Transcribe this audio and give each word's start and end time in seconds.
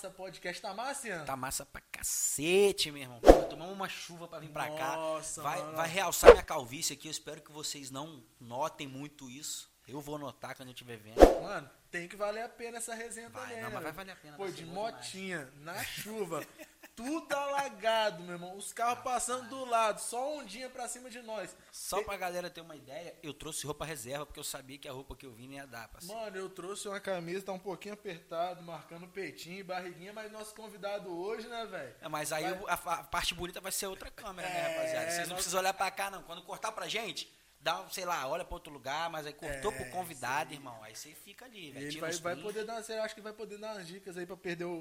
massa 0.00 0.10
podcast. 0.10 0.62
Tá 0.62 0.72
massa, 0.72 1.08
Ian? 1.08 1.24
Tá 1.26 1.36
massa 1.36 1.66
pra 1.66 1.82
cacete, 1.92 2.90
meu 2.90 3.02
irmão. 3.02 3.20
Tomamos 3.50 3.74
uma 3.74 3.88
chuva 3.88 4.26
pra 4.26 4.38
vir 4.38 4.48
pra 4.48 4.66
cá. 4.70 4.96
Nossa, 4.96 5.42
Vai, 5.42 5.58
mano. 5.58 5.76
vai 5.76 5.88
realçar 5.88 6.30
minha 6.30 6.42
calvície 6.42 6.94
aqui. 6.94 7.08
Eu 7.08 7.10
espero 7.10 7.42
que 7.42 7.52
vocês 7.52 7.90
não 7.90 8.24
notem 8.40 8.88
muito 8.88 9.28
isso. 9.28 9.70
Eu 9.86 10.00
vou 10.00 10.18
notar 10.18 10.54
quando 10.54 10.68
eu 10.68 10.72
estiver 10.72 10.96
vendo. 10.96 11.18
Mano, 11.42 11.68
tem 11.90 12.08
que 12.08 12.16
valer 12.16 12.44
a 12.44 12.48
pena 12.48 12.78
essa 12.78 12.94
resenha 12.94 13.28
Vai, 13.28 13.42
também, 13.42 13.56
não, 13.62 13.68
né, 13.68 13.74
mas 13.74 13.82
vai 13.82 13.92
velho? 13.92 13.94
valer 13.96 14.12
a 14.12 14.16
pena, 14.16 14.36
Pô, 14.36 14.44
vai 14.44 14.52
de 14.52 14.64
bom 14.64 14.72
demais. 14.86 14.94
motinha, 14.94 15.52
na 15.56 15.84
chuva, 15.84 16.46
tudo 17.04 17.32
alagado, 17.34 18.22
meu 18.22 18.34
irmão. 18.34 18.56
Os 18.56 18.72
carros 18.72 19.02
passando 19.02 19.48
do 19.48 19.64
lado, 19.64 20.00
só 20.00 20.36
ondinha 20.36 20.68
pra 20.68 20.86
cima 20.88 21.08
de 21.08 21.20
nós. 21.22 21.56
Só 21.72 22.02
pra 22.02 22.16
galera 22.16 22.50
ter 22.50 22.60
uma 22.60 22.76
ideia, 22.76 23.14
eu 23.22 23.32
trouxe 23.32 23.66
roupa 23.66 23.84
reserva 23.84 24.26
porque 24.26 24.38
eu 24.38 24.44
sabia 24.44 24.76
que 24.78 24.88
a 24.88 24.92
roupa 24.92 25.16
que 25.16 25.24
eu 25.24 25.32
vim 25.32 25.54
ia 25.54 25.66
dar, 25.66 25.88
parceiro. 25.88 26.18
Mano, 26.20 26.36
eu 26.36 26.48
trouxe 26.50 26.88
uma 26.88 27.00
camisa, 27.00 27.46
tá 27.46 27.52
um 27.52 27.58
pouquinho 27.58 27.94
apertado, 27.94 28.62
marcando 28.62 29.06
peitinho 29.08 29.58
e 29.60 29.62
barriguinha, 29.62 30.12
mas 30.12 30.30
nosso 30.30 30.54
convidado 30.54 31.10
hoje, 31.16 31.48
né, 31.48 31.66
velho? 31.66 31.94
É, 32.00 32.08
mas 32.08 32.32
aí 32.32 32.44
Vai- 32.44 32.64
a, 32.68 32.74
a 32.74 33.04
parte 33.04 33.34
bonita 33.34 33.60
vai 33.60 33.72
ser 33.72 33.86
outra 33.86 34.10
câmera, 34.10 34.48
né, 34.48 34.58
É, 34.58 34.74
rapaziada? 34.74 35.06
Vocês 35.10 35.18
não 35.20 35.26
nós- 35.28 35.34
precisam 35.36 35.60
olhar 35.60 35.72
pra 35.74 35.90
cá, 35.90 36.10
não. 36.10 36.22
Quando 36.22 36.42
cortar 36.42 36.72
pra 36.72 36.86
gente, 36.88 37.32
dá, 37.60 37.88
sei 37.90 38.04
lá, 38.04 38.26
olha 38.26 38.44
pra 38.44 38.54
outro 38.54 38.72
lugar, 38.72 39.10
mas 39.10 39.26
aí 39.26 39.32
cortou 39.32 39.70
É, 39.72 39.76
pro 39.76 39.90
convidado, 39.90 40.52
irmão. 40.52 40.82
Aí 40.82 40.94
você 40.94 41.14
fica 41.14 41.44
ali, 41.44 41.70
velho. 41.70 41.86
Ele 41.86 42.00
vai, 42.00 42.12
vai 42.12 42.36
poder 42.36 42.64
dar, 42.64 42.82
você 42.82 42.94
acha 42.94 43.14
que 43.14 43.20
vai 43.20 43.32
poder 43.32 43.58
dar 43.58 43.74
umas 43.74 43.86
dicas 43.86 44.16
aí 44.16 44.26
pra 44.26 44.36
perder 44.36 44.64
o, 44.64 44.72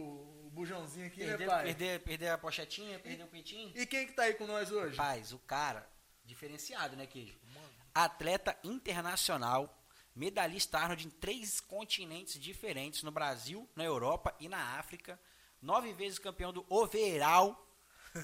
o 0.45 0.49
bujãozinho 0.51 1.07
aqui, 1.07 1.17
perder, 1.17 1.39
né, 1.39 1.45
pai? 1.45 1.63
perder, 1.65 1.99
perder 2.01 2.29
a 2.29 2.37
pochetinha, 2.37 2.97
perder 2.99 3.23
o 3.23 3.27
peitinho. 3.27 3.71
E 3.75 3.85
quem 3.85 4.07
que 4.07 4.13
tá 4.13 4.23
aí 4.23 4.33
com 4.33 4.47
nós 4.47 4.71
hoje? 4.71 4.95
Rapaz, 4.95 5.33
o 5.33 5.39
cara, 5.39 5.87
diferenciado, 6.23 6.95
né, 6.95 7.05
Queijo? 7.05 7.37
Atleta 7.93 8.57
internacional, 8.63 9.83
medalhista 10.15 10.77
Arnold 10.77 11.05
em 11.05 11.09
três 11.09 11.59
continentes 11.59 12.39
diferentes, 12.39 13.03
no 13.03 13.11
Brasil, 13.11 13.69
na 13.75 13.83
Europa 13.83 14.33
e 14.39 14.47
na 14.47 14.77
África. 14.79 15.19
Nove 15.61 15.91
vezes 15.91 16.17
campeão 16.19 16.53
do 16.53 16.65
overall. 16.69 17.65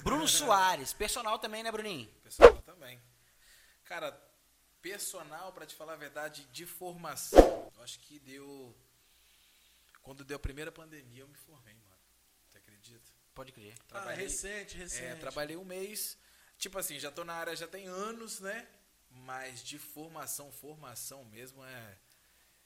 Bruno 0.02 0.26
Soares, 0.28 0.94
personal 0.94 1.38
também, 1.38 1.62
né, 1.62 1.70
Bruninho? 1.70 2.08
Personal 2.22 2.62
também. 2.62 2.98
Cara, 3.84 4.18
personal, 4.82 5.52
pra 5.52 5.66
te 5.66 5.74
falar 5.74 5.94
a 5.94 5.96
verdade, 5.96 6.44
de 6.52 6.66
formação, 6.66 7.72
eu 7.74 7.82
acho 7.82 7.98
que 8.00 8.18
deu. 8.20 8.74
Quando 10.02 10.24
deu 10.24 10.36
a 10.36 10.40
primeira 10.40 10.70
pandemia, 10.70 11.22
eu 11.22 11.28
me 11.28 11.34
formei, 11.34 11.74
mano. 11.74 11.96
Você 12.46 12.58
acredita? 12.58 13.10
Pode 13.34 13.52
crer. 13.52 13.74
Ah, 13.90 14.12
recente, 14.12 14.76
recente. 14.76 15.04
É, 15.04 15.14
trabalhei 15.16 15.56
um 15.56 15.64
mês. 15.64 16.16
Tipo 16.58 16.78
assim, 16.78 16.98
já 16.98 17.10
tô 17.10 17.24
na 17.24 17.34
área 17.34 17.54
já 17.54 17.66
tem 17.66 17.86
anos, 17.86 18.40
né? 18.40 18.66
Mas 19.10 19.62
de 19.62 19.78
formação, 19.78 20.50
formação 20.52 21.24
mesmo 21.24 21.64
é. 21.64 21.98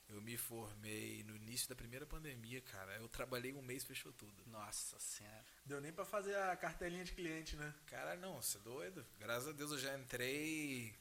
Eu 0.08 0.20
me 0.20 0.36
formei 0.36 1.22
no 1.22 1.36
início 1.36 1.68
da 1.68 1.76
primeira 1.76 2.04
pandemia, 2.04 2.60
cara. 2.60 2.96
Eu 2.96 3.08
trabalhei 3.08 3.54
um 3.54 3.62
mês, 3.62 3.84
fechou 3.84 4.12
tudo. 4.12 4.44
Nossa 4.46 4.98
senhora. 4.98 5.44
Deu 5.64 5.80
nem 5.80 5.92
pra 5.92 6.04
fazer 6.04 6.36
a 6.36 6.56
cartelinha 6.56 7.04
de 7.04 7.12
cliente, 7.12 7.54
né? 7.54 7.72
Cara, 7.86 8.16
não, 8.16 8.42
você 8.42 8.58
é 8.58 8.60
doido. 8.60 9.06
Graças 9.18 9.48
a 9.48 9.52
Deus 9.52 9.70
eu 9.70 9.78
já 9.78 9.96
entrei 9.96 10.92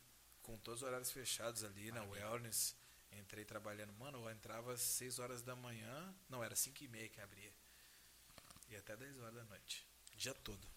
com 0.50 0.58
todos 0.58 0.82
os 0.82 0.88
horários 0.88 1.12
fechados 1.12 1.64
ali 1.64 1.92
na 1.92 2.04
Wellness. 2.04 2.76
Entrei 3.12 3.46
trabalhando. 3.46 3.94
Mano, 3.94 4.20
eu 4.24 4.30
entrava 4.32 4.74
às 4.74 4.82
6 4.82 5.20
horas 5.20 5.42
da 5.42 5.56
manhã. 5.56 6.14
Não, 6.28 6.44
era 6.44 6.56
5 6.56 6.84
e 6.84 6.88
meia 6.88 7.08
que 7.10 7.22
abria. 7.22 7.52
E 8.70 8.76
até 8.76 8.96
10 8.96 9.20
horas 9.20 9.34
da 9.36 9.44
noite. 9.44 9.88
Dia 10.16 10.34
todo. 10.34 10.68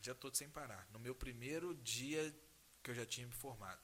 Dia 0.00 0.14
todo 0.14 0.36
sem 0.36 0.48
parar. 0.48 0.86
No 0.90 0.98
meu 0.98 1.14
primeiro 1.14 1.74
dia 1.76 2.34
que 2.82 2.90
eu 2.90 2.94
já 2.94 3.04
tinha 3.06 3.26
me 3.26 3.32
formado. 3.32 3.80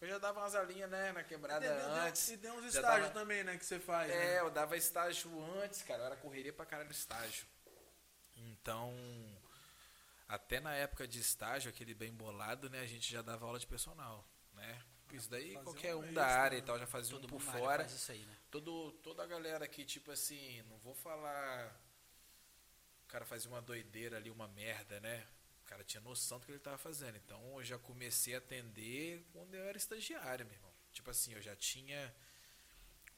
Eu 0.00 0.08
já 0.08 0.18
dava 0.18 0.40
umas 0.40 0.54
alinhas, 0.54 0.90
né, 0.90 1.10
na 1.12 1.24
quebrada 1.24 1.64
E 1.64 1.68
deu- 1.68 1.92
antes. 1.94 2.28
E 2.28 2.36
tem 2.38 2.50
uns 2.50 2.64
estágios 2.66 3.08
dava- 3.08 3.10
também, 3.20 3.42
né, 3.44 3.56
que 3.56 3.64
você 3.64 3.78
faz. 3.80 4.10
é, 4.10 4.14
né? 4.14 4.40
eu 4.40 4.50
dava 4.50 4.76
estágio 4.76 5.30
antes, 5.62 5.82
cara. 5.82 6.02
Eu 6.02 6.06
era 6.06 6.16
correria 6.16 6.52
pra 6.52 6.66
caralho 6.66 6.90
estágio. 6.90 7.46
Então, 8.36 8.94
até 10.28 10.60
na 10.60 10.74
época 10.74 11.06
de 11.08 11.18
estágio, 11.20 11.70
aquele 11.70 11.94
bem 11.94 12.12
bolado, 12.12 12.68
né? 12.68 12.80
A 12.80 12.86
gente 12.86 13.10
já 13.10 13.22
dava 13.22 13.46
aula 13.46 13.58
de 13.58 13.66
personal, 13.66 14.26
né? 14.56 14.82
Isso 15.12 15.30
daí 15.30 15.52
Fazer 15.52 15.64
qualquer 15.64 15.94
um 15.94 16.00
um 16.00 16.12
da 16.12 16.26
área 16.26 16.56
né? 16.56 16.62
e 16.62 16.66
tal 16.66 16.78
já 16.78 16.86
fazia 16.86 17.12
Todo 17.12 17.26
um 17.26 17.28
por 17.28 17.40
fora. 17.40 17.84
faz 17.84 17.92
isso 17.92 18.10
aí, 18.10 18.24
né? 18.24 18.36
Todo, 18.50 18.92
toda 19.02 19.22
a 19.22 19.26
galera 19.26 19.64
aqui, 19.64 19.84
tipo 19.84 20.10
assim, 20.10 20.62
não 20.62 20.78
vou 20.78 20.94
falar. 20.94 21.80
O 23.04 23.06
cara 23.06 23.24
fazia 23.24 23.48
uma 23.48 23.62
doideira 23.62 24.16
ali, 24.16 24.30
uma 24.30 24.48
merda, 24.48 25.00
né? 25.00 25.26
O 25.62 25.64
cara 25.68 25.84
tinha 25.84 26.00
noção 26.00 26.38
do 26.38 26.46
que 26.46 26.52
ele 26.52 26.58
tava 26.58 26.78
fazendo. 26.78 27.16
Então 27.16 27.40
eu 27.58 27.64
já 27.64 27.78
comecei 27.78 28.34
a 28.34 28.38
atender 28.38 29.24
quando 29.32 29.54
eu 29.54 29.64
era 29.64 29.78
estagiário, 29.78 30.44
meu 30.44 30.54
irmão. 30.54 30.72
Tipo 30.92 31.10
assim, 31.10 31.34
eu 31.34 31.42
já 31.42 31.54
tinha 31.54 32.14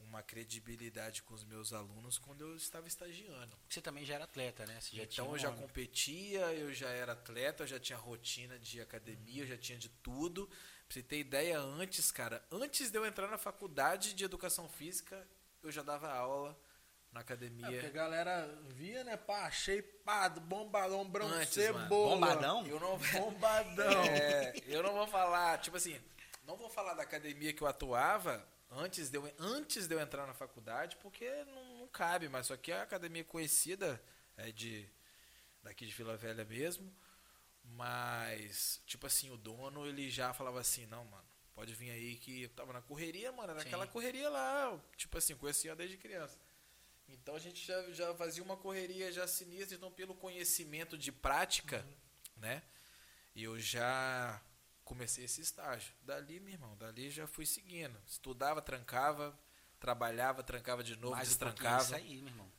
uma 0.01 0.23
credibilidade 0.23 1.23
com 1.23 1.35
os 1.35 1.45
meus 1.45 1.73
alunos 1.73 2.19
quando 2.19 2.43
eu 2.43 2.57
estava 2.57 2.87
estagiando. 2.87 3.57
Você 3.69 3.81
também 3.81 4.05
já 4.05 4.15
era 4.15 4.25
atleta, 4.25 4.65
né? 4.67 4.79
Então 4.93 5.31
um 5.31 5.33
eu 5.33 5.39
já 5.39 5.51
competia, 5.53 6.53
eu 6.55 6.73
já 6.73 6.89
era 6.91 7.13
atleta, 7.13 7.65
eu 7.65 7.67
já 7.67 7.81
tinha 7.81 7.99
rotina 7.99 8.59
de 8.59 8.81
academia, 8.81 9.43
eu 9.43 9.47
já 9.47 9.57
tinha 9.57 9.79
de 9.79 9.89
tudo. 9.89 10.49
Pra 10.89 10.95
você 10.95 11.03
ter 11.03 11.19
ideia, 11.19 11.59
antes, 11.59 12.11
cara, 12.11 12.43
antes 12.51 12.91
de 12.91 12.97
eu 12.97 13.05
entrar 13.05 13.29
na 13.29 13.37
faculdade 13.37 14.15
de 14.15 14.25
educação 14.25 14.67
física, 14.71 15.29
eu 15.63 15.71
já 15.71 15.83
dava 15.83 16.11
aula 16.11 16.59
na 17.13 17.21
É, 17.21 17.25
porque 17.25 17.33
a 17.33 17.37
academia. 17.37 17.91
galera 17.91 18.59
via, 18.69 19.05
né, 19.05 19.15
pá, 19.15 19.51
shapeado, 19.51 20.41
bombadão, 20.41 21.07
branco, 21.07 21.35
Antes, 21.35 21.53
cebola. 21.53 21.87
Bombadão? 22.15 22.67
Eu 22.67 22.81
não, 22.81 22.99
Bombadão. 22.99 24.03
É, 24.09 24.55
eu 24.67 24.83
não 24.83 24.95
vou 24.95 25.07
falar, 25.07 25.59
tipo 25.59 25.77
assim, 25.77 26.01
não 26.45 26.57
vou 26.57 26.71
falar 26.71 26.95
da 26.95 27.03
academia 27.03 27.53
que 27.53 27.61
eu 27.61 27.67
atuava 27.67 28.43
antes 28.71 29.11
de 29.11 29.19
eu, 29.19 29.31
antes 29.39 29.87
de 29.87 29.95
eu 29.95 30.01
entrar 30.01 30.27
na 30.27 30.33
faculdade, 30.33 30.97
porque 31.03 31.29
não, 31.45 31.81
não 31.81 31.89
cabe, 31.89 32.31
mas 32.31 32.47
só 32.47 32.57
que 32.57 32.73
a 32.73 32.83
academia 32.83 33.25
conhecida 33.25 34.03
é 34.39 34.51
de 34.51 34.89
daqui 35.63 35.85
de 35.85 35.93
Vila 35.93 36.17
Velha 36.17 36.47
mesmo, 36.47 36.91
mas 37.77 38.81
tipo 38.87 39.07
assim, 39.07 39.31
o 39.31 39.37
dono 39.37 39.87
ele 39.87 40.11
já 40.11 40.33
falava 40.33 40.61
assim, 40.61 40.87
não, 40.87 41.05
mano, 41.05 41.25
pode 41.55 41.75
vir 41.75 41.91
aí 41.91 42.17
que 42.17 42.43
eu 42.43 42.49
tava 42.51 42.73
na 42.73 42.83
correria, 42.83 43.33
mano, 43.33 43.51
era 43.51 43.61
Sim. 43.61 43.69
aquela 43.69 43.87
correria 43.87 44.29
lá, 44.29 44.79
tipo 44.97 45.17
assim, 45.19 45.35
conhecia 45.37 45.75
desde 45.75 45.97
criança. 45.97 46.39
Então 47.09 47.35
a 47.35 47.39
gente 47.39 47.67
já, 47.67 47.91
já 47.93 48.15
fazia 48.15 48.43
uma 48.43 48.57
correria 48.57 49.11
já 49.11 49.27
sinistra, 49.27 49.77
então 49.77 49.91
pelo 49.91 50.15
conhecimento 50.15 50.97
de 50.99 51.11
prática, 51.11 51.87
né? 52.37 52.63
E 53.35 53.45
eu 53.45 53.59
já 53.59 54.43
comecei 54.85 55.25
esse 55.25 55.41
estágio. 55.41 55.95
Dali, 56.03 56.41
meu 56.41 56.53
irmão, 56.55 56.77
dali 56.77 57.11
já 57.11 57.27
fui 57.27 57.47
seguindo. 57.47 57.99
Estudava, 58.07 58.61
trancava, 58.61 59.39
trabalhava, 59.79 60.43
trancava 60.43 60.83
de 60.83 60.97
novo, 60.97 61.15
Mais 61.15 61.29
um 61.29 61.31
destrancava. 61.31 61.83
isso 61.83 61.95
aí, 61.95 62.21
meu 62.21 62.33
irmão. 62.33 62.53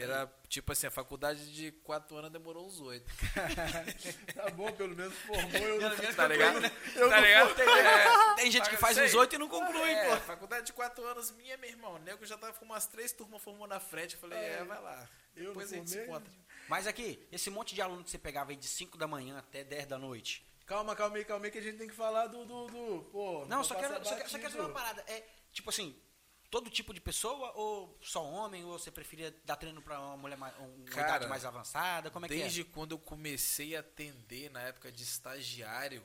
Era 0.00 0.32
tipo 0.48 0.72
assim, 0.72 0.86
a 0.86 0.90
faculdade 0.90 1.52
de 1.52 1.72
quatro 1.72 2.16
anos 2.16 2.30
demorou 2.30 2.66
uns 2.66 2.80
oito. 2.80 3.06
tá 4.34 4.50
bom, 4.50 4.70
pelo 4.72 4.94
menos 4.94 5.14
formou. 5.18 5.60
Eu 5.60 5.80
não 5.80 6.14
Tá 6.14 6.28
ligado? 6.28 6.64
Eu 6.96 7.08
tá 7.08 7.16
não 7.16 7.26
ligado? 7.26 7.60
É, 7.60 8.34
Tem 8.36 8.50
gente 8.50 8.68
que 8.70 8.76
faz 8.76 8.98
uns 8.98 9.14
oito 9.14 9.34
e 9.34 9.38
não 9.38 9.48
conclui, 9.48 9.90
é, 9.90 10.10
pô. 10.10 10.20
faculdade 10.22 10.66
de 10.66 10.72
quatro 10.72 11.04
anos 11.06 11.30
minha, 11.32 11.56
meu 11.56 11.70
irmão. 11.70 11.94
O 11.94 11.98
nego 11.98 12.24
já 12.26 12.36
tava 12.36 12.52
com 12.54 12.64
umas 12.64 12.86
três 12.86 13.12
turmas 13.12 13.42
formou 13.42 13.66
na 13.66 13.80
frente. 13.80 14.14
Eu 14.14 14.20
falei, 14.20 14.38
é, 14.38 14.64
vai 14.64 14.80
lá. 14.80 15.08
Eu 15.36 15.48
Depois 15.48 15.70
não 15.70 15.78
a 15.78 15.80
gente 15.80 15.90
se 15.90 15.98
encontra. 15.98 16.32
Mas 16.68 16.86
aqui, 16.86 17.26
esse 17.30 17.50
monte 17.50 17.74
de 17.74 17.82
aluno 17.82 18.02
que 18.02 18.10
você 18.10 18.18
pegava 18.18 18.50
aí 18.50 18.56
de 18.56 18.66
5 18.66 18.96
da 18.96 19.06
manhã 19.06 19.38
até 19.38 19.64
10 19.64 19.86
da 19.86 19.98
noite. 19.98 20.44
Calma, 20.66 20.96
calma 20.96 21.16
aí, 21.16 21.24
calma 21.24 21.44
aí, 21.44 21.50
que 21.50 21.58
a 21.58 21.62
gente 21.62 21.76
tem 21.76 21.88
que 21.88 21.94
falar 21.94 22.26
do. 22.26 22.44
do, 22.44 22.66
do 22.68 23.04
pô, 23.12 23.44
Não, 23.46 23.62
só 23.62 23.74
quero, 23.74 24.02
só, 24.04 24.16
quero, 24.16 24.30
só 24.30 24.38
quero 24.38 24.50
saber 24.50 24.64
uma 24.64 24.72
parada. 24.72 25.04
É, 25.06 25.22
tipo 25.52 25.68
assim, 25.68 25.94
todo 26.50 26.70
tipo 26.70 26.94
de 26.94 27.00
pessoa 27.00 27.52
ou 27.52 27.98
só 28.00 28.24
homem? 28.24 28.64
Ou 28.64 28.78
você 28.78 28.90
preferia 28.90 29.34
dar 29.44 29.56
treino 29.56 29.82
pra 29.82 30.00
uma 30.00 30.16
mulher 30.16 30.36
mais, 30.36 30.56
uma 30.58 30.84
Cara, 30.86 31.08
idade 31.08 31.26
mais 31.26 31.44
avançada? 31.44 32.10
Como 32.10 32.26
é 32.26 32.28
Desde 32.28 32.64
quando 32.64 32.92
eu 32.92 32.98
comecei 32.98 33.76
a 33.76 33.80
atender 33.80 34.50
na 34.50 34.60
época 34.60 34.90
de 34.90 35.02
estagiário, 35.02 36.02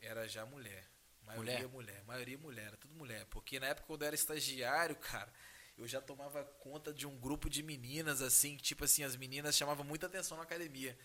era 0.00 0.28
já 0.28 0.44
mulher. 0.46 0.88
Maioria 1.24 1.54
Mulher? 1.54 1.68
mulher. 1.68 2.04
Maioria 2.04 2.38
mulher, 2.38 2.66
era 2.66 2.76
tudo 2.76 2.94
mulher. 2.94 3.26
Porque 3.26 3.60
na 3.60 3.66
época 3.68 3.86
quando 3.86 4.02
eu 4.02 4.06
era 4.06 4.14
estagiário, 4.14 4.96
cara, 4.96 5.32
eu 5.78 5.86
já 5.86 6.00
tomava 6.00 6.44
conta 6.60 6.92
de 6.92 7.06
um 7.06 7.18
grupo 7.18 7.48
de 7.48 7.62
meninas, 7.62 8.20
assim, 8.20 8.56
que, 8.56 8.62
tipo 8.62 8.84
assim, 8.84 9.04
as 9.04 9.16
meninas 9.16 9.56
chamavam 9.56 9.84
muita 9.84 10.06
atenção 10.06 10.36
na 10.36 10.42
academia. 10.42 10.98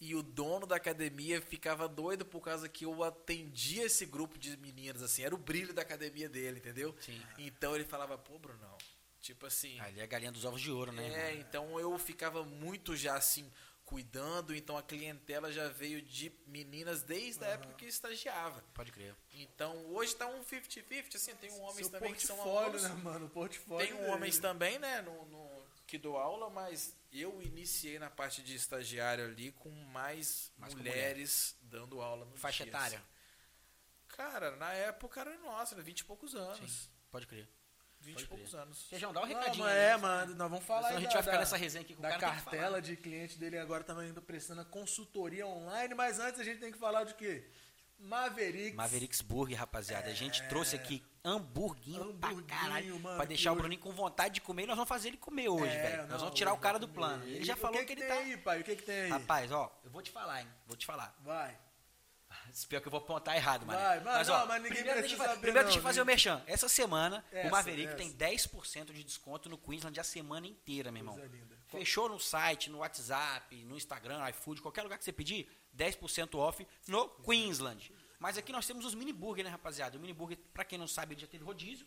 E 0.00 0.14
o 0.14 0.22
dono 0.22 0.64
da 0.66 0.76
academia 0.76 1.40
ficava 1.42 1.88
doido 1.88 2.24
por 2.24 2.40
causa 2.40 2.68
que 2.68 2.84
eu 2.84 3.02
atendia 3.02 3.84
esse 3.86 4.06
grupo 4.06 4.38
de 4.38 4.56
meninas, 4.56 5.02
assim, 5.02 5.24
era 5.24 5.34
o 5.34 5.38
brilho 5.38 5.74
da 5.74 5.82
academia 5.82 6.28
dele, 6.28 6.58
entendeu? 6.58 6.94
Sim. 7.00 7.20
Então 7.36 7.74
ele 7.74 7.84
falava, 7.84 8.16
pô, 8.16 8.38
Brunão, 8.38 8.78
tipo 9.20 9.44
assim. 9.46 9.76
é? 9.78 9.82
Ali 9.82 10.00
é 10.00 10.04
a 10.04 10.06
galinha 10.06 10.30
dos 10.30 10.44
ovos 10.44 10.60
de 10.60 10.70
ouro, 10.70 10.92
né? 10.92 11.04
É, 11.08 11.28
irmão? 11.30 11.40
então 11.48 11.80
eu 11.80 11.98
ficava 11.98 12.44
muito 12.44 12.94
já 12.94 13.16
assim, 13.16 13.50
cuidando, 13.84 14.54
então 14.54 14.76
a 14.78 14.82
clientela 14.84 15.50
já 15.50 15.66
veio 15.68 16.00
de 16.00 16.30
meninas 16.46 17.02
desde 17.02 17.42
a 17.44 17.48
época 17.48 17.74
que 17.74 17.86
eu 17.86 17.88
estagiava. 17.88 18.62
Pode 18.74 18.92
crer. 18.92 19.16
Então 19.32 19.74
hoje 19.86 20.14
tá 20.14 20.26
um 20.28 20.44
50-50, 20.44 21.16
assim, 21.16 21.34
tem 21.36 21.50
um 21.50 21.60
homens 21.62 21.86
Seu 21.86 21.90
também 21.90 22.14
que 22.14 22.24
são 22.24 22.36
portfólio, 22.36 22.80
né, 22.82 22.88
mano? 23.02 23.26
O 23.26 23.30
portfólio. 23.30 23.84
tem 23.86 23.96
um 23.96 24.00
dele. 24.00 24.12
homens 24.12 24.38
também, 24.38 24.78
né, 24.78 25.00
no, 25.02 25.24
no- 25.24 25.57
que 25.88 25.98
dou 25.98 26.16
aula, 26.18 26.48
mas 26.50 26.94
eu 27.10 27.40
iniciei 27.42 27.98
na 27.98 28.10
parte 28.10 28.42
de 28.42 28.54
estagiário 28.54 29.24
ali 29.24 29.50
com 29.52 29.70
mais, 29.70 30.52
Mais 30.58 30.72
com 30.74 30.78
mulheres 30.80 31.56
dando 31.62 32.00
aula 32.00 32.24
no 32.26 32.36
Faixa 32.36 32.62
dia, 32.64 32.76
assim. 32.76 32.86
etária? 32.86 33.04
Cara, 34.08 34.54
na 34.56 34.72
época 34.72 35.20
era 35.20 35.36
nossa, 35.38 35.74
era 35.74 35.82
20 35.82 36.00
e 36.00 36.04
poucos 36.04 36.34
anos. 36.34 36.58
Sim, 36.70 36.88
pode 37.10 37.26
crer. 37.26 37.48
20 38.00 38.14
Pode 38.14 38.24
e 38.24 38.28
poucos 38.28 38.50
crer. 38.50 38.60
anos. 38.62 38.82
Feijão, 38.88 39.12
dá 39.12 39.20
um 39.20 39.26
Não, 39.26 39.28
recadinho. 39.38 39.64
aí, 39.64 39.76
é, 39.76 39.88
né? 39.90 39.96
mano, 39.96 40.34
nós 40.36 40.50
vamos 40.50 40.64
falar 40.64 40.82
Senão 40.88 40.90
aí 40.90 40.96
a 40.98 41.00
gente 41.00 41.08
da- 41.08 41.14
vai 41.14 41.22
ficar 41.24 41.38
nessa 41.38 41.56
resenha 41.56 41.82
aqui 41.82 41.94
com 41.94 42.00
o 42.00 42.02
da 42.02 42.10
cara 42.10 42.20
que 42.20 42.26
falar. 42.42 42.56
cartela 42.56 42.82
de 42.82 42.96
cliente 42.96 43.38
dele 43.38 43.58
agora 43.58 43.82
também 43.82 44.10
indo 44.10 44.22
prestando 44.22 44.60
a 44.60 44.64
consultoria 44.64 45.46
online, 45.46 45.94
mas 45.94 46.20
antes 46.20 46.38
a 46.40 46.44
gente 46.44 46.60
tem 46.60 46.70
que 46.70 46.78
falar 46.78 47.04
de 47.04 47.14
quê? 47.14 47.48
Mavericks. 47.98 48.74
Mavericks 48.76 49.20
Burger, 49.20 49.58
rapaziada. 49.58 50.08
A 50.10 50.14
gente 50.14 50.46
trouxe 50.48 50.76
aqui 50.76 51.02
hamburguinho 51.32 52.14
pra. 52.14 52.28
Hamburguinho, 52.30 52.44
caralho. 52.60 53.00
mano, 53.00 53.16
pra 53.16 53.24
deixar 53.24 53.50
o 53.50 53.52
hoje- 53.54 53.60
Bruninho 53.62 53.80
com 53.80 53.92
vontade 53.92 54.34
de 54.34 54.40
comer 54.40 54.64
e 54.64 54.66
nós 54.66 54.76
vamos 54.76 54.88
fazer 54.88 55.08
ele 55.08 55.16
comer 55.16 55.48
hoje, 55.48 55.72
É, 55.72 55.82
velho. 55.82 56.02
não, 56.02 56.08
Nós 56.08 56.20
vamos 56.20 56.34
tirar 56.36 56.52
o 56.52 56.58
cara 56.58 56.78
do 56.78 56.88
plano. 56.88 57.24
Ele 57.24 57.44
já 57.44 57.56
falou 57.56 57.78
que, 57.78 57.84
que, 57.84 57.94
que 57.96 58.02
ele 58.02 58.08
tem 58.08 58.16
tá. 58.18 58.24
aí, 58.24 58.36
pai? 58.36 58.60
O 58.60 58.64
que 58.64 58.76
que 58.76 58.82
tem 58.82 59.00
aí? 59.02 59.08
Rapaz, 59.10 59.50
ó, 59.52 59.70
eu 59.84 59.90
vou 59.90 60.02
te 60.02 60.10
falar, 60.10 60.40
hein? 60.42 60.48
Vou 60.66 60.76
te 60.76 60.86
falar. 60.86 61.14
Vai. 61.20 61.58
Pior 62.68 62.80
que 62.80 62.88
eu 62.88 62.90
vou 62.90 62.98
apontar 63.00 63.36
errado, 63.36 63.64
mano. 63.64 63.78
Vai, 63.78 64.00
vai, 64.00 64.14
mas, 64.18 64.28
ó, 64.28 64.40
não, 64.40 64.46
mas 64.46 64.62
ninguém 64.62 64.76
primeiro 64.78 65.00
deixa 65.00 65.16
saber, 65.16 65.32
Primeiro 65.38 65.56
não, 65.58 65.64
deixa 65.64 65.78
eu 65.78 65.82
fazer 65.82 66.02
o 66.02 66.04
merchan. 66.06 66.42
Essa 66.46 66.68
semana, 66.68 67.24
Essa, 67.32 67.48
o 67.48 67.50
Maverick 67.50 67.88
essa. 67.88 67.96
tem 67.96 68.12
10% 68.12 68.92
de 68.92 69.02
desconto 69.04 69.48
no 69.48 69.56
Queensland 69.56 69.98
a 69.98 70.04
semana 70.04 70.46
inteira, 70.46 70.90
meu 70.92 71.00
irmão. 71.00 71.18
Fechou 71.68 72.08
no 72.08 72.18
site, 72.18 72.68
no 72.70 72.78
WhatsApp, 72.78 73.54
no 73.64 73.76
Instagram, 73.76 74.28
iFood, 74.30 74.60
qualquer 74.60 74.82
lugar 74.82 74.98
que 74.98 75.04
você 75.04 75.12
pedir, 75.12 75.48
10% 75.74 76.34
off 76.38 76.66
no 76.86 77.08
Queensland. 77.08 77.92
Mas 78.18 78.36
aqui 78.36 78.52
nós 78.52 78.66
temos 78.66 78.84
os 78.84 78.94
mini 78.94 79.12
burger, 79.12 79.44
né, 79.44 79.50
rapaziada? 79.50 79.96
O 79.96 80.00
mini 80.00 80.12
burger, 80.12 80.38
pra 80.52 80.64
quem 80.64 80.78
não 80.78 80.88
sabe, 80.88 81.14
ele 81.14 81.20
já 81.20 81.26
teve 81.26 81.44
rodízio. 81.44 81.86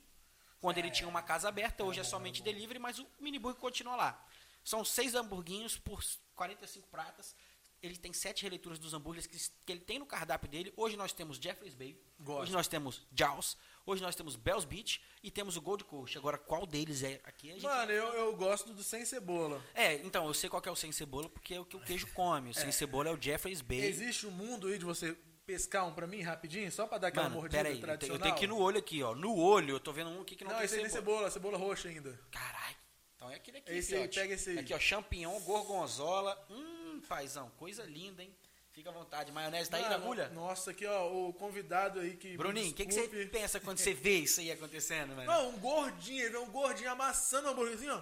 Quando 0.62 0.78
ele 0.78 0.92
tinha 0.92 1.10
uma 1.10 1.22
casa 1.22 1.50
aberta, 1.50 1.84
hoje 1.84 2.00
é 2.00 2.04
somente 2.04 2.42
delivery, 2.44 2.80
mas 2.80 3.00
o 3.00 3.08
mini 3.20 3.40
burger 3.40 3.60
continua 3.60 3.96
lá. 3.96 4.26
São 4.64 4.86
seis 4.86 5.16
hamburguinhos 5.16 5.78
por 5.78 6.04
45 6.36 6.88
pratas. 6.88 7.36
Ele 7.82 7.98
tem 7.98 8.14
sete 8.14 8.44
releituras 8.44 8.78
dos 8.78 8.94
hambúrgueres 8.94 9.26
que, 9.26 9.38
que 9.66 9.72
ele 9.72 9.80
tem 9.80 9.98
no 9.98 10.06
cardápio 10.06 10.48
dele. 10.48 10.72
Hoje 10.78 10.96
nós 10.96 11.14
temos 11.14 11.38
Jeffrey's 11.38 11.74
Bay. 11.74 12.00
Gosto. 12.20 12.44
Hoje 12.44 12.52
nós 12.52 12.68
temos 12.68 13.02
Jaws. 13.12 13.58
Hoje 13.88 14.04
nós 14.04 14.16
temos 14.16 14.36
Bell's 14.36 14.66
Beach. 14.66 15.02
E 15.24 15.32
temos 15.32 15.58
o 15.58 15.62
Gold 15.62 15.84
Coast. 15.86 16.16
Agora, 16.16 16.38
qual 16.38 16.68
deles 16.68 17.02
é 17.02 17.20
aqui? 17.24 17.48
Gente 17.48 17.64
Mano, 17.64 17.92
eu, 17.92 18.06
eu 18.14 18.36
gosto 18.36 18.72
do 18.72 18.84
sem 18.84 19.04
cebola. 19.04 19.60
é, 19.74 19.96
então, 19.96 20.28
eu 20.28 20.34
sei 20.36 20.48
qual 20.48 20.62
que 20.62 20.70
é 20.70 20.72
o 20.72 20.76
sem 20.76 20.92
cebola, 20.92 21.28
porque 21.28 21.56
é 21.56 21.60
o 21.60 21.66
que 21.66 21.76
o 21.76 21.80
queijo 21.80 22.06
come. 22.14 22.52
O 22.52 22.54
sem 22.54 22.72
cebola 22.72 23.10
é 23.10 23.14
o 23.14 23.20
Jeffrey's 23.20 23.62
Bay. 23.62 23.84
Existe 23.84 24.28
um 24.28 24.32
mundo 24.32 24.68
aí 24.68 24.78
de 24.78 24.86
você 24.86 25.18
pescar 25.46 25.88
um 25.88 25.94
pra 25.94 26.08
mim 26.08 26.22
rapidinho, 26.22 26.72
só 26.72 26.88
pra 26.88 26.98
dar 26.98 27.08
aquela 27.08 27.26
Mano, 27.30 27.36
mordida 27.42 27.58
pera 27.64 27.70
aí, 27.70 27.76
eu 27.76 27.80
tenho, 27.80 27.88
tradicional? 27.88 28.18
eu 28.18 28.24
tenho 28.24 28.36
que 28.36 28.44
ir 28.46 28.48
no 28.48 28.58
olho 28.60 28.78
aqui, 28.78 29.04
ó. 29.04 29.16
No 29.16 29.36
olho, 29.38 29.76
eu 29.76 29.80
tô 29.80 29.92
vendo 29.92 30.10
um 30.10 30.22
aqui 30.22 30.36
que 30.36 30.44
não, 30.44 30.52
Não, 30.52 30.58
tem 30.58 30.66
esse 30.66 30.76
aí 30.76 30.82
tem 30.82 30.90
cebola. 30.90 31.30
cebola, 31.30 31.32
cebola 31.32 31.58
roxa 31.58 31.90
ainda. 31.90 32.20
Caralho. 32.32 32.76
Então 33.16 33.30
é 33.30 33.36
aquele 33.36 33.58
aqui, 33.60 33.72
Esse 33.72 33.94
aí, 33.94 34.02
fiote. 34.02 34.20
pega 34.20 34.34
esse 34.34 34.50
aí. 34.52 34.60
Aqui, 34.60 34.74
ó, 34.74 34.80
champignon, 34.80 35.40
gorgonzola. 35.42 36.38
Hum, 36.50 37.02
paizão, 37.08 37.52
coisa 37.58 37.84
linda, 37.84 38.24
hein? 38.24 38.36
Fica 38.72 38.90
à 38.90 38.94
vontade. 38.94 39.32
Maionese 39.32 39.70
tá 39.70 39.78
aí 39.78 39.84
na 39.84 39.96
agulha? 39.96 40.30
Nossa, 40.30 40.72
aqui 40.72 40.86
ó, 40.86 41.12
o 41.12 41.34
convidado 41.34 42.00
aí 42.00 42.16
que. 42.16 42.38
Bruninho, 42.38 42.72
o 42.72 42.74
que, 42.74 42.86
que 42.86 42.94
você 42.94 43.26
pensa 43.28 43.60
quando 43.60 43.78
você 43.80 43.94
vê 43.94 44.20
isso 44.20 44.40
aí 44.40 44.50
acontecendo, 44.52 45.14
velho? 45.14 45.28
Não, 45.28 45.50
um 45.50 45.60
gordinho, 45.60 46.22
ele 46.24 46.30
vê 46.32 46.38
um 46.38 46.50
gordinho 46.50 46.90
amassando 46.90 47.50
um 47.50 47.52
hambúrguerzinho, 47.52 47.94
ó. 47.94 48.02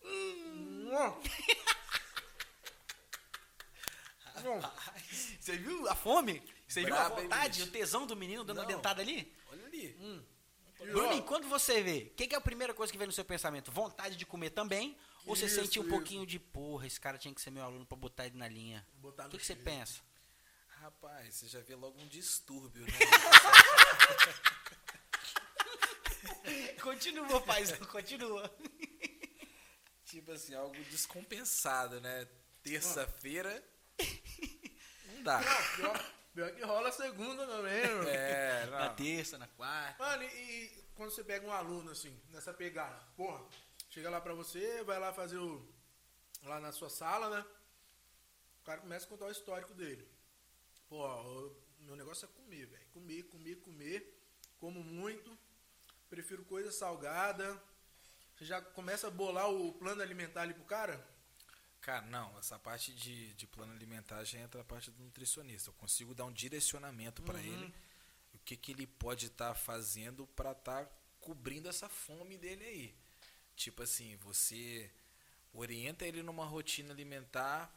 Ó. 0.02 1.08
Hum. 1.12 1.20
Você 5.40 5.56
viu 5.56 5.88
a 5.88 5.94
fome? 5.94 6.42
Você 6.66 6.84
viu 6.84 6.94
a 6.94 7.08
hein, 7.08 7.22
vontade, 7.22 7.62
o 7.62 7.70
tesão 7.70 8.06
do 8.06 8.16
menino 8.16 8.44
dando 8.44 8.58
uma 8.58 8.64
Não. 8.64 8.76
dentada 8.76 9.02
ali? 9.02 9.34
Olha 9.50 9.66
ali. 9.66 9.96
Hum. 9.98 10.22
Bruninho, 10.78 11.22
ó, 11.22 11.26
quando 11.26 11.48
você 11.48 11.82
vê, 11.82 12.10
o 12.10 12.14
que, 12.14 12.26
que 12.26 12.34
é 12.34 12.38
a 12.38 12.40
primeira 12.40 12.72
coisa 12.72 12.90
que 12.90 12.98
vem 12.98 13.06
no 13.06 13.12
seu 13.12 13.24
pensamento? 13.24 13.70
Vontade 13.70 14.16
de 14.16 14.24
comer 14.24 14.50
também? 14.50 14.96
Ou 15.26 15.36
você 15.36 15.46
Isso, 15.46 15.56
sente 15.56 15.78
um 15.78 15.82
isso. 15.82 15.90
pouquinho 15.90 16.26
de, 16.26 16.38
porra, 16.38 16.86
esse 16.86 16.98
cara 16.98 17.18
tinha 17.18 17.34
que 17.34 17.40
ser 17.40 17.50
meu 17.50 17.62
aluno 17.62 17.84
pra 17.84 17.96
botar 17.96 18.26
ele 18.26 18.38
na 18.38 18.48
linha? 18.48 18.86
Botar 18.94 19.26
O 19.26 19.28
que, 19.28 19.38
que 19.38 19.44
você 19.44 19.54
pensa? 19.54 20.00
Rapaz, 20.68 21.34
você 21.34 21.48
já 21.48 21.60
vê 21.60 21.74
logo 21.74 22.00
um 22.00 22.08
distúrbio, 22.08 22.86
né? 22.86 22.92
continua, 26.82 27.40
paizão, 27.42 27.78
continua. 27.86 28.50
tipo 30.06 30.32
assim, 30.32 30.54
algo 30.54 30.82
descompensado, 30.84 32.00
né? 32.00 32.26
Terça-feira. 32.62 33.62
Não 35.14 35.22
dá. 35.22 35.40
Não, 35.40 35.76
pior, 35.76 36.12
pior 36.34 36.50
que 36.52 36.62
rola 36.62 36.88
a 36.88 36.92
segunda 36.92 37.46
também, 37.46 37.86
mano. 37.86 38.08
É, 38.08 38.66
Na 38.66 38.88
não. 38.88 38.94
terça, 38.96 39.38
na 39.38 39.46
quarta. 39.48 40.02
Mano, 40.02 40.22
e, 40.22 40.26
e 40.26 40.84
quando 40.94 41.10
você 41.10 41.22
pega 41.24 41.46
um 41.46 41.52
aluno 41.52 41.90
assim, 41.90 42.18
nessa 42.30 42.52
pegada, 42.52 42.98
porra, 43.16 43.44
chega 43.90 44.08
lá 44.10 44.20
pra 44.20 44.34
você, 44.34 44.82
vai 44.84 44.98
lá 44.98 45.12
fazer 45.12 45.38
o. 45.38 45.66
lá 46.42 46.60
na 46.60 46.72
sua 46.72 46.88
sala, 46.90 47.28
né? 47.30 47.44
O 48.62 48.64
cara 48.64 48.80
começa 48.80 49.06
a 49.06 49.08
contar 49.08 49.26
o 49.26 49.30
histórico 49.30 49.74
dele. 49.74 50.06
Pô, 50.88 51.06
o 51.06 51.56
meu 51.80 51.96
negócio 51.96 52.24
é 52.26 52.28
comer, 52.28 52.66
velho. 52.66 52.86
Comer, 52.92 53.22
comer, 53.24 53.56
comer. 53.56 54.16
Como 54.58 54.82
muito. 54.82 55.36
Prefiro 56.08 56.44
coisa 56.44 56.70
salgada. 56.70 57.60
Você 58.36 58.44
já 58.44 58.60
começa 58.60 59.06
a 59.06 59.10
bolar 59.10 59.48
o 59.50 59.72
plano 59.74 60.02
alimentar 60.02 60.42
ali 60.42 60.54
pro 60.54 60.64
cara? 60.64 61.06
Cara, 61.80 62.06
não, 62.06 62.38
essa 62.38 62.58
parte 62.58 62.92
de, 62.92 63.32
de 63.34 63.46
plano 63.46 63.72
alimentar 63.72 64.22
já 64.24 64.38
entra 64.38 64.60
a 64.60 64.64
parte 64.64 64.90
do 64.90 65.02
nutricionista. 65.02 65.70
Eu 65.70 65.74
consigo 65.74 66.14
dar 66.14 66.26
um 66.26 66.32
direcionamento 66.32 67.22
pra 67.22 67.40
ele, 67.40 67.74
o 68.34 68.38
que, 68.38 68.56
que 68.56 68.72
ele 68.72 68.86
pode 68.86 69.26
estar 69.26 69.54
fazendo 69.54 70.26
pra 70.28 70.52
estar 70.52 70.86
cobrindo 71.20 71.68
essa 71.68 71.88
fome 71.88 72.36
dele 72.36 72.64
aí. 72.64 72.94
Tipo 73.56 73.82
assim, 73.82 74.16
você 74.16 74.90
orienta 75.52 76.04
ele 76.04 76.22
numa 76.22 76.44
rotina 76.44 76.92
alimentar 76.92 77.74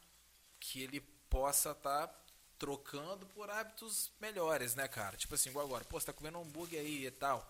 que 0.59 0.81
ele 0.81 1.01
possa 1.29 1.71
estar 1.71 2.07
trocando 2.59 3.25
por 3.27 3.49
hábitos 3.49 4.11
melhores, 4.19 4.75
né, 4.75 4.87
cara? 4.87 5.17
Tipo 5.17 5.35
assim, 5.35 5.49
igual 5.49 5.65
agora, 5.65 5.83
pô, 5.85 5.99
você 5.99 6.05
tá 6.05 6.13
comendo 6.13 6.39
hambúrguer 6.39 6.79
aí 6.79 7.05
e 7.05 7.11
tal. 7.11 7.49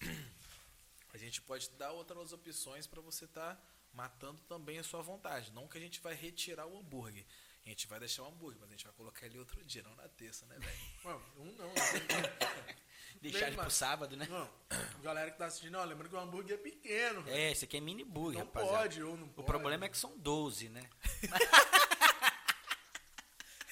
A 1.14 1.18
gente 1.18 1.40
pode 1.42 1.68
dar 1.70 1.92
outras 1.92 2.32
opções 2.32 2.86
para 2.86 3.00
você 3.00 3.26
estar 3.26 3.60
matando 3.92 4.40
também 4.48 4.78
a 4.78 4.84
sua 4.84 5.02
vontade. 5.02 5.52
Não 5.52 5.68
que 5.68 5.78
a 5.78 5.80
gente 5.80 6.00
vai 6.00 6.14
retirar 6.14 6.66
o 6.66 6.78
hambúrguer. 6.78 7.24
A 7.64 7.68
gente 7.68 7.86
vai 7.86 8.00
deixar 8.00 8.24
o 8.24 8.26
hambúrguer, 8.26 8.58
mas 8.60 8.70
a 8.70 8.72
gente 8.72 8.84
vai 8.84 8.92
colocar 8.94 9.24
ele 9.26 9.38
outro 9.38 9.62
dia, 9.64 9.82
não 9.84 9.94
na 9.94 10.08
terça, 10.08 10.44
né, 10.46 10.56
velho? 10.58 10.78
Um 11.38 11.52
não. 11.52 11.72
Deixar 13.20 13.38
Bem, 13.40 13.48
ele 13.48 13.56
pro 13.58 13.70
sábado, 13.70 14.16
né? 14.16 14.26
Não, 14.28 14.50
galera 15.00 15.30
que 15.30 15.38
tá 15.38 15.46
assistindo, 15.46 15.76
ó, 15.78 15.84
lembrando 15.84 16.08
que 16.08 16.16
o 16.16 16.18
hambúrguer 16.18 16.54
é 16.54 16.58
pequeno. 16.58 17.22
É, 17.28 17.52
esse 17.52 17.66
aqui 17.66 17.76
é 17.76 17.80
mini 17.80 18.02
burger, 18.04 18.40
Não 18.40 18.46
rapaziada. 18.46 18.78
pode, 18.78 19.02
ou 19.02 19.16
não 19.16 19.26
O 19.26 19.30
pode. 19.30 19.46
problema 19.46 19.84
é 19.84 19.88
que 19.88 19.96
são 19.98 20.16
12, 20.18 20.68
né? 20.70 20.88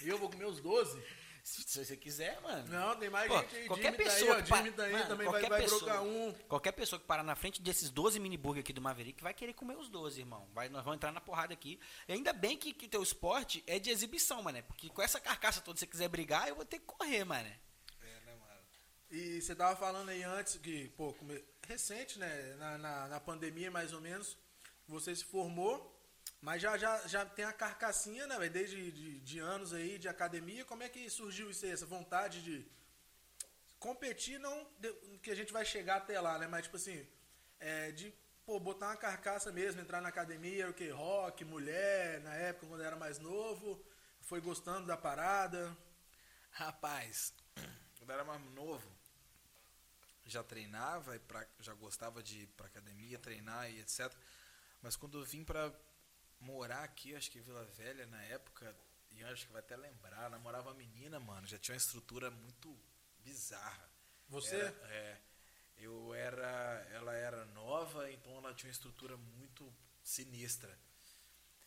E 0.03 0.09
eu 0.09 0.19
vou 0.19 0.31
comer 0.31 0.47
os 0.47 0.61
12? 0.61 1.03
Se 1.45 1.63
se 1.63 1.85
você 1.85 1.97
quiser, 1.97 2.41
mano. 2.43 2.69
Não, 2.69 2.97
tem 2.97 3.09
mais 3.11 3.29
Pô, 3.29 3.39
gente 3.41 3.57
aí. 3.57 3.67
qualquer 3.67 3.97
pessoa 3.97 4.31
tá 4.31 4.35
aí, 4.37 4.41
ó. 4.41 4.43
que 4.43 4.57
Jimmy 4.57 4.73
tá 4.73 4.89
Mano, 4.89 5.09
também 5.09 5.27
vai, 5.27 5.41
qualquer 5.41 5.49
vai 5.49 5.61
pessoa- 5.63 5.81
brocar 5.81 6.03
um. 6.03 6.33
Qualquer 6.49 6.73
pessoa 6.73 7.01
que 7.01 7.07
parar 7.07 7.23
na 7.23 7.35
frente 7.35 7.63
desses 7.63 7.91
12 7.91 8.19
mini 8.21 8.37
burger 8.37 8.61
aqui 8.63 8.73
do 8.73 8.81
Maverick 8.81 9.23
vai 9.23 9.33
querer 9.35 9.55
comer 9.55 9.77
os 9.77 9.89
12, 9.89 10.21
irmão. 10.21 10.49
Vai, 10.53 10.69
nós 10.69 10.83
vamos 10.85 10.97
entrar 10.97 11.13
na 11.13 11.21
porrada 11.21 11.53
aqui. 11.55 11.81
E 12.09 12.13
ainda 12.13 12.33
bem 12.33 12.57
que, 12.57 12.73
que 12.73 12.87
teu 12.89 13.03
esporte 13.03 13.63
é 13.67 13.79
de 13.79 13.91
exibição, 13.91 14.43
mané. 14.43 14.63
Porque 14.63 14.89
com 14.89 15.01
essa 15.03 15.21
carcaça 15.21 15.61
toda, 15.61 15.77
se 15.79 15.81
você 15.81 15.87
quiser 15.91 16.09
brigar, 16.09 16.49
eu 16.49 16.55
vou 16.57 16.65
ter 16.65 16.79
que 16.79 16.85
correr, 16.87 17.25
mané. 17.25 17.59
É, 18.03 18.21
né, 18.27 18.35
mano? 18.37 18.61
E 19.11 19.41
você 19.41 19.55
tava 19.55 19.75
falando 19.77 20.09
aí 20.11 20.23
antes 20.23 20.57
que, 20.59 20.89
pô, 20.91 21.13
come- 21.15 21.43
recente, 21.67 22.19
né? 22.19 22.55
Na, 22.59 22.79
na, 22.79 23.09
na 23.09 23.21
pandemia, 23.21 23.71
mais 23.71 23.93
ou 23.93 24.01
menos, 24.01 24.37
você 24.89 25.15
se 25.15 25.25
formou, 25.25 26.00
mas 26.41 26.63
já, 26.63 26.77
já, 26.79 27.07
já 27.07 27.25
tem 27.27 27.45
a 27.45 27.53
carcassinha, 27.53 28.27
né? 28.27 28.49
Desde 28.49 28.91
de, 28.91 29.21
de 29.21 29.39
anos 29.39 29.75
aí 29.75 29.99
de 29.99 30.09
academia. 30.09 30.65
Como 30.65 30.83
é 30.83 30.89
que 30.89 31.09
surgiu 31.11 31.51
isso 31.51 31.67
aí, 31.67 31.73
essa 31.73 31.85
vontade 31.85 32.43
de 32.43 32.67
competir, 33.79 34.39
não 34.39 34.67
que 35.23 35.31
a 35.31 35.35
gente 35.35 35.53
vai 35.53 35.65
chegar 35.65 35.97
até 35.97 36.19
lá, 36.21 36.39
né? 36.39 36.47
Mas, 36.47 36.65
tipo 36.65 36.77
assim, 36.77 37.07
é, 37.59 37.93
de 37.93 38.13
pô, 38.47 38.59
botar 38.59 38.89
uma 38.89 38.97
carcaça 38.97 39.53
mesmo, 39.53 39.81
entrar 39.81 40.01
na 40.01 40.09
academia, 40.09 40.71
o 40.71 40.75
que? 40.75 40.89
Rock, 40.89 41.45
mulher, 41.45 42.21
na 42.21 42.35
época, 42.35 42.67
quando 42.67 42.83
era 42.83 42.97
mais 42.97 43.19
novo, 43.19 43.83
foi 44.23 44.41
gostando 44.41 44.87
da 44.87 44.97
parada. 44.97 45.77
Rapaz, 46.53 47.35
quando 47.99 48.11
eu 48.11 48.15
era 48.15 48.25
mais 48.25 48.43
novo, 48.53 48.91
já 50.25 50.43
treinava, 50.43 51.17
e 51.17 51.19
pra, 51.19 51.47
já 51.59 51.75
gostava 51.75 52.23
de 52.23 52.41
ir 52.43 52.47
pra 52.49 52.67
academia, 52.67 53.19
treinar 53.19 53.71
e 53.71 53.81
etc. 53.81 54.11
Mas 54.81 54.97
quando 54.97 55.19
eu 55.19 55.25
vim 55.25 55.45
pra 55.45 55.73
morar 56.41 56.83
aqui, 56.85 57.15
acho 57.15 57.31
que 57.31 57.41
Vila 57.41 57.65
Velha, 57.65 58.07
na 58.07 58.23
época, 58.25 58.75
e 59.11 59.23
acho 59.25 59.47
que 59.47 59.53
vai 59.53 59.61
até 59.61 59.77
lembrar, 59.77 60.31
namorava 60.31 60.69
uma 60.71 60.75
menina, 60.75 61.21
mano, 61.21 61.47
já 61.47 61.59
tinha 61.59 61.75
uma 61.75 61.79
estrutura 61.79 62.31
muito 62.31 62.77
bizarra. 63.23 63.91
Você? 64.29 64.57
Era- 64.57 64.89
é. 64.95 65.21
Eu 65.77 66.15
era. 66.15 66.87
Ela 66.93 67.15
era 67.15 67.45
nova, 67.47 68.11
então 68.13 68.37
ela 68.39 68.55
tinha 68.55 68.69
uma 68.69 68.73
estrutura 68.73 69.17
muito 69.17 69.73
sinistra. 70.03 70.79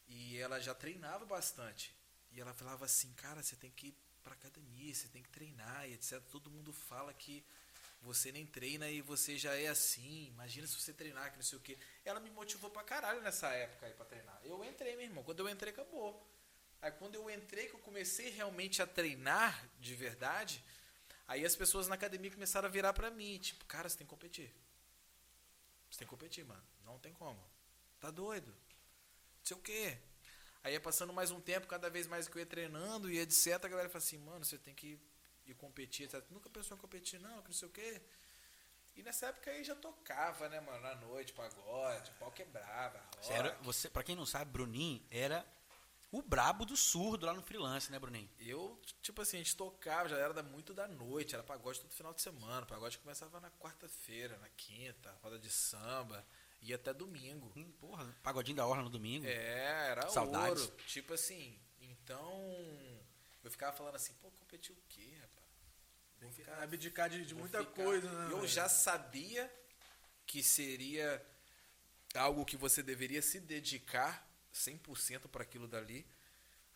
E 0.08 0.38
ela 0.38 0.60
já 0.60 0.74
treinava 0.76 1.26
bastante. 1.26 1.96
E 2.32 2.40
ela 2.40 2.54
falava 2.54 2.86
assim, 2.86 3.14
cara, 3.14 3.42
você 3.42 3.56
tem 3.56 3.72
que 3.72 3.88
ir 3.88 3.98
pra 4.24 4.34
academia, 4.34 4.94
você 4.94 5.08
tem 5.08 5.22
que 5.24 5.30
treinar 5.30 5.88
e 5.88 5.94
etc. 5.94 6.22
Todo 6.32 6.50
mundo 6.52 6.72
fala 6.74 7.14
que 7.14 7.46
você 8.04 8.32
nem 8.32 8.46
treina 8.46 8.90
e 8.90 9.02
você 9.02 9.38
já 9.38 9.56
é 9.56 9.68
assim. 9.68 10.28
Imagina 10.28 10.68
se 10.68 10.80
você 10.80 10.94
treinar, 10.94 11.32
que 11.32 11.38
não 11.38 11.44
sei 11.44 11.58
o 11.58 11.62
quê. 11.62 11.78
Ela 12.04 12.20
me 12.20 12.30
motivou 12.30 12.70
pra 12.70 12.84
caralho 12.84 13.22
nessa 13.22 13.48
época 13.50 13.86
aí 13.86 13.94
pra 13.94 14.06
treinar. 14.06 14.40
Eu 14.44 14.64
entrei, 14.64 14.96
meu 14.96 15.06
irmão. 15.06 15.24
Quando 15.24 15.40
eu 15.40 15.50
entrei, 15.50 15.72
acabou. 15.72 16.30
Aí 16.82 16.92
quando 16.92 17.16
eu 17.16 17.30
entrei, 17.30 17.68
que 17.68 17.76
eu 17.76 17.80
comecei 17.80 18.30
realmente 18.30 18.82
a 18.82 18.88
treinar 18.88 19.70
de 19.80 19.96
verdade, 19.96 20.62
aí 21.26 21.46
as 21.46 21.56
pessoas 21.56 21.88
na 21.88 21.96
academia 21.96 22.30
começaram 22.30 22.68
a 22.68 22.72
virar 22.72 22.92
pra 22.92 23.10
mim, 23.10 23.40
tipo, 23.40 23.64
cara, 23.66 23.88
você 23.88 23.98
tem 23.98 24.06
que 24.06 24.12
competir. 24.12 24.54
Você 25.90 26.00
tem 26.00 26.06
que 26.06 26.10
competir, 26.10 26.44
mano. 26.44 26.64
Não 26.84 27.00
tem 27.00 27.14
como. 27.14 27.42
Tá 28.02 28.12
doido? 28.12 28.48
Não 28.48 29.46
sei 29.46 29.56
o 29.56 29.62
quê. 29.62 29.98
Aí 30.62 30.74
ia 30.74 30.82
passando 30.82 31.14
mais 31.14 31.32
um 31.32 31.40
tempo, 31.40 31.68
cada 31.68 31.90
vez 31.90 32.06
mais 32.06 32.28
que 32.28 32.36
eu 32.36 32.42
ia 32.42 32.46
treinando 32.46 33.10
e 33.10 33.18
etc. 33.18 33.64
A 33.64 33.68
galera 33.70 33.90
fala 33.90 34.04
assim, 34.04 34.18
mano, 34.18 34.44
você 34.44 34.58
tem 34.58 34.76
que 34.76 35.00
ir 35.46 35.56
competir. 35.56 36.10
Nunca 36.30 36.50
pensou 36.50 36.78
em 36.78 36.80
competir, 36.80 37.20
não, 37.20 37.42
que 37.42 37.50
não 37.50 37.54
sei 37.56 37.68
o 37.68 37.72
quê. 37.72 38.02
E 38.96 39.02
nessa 39.02 39.28
época 39.28 39.50
aí 39.50 39.64
já 39.64 39.76
tocava, 39.76 40.48
né, 40.50 40.60
mano? 40.60 40.82
Na 40.82 40.96
noite, 40.96 41.34
pagode, 41.34 42.12
pau 42.20 42.32
quebrava, 42.32 43.00
rock. 43.00 43.26
Você 43.26 43.34
era, 43.34 43.58
você, 43.62 43.90
pra 43.90 44.04
quem 44.04 44.16
não 44.16 44.26
sabe, 44.26 44.52
Bruninho 44.52 45.04
era 45.10 45.46
o 46.12 46.22
brabo 46.22 46.64
do 46.64 46.78
surdo 46.78 47.26
lá 47.26 47.34
no 47.34 47.42
freelance, 47.42 47.92
né, 47.92 47.98
Bruninho? 47.98 48.30
Eu, 48.40 48.80
tipo 49.02 49.20
assim, 49.20 49.38
a 49.38 49.40
gente 49.40 49.58
tocava, 49.58 50.10
já 50.10 50.18
era 50.18 50.44
muito 50.44 50.72
da 50.72 50.88
noite, 50.88 51.34
era 51.34 51.44
pagode 51.44 51.82
todo 51.82 51.92
final 51.92 52.14
de 52.14 52.22
semana. 52.22 52.68
Pagode 52.68 53.00
começava 53.00 53.40
na 53.40 53.50
quarta-feira, 53.50 54.38
na 54.38 54.50
quinta, 54.50 55.12
roda 55.24 55.40
de 55.40 55.50
samba, 55.50 56.24
ia 56.62 56.76
até 56.76 56.94
domingo. 56.94 57.52
Hum, 57.56 57.72
porra, 57.80 58.16
pagodinho 58.22 58.58
da 58.58 58.68
orla 58.68 58.84
no 58.84 58.92
domingo. 58.92 59.26
É, 59.26 59.90
era 59.90 60.08
Saudades. 60.08 60.62
ouro. 60.62 60.78
Tipo 60.86 61.16
assim, 61.16 61.60
então 61.82 62.32
eu 63.44 63.50
ficava 63.50 63.76
falando 63.76 63.96
assim, 63.96 64.14
pô, 64.22 64.30
competir 64.30 64.72
o 64.72 64.78
quê, 64.88 65.18
rapaz? 65.20 65.33
Tem 66.24 66.30
que 66.32 66.36
ficar- 66.38 66.64
abdicar 66.64 67.10
de, 67.10 67.26
de 67.26 67.34
Vou 67.34 67.42
muita 67.44 67.60
ficar- 67.60 67.72
coisa, 67.84 68.12
né? 68.12 68.26
Eu 68.32 68.38
velho? 68.38 68.48
já 68.48 68.68
sabia 68.70 69.52
que 70.26 70.42
seria 70.44 71.26
algo 72.16 72.46
que 72.46 72.56
você 72.58 72.82
deveria 72.84 73.22
se 73.22 73.40
dedicar 73.40 74.28
100% 74.54 75.28
para 75.28 75.44
aquilo 75.44 75.68
dali, 75.68 76.06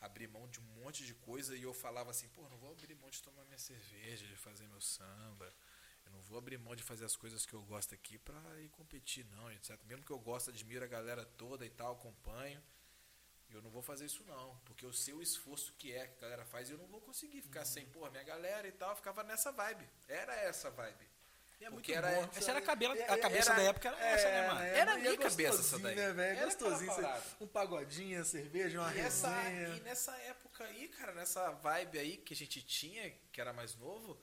abrir 0.01 0.27
mão 0.27 0.47
de 0.47 0.59
um 0.59 0.63
monte 0.81 1.05
de 1.05 1.13
coisa 1.13 1.55
e 1.55 1.63
eu 1.63 1.73
falava 1.73 2.11
assim, 2.11 2.27
pô, 2.29 2.47
não 2.49 2.57
vou 2.57 2.71
abrir 2.71 2.95
mão 2.95 3.09
de 3.09 3.21
tomar 3.21 3.43
minha 3.45 3.57
cerveja, 3.59 4.25
de 4.25 4.35
fazer 4.35 4.67
meu 4.67 4.81
samba. 4.81 5.53
Eu 6.05 6.11
não 6.11 6.21
vou 6.21 6.37
abrir 6.37 6.57
mão 6.57 6.75
de 6.75 6.83
fazer 6.83 7.03
as 7.05 7.15
coisas 7.15 7.45
que 7.45 7.53
eu 7.53 7.61
gosto 7.63 7.93
aqui 7.93 8.17
pra 8.17 8.39
ir 8.61 8.69
competir 8.69 9.25
não, 9.25 9.51
etc. 9.51 9.77
Mesmo 9.85 10.03
que 10.05 10.11
eu 10.11 10.19
gosto, 10.19 10.49
admiro 10.49 10.83
a 10.83 10.87
galera 10.87 11.25
toda 11.25 11.65
e 11.65 11.69
tal, 11.69 11.93
acompanho. 11.93 12.61
Eu 13.53 13.61
não 13.61 13.69
vou 13.69 13.81
fazer 13.81 14.05
isso 14.05 14.23
não, 14.25 14.55
porque 14.65 14.85
eu 14.85 14.91
sei 14.93 15.13
o 15.13 15.21
esforço 15.21 15.73
que 15.77 15.93
é 15.93 16.05
que 16.07 16.17
a 16.19 16.21
galera 16.21 16.45
faz 16.45 16.69
e 16.69 16.73
eu 16.73 16.77
não 16.77 16.87
vou 16.87 16.99
conseguir 17.01 17.41
ficar 17.41 17.65
sem, 17.65 17.85
pô, 17.87 18.09
minha 18.11 18.23
galera 18.23 18.67
e 18.67 18.71
tal, 18.71 18.89
eu 18.91 18.95
ficava 18.95 19.23
nessa 19.23 19.51
vibe. 19.51 19.87
Era 20.07 20.35
essa 20.35 20.69
vibe. 20.69 21.07
E 21.59 21.65
é 21.65 21.69
muito 21.71 21.85
Porque 21.85 21.93
era- 21.97 22.11
bom, 22.11 22.29
Essa 22.35 22.51
era 22.51 22.59
a, 22.59 22.61
cabela, 22.61 22.95
É- 22.95 23.09
a 23.11 23.17
cabeça 23.17 23.51
era- 23.51 23.63
da 23.63 23.69
época, 23.69 23.87
era 23.89 24.05
essa, 24.09 24.27
né, 24.29 24.47
mano? 24.47 24.59
Era 24.61 24.93
a 24.93 24.97
minha 24.97 25.17
cabeça 25.17 25.59
essa 25.61 25.79
daí. 25.79 25.95
Né, 25.95 26.13
velho? 26.13 26.37
Era 26.37 26.45
gostosinho. 26.45 26.91
Um 27.41 27.47
pagodinho, 27.47 28.23
cerveja, 28.25 28.79
uma 28.79 28.93
E, 28.93 28.99
essa, 28.99 29.29
resenha. 29.29 29.75
e 29.75 29.79
nessa 29.81 30.15
época 30.17 30.63
aí, 30.65 30.87
cara, 30.89 31.13
nessa 31.13 31.49
vibe 31.51 31.97
aí 31.97 32.17
que 32.17 32.33
a 32.33 32.37
gente 32.37 32.61
tinha, 32.61 33.09
que 33.31 33.41
era 33.41 33.53
mais 33.53 33.75
novo, 33.75 34.19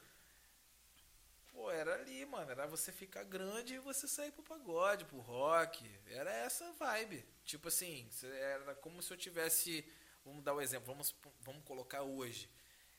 pô, 1.55 1.71
era 1.71 1.95
ali, 1.95 2.27
mano. 2.27 2.51
Era 2.51 2.67
você 2.67 2.93
ficar 2.93 3.23
grande 3.23 3.75
e 3.75 3.79
você 3.79 4.07
sair 4.09 4.33
pro 4.33 4.43
pagode, 4.43 5.05
pro 5.05 5.21
rock. 5.21 5.89
Era 6.07 6.31
essa 6.31 6.71
vibe. 6.73 7.25
Tipo 7.45 7.69
assim, 7.69 8.09
era 8.23 8.75
como 8.75 9.01
se 9.01 9.13
eu 9.13 9.17
tivesse. 9.17 9.89
Vamos 10.25 10.43
dar 10.43 10.55
o 10.55 10.57
um 10.57 10.61
exemplo, 10.61 10.87
vamos, 10.87 11.15
vamos 11.41 11.65
colocar 11.65 12.03
hoje. 12.03 12.51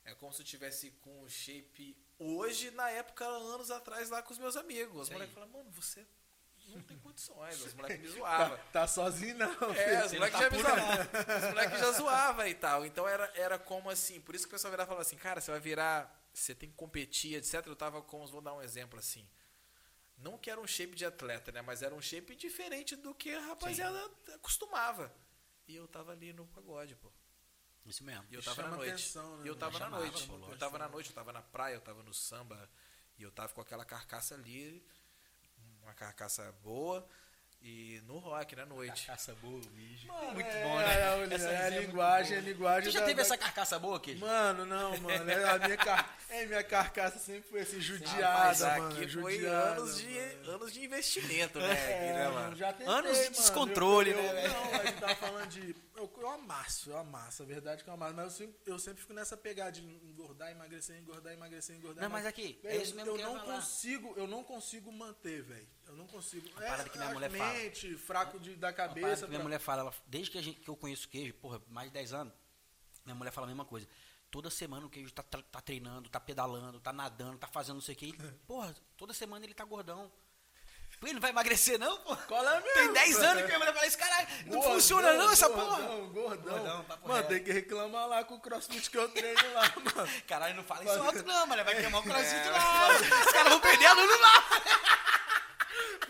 É 0.04 0.14
como 0.14 0.32
se 0.32 0.40
eu 0.40 0.46
tivesse 0.46 0.92
com 1.02 1.22
o 1.22 1.28
shape 1.28 1.96
hoje, 2.18 2.70
na 2.70 2.88
época, 2.90 3.24
anos 3.26 3.70
atrás, 3.70 4.08
lá 4.08 4.22
com 4.22 4.32
os 4.32 4.38
meus 4.38 4.56
amigos. 4.56 5.02
Os 5.02 5.10
moleques 5.10 5.34
falam, 5.34 5.48
mano, 5.50 5.68
você 5.72 6.06
não 6.68 6.80
tem 6.82 6.96
condições. 6.98 7.60
Os 7.60 7.74
moleques 7.74 8.00
me 8.00 8.08
zoavam. 8.16 8.56
Tá, 8.56 8.62
tá 8.72 8.86
sozinho, 8.86 9.36
não. 9.36 9.74
É, 9.74 10.06
os 10.06 10.12
moleques 10.12 10.38
já 10.38 10.46
tá 10.50 10.56
me 10.56 10.62
zoavam. 10.62 11.38
Os 11.38 11.48
moleques 11.48 11.80
já 11.80 11.92
zoavam 11.92 12.46
e 12.46 12.54
tal. 12.54 12.86
Então 12.86 13.08
era, 13.08 13.30
era 13.34 13.58
como 13.58 13.90
assim. 13.90 14.20
Por 14.20 14.36
isso 14.36 14.44
que 14.44 14.50
o 14.50 14.56
pessoal 14.56 14.70
virava 14.70 14.86
e 14.86 14.90
falava 14.90 15.02
assim, 15.02 15.16
cara, 15.16 15.40
você 15.40 15.50
vai 15.50 15.60
virar. 15.60 16.24
Você 16.38 16.54
tem 16.54 16.68
que 16.68 16.76
competir, 16.76 17.34
etc. 17.34 17.66
Eu 17.66 17.74
tava 17.74 18.02
com. 18.02 18.26
Vou 18.26 18.42
dar 18.42 18.52
um 18.52 18.60
exemplo 18.60 18.98
assim. 18.98 19.26
Não 20.18 20.36
que 20.36 20.50
era 20.50 20.60
um 20.60 20.66
shape 20.66 20.94
de 20.94 21.04
atleta, 21.06 21.50
né? 21.50 21.62
Mas 21.62 21.82
era 21.82 21.94
um 21.94 22.00
shape 22.00 22.36
diferente 22.36 22.94
do 22.94 23.14
que 23.14 23.30
a 23.34 23.40
rapaziada 23.40 23.98
acostumava. 24.34 25.10
E 25.66 25.74
eu 25.74 25.88
tava 25.88 26.12
ali 26.12 26.34
no 26.34 26.46
pagode, 26.48 26.94
pô. 26.96 27.10
Isso 27.86 28.04
mesmo. 28.04 28.26
E 28.30 28.34
eu 28.34 28.42
tava 28.42 28.56
Chama 28.56 28.68
na 28.68 28.76
noite. 28.76 28.92
atenção, 28.92 29.36
né, 29.38 29.44
e 29.46 29.48
eu 29.48 29.56
tava 29.56 29.78
na 29.78 29.84
Chamava, 29.86 30.02
noite. 30.04 30.26
pô, 30.26 30.34
Eu 30.52 30.58
tava 30.58 30.78
na 30.78 30.88
noite, 30.88 31.08
eu 31.08 31.14
tava 31.14 31.32
na 31.32 31.42
praia, 31.42 31.74
eu 31.74 31.80
tava 31.80 32.02
no 32.02 32.12
samba. 32.12 32.70
E 33.18 33.22
eu 33.22 33.30
tava 33.30 33.54
com 33.54 33.60
aquela 33.62 33.84
carcaça 33.84 34.34
ali. 34.34 34.86
Uma 35.82 35.94
carcaça 35.94 36.52
boa. 36.62 37.08
E 37.62 38.00
no 38.06 38.18
rock, 38.18 38.54
na 38.54 38.64
noite. 38.64 39.06
Carcaça 39.06 39.34
boa, 39.42 39.60
mijo. 39.74 40.06
Mano, 40.06 40.34
muito 40.34 40.46
é, 40.48 40.62
bom, 40.62 40.76
né? 40.78 40.84
É, 41.30 41.34
Essa 41.34 41.48
é 41.48 41.56
a 41.56 41.66
é 41.66 41.80
linguagem, 41.80 42.28
boa. 42.36 42.38
a 42.38 42.52
linguagem. 42.52 42.90
Tu 42.90 42.92
já 42.92 43.00
da- 43.00 43.06
teve 43.06 43.16
da- 43.16 43.22
essa 43.22 43.36
carcaça 43.36 43.78
boa, 43.78 43.98
Queijo? 43.98 44.20
Mano, 44.20 44.64
não, 44.64 44.96
mano. 44.98 45.28
É, 45.30 45.48
a 45.50 45.58
minha, 45.58 45.76
car... 45.76 46.16
é, 46.30 46.46
minha 46.46 46.62
carcaça 46.62 47.18
sempre 47.18 47.48
foi 47.50 47.62
assim, 47.62 47.80
Rapaz, 47.80 47.84
judiada, 47.84 48.78
mano. 48.78 48.94
aqui 48.94 49.08
foi 49.08 49.34
judiada, 49.34 49.80
anos 49.80 49.96
de, 49.96 50.06
mano. 50.08 50.50
anos 50.52 50.72
de 50.72 50.84
investimento, 50.84 51.58
né? 51.58 51.66
É, 51.70 51.94
aqui, 51.94 52.12
né, 52.18 52.28
mano, 52.28 52.56
já 52.56 52.72
tentei, 52.72 52.86
Anos 52.94 53.18
de 53.18 53.30
descontrole, 53.30 54.10
eu, 54.10 54.16
eu, 54.16 54.22
né, 54.22 54.32
velho? 54.42 54.54
Não, 54.54 54.74
a 54.80 54.84
gente 54.86 55.00
tava 55.00 55.14
falando 55.16 55.48
de. 55.48 55.76
Eu, 55.96 56.12
eu 56.18 56.28
amasso, 56.30 56.90
eu 56.90 56.98
amasso. 56.98 57.42
A 57.42 57.46
verdade 57.46 57.80
é 57.80 57.84
que 57.84 57.90
eu 57.90 57.94
amasso. 57.94 58.14
Mas 58.14 58.24
eu 58.26 58.30
sempre, 58.30 58.56
eu 58.66 58.78
sempre 58.78 59.00
fico 59.00 59.12
nessa 59.12 59.36
pegada 59.36 59.72
de 59.72 59.82
engordar, 59.82 60.52
emagrecer, 60.52 60.96
engordar, 60.98 61.32
emagrecer, 61.32 61.74
engordar. 61.74 62.04
Não, 62.04 62.10
mas 62.10 62.26
aqui, 62.26 62.60
é 62.62 62.76
isso 62.76 62.94
mesmo 62.94 63.10
eu 63.10 63.16
que 63.16 63.22
eu 63.22 63.26
não 63.32 63.40
falar. 63.40 63.54
consigo, 63.56 64.14
eu 64.16 64.26
não 64.28 64.44
consigo 64.44 64.92
manter, 64.92 65.42
velho. 65.42 65.66
Eu 65.86 65.94
não 65.96 66.06
consigo. 66.06 66.48
É, 66.60 66.68
parada 66.68 66.88
que 66.88 66.98
minha 66.98 67.10
a 67.10 67.14
mulher 67.14 67.30
fala. 67.30 67.52
mente, 67.52 67.96
fraco 67.96 68.38
de, 68.40 68.56
da 68.56 68.72
parada 68.72 68.88
cabeça. 68.94 69.22
que 69.22 69.28
minha 69.28 69.38
pra- 69.38 69.44
mulher 69.44 69.58
fala, 69.60 69.82
ela- 69.82 69.94
desde 70.06 70.30
que, 70.30 70.38
a 70.38 70.42
gente, 70.42 70.60
que 70.60 70.68
eu 70.68 70.76
conheço 70.76 71.08
queijo, 71.08 71.32
porra, 71.34 71.60
mais 71.68 71.88
de 71.88 71.94
10 71.94 72.12
anos, 72.12 72.32
minha 73.04 73.14
mulher 73.14 73.30
fala 73.30 73.46
a 73.46 73.48
mesma 73.48 73.64
coisa. 73.64 73.86
Toda 74.30 74.50
semana 74.50 74.84
o 74.84 74.90
queijo 74.90 75.12
tá, 75.12 75.22
tá 75.22 75.60
treinando, 75.60 76.08
tá 76.08 76.18
pedalando, 76.18 76.80
tá 76.80 76.92
nadando, 76.92 77.38
tá 77.38 77.46
fazendo 77.46 77.76
não 77.76 77.80
sei 77.80 77.94
o 77.94 77.98
que. 77.98 78.12
Porra, 78.46 78.74
toda 78.96 79.14
semana 79.14 79.44
ele 79.44 79.54
tá 79.54 79.64
gordão. 79.64 80.10
Pô, 81.00 81.06
ele 81.06 81.14
não 81.14 81.20
vai 81.20 81.30
emagrecer, 81.30 81.78
não, 81.78 81.98
pô? 81.98 82.16
Cola 82.16 82.58
mesmo, 82.60 82.72
Tem 82.74 82.92
10 82.92 83.12
mano. 83.16 83.26
anos 83.28 83.40
que 83.42 83.46
minha 83.48 83.58
mulher 83.58 83.74
fala, 83.74 83.86
esse 83.86 83.98
caralho, 83.98 84.28
não 84.46 84.52
Gordão, 84.54 84.72
funciona 84.72 85.12
não 85.12 85.30
essa 85.30 85.48
gordão, 85.48 85.66
porra. 85.66 86.06
Gordão, 86.08 86.52
Gordão, 86.54 86.84
papo 86.84 87.08
Mano, 87.08 87.16
reto. 87.20 87.28
tem 87.28 87.44
que 87.44 87.52
reclamar 87.52 88.06
lá 88.08 88.24
com 88.24 88.34
o 88.34 88.40
crossfit 88.40 88.90
que 88.90 88.96
eu 88.96 89.08
treino 89.10 89.52
lá, 89.52 89.62
mano. 89.94 90.08
Caralho, 90.26 90.54
não 90.56 90.64
fala 90.64 90.84
isso 90.84 91.02
alto 91.02 91.22
não, 91.24 91.46
mano, 91.46 91.64
vai 91.64 91.74
queimar 91.76 92.00
o 92.00 92.04
crossfit 92.04 92.34
É. 92.48 92.50
lá. 92.50 92.88
Os 92.98 93.32
caras 93.32 93.48
vão 93.52 93.60
perder 93.60 93.86
aluno 93.86 94.18
lá. 94.20 94.44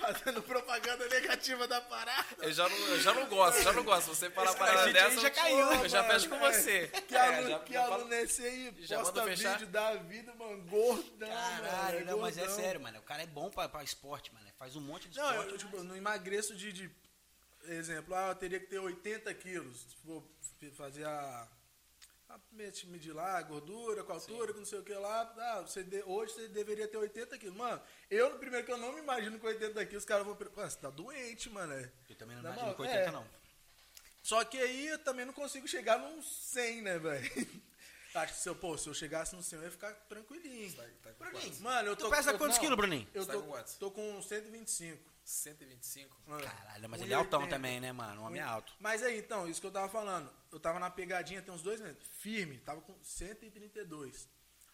Fazendo 0.01 0.43
propaganda 0.43 1.07
negativa 1.09 1.67
da 1.67 1.81
parada. 1.81 2.27
Eu 2.39 2.53
já 2.53 2.69
não, 2.69 2.77
eu 2.77 3.01
já 3.01 3.15
não 3.15 3.27
gosto, 3.27 3.63
já 3.63 3.73
não 3.73 3.83
gosto. 3.83 4.09
Você 4.09 4.31
falar 4.31 4.51
Esse 4.51 4.59
parada 4.59 4.93
dessa, 4.93 5.21
já 5.21 5.31
caiu, 5.31 5.59
eu 5.59 5.89
já 5.89 6.03
mano. 6.03 6.13
fecho 6.15 6.29
com 6.29 6.37
É. 6.37 6.53
você. 6.53 6.89
Que 7.09 7.15
É, 7.17 7.21
aluno, 7.21 7.51
já- 7.51 7.59
que 7.61 7.73
já 7.73 7.85
aluno 7.85 8.15
é 8.15 8.23
esse 8.23 8.43
aí? 8.45 8.75
Já 8.81 8.99
posta 8.99 9.23
fechar? 9.25 9.53
vídeo 9.55 9.67
da 9.69 9.95
vida, 9.95 10.35
mano, 10.35 10.63
gordão, 10.65 11.29
Caralho, 11.29 11.95
mano. 12.01 12.11
não, 12.13 12.19
mas 12.21 12.37
é 12.37 12.41
gordão. 12.43 12.57
sério, 12.57 12.81
mano. 12.81 12.99
O 12.99 13.03
cara 13.03 13.23
é 13.23 13.27
bom 13.27 13.51
pra, 13.51 13.69
pra 13.69 13.83
esporte, 13.83 14.33
mano. 14.35 14.47
Faz 14.59 14.77
um 14.77 14.81
monte 14.81 15.09
de 15.09 15.19
Não, 15.19 15.29
esporte. 15.31 15.51
eu, 15.53 15.59
tipo, 15.59 15.83
não 15.83 15.97
emagreço 15.97 16.55
de, 16.55 16.73
de- 16.73 16.91
Exemplo, 17.69 18.15
ah, 18.15 18.29
eu 18.29 18.35
teria 18.37 18.61
que 18.61 18.67
ter 18.67 18.79
80 18.79 19.33
quilos. 19.35 19.77
Se 19.81 19.97
for 20.07 20.23
fazer 20.77 21.05
a. 21.05 21.49
a 22.29 22.39
medir 22.87 23.13
lá 23.13 23.39
a 23.39 23.43
gordura, 23.43 24.03
com 24.03 24.13
altura, 24.13 24.53
com 24.53 24.59
não 24.59 24.67
sei 24.67 24.79
o 24.81 24.83
que 24.83 24.93
lá. 24.95 25.33
Ah, 25.39 25.63
você 25.63 25.83
de- 25.85 26.03
hoje 26.05 26.33
você 26.35 26.49
deveria 26.49 26.89
ter 26.89 26.97
80 26.97 27.39
quilos. 27.39 27.57
Mano, 27.57 27.81
eu, 28.11 28.37
primeiro 28.39 28.67
que 28.67 28.73
eu 28.73 28.79
não 28.79 28.93
me 28.93 29.01
imagino 29.01 29.39
com 29.39 29.47
80 29.47 29.85
quilos, 29.87 30.03
os 30.03 30.09
caras 30.09 30.27
vão. 30.27 30.37
Mano, 30.37 30.71
você 30.71 30.79
tá 30.79 30.91
doente, 30.91 31.49
mano. 31.51 31.73
é. 31.73 31.91
Eu 32.09 32.17
também 32.17 32.37
não 32.37 32.43
Na 32.43 32.51
imagino 32.51 32.67
moral, 32.67 32.77
com 32.77 32.83
80, 32.83 33.09
é. 33.09 33.11
não. 33.13 33.27
Só 34.23 34.45
que 34.45 34.59
aí 34.59 34.89
eu 34.89 34.99
também 34.99 35.25
não 35.25 35.33
consigo 35.33 35.69
chegar 35.69 35.99
num 35.99 36.21
100, 36.21 36.83
né, 36.83 36.99
velho? 36.99 37.31
Acho 38.17 38.33
que 38.33 38.41
se 38.41 38.49
eu, 38.49 38.57
pô, 38.57 38.77
se 38.79 38.89
eu 38.89 38.95
chegasse 38.95 39.37
no 39.37 39.43
100, 39.43 39.59
eu 39.59 39.65
ia 39.67 39.71
ficar 39.71 39.93
tranquilinho. 40.09 40.73
Tá- 40.73 40.85
tá 41.03 41.11
Bruninho? 41.19 41.61
Mano, 41.61 41.89
eu 41.91 41.97
Tu 41.97 42.05
tô 42.05 42.11
pesa 42.11 42.33
tô- 42.33 42.39
quantos 42.39 42.59
quilos, 42.59 42.75
Bruninho? 42.77 43.07
Eu 43.15 43.27
tô, 43.27 43.43
tá 43.43 43.47
com 43.47 43.79
tô 43.79 43.91
com 43.91 44.23
125. 44.23 45.01
125. 45.27 46.17
mano. 46.27 46.43
Caralho, 46.45 46.89
mas 46.89 47.01
ele 47.03 47.13
é 47.13 47.17
altão 47.17 47.41
1,80. 47.43 47.49
também, 47.51 47.81
né, 47.81 47.93
mano? 47.93 48.23
Um 48.23 48.25
homem 48.27 48.41
alto. 48.41 48.73
Mas 48.79 49.03
aí, 49.03 49.19
então, 49.19 49.49
isso 49.49 49.61
que 49.61 49.67
eu 49.67 49.71
tava 49.73 49.89
falando. 49.89 50.33
Eu 50.53 50.61
tava 50.61 50.79
na 50.79 50.89
pegadinha 50.89 51.43
tem 51.43 51.53
uns 51.53 51.63
dois 51.63 51.81
meses. 51.81 51.99
Firme, 52.21 52.59
tava 52.59 52.81
com 52.81 52.95
132. 53.03 54.29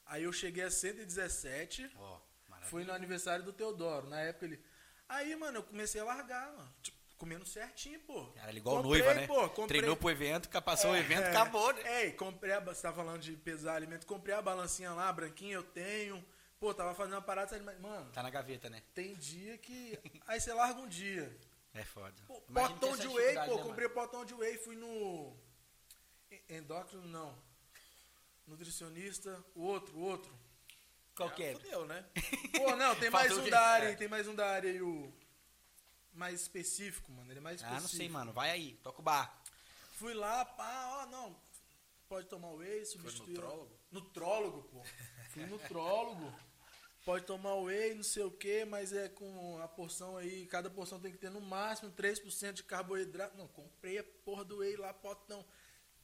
Aí 0.06 0.24
eu 0.24 0.32
cheguei 0.32 0.64
a 0.64 0.70
117. 0.70 1.90
Ó, 1.96 2.20
maravilha. 2.48 2.70
Fui 2.70 2.84
no 2.84 2.92
aniversário 2.92 3.44
do 3.44 3.52
Teodoro. 3.52 4.08
Na 4.08 4.20
época 4.20 4.44
ele. 4.46 4.62
Aí, 5.08 5.34
mano, 5.36 5.58
eu 5.58 5.62
comecei 5.62 6.00
a 6.00 6.04
largar, 6.04 6.52
mano. 6.52 6.74
Tipo, 6.82 6.98
comendo 7.16 7.46
certinho, 7.46 8.00
pô. 8.00 8.26
Cara, 8.32 8.52
igual 8.52 8.82
Comprei, 8.82 9.02
noiva, 9.02 9.14
né? 9.20 9.26
pô, 9.26 9.48
comprei- 9.48 9.66
Treinou 9.78 9.96
pro 9.96 10.10
evento, 10.10 10.48
passou 10.62 10.90
o 10.90 10.94
É, 10.94 11.00
evento, 11.00 11.22
é. 11.22 11.28
acabou, 11.30 11.72
né? 11.72 12.04
Ei, 12.04 12.12
comprei 12.12 12.52
a. 12.52 12.60
Você 12.60 12.82
tá 12.82 12.92
falando 12.92 13.20
de 13.20 13.32
pesar 13.36 13.76
alimento. 13.76 14.06
Comprei 14.06 14.34
a 14.34 14.42
balancinha 14.42 14.92
lá, 14.92 15.10
branquinha, 15.12 15.54
eu 15.54 15.62
tenho. 15.62 16.22
Pô, 16.62 16.72
tava 16.72 16.94
fazendo 16.94 17.14
uma 17.14 17.20
parada, 17.22 17.58
mas, 17.60 17.80
mano, 17.80 18.08
Tá 18.12 18.22
na 18.22 18.30
gaveta, 18.30 18.70
né? 18.70 18.80
tem 18.94 19.16
dia 19.16 19.58
que. 19.58 19.98
Aí 20.28 20.40
você 20.40 20.52
larga 20.52 20.80
um 20.80 20.86
dia. 20.86 21.36
É 21.74 21.82
foda. 21.82 22.14
Pô, 22.24 22.40
potão 22.40 22.96
de 22.96 23.08
whey, 23.08 23.34
pô, 23.34 23.56
né, 23.56 23.62
comprei 23.64 23.88
potão 23.88 24.24
de 24.24 24.32
whey, 24.32 24.56
fui 24.58 24.76
no. 24.76 25.36
en- 26.30 26.56
Endócrino, 26.58 27.04
não. 27.08 27.36
Nutricionista, 28.46 29.44
o 29.56 29.62
outro, 29.62 29.96
o 29.96 30.02
outro. 30.02 30.30
mano? 30.30 30.42
Qual 31.16 31.30
que 31.32 31.42
é? 31.42 31.52
Fudeu, 31.54 31.84
né? 31.84 32.06
Pô, 32.56 32.76
não, 32.76 32.94
tem 32.94 33.10
mais 33.10 33.32
o 33.36 33.40
um 33.40 33.44
quê? 33.44 33.50
da 33.50 33.60
área, 33.60 33.88
É. 33.88 33.94
tem 33.96 34.06
mais 34.06 34.28
um 34.28 34.34
da 34.36 34.48
área 34.48 34.70
aí, 34.70 34.80
o. 34.80 35.12
Mais 36.14 36.42
específico, 36.42 37.10
mano. 37.10 37.32
Ele 37.32 37.38
é 37.40 37.42
mais 37.42 37.56
específico. 37.56 37.78
Ah, 37.78 37.80
não 37.80 37.88
sei, 37.88 38.08
mano. 38.08 38.32
Vai 38.32 38.50
aí, 38.52 38.74
toca 38.84 39.00
o 39.00 39.02
bar. 39.02 39.36
Fui 39.94 40.14
lá, 40.14 40.44
pá, 40.44 41.02
ó, 41.02 41.06
não. 41.06 41.36
Pode 42.08 42.28
tomar 42.28 42.50
whey, 42.52 42.76
Foi 42.84 42.86
substituir. 42.86 43.30
nutrólogo? 43.34 43.76
Nutrólogo, 43.90 44.62
pô. 44.70 44.82
Fui 45.34 45.44
nutrólogo. 45.46 46.32
Pode 47.04 47.24
tomar 47.24 47.54
whey, 47.56 47.94
não 47.94 48.02
sei 48.02 48.22
o 48.24 48.30
que, 48.30 48.64
mas 48.64 48.92
é 48.92 49.08
com 49.08 49.58
a 49.62 49.68
porção 49.68 50.16
aí, 50.16 50.46
cada 50.46 50.70
porção 50.70 51.00
tem 51.00 51.10
que 51.12 51.18
ter 51.18 51.30
no 51.30 51.40
máximo 51.40 51.90
3% 51.92 52.52
de 52.52 52.62
carboidrato. 52.64 53.36
Não, 53.36 53.48
comprei 53.48 53.98
a 53.98 54.04
porra 54.24 54.44
do 54.44 54.58
whey 54.58 54.76
lá, 54.76 54.92
potão. 54.92 55.44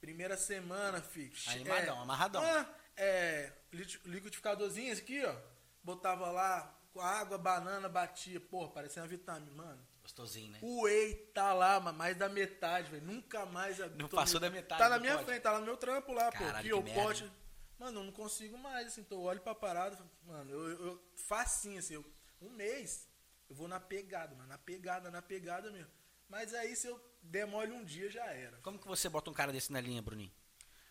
Primeira 0.00 0.36
semana, 0.36 1.00
filho. 1.02 1.32
Animadão, 1.48 1.98
é, 1.98 2.02
amarradão. 2.02 2.42
Ah, 2.42 2.68
é, 2.96 3.52
li- 3.72 4.00
liquidificadorzinho 4.04 4.92
esse 4.92 5.02
aqui, 5.02 5.24
ó. 5.24 5.34
Botava 5.82 6.30
lá 6.30 6.72
com 6.92 7.00
água, 7.00 7.36
banana, 7.38 7.88
batia. 7.88 8.38
Porra, 8.40 8.68
parecia 8.70 9.02
uma 9.02 9.08
vitamina, 9.08 9.50
mano. 9.56 9.88
Gostosinho, 10.02 10.52
né? 10.52 10.58
O 10.62 10.82
whey 10.84 11.14
tá 11.34 11.52
lá, 11.52 11.80
mas 11.80 11.94
mais 11.94 12.16
da 12.16 12.28
metade, 12.28 12.90
velho. 12.90 13.04
Nunca 13.04 13.44
mais. 13.46 13.78
Não 13.96 14.08
passou 14.08 14.38
da 14.40 14.48
metade 14.48 14.80
Tá 14.80 14.88
na 14.88 14.98
minha 14.98 15.14
pote. 15.14 15.26
frente, 15.26 15.42
tá 15.42 15.52
lá 15.52 15.58
no 15.60 15.66
meu 15.66 15.76
trampo 15.76 16.12
lá, 16.12 16.30
pô. 16.30 16.38
Caralho, 16.38 16.56
Aqui, 16.58 16.68
que 16.68 16.72
o 16.74 16.82
pote. 17.02 17.30
Mano, 17.78 18.00
eu 18.00 18.04
não 18.04 18.12
consigo 18.12 18.58
mais, 18.58 18.88
assim. 18.88 19.00
Então 19.02 19.18
eu 19.18 19.24
olho 19.24 19.40
pra 19.40 19.54
parada, 19.54 19.96
falo, 19.96 20.10
mano, 20.24 20.50
eu, 20.50 20.68
eu, 20.70 20.86
eu 20.86 21.12
facinho, 21.16 21.78
assim. 21.78 21.94
Eu, 21.94 22.04
um 22.40 22.50
mês, 22.50 23.08
eu 23.48 23.54
vou 23.54 23.68
na 23.68 23.78
pegada, 23.80 24.34
mano. 24.34 24.48
Na 24.48 24.58
pegada, 24.58 25.10
na 25.10 25.22
pegada 25.22 25.70
mesmo. 25.70 25.90
Mas 26.28 26.52
aí, 26.54 26.74
se 26.76 26.86
eu 26.86 27.00
demole 27.22 27.72
um 27.72 27.84
dia, 27.84 28.10
já 28.10 28.26
era. 28.26 28.58
Como 28.58 28.78
que 28.78 28.86
você 28.86 29.08
bota 29.08 29.30
um 29.30 29.34
cara 29.34 29.52
desse 29.52 29.72
na 29.72 29.80
linha, 29.80 30.02
Bruninho? 30.02 30.32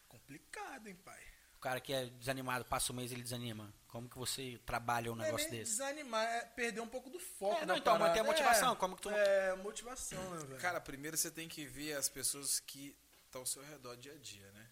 Complicado, 0.07 0.87
hein, 0.87 0.95
pai. 0.95 1.21
O 1.55 1.59
cara 1.59 1.81
que 1.81 1.91
é 1.91 2.05
desanimado, 2.05 2.63
passa 2.65 2.91
o 2.91 2.95
mês 2.95 3.11
ele 3.11 3.23
desanima. 3.23 3.73
Como 3.87 4.07
que 4.07 4.17
você 4.17 4.59
trabalha 4.65 5.11
um 5.11 5.15
Não 5.15 5.23
é 5.23 5.27
negócio 5.27 5.49
desse? 5.49 5.71
desanimar, 5.71 6.23
é 6.23 6.41
perder 6.45 6.81
um 6.81 6.87
pouco 6.87 7.09
do 7.09 7.19
foco 7.19 7.61
É, 7.61 7.65
não, 7.65 7.75
então, 7.77 7.93
parada. 7.93 8.09
manter 8.09 8.19
a 8.19 8.23
motivação, 8.23 8.73
É, 8.73 8.75
como 8.75 8.95
que 8.95 9.01
tu- 9.01 9.09
É, 9.09 9.55
motivação, 9.55 10.29
né, 10.35 10.45
velho? 10.45 10.61
Cara, 10.61 10.79
primeiro 10.79 11.17
você 11.17 11.31
tem 11.31 11.49
que 11.49 11.65
ver 11.65 11.93
as 11.93 12.07
pessoas 12.07 12.59
que 12.59 12.95
estão 13.25 13.41
ao 13.41 13.47
seu 13.47 13.63
redor 13.63 13.95
dia 13.97 14.13
a 14.13 14.17
dia, 14.17 14.51
né? 14.51 14.66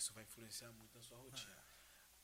Isso 0.00 0.14
vai 0.14 0.24
influenciar 0.24 0.72
muito 0.72 0.96
na 0.96 1.02
sua 1.02 1.18
rotina. 1.18 1.62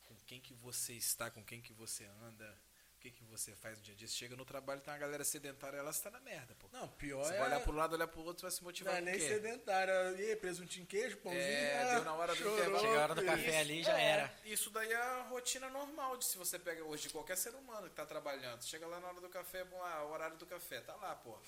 Com 0.05 0.17
quem 0.27 0.41
que 0.41 0.55
você 0.55 0.95
está, 0.95 1.31
com 1.31 1.45
quem 1.45 1.61
que 1.61 1.75
você 1.75 2.07
anda, 2.23 2.59
o 2.97 2.99
que 2.99 3.11
que 3.11 3.23
você 3.25 3.55
faz 3.55 3.77
no 3.77 3.85
dia 3.85 3.93
a 3.93 3.97
dia. 3.99 4.09
Você 4.09 4.15
chega 4.15 4.35
no 4.35 4.47
trabalho, 4.47 4.81
tem 4.81 4.91
uma 4.95 4.99
galera 4.99 5.23
sedentária, 5.25 5.77
ela 5.77 5.91
está 5.91 6.11
na 6.11 6.19
merda, 6.21 6.55
pô. 6.55 6.71
Não, 6.73 6.89
pior 6.89 7.23
Você 7.23 7.35
é... 7.35 7.39
vai 7.39 7.49
olhar 7.49 7.61
pro 7.61 7.73
lado, 7.75 7.93
olhar 7.93 8.09
pro 8.09 8.23
outro, 8.23 8.45
vai 8.45 8.51
se 8.51 8.63
Não 8.63 8.69
motivar 8.69 8.95
é 8.95 8.97
com 8.97 9.03
o 9.03 9.05
nem 9.05 9.19
quê? 9.19 9.29
sedentária. 9.29 9.93
E 10.13 10.31
aí, 10.31 10.37
presuntinho 10.37 10.87
queijo, 10.87 11.19
pãozinho. 11.19 11.43
É, 11.43 11.83
ah, 11.83 11.95
deu 11.97 12.05
na 12.05 12.15
hora 12.15 12.35
do 12.35 12.49
intervalo. 12.49 12.89
Hora 12.89 13.15
do 13.15 13.25
café 13.27 13.61
ali, 13.61 13.83
já 13.83 13.99
era. 13.99 14.35
Isso 14.47 14.71
daí 14.71 14.91
é 14.91 14.97
a 14.97 15.23
rotina 15.25 15.69
normal 15.69 16.17
de 16.17 16.25
se 16.25 16.39
você 16.39 16.59
pega 16.59 16.83
hoje 16.83 17.03
de 17.03 17.09
qualquer 17.11 17.37
ser 17.37 17.55
humano 17.55 17.91
que 17.91 17.95
tá 17.95 18.07
trabalhando. 18.07 18.65
Chega 18.65 18.87
lá 18.87 18.99
na 19.01 19.09
hora 19.09 19.21
do 19.21 19.29
café, 19.29 19.65
bom, 19.65 19.83
ah, 19.83 20.05
o 20.05 20.13
horário 20.13 20.39
do 20.39 20.47
café, 20.47 20.81
tá 20.81 20.97
lá, 20.97 21.15
pô. 21.15 21.39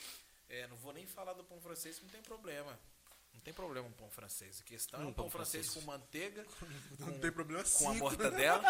É, 0.51 0.67
não 0.67 0.77
vou 0.77 0.93
nem 0.93 1.07
falar 1.07 1.33
do 1.33 1.43
pão 1.43 1.59
francês, 1.59 1.99
não 2.03 2.09
tem 2.11 2.21
problema. 2.21 2.79
Não 3.39 3.45
tem 3.45 3.55
problema 3.55 3.87
um 3.87 3.93
pão 3.93 4.11
francês. 4.11 4.61
A 4.61 4.65
questão 4.65 5.01
é 5.01 5.05
Um 5.05 5.09
um 5.09 5.13
pão, 5.13 5.25
pão 5.27 5.31
francês, 5.31 5.67
francês. 5.67 5.85
com 5.85 5.91
manteiga, 5.91 6.45
Não 6.99 7.19
tem 7.21 7.31
problema 7.31 7.63
com 7.63 7.69
a 7.69 7.93
cinco. 7.93 7.95
mortadela. 7.95 8.63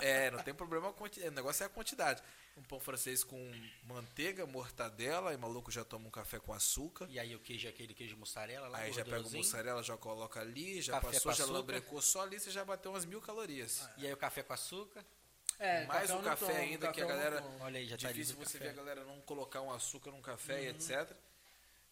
é, 0.00 0.30
não 0.32 0.42
tem 0.42 0.52
problema. 0.52 0.88
a 0.90 0.92
quanti- 0.92 1.20
O 1.20 1.30
negócio 1.30 1.62
é 1.62 1.66
a 1.66 1.68
quantidade. 1.68 2.20
Um 2.56 2.62
pão 2.64 2.80
francês 2.80 3.22
com 3.22 3.38
manteiga, 3.84 4.44
mortadela, 4.44 5.32
e 5.32 5.36
maluco 5.36 5.70
já 5.70 5.84
toma 5.84 6.08
um 6.08 6.10
café 6.10 6.40
com 6.40 6.52
açúcar. 6.52 7.06
E 7.08 7.18
aí 7.18 7.34
o 7.36 7.38
queijo, 7.38 7.68
aquele 7.68 7.94
queijo 7.94 8.16
mussarela 8.16 8.66
lá, 8.66 8.78
Aí 8.78 8.92
já 8.92 9.04
pega 9.04 9.26
o 9.26 9.30
mussarela, 9.30 9.82
já 9.84 9.96
coloca 9.96 10.40
ali, 10.40 10.82
já 10.82 10.94
Café 10.94 11.06
passou, 11.12 11.30
com 11.30 11.36
já 11.36 11.44
açúcar. 11.44 11.58
lambrecou 11.58 12.02
só 12.02 12.22
ali, 12.22 12.40
você 12.40 12.50
já 12.50 12.64
bateu 12.64 12.90
umas 12.90 13.04
mil 13.04 13.20
calorias. 13.20 13.88
E 13.98 14.06
aí 14.06 14.12
o 14.12 14.16
café 14.16 14.42
com 14.42 14.52
açúcar. 14.52 15.04
É, 15.58 15.86
Mais 15.86 16.10
o 16.10 16.14
não 16.16 16.22
café 16.22 16.46
tomo, 16.46 16.58
ainda, 16.58 16.92
que 16.92 17.00
a 17.00 17.06
café 17.06 17.16
galera-. 17.16 17.42
Olha 17.60 17.78
aí, 17.78 17.86
já 17.86 17.96
tá 17.96 18.08
Difícil 18.08 18.36
você 18.36 18.58
café. 18.58 18.64
ver 18.64 18.70
a 18.70 18.84
galera 18.84 19.04
não 19.04 19.20
colocar 19.22 19.62
um 19.62 19.70
açúcar 19.72 20.10
num 20.10 20.20
café 20.20 20.64
e 20.64 20.70
Uhum. 20.70 20.76
etc. 20.76 21.16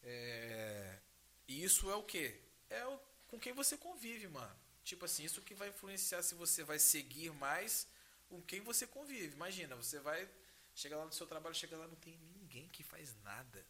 É, 0.03 0.99
E 1.47 1.63
isso 1.63 1.91
é 1.91 1.95
o 1.95 2.03
quê? 2.03 2.41
É 2.71 2.85
o... 2.87 2.99
com 3.29 3.39
quem 3.39 3.53
você 3.53 3.77
convive, 3.77 4.29
mano. 4.29 4.57
Tipo 4.83 5.05
assim, 5.07 5.25
isso 5.25 5.41
que 5.41 5.55
vai 5.55 5.69
influenciar 5.69 6.23
se 6.23 6.35
você 6.35 6.63
vai 6.63 6.79
seguir 6.79 7.31
mais 7.33 7.87
com 8.29 8.41
quem 8.43 8.61
você 8.61 8.87
convive. 8.87 9.35
Imagina, 9.35 9.75
você 9.77 9.99
vai. 10.01 10.29
Chega 10.75 10.97
lá 10.97 11.05
no 11.05 11.13
seu 11.13 11.27
trabalho, 11.27 11.55
chega 11.55 11.77
lá, 11.77 11.87
não 11.87 11.97
tem 11.97 12.19
ninguém 12.35 12.69
que 12.69 12.83
faz 12.83 13.15
nada. 13.23 13.65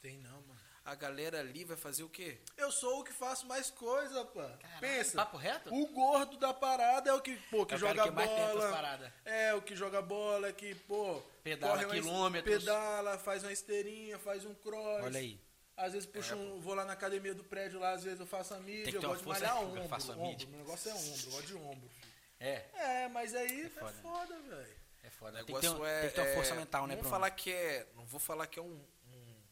Tem 0.00 0.18
não, 0.18 0.40
mano. 0.42 0.60
A 0.84 0.94
galera 0.94 1.40
ali 1.40 1.64
vai 1.64 1.76
fazer 1.76 2.02
o 2.02 2.08
quê? 2.08 2.38
Eu 2.56 2.72
sou 2.72 3.00
o 3.00 3.04
que 3.04 3.12
faço 3.12 3.46
mais 3.46 3.70
coisa, 3.70 4.24
pá. 4.24 4.56
Caralho, 4.58 4.80
Pensa. 4.80 5.16
papo 5.16 5.36
reto? 5.36 5.74
O 5.74 5.86
gordo 5.88 6.38
da 6.38 6.54
parada 6.54 7.10
é 7.10 7.12
o 7.12 7.20
que, 7.20 7.36
pô, 7.50 7.66
que 7.66 7.74
É 7.74 7.78
joga 7.78 8.04
que 8.04 8.10
bola. 8.10 9.12
É, 9.24 9.54
o 9.54 9.60
que 9.60 9.76
joga 9.76 10.00
bola, 10.00 10.50
que, 10.50 10.74
pô, 10.74 11.20
Pedala 11.42 11.84
quilômetros. 11.84 12.64
Pedala, 12.64 13.18
faz 13.18 13.42
uma 13.42 13.52
esteirinha, 13.52 14.18
faz 14.18 14.46
um 14.46 14.54
cross. 14.54 15.04
Olha 15.04 15.20
aí. 15.20 15.38
Às 15.78 15.92
vezes 15.92 16.06
puxo 16.06 16.32
É, 16.32 16.36
um, 16.36 16.60
vou 16.60 16.74
lá 16.74 16.84
na 16.84 16.92
academia 16.92 17.32
do 17.34 17.44
prédio 17.44 17.78
lá, 17.78 17.92
às 17.92 18.02
vezes 18.02 18.18
eu 18.18 18.26
faço 18.26 18.52
a 18.52 18.58
mídia, 18.58 18.84
Tem 18.84 18.92
que 18.92 18.98
eu 18.98 19.02
gosto 19.02 19.18
de 19.18 19.24
força, 19.24 19.40
malhar 19.40 19.62
eu 19.62 19.68
ombro, 19.68 19.88
faço 19.88 20.10
a 20.12 20.14
ombro. 20.16 20.26
mídia. 20.28 20.48
Meu 20.48 20.58
negócio 20.58 20.90
é 20.90 20.94
ombro, 20.94 21.24
eu 21.26 21.30
gosto 21.30 21.46
de 21.46 21.54
ombro. 21.54 21.88
filho. 21.88 22.12
É, 22.40 22.68
É, 23.04 23.08
mas 23.08 23.34
aí 23.34 23.62
é 23.66 23.68
foda, 23.70 23.92
foda, 24.02 24.38
né? 24.40 24.56
velho. 24.56 24.76
é 25.04 25.08
O 25.08 25.10
foda. 25.12 25.36
Tem 25.38 25.46
que, 25.46 25.52
negócio 25.52 25.70
ter, 25.74 25.80
um- 25.80 25.86
é, 25.86 26.00
tem 26.00 26.08
que 26.10 26.14
ter 26.16 26.20
uma 26.22 26.34
força 26.34 26.52
é- 26.52 26.56
mental, 26.56 26.86
né, 26.86 26.94
não 26.94 27.00
Bruno? 27.02 27.02
vou 27.10 27.10
falar 27.20 27.30
que 27.30 27.52
é, 27.52 27.86
não 27.94 28.04
vou 28.06 28.20
falar 28.20 28.46
que 28.48 28.58
é 28.58 28.62
um, 28.62 28.84
um, 29.06 29.42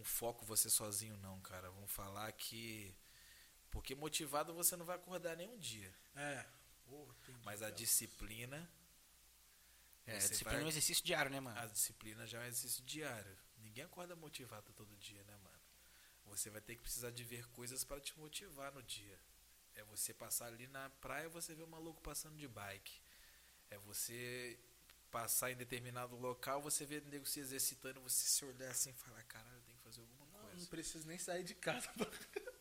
um 0.00 0.04
foco 0.04 0.44
você 0.46 0.70
sozinho 0.70 1.16
não, 1.18 1.38
cara. 1.40 1.70
Vamos 1.70 1.90
falar 1.92 2.32
que 2.32 2.94
porque 3.70 3.94
motivado 3.94 4.54
você 4.54 4.76
não 4.76 4.86
vai 4.86 4.96
acordar 4.96 5.36
nem 5.36 5.48
um 5.48 5.58
dia, 5.58 5.92
É. 6.16 6.44
Tem 7.26 7.34
mas 7.44 7.62
a 7.62 7.70
disciplina, 7.70 8.66
É, 10.06 10.20
você 10.20 10.28
disciplina 10.28 10.52
é 10.52 10.60
vai- 10.60 10.64
um 10.64 10.68
exercício 10.68 11.04
diário, 11.04 11.30
né, 11.30 11.40
mano? 11.40 11.58
a 11.58 11.66
disciplina 11.66 12.26
já 12.26 12.38
é 12.38 12.42
um 12.42 12.46
exercício 12.46 12.82
diário. 12.84 13.36
Ninguém 13.64 13.84
acorda 13.84 14.14
motivado 14.14 14.72
todo 14.74 14.94
dia, 14.96 15.22
né, 15.24 15.36
mano? 15.42 15.58
Você 16.26 16.48
vai 16.50 16.60
ter 16.60 16.76
que 16.76 16.82
precisar 16.82 17.10
de 17.10 17.24
ver 17.24 17.46
coisas 17.48 17.82
para 17.84 18.00
te 18.00 18.16
motivar 18.18 18.72
no 18.72 18.82
dia. 18.82 19.18
É 19.74 19.82
você 19.84 20.14
passar 20.14 20.46
ali 20.46 20.66
na 20.68 20.88
praia, 20.90 21.28
você 21.28 21.54
ver 21.54 21.64
um 21.64 21.68
maluco 21.68 22.00
passando 22.00 22.36
de 22.36 22.46
bike. 22.46 23.00
É 23.70 23.78
você 23.78 24.58
passar 25.10 25.50
em 25.50 25.56
determinado 25.56 26.16
local, 26.16 26.60
você 26.62 26.84
vê 26.84 26.98
o 26.98 27.04
nego 27.08 27.26
se 27.26 27.40
exercitando, 27.40 28.00
você 28.00 28.24
se 28.26 28.44
olhar 28.44 28.70
assim 28.70 28.90
e 28.90 28.94
falar, 28.94 29.22
caralho, 29.24 29.56
eu 29.56 29.62
tenho 29.62 29.76
que 29.78 29.84
fazer 29.84 30.00
alguma 30.00 30.26
Não, 30.26 30.42
não 30.42 30.48
coisa. 30.50 30.66
preciso 30.68 31.06
nem 31.06 31.18
sair 31.18 31.44
de 31.44 31.54
casa 31.54 31.88
pra, 31.96 32.06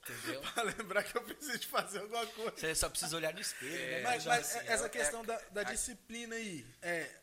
Entendeu? 0.03 0.41
pra 0.53 0.63
lembrar 0.63 1.03
que 1.03 1.17
eu 1.17 1.23
preciso 1.23 1.57
de 1.59 1.67
fazer 1.67 1.99
alguma 1.99 2.25
coisa. 2.27 2.55
Você 2.57 2.75
só 2.75 2.89
precisa 2.89 3.15
olhar 3.17 3.33
no 3.33 3.39
espelho, 3.39 3.75
É, 3.75 3.89
né? 3.97 4.01
mas, 4.03 4.25
mas 4.25 4.55
assim, 4.55 4.67
essa 4.67 4.85
é- 4.85 4.89
questão 4.89 5.21
é- 5.23 5.25
da, 5.25 5.37
da 5.49 5.61
a- 5.61 5.63
disciplina 5.63 6.35
aí, 6.35 6.65
é, 6.81 7.22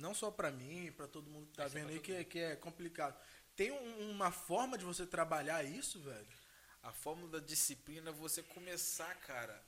não 0.00 0.14
só 0.14 0.30
pra 0.30 0.50
mim, 0.50 0.90
pra 0.92 1.06
todo 1.06 1.30
mundo 1.30 1.46
que 1.48 1.56
tá 1.56 1.64
é 1.64 1.68
vendo 1.68 1.88
aí, 1.90 1.94
todo 1.96 2.04
que, 2.04 2.12
é- 2.12 2.24
que 2.24 2.38
é 2.38 2.56
complicado. 2.56 3.16
Tem 3.54 3.70
um- 3.70 4.10
uma 4.10 4.30
forma 4.32 4.76
de 4.78 4.84
você 4.84 5.06
trabalhar 5.06 5.62
isso, 5.64 6.00
velho? 6.00 6.26
A 6.82 6.92
fórmula 6.92 7.28
da 7.38 7.46
disciplina 7.46 8.10
é 8.10 8.12
você 8.12 8.42
começar, 8.42 9.14
cara, 9.16 9.62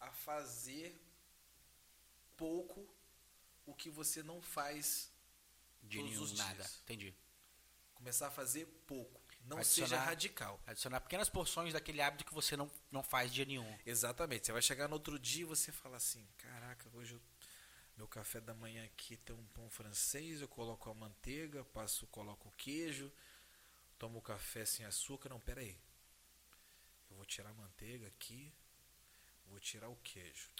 a 0.00 0.10
fazer 0.12 0.96
pouco 2.36 2.86
o 3.66 3.74
que 3.74 3.90
você 3.90 4.22
não 4.22 4.40
faz 4.40 5.10
De 5.82 5.98
todos 5.98 6.10
nenhum, 6.12 6.22
os 6.24 6.32
nada. 6.38 6.54
dias. 6.54 6.80
Entendi. 6.84 7.14
Começar 7.94 8.28
a 8.28 8.30
fazer 8.30 8.66
pouco. 8.86 9.20
Não 9.44 9.58
Adicionar- 9.58 9.88
seja 9.88 10.00
radical. 10.00 10.60
Adicionar 10.66 11.00
pequenas 11.00 11.28
porções 11.28 11.72
daquele 11.72 12.00
hábito 12.00 12.24
que 12.24 12.32
você 12.32 12.56
não, 12.56 12.70
não 12.92 13.02
faz 13.02 13.32
dia 13.32 13.44
nenhum. 13.44 13.78
Exatamente. 13.84 14.46
Você 14.46 14.52
vai 14.52 14.62
chegar 14.62 14.86
no 14.86 14.94
outro 14.94 15.18
dia 15.18 15.42
e 15.42 15.44
você 15.44 15.72
fala 15.72 15.96
assim, 15.96 16.24
caraca, 16.38 16.88
hoje 16.94 17.14
eu- 17.14 17.20
meu 18.02 18.08
café 18.08 18.40
da 18.40 18.52
manhã 18.52 18.84
aqui 18.84 19.16
tem 19.16 19.34
um 19.36 19.46
pão 19.54 19.70
francês, 19.70 20.40
eu 20.40 20.48
coloco 20.48 20.90
a 20.90 20.94
manteiga, 20.94 21.64
passo, 21.66 22.04
coloco 22.08 22.48
o 22.48 22.52
queijo, 22.52 23.12
tomo 23.96 24.18
o 24.18 24.22
café 24.22 24.64
sem 24.64 24.84
açúcar. 24.84 25.28
Não, 25.28 25.38
pera 25.38 25.60
aí. 25.60 25.78
Eu 27.08 27.14
vou 27.14 27.24
tirar 27.24 27.50
a 27.50 27.54
manteiga 27.54 28.08
aqui, 28.08 28.52
vou 29.46 29.60
tirar 29.60 29.88
o 29.88 29.94
queijo. 30.02 30.50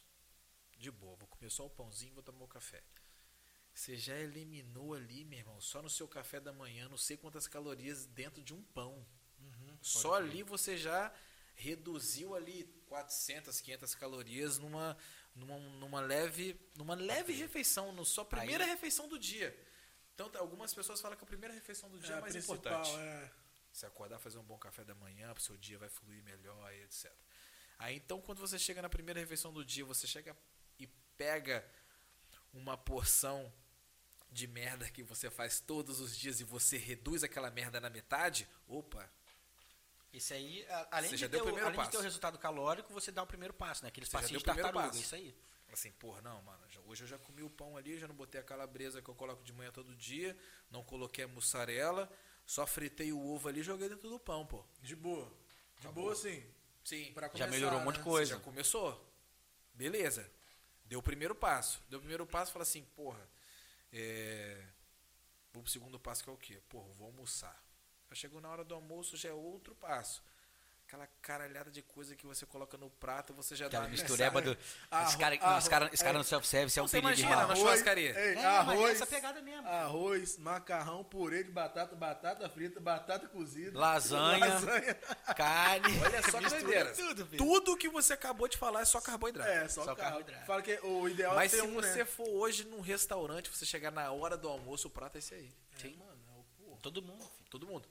De 0.78 0.88
boa, 0.88 1.16
vou 1.16 1.26
comer 1.26 1.50
só 1.50 1.66
o 1.66 1.70
pãozinho 1.70 2.12
e 2.12 2.14
vou 2.14 2.22
tomar 2.22 2.44
o 2.44 2.48
café. 2.48 2.80
Você 3.74 3.96
já 3.96 4.16
eliminou 4.16 4.94
ali, 4.94 5.24
meu 5.24 5.40
irmão, 5.40 5.60
só 5.60 5.82
no 5.82 5.90
seu 5.90 6.06
café 6.06 6.38
da 6.38 6.52
manhã, 6.52 6.88
não 6.88 6.96
sei 6.96 7.16
quantas 7.16 7.48
calorias 7.48 8.06
dentro 8.06 8.40
de 8.40 8.54
um 8.54 8.62
pão. 8.62 9.04
Só 9.80 10.16
crer. 10.16 10.30
ali 10.30 10.42
você 10.44 10.76
já 10.76 11.12
reduziu 11.54 12.34
ali 12.34 12.64
400, 12.86 13.60
500 13.60 13.94
calorias 13.94 14.58
numa, 14.58 14.96
numa, 15.34 15.58
numa 15.58 16.00
leve, 16.00 16.58
numa 16.76 16.94
leve 16.94 17.32
refeição, 17.32 17.92
no 17.92 18.04
sua 18.04 18.24
primeira 18.24 18.64
Aí- 18.64 18.70
refeição 18.70 19.08
do 19.08 19.18
dia. 19.18 19.56
Então, 20.14 20.28
tá, 20.28 20.38
algumas 20.38 20.74
pessoas 20.74 21.00
falam 21.00 21.16
que 21.16 21.24
a 21.24 21.26
primeira 21.26 21.54
refeição 21.54 21.88
do 21.90 21.98
dia 21.98 22.14
é, 22.14 22.18
a 22.18 22.20
mais 22.20 22.34
importante. 22.36 22.90
é. 22.96 23.30
Você 23.72 23.86
acordar, 23.86 24.18
fazer 24.18 24.36
um 24.38 24.42
bom 24.44 24.58
café 24.58 24.84
da 24.84 24.94
manhã, 24.94 25.32
pro 25.32 25.42
seu 25.42 25.56
dia 25.56 25.78
vai 25.78 25.88
fluir 25.88 26.22
melhor 26.22 26.72
e 26.74 26.82
etc. 26.82 27.10
Aí 27.78 27.96
então, 27.96 28.20
quando 28.20 28.38
você 28.38 28.58
chega 28.58 28.82
na 28.82 28.88
primeira 28.88 29.18
refeição 29.18 29.50
do 29.52 29.64
dia, 29.64 29.84
você 29.84 30.06
chega 30.06 30.36
e 30.78 30.86
pega 31.16 31.66
uma 32.52 32.76
porção 32.76 33.50
de 34.30 34.46
merda 34.46 34.88
que 34.90 35.02
você 35.02 35.30
faz 35.30 35.60
todos 35.60 36.00
os 36.00 36.16
dias 36.16 36.40
e 36.40 36.44
você 36.44 36.76
reduz 36.76 37.24
aquela 37.24 37.50
merda 37.50 37.80
na 37.80 37.88
metade, 37.88 38.46
opa, 38.68 39.10
Isso 40.12 40.34
aí, 40.34 40.66
além, 40.90 41.10
Você 41.10 41.16
de 41.16 41.28
ter, 41.28 41.40
o 41.42 41.48
além 41.66 41.80
de 41.80 41.90
ter 41.90 41.96
o 41.96 42.00
resultado 42.02 42.38
calórico, 42.38 42.92
você 42.92 43.10
dá 43.10 43.22
o 43.22 43.26
primeiro 43.26 43.54
passo, 43.54 43.82
né? 43.82 43.88
Aqueles 43.88 44.08
Você 44.10 44.12
passinhos 44.18 44.42
de 44.42 44.44
deu 44.44 44.52
o 44.52 44.54
primeiro 44.54 44.72
tartaruga, 44.72 44.92
passo. 44.92 45.02
isso 45.02 45.14
aí. 45.14 45.34
assim, 45.72 45.90
porra, 45.92 46.20
não, 46.20 46.42
mano, 46.42 46.62
já- 46.68 46.80
hoje 46.82 47.04
eu 47.04 47.08
já 47.08 47.18
comi 47.18 47.42
o 47.42 47.48
pão 47.48 47.78
ali, 47.78 47.98
já 47.98 48.06
não 48.06 48.14
botei 48.14 48.38
a 48.38 48.44
calabresa 48.44 49.00
que 49.00 49.08
eu 49.08 49.14
coloco 49.14 49.42
de 49.42 49.54
manhã 49.54 49.70
todo 49.72 49.96
dia, 49.96 50.36
não 50.70 50.84
coloquei 50.84 51.24
a 51.24 51.28
mussarela, 51.28 52.12
só 52.44 52.66
fritei 52.66 53.10
o 53.10 53.18
ovo 53.26 53.48
ali 53.48 53.60
e 53.60 53.62
joguei 53.62 53.88
dentro 53.88 54.10
do 54.10 54.20
pão, 54.20 54.44
pô. 54.46 54.62
De 54.82 54.94
boa. 54.94 55.32
De 55.76 55.82
Tá 55.86 55.92
boa, 55.92 56.14
sim. 56.14 56.44
Sim. 56.84 57.10
Pra 57.14 57.28
Já 57.28 57.30
começar, 57.30 57.50
melhorou 57.50 57.80
um 57.80 57.84
monte 57.84 57.96
de 57.96 58.02
coisa. 58.02 58.32
Você 58.34 58.38
já 58.38 58.44
começou. 58.44 59.10
Beleza. 59.72 60.30
Deu 60.84 60.98
o 60.98 61.02
primeiro 61.02 61.34
passo. 61.34 61.82
Deu 61.88 61.98
o 61.98 62.02
primeiro 62.02 62.26
passo 62.26 62.50
e 62.50 62.52
fala 62.52 62.64
assim, 62.64 62.84
porra, 62.94 63.26
é... 63.90 64.62
o 65.54 65.66
segundo 65.66 65.98
passo 65.98 66.22
que 66.22 66.28
é 66.28 66.32
o 66.32 66.36
quê? 66.36 66.60
Porra, 66.68 66.92
vou 66.94 67.06
almoçar. 67.06 67.58
Chegou 68.14 68.40
na 68.40 68.48
hora 68.50 68.64
do 68.64 68.74
almoço, 68.74 69.16
já 69.16 69.28
é 69.28 69.32
outro 69.32 69.74
passo. 69.74 70.22
Aquela 70.86 71.06
caralhada 71.22 71.70
de 71.70 71.80
coisa 71.80 72.14
que 72.14 72.26
você 72.26 72.44
coloca 72.44 72.76
no 72.76 72.90
prato, 72.90 73.32
você 73.32 73.56
já 73.56 73.66
Aquela 73.66 73.84
dá 73.84 73.88
uma 73.88 73.92
mistureba 73.92 74.42
do. 74.42 74.52
Esse 74.52 75.16
cara, 75.16 75.38
arro- 75.40 75.58
esse 75.58 75.70
cara, 75.70 75.90
esse 75.90 76.04
cara 76.04 76.16
é. 76.16 76.18
no 76.18 76.24
self-service 76.24 76.78
é 76.78 76.82
um 76.82 76.86
perigo, 76.86 77.08
imagina, 77.08 77.46
na 77.46 77.56
churrascaria. 77.56 78.10
Ei, 78.20 78.34
É, 78.36 78.44
arroz, 78.44 78.78
mas 78.78 78.90
essa 79.00 79.06
pegada 79.06 79.40
mesmo. 79.40 79.66
arroz, 79.66 80.36
macarrão, 80.36 81.02
purê 81.02 81.44
de 81.44 81.50
batata, 81.50 81.96
batata 81.96 82.46
frita, 82.50 82.78
batata 82.78 83.26
cozida, 83.26 83.78
Lasanha. 83.78 84.36
lasanha. 84.46 84.94
Carne. 85.34 85.98
Olha 86.04 86.22
só 86.30 86.38
que 86.42 86.48
doideira. 86.50 86.92
tudo, 86.92 87.26
filho. 87.26 87.38
Tudo 87.38 87.76
que 87.78 87.88
você 87.88 88.12
acabou 88.12 88.46
de 88.46 88.58
falar 88.58 88.82
é 88.82 88.84
só 88.84 89.00
carboidrato. 89.00 89.48
É, 89.48 89.66
só, 89.68 89.84
Só 89.84 89.94
carboidrato. 89.94 90.44
Fala 90.44 90.60
que 90.60 90.78
o 90.82 91.08
ideal 91.08 91.34
Mas 91.34 91.54
é 91.54 91.56
ter 91.56 91.62
se 91.62 91.68
um, 91.68 91.72
você 91.72 91.98
né? 92.00 92.04
for 92.04 92.28
hoje 92.28 92.64
num 92.64 92.82
restaurante, 92.82 93.48
você 93.48 93.64
chegar 93.64 93.90
na 93.90 94.12
hora 94.12 94.36
do 94.36 94.46
almoço, 94.46 94.88
o 94.88 94.90
prato 94.90 95.16
é 95.16 95.20
esse 95.20 95.32
aí. 95.34 95.50
Sim. 95.78 95.96
Mano, 95.96 96.20
é 96.28 96.32
o 96.38 96.44
pô. 96.70 96.76
Todo 96.82 97.00
mundo, 97.00 97.24
filho. 97.24 97.48
Todo 97.48 97.66
mundo. 97.66 97.88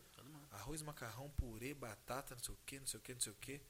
Arroz, 0.72 0.82
macarrão, 0.84 1.30
purê, 1.32 1.74
batata, 1.74 2.34
não 2.34 2.42
sei 2.42 2.54
o 2.54 2.58
que, 2.66 2.80
não 2.80 2.88
sei 2.88 2.98
o 2.98 3.04
que, 3.04 3.14
não 3.14 3.20
sei 3.20 3.32
o 3.34 3.36
que. 3.36 3.62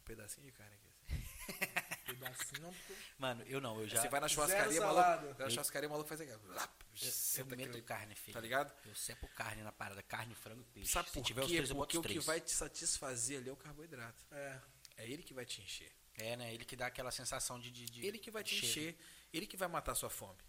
Um 0.00 0.02
pedacinho 0.04 0.46
de 0.46 0.52
carne 0.52 0.74
aqui. 0.74 0.88
assim. 0.88 1.86
Pedacinho 2.06 2.62
não. 2.62 2.72
pô. 2.72 2.94
Mano, 3.18 3.42
eu 3.42 3.60
não, 3.60 3.78
eu 3.80 3.86
já. 3.86 4.00
Você 4.00 4.08
vai 4.08 4.20
na 4.20 4.28
churrascaria, 4.28 4.80
maluco. 4.80 5.34
Vai 5.34 5.44
na 5.46 5.50
churrascaria, 5.50 5.88
maluco 5.90 6.08
faz 6.08 6.20
aqui. 6.22 6.30
Lá, 6.46 6.68
Eu, 7.02 7.10
eu 7.40 7.46
meto 7.46 7.68
aquele- 7.68 7.82
carne, 7.82 8.14
filho. 8.14 8.32
Tá 8.32 8.40
ligado? 8.40 8.72
Eu 8.86 8.94
sepo 8.94 9.28
carne 9.28 9.62
na 9.62 9.72
parada. 9.72 10.02
Carne, 10.04 10.34
frango 10.34 10.62
e 10.62 10.64
peixe. 10.64 10.90
Sabe 10.90 11.08
Se 11.10 11.14
por 11.14 11.22
quê? 11.22 11.34
três, 11.34 11.68
eu 11.68 11.76
boto 11.76 12.00
Porque 12.00 12.18
o 12.18 12.20
que 12.20 12.26
vai 12.26 12.40
te 12.40 12.50
satisfazer 12.52 13.40
ali 13.40 13.50
é 13.50 13.52
o 13.52 13.56
carboidrato. 13.56 14.24
É. 14.30 14.58
É 14.96 15.06
ele 15.10 15.22
que 15.22 15.34
vai 15.34 15.44
te 15.44 15.60
encher. 15.60 15.92
É, 16.16 16.34
né? 16.36 16.54
Ele 16.54 16.64
que 16.64 16.76
dá 16.76 16.86
aquela 16.86 17.10
sensação 17.10 17.60
de. 17.60 17.70
de, 17.70 17.84
de 17.84 18.06
Ele 18.06 18.18
que 18.18 18.30
vai 18.30 18.42
te 18.42 18.54
cheiro. 18.54 18.88
encher. 18.90 18.98
Ele 19.34 19.46
que 19.46 19.56
vai 19.56 19.68
matar 19.68 19.94
sua 19.94 20.08
fome. 20.08 20.40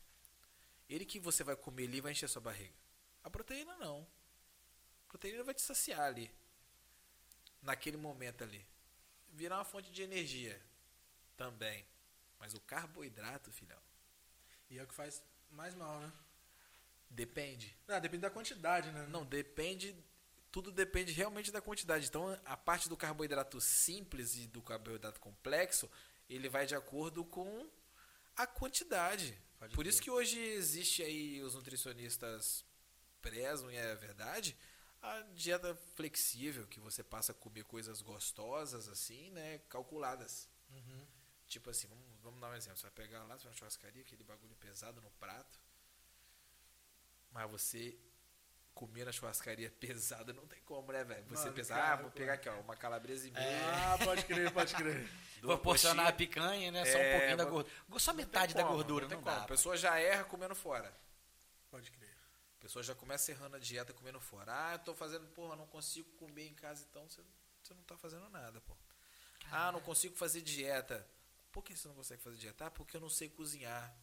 Ele 0.88 1.04
que 1.04 1.20
você 1.20 1.44
vai 1.44 1.58
comer 1.58 1.84
ali 1.88 1.98
e 1.98 2.02
vai 2.02 2.14
encher 2.14 2.30
sua 2.30 2.42
barriga. 2.42 2.74
A 3.22 3.30
proteína 3.30 3.76
não. 3.78 4.08
A 5.08 5.10
proteína 5.10 5.44
vai 5.44 5.54
te 5.54 5.62
saciar 5.62 6.02
ali. 6.02 6.30
Naquele 7.62 7.98
momento 7.98 8.44
ali. 8.44 8.66
Virar 9.30 9.58
uma 9.58 9.66
fonte 9.66 9.90
de 9.92 10.02
energia. 10.02 10.62
Também. 11.38 11.86
Mas 12.40 12.54
o 12.54 12.60
carboidrato, 12.62 13.52
filhão, 13.52 13.82
E 14.70 14.78
é 14.78 14.84
o 14.84 14.88
que 14.88 14.94
faz 14.94 15.24
mais 15.50 15.74
mal, 15.74 16.00
né? 16.02 16.12
depende. 17.10 17.76
Ah, 17.88 18.00
depende 18.00 18.22
da 18.22 18.30
quantidade, 18.30 18.92
né? 18.92 19.08
Não, 19.10 19.26
depende. 19.26 19.96
Tudo 20.52 20.72
depende 20.72 21.14
realmente 21.14 21.52
da 21.52 21.62
quantidade. 21.62 22.06
Então, 22.06 22.38
a 22.46 22.58
parte 22.58 22.90
do 22.90 22.98
carboidrato 22.98 23.62
simples 23.62 24.36
e 24.36 24.48
do 24.48 24.62
carboidrato 24.62 25.20
complexo, 25.20 25.90
ele 26.30 26.50
vai 26.50 26.66
de 26.66 26.76
acordo 26.76 27.24
com 27.24 27.70
a 28.36 28.46
quantidade. 28.46 29.38
Pode 29.58 29.74
Por 29.74 29.82
crer. 29.84 29.90
isso 29.90 30.02
que 30.02 30.12
hoje 30.12 30.38
existe 30.38 31.02
aí 31.02 31.42
os 31.42 31.56
nutricionistas 31.56 32.66
prezam, 33.22 33.72
e 33.72 33.76
é 33.78 33.96
verdade, 33.96 34.56
a 35.02 35.22
dieta 35.34 35.76
flexível, 35.96 36.68
que 36.68 36.80
você 36.80 37.04
passa 37.04 37.32
a 37.32 37.36
comer 37.36 37.64
coisas 37.64 38.02
gostosas, 38.02 38.88
assim, 38.90 39.32
né, 39.32 39.60
calculadas. 39.70 40.50
Uhum. 40.70 41.06
Tipo 41.48 41.70
assim, 41.70 41.88
vamos, 41.88 42.06
vamos 42.22 42.42
dar 42.42 42.50
um 42.50 42.56
exemplo. 42.56 42.78
Você 42.78 42.84
vai 42.84 42.92
pegar 42.92 43.24
lá, 43.24 43.38
você 43.38 43.44
vai 43.46 43.54
na 43.54 43.58
churrascaria, 43.58 44.02
aquele 44.02 44.24
bagulho 44.24 44.56
pesado 44.56 45.02
no 45.02 45.10
prato. 45.12 45.60
Mas 47.32 47.50
você 47.50 47.98
comer 48.74 49.06
na 49.06 49.12
churrascaria 49.12 49.72
pesada 49.80 50.34
não 50.34 50.46
tem 50.46 50.62
como, 50.64 50.92
né, 50.92 51.04
velho? 51.04 51.26
Você 51.30 51.50
Mano, 51.50 51.66
cara, 51.66 51.94
ah, 51.94 51.96
vou 51.96 52.12
pegar 52.12 52.34
aqui, 52.34 52.50
ó, 52.50 52.60
uma 52.60 52.76
calabresa 52.76 53.28
e 53.28 53.32
meia. 53.32 53.94
Ah, 53.94 53.98
pode 54.04 54.26
crer, 54.26 54.52
pode 54.52 54.74
crer. 54.76 55.10
Vou 55.40 55.56
porcionar 55.60 56.08
a 56.08 56.12
picanha, 56.12 56.72
né? 56.72 56.84
Só 56.84 56.98
um 56.98 57.02
É, 57.02 57.12
pouquinho 57.18 57.38
da 57.38 57.46
gordura. 57.46 57.76
Só 58.00 58.12
Não 58.12 58.18
tem 58.18 58.26
metade 58.26 58.56
da 58.56 58.64
como, 58.64 58.76
gordura, 58.76 59.04
não, 59.04 59.10
tem 59.10 59.18
não, 59.20 59.24
como. 59.24 59.36
dá. 59.38 59.44
A 59.44 59.48
pessoa 59.48 59.78
já 59.78 60.00
erra 60.00 60.24
comendo 60.24 60.56
fora. 60.56 60.92
Pode 61.70 61.92
pessoa 62.68 62.84
já 62.84 62.94
começa 62.94 63.32
errando 63.32 63.56
a 63.56 63.60
dieta 63.60 63.94
comendo 63.94 64.20
fora. 64.20 64.52
Ah, 64.54 64.74
eu 64.74 64.80
tô 64.80 64.94
fazendo, 64.94 65.26
porra, 65.28 65.56
não 65.56 65.66
consigo 65.68 66.10
comer 66.18 66.48
em 66.48 66.54
casa, 66.54 66.86
então 66.90 67.10
você, 67.10 67.22
você 67.64 67.74
não 67.74 67.82
tá 67.84 67.96
fazendo 67.98 68.30
nada, 68.30 68.60
pô. 68.60 68.76
Ah, 69.50 69.72
não 69.72 69.80
consigo 69.80 70.18
fazer 70.18 70.42
dieta. 70.42 71.08
Por 71.50 71.64
que 71.64 71.76
você 71.76 71.88
não 71.88 71.96
consegue 71.96 72.22
fazer 72.22 72.36
dieta? 72.36 72.66
Ah, 72.66 72.72
porque 72.72 72.98
eu 72.98 73.02
não 73.02 73.10
sei 73.10 73.30
cozinhar. 73.30 73.96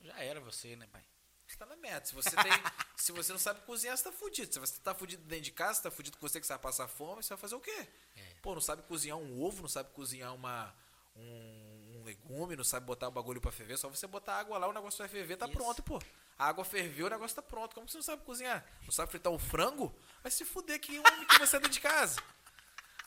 Já 0.00 0.18
era 0.18 0.40
você, 0.40 0.76
né, 0.76 0.86
pai? 0.86 1.04
Você 1.46 1.58
tá 1.58 1.66
na 1.66 1.76
meta. 1.76 2.06
Se 2.06 2.14
você, 2.14 2.30
tem, 2.30 2.52
se 2.96 3.12
você 3.12 3.32
não 3.32 3.38
sabe 3.38 3.60
cozinhar, 3.60 3.94
você 3.94 4.04
tá 4.04 4.12
fudido. 4.12 4.50
Se 4.50 4.58
você 4.58 4.78
tá 4.80 4.94
fudido 4.94 5.22
dentro 5.24 5.44
de 5.44 5.52
casa, 5.52 5.74
você 5.74 5.82
tá 5.82 5.90
fudido 5.90 6.16
com 6.16 6.26
você 6.26 6.40
que 6.40 6.46
você 6.46 6.54
vai 6.54 6.62
passar 6.62 6.88
fome, 6.88 7.22
você 7.22 7.28
vai 7.28 7.38
fazer 7.38 7.54
o 7.54 7.60
quê? 7.60 7.86
É. 8.16 8.34
Pô, 8.40 8.54
não 8.54 8.62
sabe 8.62 8.82
cozinhar 8.84 9.18
um 9.18 9.42
ovo, 9.42 9.60
não 9.60 9.68
sabe 9.68 9.90
cozinhar 9.92 10.34
uma, 10.34 10.74
um, 11.14 11.98
um 11.98 12.04
legume, 12.04 12.56
não 12.56 12.64
sabe 12.64 12.86
botar 12.86 13.08
o 13.08 13.12
bagulho 13.12 13.42
pra 13.42 13.52
ferver. 13.52 13.76
Só 13.76 13.90
você 13.90 14.06
botar 14.06 14.36
água 14.36 14.56
lá, 14.56 14.68
o 14.68 14.72
negócio 14.72 14.98
vai 14.98 15.08
ferver, 15.08 15.36
tá 15.36 15.44
Isso. 15.46 15.54
pronto, 15.54 15.82
pô. 15.82 16.00
A 16.38 16.46
água 16.46 16.64
ferveu, 16.64 17.06
o 17.06 17.10
negócio 17.10 17.34
tá 17.34 17.42
pronto. 17.42 17.74
Como 17.74 17.88
você 17.88 17.96
não 17.96 18.02
sabe 18.02 18.22
cozinhar? 18.22 18.64
Não 18.84 18.92
sabe 18.92 19.10
fritar 19.10 19.32
um 19.32 19.38
frango? 19.38 19.92
Vai 20.22 20.30
se 20.30 20.44
fuder 20.44 20.80
que 20.80 20.98
homem 20.98 21.26
que 21.26 21.38
você 21.38 21.56
é 21.56 21.58
dentro 21.58 21.72
de 21.72 21.80
casa. 21.80 22.22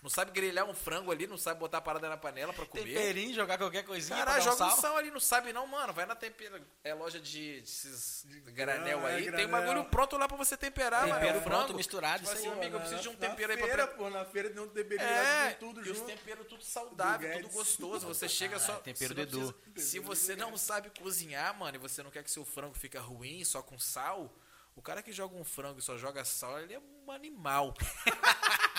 Não 0.01 0.09
sabe 0.09 0.31
grelhar 0.31 0.65
um 0.67 0.73
frango 0.73 1.11
ali, 1.11 1.27
não 1.27 1.37
sabe 1.37 1.59
botar 1.59 1.77
a 1.77 1.81
parada 1.81 2.09
na 2.09 2.17
panela 2.17 2.51
pra 2.51 2.65
comer. 2.65 2.85
Temperinho, 2.85 3.35
jogar 3.35 3.55
qualquer 3.59 3.83
coisinha 3.83 4.23
pra 4.25 4.39
um 4.39 4.41
joga 4.41 4.55
um 4.55 4.57
sal. 4.57 4.77
sal 4.77 4.97
ali, 4.97 5.11
não 5.11 5.19
sabe 5.19 5.53
não, 5.53 5.67
mano. 5.67 5.93
Vai 5.93 6.07
na 6.07 6.15
tempera. 6.15 6.59
É 6.83 6.91
loja 6.91 7.19
de, 7.19 7.61
desses 7.61 8.25
granel 8.47 9.07
é, 9.07 9.13
aí. 9.13 9.23
Tem 9.25 9.31
granel. 9.31 9.47
bagulho 9.49 9.85
pronto 9.85 10.17
lá 10.17 10.27
pra 10.27 10.35
você 10.35 10.57
temperar, 10.57 11.07
mano. 11.07 11.13
Tempero 11.19 11.37
É 11.37 11.41
pronto, 11.41 11.75
misturado, 11.75 12.23
Tipo 12.23 12.31
assim, 12.35 12.47
amigo, 12.47 12.77
eu 12.77 12.79
preciso 12.79 13.01
de 13.03 13.09
um 13.09 13.15
tempero 13.15 13.51
aí 13.51 13.59
na 13.59 13.65
feira, 13.67 13.87
pra. 13.87 13.97
pô, 13.97 14.09
na 14.09 14.25
feira 14.25 14.49
tem 14.49 14.59
um 14.63 14.67
temperinho 14.67 15.07
É, 15.07 15.51
tudo 15.59 15.85
e 15.85 15.91
os 15.91 15.97
junto. 15.97 16.07
temperos 16.07 16.47
tudo 16.47 16.63
saudável, 16.63 17.31
Do 17.33 17.41
tudo 17.43 17.53
gostoso. 17.53 18.07
Você 18.07 18.27
chega 18.27 18.57
só. 18.57 18.73
tempero 18.77 19.13
do 19.13 19.21
Edu. 19.21 19.55
Se 19.77 19.99
você 19.99 20.35
não 20.35 20.57
sabe 20.57 20.89
cozinhar, 20.99 21.55
mano, 21.55 21.75
e 21.75 21.79
você 21.79 22.01
não 22.01 22.09
quer 22.09 22.23
que 22.23 22.31
seu 22.31 22.43
frango 22.43 22.73
fique 22.73 22.97
ruim 22.97 23.43
só 23.43 23.61
com 23.61 23.77
sal, 23.77 24.33
o 24.75 24.81
cara 24.81 25.03
que 25.03 25.11
joga 25.11 25.35
um 25.35 25.43
frango 25.43 25.77
e 25.77 25.81
só 25.83 25.95
joga 25.95 26.25
sal, 26.25 26.59
ele 26.59 26.73
é 26.73 26.79
um 26.79 27.11
animal. 27.11 27.75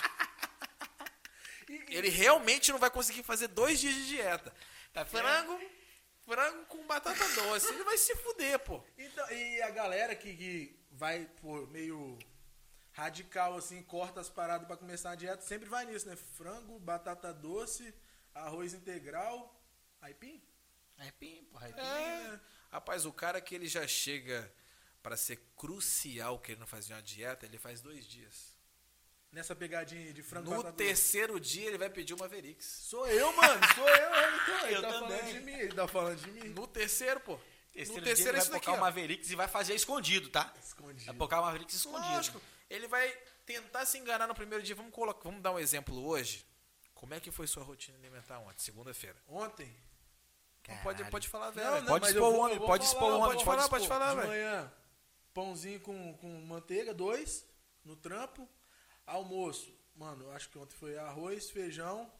ele 1.89 2.09
realmente 2.09 2.71
não 2.73 2.79
vai 2.79 2.91
conseguir 2.91 3.23
fazer 3.23 3.49
dois 3.49 3.81
dias 3.81 3.95
de 3.95 4.07
dieta. 4.09 4.55
Tá 4.93 5.05
frango, 5.05 5.61
frango 6.25 6.65
com 6.67 6.87
batata 6.87 7.27
doce. 7.29 7.69
Ele 7.69 7.85
vai 7.85 7.97
se 7.97 8.15
fuder, 8.17 8.59
pô. 8.61 8.83
Então, 8.99 9.31
e 9.31 9.63
a 9.63 9.71
galera 9.71 10.15
que, 10.15 10.35
que 10.35 10.81
vai 10.91 11.27
por 11.41 11.69
meio 11.71 12.19
radical, 12.93 13.57
assim, 13.57 13.83
corta 13.83 14.21
as 14.21 14.29
paradas 14.29 14.67
pra 14.67 14.77
começar 14.77 15.13
a 15.13 15.15
dieta, 15.15 15.43
sempre 15.43 15.69
vai 15.69 15.85
nisso, 15.87 16.07
né? 16.07 16.17
Frango, 16.17 16.79
batata 16.79 17.33
doce, 17.33 17.95
arroz 18.35 18.75
integral, 18.75 19.59
aipim. 20.01 20.43
É 20.99 21.11
pim, 21.13 21.45
porra. 21.51 21.69
É. 21.69 21.81
É. 21.81 22.41
Rapaz, 22.71 23.05
o 23.05 23.13
cara 23.13 23.41
que 23.41 23.55
ele 23.55 23.67
já 23.67 23.87
chega 23.87 24.53
pra 25.03 25.17
ser 25.17 25.37
crucial 25.57 26.39
querendo 26.39 26.67
fazer 26.67 26.95
uma 26.95 27.03
dieta, 27.03 27.45
ele 27.45 27.59
faz 27.59 27.81
dois 27.81 28.07
dias. 28.07 28.57
Nessa 29.33 29.57
pegadinha 29.57 30.13
de 30.13 30.23
frango 30.23 30.51
No 30.51 30.57
batata 30.59 30.73
doce. 30.73 30.85
terceiro 30.87 31.41
dia 31.41 31.67
ele 31.67 31.79
vai 31.79 31.89
pedir 31.89 32.13
uma 32.13 32.29
Verix. 32.29 32.67
Sou 32.67 33.07
eu, 33.07 33.33
mano, 33.33 33.61
sou 33.75 33.89
eu, 33.89 34.11
então. 34.35 34.67
Ele 34.67 34.75
Eu 34.77 34.83
tá 34.83 34.93
também. 34.93 35.09
falando 35.19 35.33
de 35.33 35.41
mim, 35.41 35.53
ele 35.53 35.75
tá 35.75 35.89
falando 35.89 36.21
de 36.21 36.31
mim. 36.31 36.49
No 36.51 36.67
terceiro, 36.67 37.19
pô. 37.21 37.39
Terceiro 37.73 38.01
no 38.01 38.05
dia 38.05 38.15
terceiro 38.15 38.37
ele 38.37 38.39
é 38.39 38.51
vai 38.51 38.53
daqui, 38.61 38.69
o 38.71 38.75
ó. 38.75 38.77
Mavericks 38.77 39.31
e 39.31 39.35
vai 39.35 39.49
fazer 39.49 39.75
escondido, 39.75 40.29
tá? 40.29 40.53
Escondido. 40.63 41.07
Vai 41.07 41.17
focar 41.17 41.41
o 41.41 41.45
Mavericks 41.47 41.75
escondido. 41.77 42.13
Lógico. 42.15 42.43
Ele 42.69 42.87
vai 42.87 43.09
tentar 43.47 43.87
se 43.87 43.97
enganar 43.97 44.27
no 44.27 44.35
primeiro 44.35 44.63
dia. 44.63 44.75
Vamos, 44.75 44.93
colocar, 44.93 45.23
vamos 45.25 45.43
dar 45.43 45.53
um 45.53 45.59
exemplo 45.59 46.07
hoje. 46.07 46.45
Como 46.95 47.15
é 47.15 47.21
que 47.21 47.31
foi 47.31 47.47
sua 47.47 47.65
rotina 47.65 47.97
alimentar 47.97 48.39
ontem, 48.39 48.59
segunda-feira? 48.59 49.17
Ontem. 49.27 49.75
Não 50.69 50.77
Pode, 50.83 51.05
pode 51.11 51.29
falar, 51.29 51.47
Não, 51.47 51.53
velho. 51.55 51.71
não, 51.81 51.87
Pode 51.87 52.03
mas 52.05 52.11
expor 52.15 52.33
o 52.33 52.37
homem, 52.39 52.59
pode 52.59 52.69
falar, 52.69 52.85
expor 52.85 53.03
o 53.03 53.17
homem, 53.17 53.27
pode 53.33 53.45
falar, 53.45 53.69
pode 53.69 53.89
falar, 53.89 54.11
De 54.11 54.17
velho. 54.17 54.29
manhã, 54.29 54.73
pãozinho 55.35 55.81
com, 55.81 56.15
com 56.19 56.29
manteiga, 56.43 56.95
dois, 56.95 57.45
no 57.85 57.97
trampo. 57.97 58.49
Almoço, 59.07 59.73
mano, 59.97 60.31
acho 60.33 60.49
que 60.49 60.59
ontem 60.59 60.77
foi 60.77 60.97
arroz, 60.97 61.51
feijão. 61.51 62.11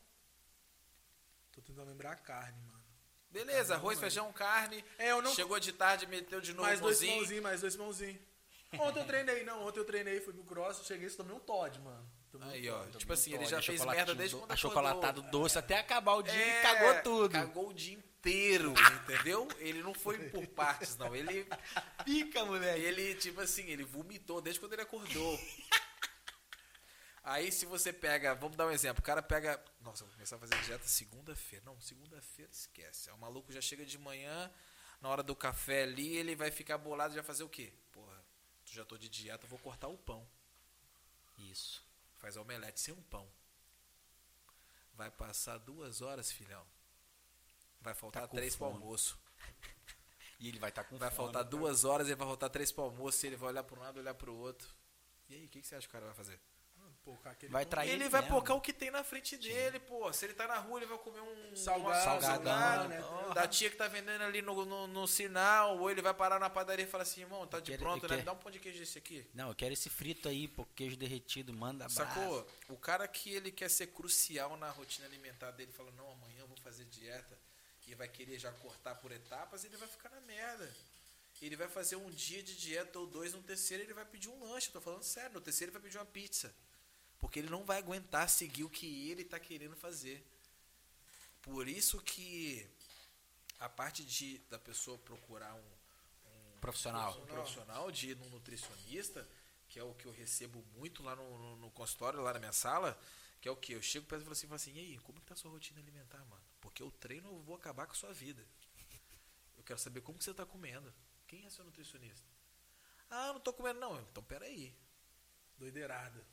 Tô 1.53 1.61
tentando 1.61 1.89
lembrar 1.89 2.13
a 2.13 2.17
carne, 2.17 2.61
mano. 2.63 2.83
Beleza, 3.31 3.75
arroz, 3.75 3.99
feijão, 3.99 4.31
carne. 4.33 4.85
É, 4.99 5.11
eu 5.11 5.23
não- 5.23 5.35
Chegou 5.35 5.59
de 5.59 5.73
tarde, 5.73 6.07
meteu 6.07 6.41
de 6.41 6.53
novo 6.53 6.67
mais 6.69 6.81
dois 6.81 6.99
pãozinhos, 6.99 7.43
mais 7.43 7.61
dois 7.61 7.77
pãozinhos. 7.77 8.21
Ontem 8.79 9.01
eu 9.01 9.07
treinei, 9.07 9.45
não. 9.45 9.67
Ontem 9.67 9.81
eu 9.81 9.85
treinei, 9.85 10.21
fui 10.21 10.33
pro 10.33 10.45
cross, 10.45 10.85
cheguei 10.87 11.07
e 11.09 11.11
tomei 11.11 11.35
um 11.35 11.41
Todd, 11.41 11.79
mano. 11.81 12.11
Tomei 12.31 12.49
um 12.49 12.51
Aí, 12.53 12.69
ó. 12.71 12.79
Todd. 12.85 12.99
Tipo 12.99 13.13
assim, 13.13 13.31
ele 13.31 13.39
Todd, 13.41 13.51
já 13.51 13.63
fez 13.63 13.85
merda 13.85 14.15
desde 14.15 14.35
do- 14.37 14.41
quando 14.41 14.53
Achocolatado 14.53 15.21
acordou. 15.21 15.41
doce 15.43 15.59
até 15.59 15.79
acabar 15.79 16.15
o 16.15 16.23
dia 16.23 16.33
É, 16.33 16.59
e 16.59 16.63
cagou 16.63 17.03
tudo. 17.03 17.33
Cagou 17.33 17.69
o 17.69 17.75
dia 17.75 17.95
inteiro, 17.95 18.73
entendeu? 19.05 19.47
Ele 19.59 19.83
não 19.83 19.93
foi 19.93 20.19
por 20.31 20.47
partes, 20.49 20.97
não. 20.97 21.15
Ele, 21.15 21.47
Pica, 22.05 22.45
moleque. 22.47 22.81
ele, 22.81 23.15
tipo 23.17 23.41
assim, 23.43 23.65
ele 23.69 23.85
vomitou 23.85 24.41
desde 24.41 24.59
quando 24.61 24.73
ele 24.73 24.83
acordou. 24.83 25.39
Aí 27.25 27.53
se 27.53 27.65
você 27.67 27.93
pega, 27.93 28.35
vamos 28.35 28.57
dar 28.57 28.67
um 28.67 28.71
exemplo, 28.73 29.01
o 29.01 29.05
cara 29.05 29.23
pega, 29.23 29.63
nossa, 29.81 30.05
vou 30.05 30.13
começar 30.15 30.37
a 30.37 30.39
fazer 30.41 30.61
dieta 30.63 30.87
segunda-feira. 30.89 31.65
Não, 31.65 31.81
segunda-feira 31.81 32.51
esquece. 32.51 33.11
O 33.13 33.19
maluco 33.19 33.53
já 33.53 33.61
chega 33.61 33.85
de 33.87 33.97
manhã, 33.97 34.51
na 35.01 35.09
hora 35.09 35.23
do 35.23 35.35
café 35.37 35.85
ali, 35.85 36.17
ele 36.17 36.35
vai 36.35 36.51
ficar 36.51 36.79
bolado 36.79 37.15
e 37.15 37.17
vai 37.17 37.23
fazer 37.25 37.45
o 37.45 37.49
quê? 37.49 37.73
Porra, 37.93 38.21
já 38.65 38.85
tô 38.85 38.99
de 38.99 39.09
dieta, 39.09 39.47
vou 39.47 39.59
cortar 39.61 39.87
o 39.89 39.97
pão. 39.97 40.27
Isso. 41.39 41.85
Faz 42.19 42.37
omelete 42.37 42.81
sem 42.81 42.93
um 42.93 43.03
pão. 43.03 43.29
Vai 44.95 45.11
passar 45.11 45.59
duas 45.59 46.03
horas, 46.03 46.31
filhão. 46.31 46.67
vai 47.81 47.95
faltar 47.95 48.23
Tá 48.23 48.29
três 48.29 48.55
fome. 48.55 48.75
almoço. 48.75 49.19
E 50.41 50.49
ele 50.49 50.59
vai 50.59 50.71
estar 50.71 50.83
com 50.83 50.99
Vai 50.99 51.09
fome. 51.09 51.33
faltar 51.33 51.45
duas 51.45 51.85
horas, 51.85 52.09
ele 52.09 52.17
vai 52.17 52.27
faltar 52.27 52.51
três 52.51 52.73
pro 52.73 52.83
almoço, 52.83 53.25
ele 53.25 53.37
vai 53.37 53.51
olhar 53.51 53.63
para 53.63 53.79
um 53.79 53.81
lado, 53.81 54.01
olhar 54.01 54.13
pro 54.13 54.35
outro. 54.35 54.69
E 55.29 55.35
aí, 55.37 55.45
o 55.45 55.49
que, 55.49 55.61
que 55.61 55.67
você 55.69 55.77
acha 55.77 55.87
que 55.87 55.91
o 55.91 55.93
cara 55.93 56.07
vai 56.07 56.15
fazer? 56.17 56.41
Aquele 57.25 57.51
Vai 57.53 57.67
trair 57.67 57.89
ele 57.91 58.05
ele 58.05 58.09
vai 58.09 58.21
mesmo. 58.23 58.37
pocar 58.37 58.57
o 58.57 58.61
que 58.61 58.73
tem 58.73 58.91
na 58.91 59.03
frente 59.03 59.37
dele, 59.37 59.81
pô. 59.81 60.13
Se 60.13 60.25
ele 60.25 60.35
tá 60.35 60.47
na 60.47 60.59
rua, 60.59 60.79
ele 60.79 60.87
vai 60.87 60.97
comer 60.99 61.21
um 61.21 61.57
Salgado, 61.57 61.99
um 61.99 62.21
salgadão, 62.21 62.45
salgado, 62.45 62.89
né? 62.89 63.35
da 63.35 63.49
tia 63.49 63.69
que 63.71 63.77
tá 63.77 63.89
vendendo 63.89 64.23
ali 64.23 64.41
no, 64.41 64.65
no, 64.65 64.87
no 64.87 65.07
sinal, 65.09 65.79
ou 65.79 65.91
ele 65.91 66.01
vai 66.01 66.15
parar 66.15 66.39
na 66.39 66.49
padaria 66.49 66.85
e 66.85 66.89
falar 66.89 67.03
assim, 67.03 67.23
irmão, 67.23 67.47
tá 67.47 67.59
de 67.59 67.73
quero- 67.73 67.83
pronto, 67.83 68.03
né? 68.03 68.09
quero- 68.09 68.21
Me 68.21 68.25
dá 68.25 68.33
um 68.33 68.37
pão 68.37 68.51
de 68.53 68.61
queijo 68.61 68.79
desse 68.79 68.99
aqui. 68.99 69.27
Não, 69.35 69.49
eu 69.49 69.55
quero 69.55 69.73
esse 69.73 69.91
frito 69.91 70.29
aí, 70.29 70.47
pô, 70.47 70.65
queijo 70.77 70.97
derretido, 70.97 71.53
manda. 71.53 71.89
Sacou? 71.89 72.47
O 72.69 72.77
cara 72.77 73.09
que 73.09 73.31
ele 73.35 73.51
quer 73.51 73.69
ser 73.69 73.89
crucial 73.89 74.57
na 74.57 74.71
rotina 74.71 75.07
alimentar 75.07 75.51
dele, 75.51 75.73
fala, 75.73 75.91
não, 75.93 76.11
amanhã 76.13 76.41
eu 76.41 76.47
vou 76.47 76.57
fazer 76.59 76.85
dieta, 76.85 77.37
e 77.89 77.95
vai 77.97 78.07
querer 78.07 78.39
já 78.39 78.53
cortar 78.53 78.95
por 78.95 79.11
etapas, 79.11 79.65
ele 79.65 79.77
vai 79.77 79.89
ficar 79.89 80.09
na 80.11 80.21
merda. 80.21 80.73
Ele 81.41 81.57
vai 81.57 81.67
fazer 81.67 81.97
um 81.97 82.09
dia 82.11 82.41
de 82.41 82.55
dieta 82.57 82.97
ou 83.01 83.07
dois, 83.09 83.33
no 83.35 83.43
terceiro 83.43 83.83
ele 83.83 83.93
vai 83.93 84.05
pedir 84.05 84.29
um 84.29 84.45
lanche, 84.45 84.69
eu 84.69 84.75
tô 84.75 84.81
falando 84.81 85.03
sério, 85.03 85.33
no 85.33 85.41
terceiro 85.41 85.71
ele 85.73 85.79
vai 85.79 85.83
pedir 85.83 85.99
uma 85.99 86.05
pizza. 86.07 86.55
Porque 87.23 87.39
ele 87.39 87.49
não 87.49 87.65
vai 87.65 87.79
aguentar 87.79 88.29
seguir 88.29 88.65
o 88.65 88.69
que 88.69 89.09
ele 89.09 89.25
tá 89.25 89.39
querendo 89.39 89.77
fazer. 89.77 90.27
Por 91.41 91.69
isso 91.69 92.01
que 92.03 92.69
a 93.61 93.69
parte 93.69 94.05
de 94.05 94.39
da 94.51 94.59
pessoa 94.59 94.99
procurar 94.99 95.55
um, 95.55 95.59
um 96.57 96.61
Profissional. 96.61 97.17
um 97.21 97.27
profissional 97.27 97.93
de 97.93 98.11
ir 98.11 98.17
num 98.17 98.29
nutricionista, 98.29 99.27
que 99.69 99.79
é 99.79 99.85
o 99.85 99.95
que 99.95 100.07
eu 100.07 100.11
recebo 100.13 100.65
muito 100.75 101.01
lá 101.05 101.15
no, 101.15 101.39
no, 101.39 101.57
no 101.59 101.71
consultório, 101.71 102.21
lá 102.21 102.33
na 102.33 102.41
minha 102.41 102.53
sala, 102.53 103.01
que 103.41 103.49
é 103.49 103.53
o 103.53 103.57
que? 103.57 103.73
Eu 103.73 103.81
chego 103.81 104.05
perto 104.05 104.23
e 104.23 104.25
falo 104.25 104.33
assim, 104.33 104.47
falo 104.49 104.57
assim, 104.57 104.75
e 104.75 104.79
aí, 104.81 104.99
como 104.99 105.21
que 105.21 105.27
tá 105.27 105.35
a 105.35 105.37
sua 105.37 105.51
rotina 105.53 105.81
alimentar, 105.81 106.25
mano? 106.25 106.43
Porque 106.61 106.83
o 106.83 106.91
treino 106.91 107.29
eu 107.29 107.41
vou 107.43 107.55
acabar 107.55 107.87
com 107.87 107.93
a 107.93 107.97
sua 107.97 108.13
vida. 108.13 108.45
Eu 109.57 109.63
quero 109.63 109.79
saber 109.79 110.01
como 110.01 110.19
que 110.19 110.25
você 110.25 110.35
tá 110.35 110.45
comendo. 110.45 110.93
Quem 111.29 111.47
é 111.47 111.51
seu 111.51 111.65
nutricionista? 111.65 112.29
Ah, 113.09 113.29
eu 113.29 113.35
não 113.35 113.41
tô 113.41 113.53
comendo 113.53 113.79
não. 113.79 114.01
Então 114.01 114.25
peraí. 114.25 114.75
Doideirada. 115.57 116.27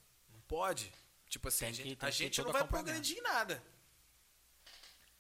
Pode. 0.50 0.92
Tipo 1.30 1.48
assim, 1.48 1.60
Tem 1.60 1.70
a 1.70 1.72
gente, 1.72 2.06
a 2.06 2.10
gente 2.10 2.42
não 2.42 2.52
vai 2.52 2.68
progredir 2.68 3.20
em 3.20 3.22
nada. 3.22 3.64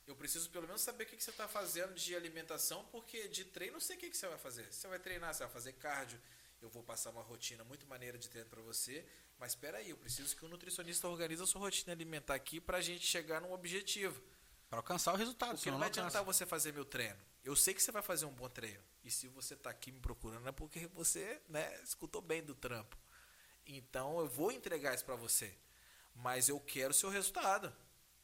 Eu 0.07 0.15
preciso 0.15 0.49
pelo 0.49 0.65
menos 0.65 0.81
saber 0.81 1.03
o 1.03 1.07
que, 1.07 1.15
que 1.15 1.23
você 1.23 1.29
está 1.29 1.47
fazendo 1.47 1.93
de 1.93 2.15
alimentação, 2.15 2.83
porque 2.85 3.27
de 3.27 3.45
treino 3.45 3.77
eu 3.77 3.79
sei 3.79 3.95
o 3.95 3.99
que, 3.99 4.09
que 4.09 4.17
você 4.17 4.27
vai 4.27 4.39
fazer. 4.39 4.65
Você 4.73 4.87
vai 4.87 4.97
treinar, 4.97 5.31
você 5.31 5.43
vai 5.43 5.53
fazer 5.53 5.73
cardio, 5.73 6.19
eu 6.63 6.67
vou 6.67 6.81
passar 6.81 7.11
uma 7.11 7.21
rotina 7.21 7.63
muito 7.63 7.85
maneira 7.85 8.17
de 8.17 8.27
treino 8.27 8.49
para 8.49 8.59
você, 8.59 9.05
mas 9.37 9.51
espera 9.51 9.77
aí, 9.77 9.91
eu 9.91 9.97
preciso 9.97 10.35
que 10.35 10.43
o 10.43 10.47
nutricionista 10.47 11.07
organize 11.07 11.43
a 11.43 11.45
sua 11.45 11.61
rotina 11.61 11.93
alimentar 11.93 12.33
aqui 12.33 12.59
para 12.59 12.79
a 12.79 12.81
gente 12.81 13.05
chegar 13.05 13.39
num 13.39 13.53
objetivo. 13.53 14.19
Pra 14.67 14.79
alcançar 14.79 15.13
o 15.13 15.15
resultado, 15.15 15.57
Porque 15.57 15.69
não 15.69 15.75
não 15.75 15.79
vai 15.79 15.89
adiantar 15.89 16.23
você 16.23 16.43
fazer 16.43 16.73
meu 16.73 16.85
treino. 16.85 17.19
Eu 17.43 17.55
sei 17.55 17.75
que 17.75 17.81
você 17.81 17.91
vai 17.91 18.01
fazer 18.01 18.25
um 18.25 18.33
bom 18.33 18.49
treino. 18.49 18.83
E 19.03 19.11
se 19.11 19.27
você 19.27 19.55
tá 19.55 19.69
aqui 19.69 19.91
me 19.91 19.99
procurando 19.99 20.47
é 20.49 20.51
porque 20.51 20.87
você, 20.87 21.39
né, 21.47 21.79
escutou 21.83 22.21
bem 22.21 22.43
do 22.43 22.55
trampo. 22.55 22.97
Então 23.69 24.19
eu 24.19 24.27
vou 24.27 24.51
entregar 24.51 24.95
isso 24.95 25.05
para 25.05 25.15
você. 25.15 25.55
Mas 26.15 26.49
eu 26.49 26.59
quero 26.59 26.91
o 26.91 26.93
seu 26.93 27.09
resultado. 27.09 27.73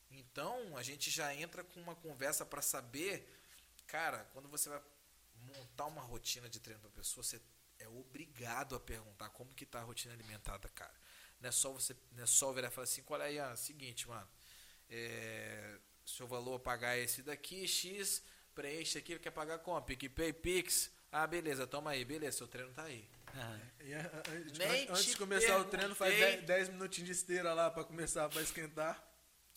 Então 0.09 0.75
a 0.75 0.81
gente 0.83 1.11
já 1.11 1.33
entra 1.33 1.63
com 1.63 1.79
uma 1.79 1.95
conversa 1.95 2.45
para 2.45 2.61
saber, 2.61 3.29
cara, 3.85 4.27
quando 4.33 4.49
você 4.49 4.69
vai 4.69 4.81
montar 5.55 5.85
uma 5.85 6.01
rotina 6.01 6.49
de 6.49 6.59
treino 6.59 6.81
para 6.81 6.89
pessoa, 6.89 7.23
você 7.23 7.39
é 7.77 7.87
obrigado 7.87 8.75
a 8.75 8.79
perguntar 8.79 9.29
como 9.29 9.53
que 9.53 9.65
tá 9.65 9.79
a 9.79 9.83
rotina 9.83 10.13
alimentada, 10.13 10.67
cara. 10.69 10.93
Não 11.39 11.49
é 11.49 11.51
só 11.51 11.71
você, 11.71 11.95
não 12.13 12.23
é 12.23 12.25
só 12.25 12.51
virar 12.51 12.69
e 12.69 12.71
falar 12.71 12.85
assim, 12.85 13.03
olha 13.07 13.25
aí, 13.25 13.37
ah, 13.37 13.55
seguinte, 13.55 14.07
mano, 14.07 14.27
é, 14.89 15.77
seu 16.05 16.27
valor 16.27 16.55
a 16.55 16.59
pagar 16.59 16.97
é 16.97 17.01
esse 17.01 17.21
daqui, 17.21 17.67
X, 17.67 18.23
preenche 18.55 18.97
aqui, 18.97 19.19
quer 19.19 19.31
pagar 19.31 19.59
como? 19.59 19.81
PicPay, 19.81 20.33
Pix. 20.33 20.89
Ah, 21.11 21.27
beleza, 21.27 21.67
toma 21.67 21.91
aí, 21.91 22.03
beleza, 22.03 22.37
seu 22.37 22.47
treino 22.47 22.73
tá 22.73 22.83
aí. 22.83 23.07
E 23.81 23.93
a- 23.93 23.99
a- 23.99 24.31
antes- 24.31 24.89
antes 24.89 25.03
te 25.05 25.11
de 25.11 25.17
começar 25.17 25.57
o 25.59 25.65
treino, 25.65 25.93
faz 25.95 26.13
perguntei. 26.13 26.35
10, 26.41 26.45
10 26.47 26.69
minutinhos 26.69 27.07
de 27.07 27.11
esteira 27.13 27.53
lá 27.53 27.69
pra 27.69 27.83
começar, 27.83 28.27
pra 28.29 28.41
esquentar. 28.41 29.03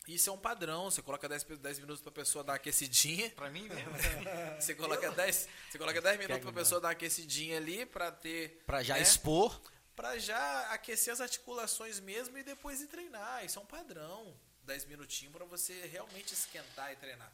Isso 0.06 0.30
é 0.30 0.32
um 0.32 0.38
padrão, 0.38 0.90
você 0.90 1.02
coloca 1.02 1.28
10, 1.28 1.44
pe- 1.44 1.56
10 1.56 1.78
minutos 1.78 2.00
pra 2.02 2.10
pessoa 2.10 2.42
dar 2.42 2.52
uma 2.52 2.56
aquecidinha. 2.56 3.28
Pra 3.30 3.50
mim 3.50 3.68
mesmo. 3.68 3.90
Você 4.58 4.74
coloca 4.74 5.10
10, 5.12 5.46
você 5.70 5.76
coloca 5.78 6.00
10 6.00 6.16
minutos 6.16 6.36
Pega, 6.38 6.50
pra 6.52 6.60
pessoa 6.62 6.80
dar 6.80 6.88
uma 6.88 6.92
aquecidinha 6.92 7.58
ali 7.58 7.84
pra 7.84 8.10
ter. 8.10 8.62
pra 8.66 8.82
já 8.82 8.94
né, 8.94 9.02
expor. 9.02 9.60
Pra 9.94 10.18
já 10.18 10.72
aquecer 10.72 11.12
as 11.12 11.20
articulações 11.20 12.00
mesmo 12.00 12.38
e 12.38 12.42
depois 12.42 12.80
ir 12.80 12.86
treinar. 12.86 13.44
Isso 13.44 13.58
é 13.58 13.62
um 13.62 13.66
padrão. 13.66 14.34
10 14.62 14.84
minutinhos 14.86 15.34
pra 15.34 15.44
você 15.44 15.86
realmente 15.86 16.32
esquentar 16.32 16.90
e 16.92 16.96
treinar. 16.96 17.30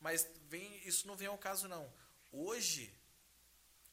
Mas 0.00 0.26
vem, 0.48 0.80
isso 0.86 1.06
não 1.06 1.16
vem 1.16 1.28
ao 1.28 1.36
caso 1.38 1.68
não. 1.68 1.92
Hoje 2.32 2.90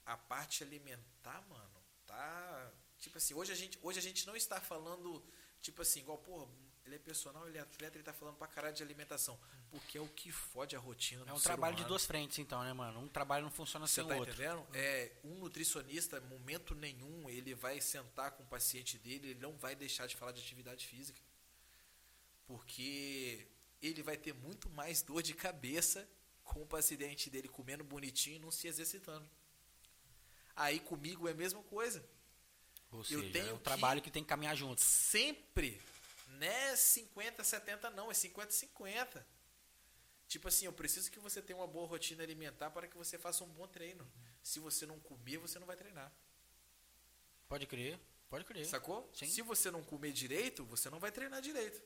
a 0.06 0.16
parte 0.16 0.64
alimentar, 0.64 1.42
mano, 1.50 1.71
tá 2.12 2.71
tipo 3.00 3.17
assim, 3.17 3.34
hoje 3.34 3.52
a 3.52 3.56
gente, 3.56 3.80
hoje 3.82 4.00
a 4.00 4.02
gente 4.02 4.26
não 4.28 4.36
está 4.36 4.62
falando 4.62 5.24
tipo 5.62 5.82
assim, 5.82 6.00
igual, 6.00 6.17
pô, 6.17 6.47
ele 6.86 6.95
é 6.95 7.00
personal, 7.00 7.47
ele 7.47 7.58
é 7.58 7.62
atleta, 7.62 7.97
ele 7.97 8.04
tá 8.04 8.13
falando 8.13 8.36
pra 8.36 8.47
caralho 8.47 8.76
de 8.76 8.84
alimentação, 8.84 9.39
porque 9.69 9.97
é 9.97 10.02
o 10.02 10.08
que 10.08 10.32
fode 10.32 10.76
a 10.76 10.80
rotina 10.80 11.24
É 11.28 11.34
um 11.34 11.39
trabalho 11.39 11.76
de 11.76 11.86
duas 11.86 12.06
frentes, 12.06 12.39
então, 12.39 12.63
né, 12.63 12.74
mano? 12.74 13.00
Um 13.00 13.08
trabalho 13.08 13.43
não 13.43 13.52
funciona 13.52 13.88
Você 13.88 13.95
sem 13.95 14.08
tá 14.08 14.15
o 14.15 14.19
outro. 14.19 14.34
entendendo? 14.34 14.65
É, 14.74 15.12
um 15.24 15.36
nutricionista, 15.36 16.19
momento 16.21 16.74
nenhum, 16.76 17.30
ele 17.30 17.54
vai 17.54 17.80
sentar 17.80 18.32
com 18.32 18.43
o 18.43 18.47
paciente 18.47 18.97
dele, 18.97 19.32
ele 19.32 19.39
não 19.39 19.56
vai 19.58 19.76
deixar 19.76 20.08
de 20.08 20.15
falar 20.15 20.32
de 20.32 20.41
atividade 20.41 20.88
física. 20.88 21.19
Porque 22.45 23.47
ele 23.82 24.04
vai 24.04 24.17
ter 24.17 24.34
muito 24.34 24.69
mais 24.69 25.02
dor 25.02 25.21
de 25.21 25.34
cabeça 25.34 26.08
com 26.43 26.63
o 26.63 26.67
paciente 26.67 27.30
dele 27.30 27.47
comendo 27.47 27.84
bonitinho 27.84 28.36
e 28.36 28.39
não 28.39 28.52
se 28.52 28.67
exercitando. 28.67 29.30
Aí 30.56 30.80
comigo 30.80 31.28
é 31.28 31.32
a 31.32 31.36
mesma 31.36 31.62
coisa. 31.64 32.04
Ou 32.92 33.00
Eu 33.00 33.04
seja, 33.06 33.32
tenho 33.32 33.50
é 33.50 33.54
um 33.54 33.58
trabalho 33.60 34.02
que 34.02 34.12
tem 34.12 34.24
que 34.24 34.30
caminhar 34.30 34.56
junto. 34.56 34.82
Sempre. 34.82 35.82
Não 36.28 36.48
é 36.48 36.76
50, 36.76 37.44
70 37.44 37.90
não, 37.92 38.12
é 38.12 38.14
50, 38.14 38.52
50. 38.52 39.26
Tipo 40.28 40.48
assim, 40.48 40.66
eu 40.66 40.74
preciso 40.74 41.12
que 41.12 41.20
você 41.20 41.42
tenha 41.42 41.58
uma 41.58 41.68
boa 41.68 41.88
rotina 41.88 42.24
alimentar 42.24 42.70
para 42.72 42.88
que 42.88 42.98
você 42.98 43.18
faça 43.18 43.44
um 43.44 43.50
bom 43.50 43.68
treino. 43.68 44.10
Se 44.42 44.60
você 44.60 44.86
não 44.86 45.00
comer, 45.00 45.38
você 45.38 45.60
não 45.60 45.68
vai 45.68 45.76
treinar. 45.76 46.12
Pode 47.50 47.66
crer, 47.68 48.00
pode 48.30 48.46
crer. 48.46 48.66
Sacou? 48.66 49.10
Sim. 49.14 49.28
Se 49.28 49.42
você 49.42 49.70
não 49.70 49.84
comer 49.84 50.14
direito, 50.14 50.64
você 50.66 50.90
não 50.90 51.00
vai 51.00 51.12
treinar 51.12 51.42
direito. 51.42 51.82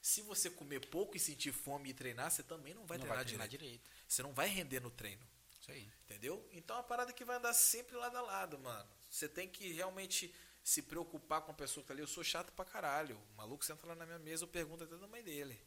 Se 0.00 0.22
você 0.22 0.50
comer 0.50 0.86
pouco 0.88 1.16
e 1.16 1.20
sentir 1.20 1.52
fome 1.52 1.90
e 1.90 1.94
treinar, 1.94 2.30
você 2.30 2.42
também 2.42 2.74
não 2.74 2.86
vai 2.86 2.98
não 2.98 3.04
treinar, 3.04 3.16
vai 3.16 3.24
treinar 3.24 3.48
direito. 3.48 3.80
direito. 3.80 3.90
Você 4.06 4.22
não 4.22 4.32
vai 4.32 4.48
render 4.48 4.80
no 4.80 4.90
treino. 4.90 5.26
Isso 5.68 5.72
aí. 5.72 5.92
Entendeu? 6.04 6.48
Então 6.52 6.76
é 6.76 6.78
uma 6.78 6.84
parada 6.84 7.12
que 7.12 7.24
vai 7.24 7.36
andar 7.36 7.52
sempre 7.52 7.96
lado 7.96 8.16
a 8.16 8.22
lado, 8.22 8.58
mano. 8.58 8.88
Você 9.10 9.28
tem 9.28 9.48
que 9.48 9.72
realmente 9.72 10.34
se 10.62 10.82
preocupar 10.82 11.42
com 11.42 11.50
a 11.50 11.54
pessoa 11.54 11.82
que 11.82 11.88
tá 11.88 11.94
ali. 11.94 12.02
Eu 12.02 12.06
sou 12.06 12.24
chato 12.24 12.52
pra 12.52 12.64
caralho. 12.64 13.18
O 13.32 13.36
maluco 13.36 13.64
senta 13.64 13.86
lá 13.86 13.94
na 13.94 14.06
minha 14.06 14.18
mesa, 14.18 14.44
eu 14.44 14.48
pergunto 14.48 14.84
até 14.84 14.96
da 14.96 15.06
mãe 15.06 15.22
dele. 15.22 15.60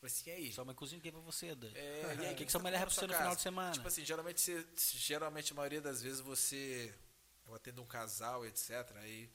Falei 0.00 0.14
assim, 0.14 0.30
e 0.30 0.32
aí? 0.32 0.52
Sua 0.52 0.64
mãe 0.64 0.74
cozinha 0.74 0.98
o 0.98 1.02
que 1.02 1.10
pra 1.10 1.20
você, 1.20 1.54
Dan? 1.54 1.72
É, 1.74 2.14
e 2.20 2.26
aí, 2.26 2.32
o 2.32 2.36
que, 2.36 2.44
que 2.44 2.50
você 2.50 2.52
sua 2.52 2.62
mãe 2.62 2.72
leva 2.72 2.86
pra 2.86 2.94
você 2.94 3.00
na 3.00 3.06
no 3.06 3.12
sua 3.12 3.18
final 3.18 3.30
casa? 3.30 3.36
de 3.36 3.42
semana? 3.42 3.72
Tipo 3.72 3.88
assim, 3.88 4.04
geralmente, 4.04 4.40
você, 4.40 4.66
geralmente 4.76 5.52
a 5.52 5.56
maioria 5.56 5.80
das 5.80 6.02
vezes 6.02 6.20
você. 6.20 6.94
Eu 7.46 7.54
atendo 7.54 7.82
um 7.82 7.86
casal, 7.86 8.44
etc. 8.46 8.70
Aí 8.96 9.30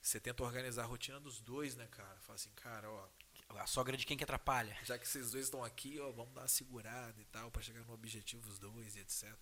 você 0.00 0.20
tenta 0.20 0.42
organizar 0.42 0.84
a 0.84 0.86
rotina 0.86 1.20
dos 1.20 1.40
dois, 1.40 1.74
né, 1.74 1.86
cara? 1.90 2.18
Fala 2.20 2.36
assim, 2.36 2.50
cara, 2.54 2.90
ó, 2.90 3.08
A 3.50 3.66
sogra 3.66 3.96
de 3.96 4.06
quem 4.06 4.16
que 4.16 4.24
atrapalha? 4.24 4.76
já 4.84 4.98
que 4.98 5.06
vocês 5.08 5.30
dois 5.32 5.44
estão 5.46 5.64
aqui, 5.64 5.98
ó, 6.00 6.10
vamos 6.12 6.32
dar 6.34 6.42
uma 6.42 6.48
segurada 6.48 7.20
e 7.20 7.24
tal, 7.26 7.50
pra 7.50 7.60
chegar 7.62 7.80
no 7.84 7.92
objetivo 7.94 8.48
os 8.48 8.58
dois 8.58 8.94
e 8.96 9.00
etc. 9.00 9.32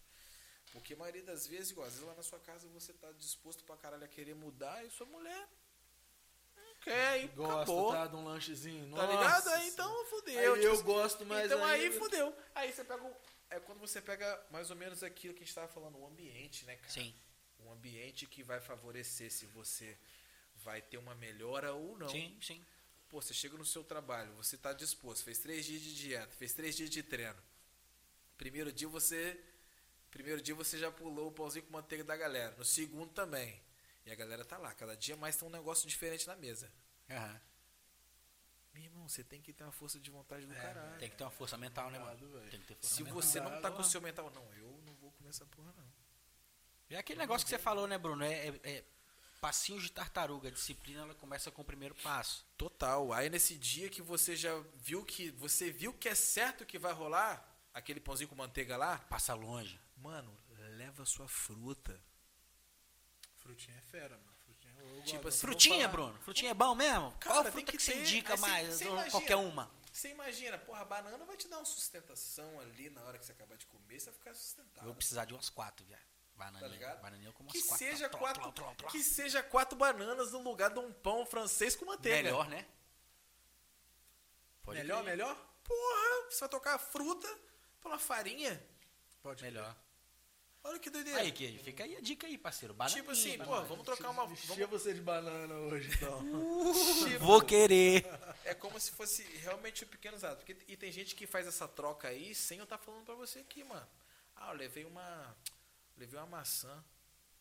Porque 0.72 0.94
a 0.94 0.96
maioria 0.96 1.22
das 1.22 1.46
vezes, 1.46 1.70
igual, 1.70 1.86
às 1.86 1.94
vezes 1.94 2.06
lá 2.08 2.14
na 2.14 2.22
sua 2.22 2.38
casa 2.40 2.66
você 2.68 2.92
tá 2.92 3.10
disposto 3.12 3.62
pra 3.64 3.76
caralho 3.76 4.04
a 4.04 4.08
querer 4.08 4.34
mudar 4.34 4.84
e 4.84 4.90
sua 4.90 5.06
mulher 5.06 5.48
não 6.56 6.74
quer 6.82 7.24
e 7.24 7.28
Gosto, 7.28 7.52
acabou. 7.62 7.92
tá? 7.92 8.06
De 8.06 8.16
um 8.16 8.24
lanchezinho. 8.24 8.84
Tá 8.94 9.06
Nossa 9.06 9.12
ligado? 9.12 9.48
Aí 9.48 9.68
então 9.68 10.04
fudeu. 10.06 10.38
Aí 10.38 10.44
tipo 10.54 10.66
eu 10.66 10.72
assim, 10.72 10.82
gosto 10.84 11.26
mais 11.26 11.46
Então 11.50 11.64
aí 11.64 11.84
ainda. 11.84 11.98
fudeu. 11.98 12.36
Aí 12.54 12.72
você 12.72 12.84
pega 12.84 13.02
o. 13.04 13.16
É 13.50 13.60
quando 13.60 13.78
você 13.78 14.00
pega 14.02 14.46
mais 14.50 14.70
ou 14.70 14.76
menos 14.76 15.02
aquilo 15.02 15.34
que 15.34 15.42
a 15.42 15.46
gente 15.46 15.54
tava 15.54 15.68
falando, 15.68 15.98
o 15.98 16.06
ambiente, 16.06 16.64
né, 16.64 16.76
cara? 16.76 16.88
Sim. 16.90 17.14
Um 17.60 17.70
ambiente 17.72 18.26
que 18.26 18.42
vai 18.42 18.60
favorecer 18.60 19.30
se 19.30 19.46
você 19.46 19.96
vai 20.56 20.80
ter 20.82 20.98
uma 20.98 21.14
melhora 21.14 21.72
ou 21.72 21.96
não. 21.98 22.08
Sim, 22.08 22.36
sim. 22.42 22.64
Pô, 23.08 23.20
você 23.22 23.32
chega 23.32 23.56
no 23.56 23.64
seu 23.64 23.84
trabalho, 23.84 24.32
você 24.34 24.56
tá 24.56 24.72
disposto, 24.72 25.22
fez 25.24 25.38
três 25.38 25.64
dias 25.64 25.80
de 25.80 25.94
dieta, 25.94 26.34
fez 26.36 26.52
três 26.52 26.76
dias 26.76 26.90
de 26.90 27.02
treino. 27.02 27.40
Primeiro 28.36 28.72
dia 28.72 28.88
você. 28.88 29.40
Primeiro 30.10 30.40
dia 30.42 30.54
você 30.54 30.78
já 30.78 30.90
pulou 30.90 31.28
o 31.28 31.32
pãozinho 31.32 31.64
com 31.64 31.72
manteiga 31.72 32.02
da 32.02 32.16
galera. 32.16 32.54
No 32.56 32.64
segundo 32.64 33.12
também. 33.12 33.60
E 34.04 34.10
a 34.10 34.14
galera 34.14 34.44
tá 34.44 34.56
lá. 34.58 34.72
Cada 34.74 34.96
dia 34.96 35.16
mais 35.16 35.36
tem 35.36 35.46
um 35.46 35.50
negócio 35.50 35.86
diferente 35.88 36.26
na 36.26 36.34
mesa. 36.36 36.70
Aham. 37.10 37.40
Meu 38.74 38.84
irmão, 38.84 39.08
você 39.08 39.24
tem 39.24 39.40
que 39.40 39.52
ter 39.52 39.62
uma 39.64 39.72
força 39.72 39.98
de 39.98 40.10
vontade 40.10 40.44
do 40.46 40.52
É, 40.52 40.60
caralho. 40.60 40.98
Tem 40.98 41.08
que 41.08 41.16
ter 41.16 41.24
uma 41.24 41.30
força 41.30 41.56
mental, 41.56 41.90
né, 41.90 41.98
mano? 41.98 42.28
velho. 42.30 42.50
Tem 42.50 42.60
que 42.60 42.66
ter 42.66 42.74
força 42.74 42.94
Se 42.94 43.02
mental. 43.02 43.22
você 43.22 43.40
não 43.40 43.60
tá 43.62 43.70
com 43.70 43.80
o 43.80 43.84
seu 43.84 44.00
mental, 44.02 44.30
não, 44.30 44.44
eu 44.54 44.82
não 44.84 44.94
vou 44.96 45.10
comer 45.12 45.30
essa 45.30 45.46
porra, 45.46 45.72
não. 45.76 45.86
É 46.90 46.98
aquele 46.98 47.18
negócio 47.18 47.44
que 47.46 47.50
você 47.50 47.58
falou, 47.58 47.86
né, 47.86 47.96
Bruno? 47.98 48.22
É, 48.22 48.48
é- 48.48 48.60
é 48.64 48.84
passinhos 49.40 49.82
de 49.84 49.92
tartaruga. 49.92 50.48
A 50.48 50.50
disciplina 50.52 51.02
ela 51.02 51.14
começa 51.14 51.50
com 51.50 51.62
o 51.62 51.64
primeiro 51.64 51.94
passo. 51.96 52.44
Total. 52.56 53.12
Aí 53.12 53.28
nesse 53.30 53.54
dia 53.56 53.88
que 53.88 54.02
você 54.02 54.34
já 54.36 54.52
viu 54.76 55.04
que 55.04 55.30
você 55.32 55.70
viu 55.70 55.92
que 55.92 56.08
é 56.08 56.14
certo 56.14 56.64
que 56.66 56.78
vai 56.78 56.92
rolar, 56.92 57.46
aquele 57.74 58.00
pãozinho 58.00 58.28
com 58.28 58.34
manteiga 58.34 58.76
lá, 58.76 58.98
Passa 59.08 59.34
longe. 59.34 59.78
mano, 59.96 60.36
leva 60.76 61.04
sua 61.04 61.28
fruta. 61.28 61.98
Frutinha 63.36 63.76
é 63.76 63.80
fera, 63.82 64.16
mano. 64.18 64.36
Frutinha, 64.44 64.74
eu 64.78 65.02
Tipo 65.02 65.14
gosto. 65.22 65.28
assim, 65.28 65.38
Frutinha, 65.38 65.88
Bruno? 65.88 66.18
Frutinha 66.20 66.50
é 66.50 66.54
bom 66.54 66.74
mesmo? 66.74 67.12
Cara, 67.18 67.34
Qual 67.34 67.44
fruta 67.52 67.70
que 67.72 67.76
que, 67.76 67.82
você 67.82 67.92
ter. 67.92 68.00
indica 68.00 68.36
mais? 68.38 68.68
você 68.74 68.84
imagina. 68.84 69.10
qualquer 69.10 69.36
uma. 69.36 69.70
Você 69.92 70.10
imagina, 70.10 70.58
porra, 70.58 70.80
a 70.82 70.84
banana 70.84 71.24
vai 71.24 71.36
te 71.36 71.48
dar 71.48 71.56
uma 71.58 71.64
sustentação 71.64 72.60
ali 72.60 72.90
na 72.90 73.02
hora 73.04 73.18
que 73.18 73.24
você 73.24 73.32
acabar 73.32 73.56
de 73.56 73.64
comer, 73.66 73.98
você 73.98 74.10
vai 74.10 74.18
ficar 74.18 74.30
Eu 74.30 74.34
sustentado. 74.36 74.84
vou 74.84 74.94
precisar 74.94 75.24
de 75.24 75.32
umas 75.32 75.48
quatro, 75.48 75.86
viado. 75.86 76.02
Tá 76.36 76.44
Bananinha. 76.44 76.68
ligado? 76.68 77.00
Bananinha 77.00 77.28
eu 77.28 77.32
como 77.32 77.50
Que 77.50 77.62
quatro. 77.62 77.78
seja, 77.86 78.08
quatro, 78.10 78.52
que 78.90 79.02
seja 79.02 79.42
quatro 79.42 79.76
bananas 79.76 80.32
no 80.32 80.42
lugar 80.42 80.70
de 80.70 80.78
um 80.78 80.92
pão 80.92 81.24
francês 81.24 81.74
com 81.74 81.86
manteiga. 81.86 82.22
Melhor, 82.24 82.48
né? 82.48 82.66
Pode 84.62 84.78
melhor, 84.78 85.02
crer. 85.02 85.10
melhor? 85.16 85.36
Porra, 85.64 86.30
você 86.30 86.40
vai 86.40 86.48
tocar 86.48 86.74
a 86.74 86.78
fruta 86.78 87.28
pela 87.82 87.98
farinha. 87.98 88.62
Pode. 89.22 89.40
crer. 89.40 89.52
Melhor. 89.52 89.76
Olha 90.64 90.80
que 90.80 90.90
doideira. 90.90 91.20
Aí, 91.20 91.30
que 91.30 91.58
fica 91.58 91.84
aí 91.84 91.96
a 91.96 92.00
dica 92.00 92.26
aí, 92.26 92.36
parceiro. 92.36 92.74
Bananinha, 92.74 93.00
tipo 93.00 93.12
assim, 93.12 93.38
pô, 93.38 93.62
vamos 93.62 93.84
trocar 93.84 94.10
uma. 94.10 94.26
Vamos, 94.26 94.68
você 94.68 94.92
de 94.92 95.00
banana 95.00 95.54
hoje, 95.54 95.88
então. 95.94 96.18
tipo, 97.08 97.24
Vou 97.24 97.40
querer. 97.40 98.04
É 98.44 98.52
como 98.52 98.78
se 98.80 98.90
fosse 98.90 99.22
realmente 99.38 99.84
o 99.84 99.86
pequenos 99.86 100.24
atos. 100.24 100.44
Porque, 100.44 100.56
e 100.66 100.76
tem 100.76 100.90
gente 100.90 101.14
que 101.14 101.24
faz 101.26 101.46
essa 101.46 101.68
troca 101.68 102.08
aí 102.08 102.34
sem 102.34 102.58
eu 102.58 102.64
estar 102.64 102.78
falando 102.78 103.04
pra 103.04 103.14
você 103.14 103.38
aqui, 103.38 103.62
mano. 103.62 103.86
Ah, 104.34 104.50
eu 104.50 104.56
levei 104.56 104.84
uma. 104.84 105.36
Levei 105.96 106.18
uma 106.18 106.26
maçã 106.26 106.84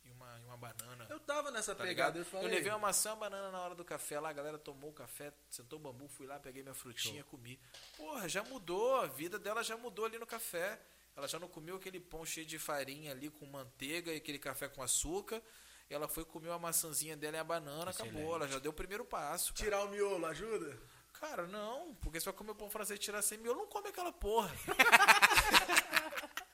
e 0.03 0.11
uma, 0.11 0.39
e 0.39 0.43
uma 0.45 0.55
banana. 0.57 1.05
Eu 1.09 1.19
tava 1.19 1.51
nessa 1.51 1.75
Tá 1.75 1.83
pegada, 1.83 2.17
eu 2.17 2.21
Eu, 2.21 2.25
falei. 2.25 2.47
levei 2.49 2.71
uma 2.71 2.79
maçã 2.79 3.09
e 3.09 3.11
uma 3.13 3.17
banana 3.17 3.51
na 3.51 3.59
hora 3.59 3.75
do 3.75 3.83
café 3.83 4.19
lá, 4.19 4.29
a 4.29 4.33
galera 4.33 4.57
tomou 4.57 4.89
o 4.91 4.93
café, 4.93 5.33
sentou 5.49 5.77
o 5.79 5.81
bambu, 5.81 6.07
fui 6.07 6.25
lá, 6.25 6.39
peguei 6.39 6.61
minha 6.63 6.73
frutinha, 6.75 7.23
comi. 7.23 7.59
Porra, 7.97 8.29
já 8.29 8.43
mudou, 8.43 8.95
a 9.01 9.07
vida 9.07 9.37
dela 9.39 9.63
já 9.63 9.75
mudou 9.77 10.05
ali 10.05 10.17
no 10.17 10.25
café. 10.27 10.79
Ela 11.15 11.27
já 11.27 11.39
não 11.39 11.47
comeu 11.47 11.77
aquele 11.77 11.99
pão 11.99 12.25
cheio 12.25 12.45
de 12.45 12.59
farinha 12.59 13.11
ali 13.11 13.29
com 13.29 13.45
manteiga 13.45 14.11
e 14.11 14.17
aquele 14.17 14.37
café 14.39 14.67
com 14.67 14.81
açúcar. 14.83 15.41
Ela 15.89 16.07
foi 16.07 16.25
comer 16.25 16.49
uma 16.49 16.59
maçãzinha 16.59 17.15
dela 17.15 17.37
e 17.37 17.39
a 17.39 17.43
banana, 17.43 17.91
Excelente. 17.91 18.15
acabou. 18.15 18.35
Ela 18.35 18.47
já 18.47 18.59
deu 18.59 18.71
o 18.71 18.73
primeiro 18.73 19.05
passo. 19.05 19.53
Cara. 19.53 19.63
Tirar 19.63 19.83
o 19.85 19.89
miolo, 19.89 20.25
ajuda? 20.25 20.77
Cara, 21.13 21.47
não, 21.47 21.95
porque 21.95 22.19
você 22.19 22.25
vai 22.25 22.33
comer 22.33 22.53
pão 22.55 22.69
francês 22.69 22.99
e 22.99 23.01
tirar 23.01 23.21
sem 23.21 23.37
miolo, 23.37 23.59
não 23.59 23.67
come 23.67 23.87
aquela 23.89 24.11
porra. 24.11 24.51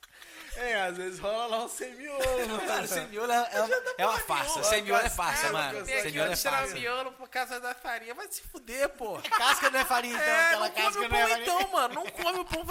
É, 0.56 0.82
às 0.82 0.96
vezes 0.96 1.18
rola 1.18 1.46
lá 1.46 1.64
um 1.64 1.68
sem 1.68 1.94
miolo, 1.94 2.20
Cara, 2.60 2.74
mano. 2.74 2.86
sem 2.88 3.06
miolo 3.08 3.32
é, 3.32 3.36
é, 3.52 4.02
é 4.02 4.06
uma 4.06 4.18
farsa. 4.20 4.50
miolo, 4.52 4.64
Sem 4.64 4.82
miolo 4.82 5.00
é 5.06 5.10
farsa, 5.10 5.46
é, 5.46 5.50
mano. 5.50 5.78
casca, 5.78 5.84
Sem 5.86 5.98
aqui, 6.00 6.12
miolo 6.12 6.28
ó, 6.28 6.32
é 6.32 6.36
tirar 6.36 6.58
farsa. 6.58 6.74
miolo 6.74 7.12
por 7.12 7.28
causa 7.28 7.60
da 7.60 7.74
farinha, 7.74 8.14
vai 8.14 8.28
se 8.30 8.42
fuder, 8.42 8.88
porra. 8.90 9.22
Casca 9.22 9.70
não 9.70 9.80
é 9.80 9.84
farinha, 9.84 10.14
então. 10.14 10.26
É, 10.28 10.44
aquela 10.46 10.60
não 10.66 10.70
come 10.70 10.84
casca 10.84 10.98
o 10.98 11.02
não 11.02 11.08
pão 11.10 11.18
é 11.18 11.28
farinha. 11.28 11.42
então, 11.42 11.72
mano. 11.72 11.94
Não 11.94 12.06
come 12.06 12.38
o 12.40 12.44
pão 12.44 12.64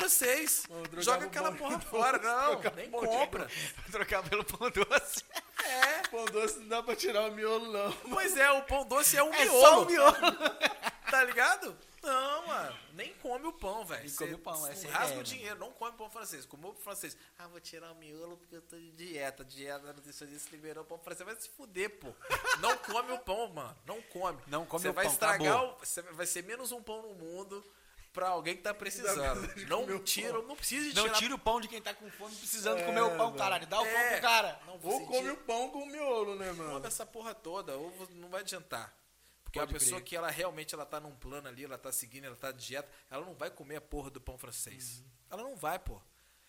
trocar 0.83 1.01
Joga 1.01 1.25
aquela 1.25 1.51
pão 1.51 1.57
porra 1.69 1.79
fora. 1.79 2.19
doce, 2.19 2.25
Não, 2.65 2.71
nem 2.75 2.91
compra. 2.91 3.47
Trocar 3.91 4.23
pelo 4.29 4.43
pão 4.45 4.69
doce. 4.69 5.23
É. 5.63 6.07
Pão 6.09 6.25
doce 6.25 6.59
não 6.59 6.67
dá 6.67 6.83
pra 6.83 6.95
tirar 6.95 7.23
o 7.23 7.31
miolo, 7.31 7.71
não. 7.71 7.91
Pois 8.11 8.37
é, 8.37 8.51
o 8.51 8.61
pão 8.63 8.85
doce 8.85 9.17
é 9.17 9.23
um 9.23 9.33
É 9.33 9.43
miolo. 9.45 9.59
só 9.61 9.81
o 9.81 9.85
miolo. 9.85 10.15
Tá 11.09 11.23
ligado? 11.23 11.75
Não, 12.03 12.47
mano. 12.47 12.75
Nem 12.93 13.13
come 13.15 13.45
o 13.47 13.53
pão, 13.53 13.85
velho. 13.85 14.03
Nem 14.03 14.15
come 14.15 14.33
o 14.33 14.39
pão, 14.39 14.67
essa 14.67 14.87
é 14.87 14.91
Rasga 14.91 15.19
o 15.19 15.23
dinheiro, 15.23 15.59
não 15.59 15.71
come 15.71 15.95
pão 15.95 16.09
francês. 16.09 16.45
Comeu 16.45 16.73
pão 16.73 16.81
francês. 16.81 17.15
Ah, 17.37 17.47
vou 17.47 17.59
tirar 17.59 17.91
o 17.91 17.95
miolo 17.95 18.37
porque 18.37 18.55
eu 18.55 18.61
tô 18.61 18.75
de 18.75 18.91
dieta. 18.91 19.45
Dieta 19.45 19.93
nutricionista 19.93 20.49
liberou 20.51 20.83
o 20.83 20.87
pão 20.87 20.97
francês. 20.97 21.25
Vai 21.25 21.35
se 21.35 21.49
fuder, 21.49 21.89
pô. 21.99 22.07
Não 22.59 22.75
come 22.77 23.11
o 23.11 23.19
pão, 23.19 23.47
mano. 23.49 23.77
Não 23.85 24.01
come. 24.03 24.39
Não 24.47 24.65
come 24.65 24.81
Você 24.81 24.89
o 24.89 24.93
vai 24.93 25.05
pão, 25.05 25.13
estragar 25.13 25.63
o. 25.63 25.77
Você 25.79 26.01
vai 26.01 26.25
ser 26.25 26.43
menos 26.43 26.71
um 26.71 26.81
pão 26.81 27.01
no 27.03 27.13
mundo 27.13 27.63
pra 28.11 28.29
alguém 28.29 28.55
que 28.57 28.63
tá 28.63 28.73
precisando. 28.73 29.39
Não 29.69 29.99
tira, 30.03 30.33
pão. 30.33 30.41
não 30.47 30.55
precisa 30.55 30.89
de 30.89 30.95
Não 30.95 31.03
tirar 31.03 31.17
tira 31.17 31.35
o 31.35 31.39
pão 31.39 31.61
de 31.61 31.67
quem 31.67 31.81
tá 31.81 31.93
com 31.93 32.09
fome 32.11 32.35
precisando 32.35 32.79
É, 32.79 32.83
comer 32.83 33.01
o 33.01 33.11
pão, 33.15 33.27
velho. 33.27 33.37
caralho. 33.37 33.67
Dá 33.67 33.79
o 33.79 33.85
pão 33.85 33.93
É. 33.93 34.11
pro 34.13 34.21
cara. 34.21 34.59
Não, 34.65 34.79
Ou 34.83 35.05
come 35.05 35.29
o 35.29 35.37
pão 35.37 35.69
com 35.69 35.83
o 35.83 35.85
miolo, 35.85 36.35
né, 36.35 36.47
come 36.47 36.59
mano? 36.67 36.85
essa 36.85 37.05
porra 37.05 37.33
toda, 37.35 37.77
ou 37.77 37.93
não 38.15 38.27
vai 38.27 38.41
adiantar. 38.41 38.93
Porque 39.51 39.59
Pode 39.59 39.75
a 39.75 39.79
pessoa 39.79 39.99
crer. 39.99 40.07
que 40.07 40.15
ela 40.15 40.29
realmente 40.29 40.73
ela 40.73 40.85
tá 40.85 40.97
num 40.97 41.13
plano 41.13 41.45
ali, 41.49 41.65
ela 41.65 41.77
tá 41.77 41.91
seguindo, 41.91 42.23
ela 42.23 42.37
tá 42.37 42.53
de 42.53 42.65
dieta, 42.67 42.89
ela 43.09 43.25
não 43.25 43.35
vai 43.35 43.51
comer 43.51 43.75
a 43.75 43.81
porra 43.81 44.09
do 44.09 44.21
pão 44.21 44.37
francês. 44.37 44.99
Uhum. 44.99 45.05
Ela 45.29 45.43
não 45.43 45.57
vai, 45.57 45.77
pô. 45.77 46.01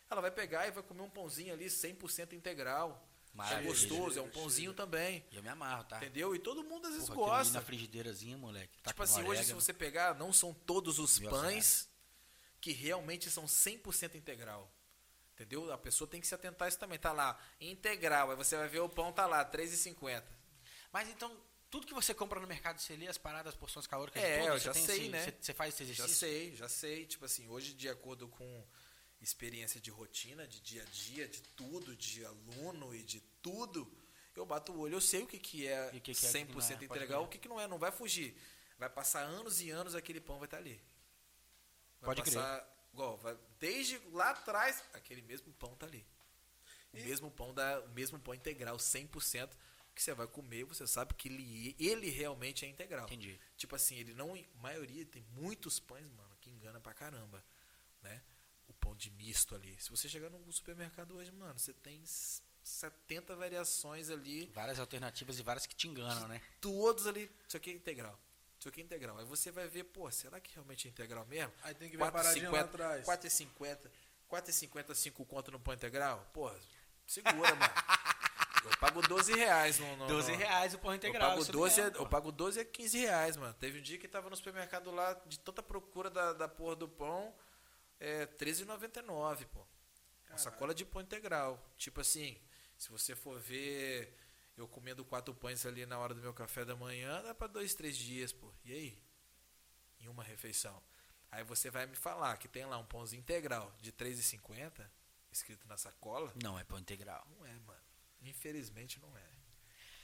Ela 0.09 0.21
vai 0.21 0.31
pegar 0.31 0.69
e 0.69 0.71
vai 0.71 0.85
comer 0.85 1.03
um 1.03 1.11
pãozinho 1.11 1.53
ali 1.53 1.65
100% 1.65 2.35
integral. 2.35 3.05
É 3.33 3.37
Maravilha. 3.37 3.69
gostoso, 3.69 4.21
é 4.21 4.23
um 4.23 4.31
pãozinho 4.31 4.73
também. 4.73 5.27
E 5.33 5.37
eu 5.37 5.43
me 5.43 5.49
amarro, 5.49 5.83
tá? 5.83 5.97
Entendeu? 5.97 6.33
E 6.33 6.39
todo 6.39 6.63
mundo 6.63 6.87
às 6.87 6.95
vezes 6.95 7.09
Porra, 7.09 7.39
gosta. 7.39 7.55
na 7.55 7.61
frigideirazinha, 7.61 8.39
moleque. 8.39 8.81
Tá 8.83 8.91
tipo 8.91 9.03
assim, 9.03 9.25
hoje 9.25 9.43
se 9.43 9.53
você 9.53 9.73
pegar, 9.73 10.15
não 10.15 10.33
são 10.33 10.55
todos 10.55 11.01
os 11.01 11.19
Meu 11.19 11.29
pães 11.29 11.89
que 12.61 12.71
realmente 12.71 13.29
são 13.33 13.47
100% 13.47 14.15
integral. 14.15 14.73
Entendeu? 15.35 15.73
A 15.73 15.79
pessoa 15.79 16.07
tem 16.07 16.21
que 16.21 16.27
se 16.29 16.37
atentar 16.37 16.67
a 16.67 16.69
isso 16.69 16.79
também. 16.79 17.01
Tá 17.01 17.11
lá, 17.11 17.37
integral. 17.61 18.31
Aí 18.31 18.37
você 18.37 18.57
vai 18.57 18.69
ver 18.69 18.79
o 18.79 18.89
pão 18.89 19.13
tá 19.13 19.27
lá, 19.27 19.39
R$3,50. 19.43 20.23
Mas 20.93 21.09
então, 21.09 21.37
tudo 21.73 21.87
que 21.87 21.95
você 21.95 22.13
compra 22.13 22.39
no 22.39 22.47
mercado, 22.47 22.79
você 22.79 22.95
lê 22.95 23.09
as 23.09 23.17
paradas, 23.17 23.55
porções 23.55 23.87
calóricas, 23.87 24.23
É, 24.23 24.41
tudo, 24.41 24.49
eu 24.49 24.53
você 24.59 24.65
já 24.67 24.73
tem 24.75 24.87
sei, 24.87 25.09
né? 25.09 25.25
Você, 25.25 25.35
você 25.41 25.55
faz 25.55 25.75
esse 25.75 25.85
Já 25.87 26.05
exercício? 26.05 26.19
sei, 26.29 26.55
já 26.55 26.69
sei. 26.69 27.07
Tipo 27.07 27.25
assim, 27.25 27.49
hoje, 27.49 27.73
de 27.73 27.89
acordo 27.89 28.29
com 28.29 28.65
experiência 29.23 29.81
de 29.81 29.91
rotina, 29.91 30.47
de 30.47 30.61
dia 30.61 30.83
a 30.83 30.85
dia, 30.85 31.27
de 31.27 31.41
tudo, 31.43 31.97
de 31.97 32.25
aluno 32.27 32.95
e 32.95 33.03
de 33.03 33.21
tudo, 33.41 33.91
eu 34.37 34.45
bato 34.45 34.73
o 34.73 34.81
olho, 34.81 34.97
eu 34.97 35.01
sei 35.01 35.23
o 35.23 35.27
que, 35.27 35.39
que 35.39 35.67
é 35.67 35.91
que 35.93 36.01
que 36.01 36.11
é, 36.11 36.15
o 36.15 36.23
que 36.23 36.27
100% 36.27 36.49
não 36.55 36.61
é, 36.61 36.85
integral, 36.85 37.07
crer. 37.07 37.27
o 37.27 37.29
que, 37.29 37.39
que 37.39 37.49
não 37.49 37.59
é, 37.59 37.67
não 37.67 37.79
vai 37.79 37.91
fugir. 37.91 38.37
Vai 38.79 38.91
passar 38.91 39.23
anos 39.23 39.61
e 39.63 39.71
anos, 39.71 39.95
aquele 39.95 40.21
pão 40.21 40.39
vai 40.39 40.47
estar 40.47 40.59
ali. 40.59 40.79
Vai 42.01 42.09
Pode 42.15 42.23
crer. 42.23 42.35
passar, 42.35 42.87
igual, 42.93 43.17
vai- 43.17 43.39
desde 43.59 43.99
lá 44.11 44.31
atrás, 44.31 44.83
aquele 44.93 45.23
mesmo 45.23 45.51
pão 45.55 45.75
tá 45.77 45.87
ali. 45.87 46.05
O 46.93 46.97
mesmo 46.99 47.31
pão 47.31 47.55
da, 47.55 47.81
o 47.81 47.89
mesmo 47.91 48.19
pão 48.19 48.35
integral, 48.35 48.77
100%, 48.77 49.49
que 49.95 50.03
você 50.03 50.15
vai 50.15 50.27
comer, 50.27 50.65
você 50.65 50.87
sabe 50.87 51.15
que 51.15 51.29
ele, 51.29 51.77
ele 51.79 52.09
realmente 52.11 52.65
é 52.65 52.69
integral. 52.69 53.05
Entendi. 53.07 53.39
Tipo 53.57 53.77
assim, 53.77 53.97
ele 53.97 54.15
não. 54.15 54.33
maioria, 54.57 55.05
tem 55.07 55.23
muitos 55.35 55.79
pães, 55.79 56.09
mano, 56.11 56.37
que 56.41 56.51
engana 56.51 56.81
pra 56.81 56.95
caramba. 56.95 57.45
Né? 58.03 58.23
O 58.69 58.73
pão 58.75 58.95
de 58.97 59.11
misto 59.11 59.55
ali. 59.55 59.77
Se 59.81 59.91
você 59.91 60.09
chegar 60.09 60.31
no 60.31 60.53
supermercado 60.53 61.15
hoje, 61.17 61.31
mano, 61.33 61.59
você 61.59 61.73
tem 61.73 62.03
s- 62.03 62.41
70 62.63 63.37
variações 63.37 64.09
ali. 64.11 64.47
Várias 64.55 64.79
alternativas 64.79 65.39
e 65.39 65.43
várias 65.43 65.67
que 65.67 65.75
te 65.75 65.89
enganam, 65.89 66.27
né? 66.29 66.41
Todos 66.61 67.07
ali. 67.07 67.31
Isso 67.47 67.57
aqui 67.57 67.71
é 67.71 67.75
integral. 67.75 68.19
Isso 68.59 68.69
aqui 68.69 68.81
é 68.81 68.85
integral. 68.85 69.19
Aí 69.19 69.25
você 69.25 69.51
vai 69.51 69.67
ver, 69.69 69.85
pô, 69.85 70.11
será 70.11 70.41
que 70.41 70.55
realmente 70.55 70.87
é 70.87 70.91
integral 70.91 71.27
mesmo? 71.27 71.53
Aí 71.63 71.75
tem 71.75 71.91
que 71.91 71.97
ver 71.97 72.05
a 72.05 72.13
paradinha 72.13 72.51
lá 72.51 72.61
atrás. 72.61 73.05
4,50. 73.07 73.91
4,50, 74.31 74.95
5 74.95 75.25
conto 75.27 75.51
no 75.51 75.61
pão 75.61 75.75
integral? 75.75 76.31
Pô, 76.33 76.51
segura, 77.07 77.35
mano. 77.57 77.73
Eu 78.65 78.71
pago 78.79 79.03
12 79.03 79.35
reais 79.35 79.79
no. 79.79 79.97
no 79.97 80.07
12 80.07 80.33
no- 80.33 80.39
reais 80.39 80.75
o 80.75 80.79
pão 80.79 80.95
integral. 80.95 81.23
eu 81.23 81.29
pago, 81.31 81.43
isso 81.43 81.53
12, 81.53 81.83
mesmo, 81.83 81.97
eu 81.97 82.09
pago 82.09 82.33
12 82.33 82.61
a 82.61 82.65
15 82.65 82.99
reais, 82.99 83.37
mano. 83.37 83.53
Teve 83.55 83.79
um 83.79 83.83
dia 83.83 83.99
que 83.99 84.07
tava 84.09 84.31
no 84.31 84.37
supermercado 84.37 84.91
lá, 84.91 85.15
de 85.27 85.39
tanta 85.39 85.63
procura 85.63 86.09
da, 86.09 86.33
da 86.33 86.49
porra 86.49 86.77
do 86.77 86.89
pão, 86.89 87.35
é 87.99 88.21
R$13,99, 88.39 89.47
pô. 89.47 89.67
Uma 90.29 90.39
sacola 90.39 90.75
de 90.75 90.85
pão 90.85 91.03
integral. 91.03 91.63
Tipo 91.77 92.01
assim, 92.01 92.41
se 92.79 92.91
você 92.91 93.15
for 93.15 93.39
ver 93.39 94.17
eu 94.57 94.69
comendo 94.69 95.05
quatro 95.05 95.35
pães 95.35 95.65
ali 95.67 95.85
na 95.87 95.99
hora 95.99 96.15
do 96.15 96.21
meu 96.21 96.33
café 96.33 96.65
da 96.65 96.77
manhã, 96.77 97.23
dá 97.23 97.35
pra 97.35 97.47
dois, 97.47 97.75
três 97.75 97.97
dias, 97.97 98.33
pô. 98.33 98.53
E 98.65 98.73
aí? 98.73 99.03
Em 100.01 100.09
uma 100.09 100.23
refeição. 100.23 100.83
Aí 101.31 101.43
você 101.43 101.71
vai 101.71 101.87
me 101.87 101.97
falar 101.97 102.37
que 102.37 102.47
tem 102.49 102.65
lá 102.67 102.77
um 102.79 102.85
pãozinho 102.85 103.21
integral 103.21 103.75
de 103.81 103.91
R$3,50, 103.91 104.87
escrito 105.31 105.67
na 105.67 105.77
sacola. 105.77 106.33
Não 106.43 106.59
é 106.59 106.65
pão 106.65 106.79
integral. 106.79 107.27
Não 107.31 107.47
é, 107.47 107.53
mano. 107.61 107.81
Infelizmente 108.25 109.01
não 109.01 109.17
é. 109.17 109.23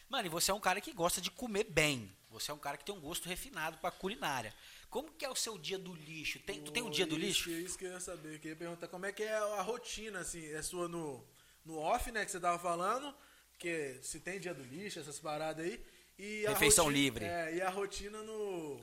Mano, 0.09 0.27
e 0.27 0.31
você 0.31 0.51
é 0.51 0.55
um 0.55 0.61
cara 0.61 0.81
que 0.81 0.93
gosta 0.93 1.21
de 1.21 1.31
comer 1.31 1.65
bem. 1.65 2.11
Você 2.31 2.51
é 2.51 2.55
um 2.55 2.59
cara 2.59 2.77
que 2.77 2.85
tem 2.85 2.95
um 2.95 3.01
gosto 3.01 3.29
refinado 3.29 3.77
pra 3.79 3.91
culinária. 3.91 4.55
Como 4.89 5.13
que 5.13 5.25
é 5.25 5.29
o 5.29 5.35
seu 5.35 5.59
dia 5.59 5.79
do 5.79 5.95
lixo? 5.95 6.39
Tem, 6.41 6.63
tu 6.63 6.73
tem 6.73 6.83
um 6.83 6.91
dia 6.91 7.07
do 7.07 7.15
Isso, 7.19 7.49
lixo? 7.49 7.51
Isso 7.51 7.79
que 7.79 7.85
eu 7.85 7.93
ia 7.93 8.01
saber. 8.01 8.35
Eu 8.37 8.41
queria 8.41 8.57
perguntar 8.57 8.89
como 8.89 9.05
é 9.05 9.13
que 9.13 9.23
é 9.23 9.37
a 9.37 9.61
rotina, 9.63 10.21
assim, 10.21 10.47
é 10.47 10.63
sua 10.63 10.89
no, 10.89 11.27
no 11.65 11.77
off, 11.79 12.11
né, 12.11 12.25
que 12.25 12.31
você 12.31 12.41
tava 12.41 12.59
falando, 12.59 13.15
que 13.59 13.99
se 14.03 14.21
tem 14.21 14.41
dia 14.41 14.55
do 14.55 14.63
lixo, 14.63 14.99
essas 14.99 15.19
paradas 15.21 15.65
aí. 15.65 15.85
E 16.19 16.47
a 16.47 16.51
Refeição 16.51 16.87
rotina- 16.87 17.03
livre. 17.03 17.25
É, 17.27 17.55
e 17.57 17.61
a 17.61 17.69
rotina 17.69 18.23
no 18.23 18.81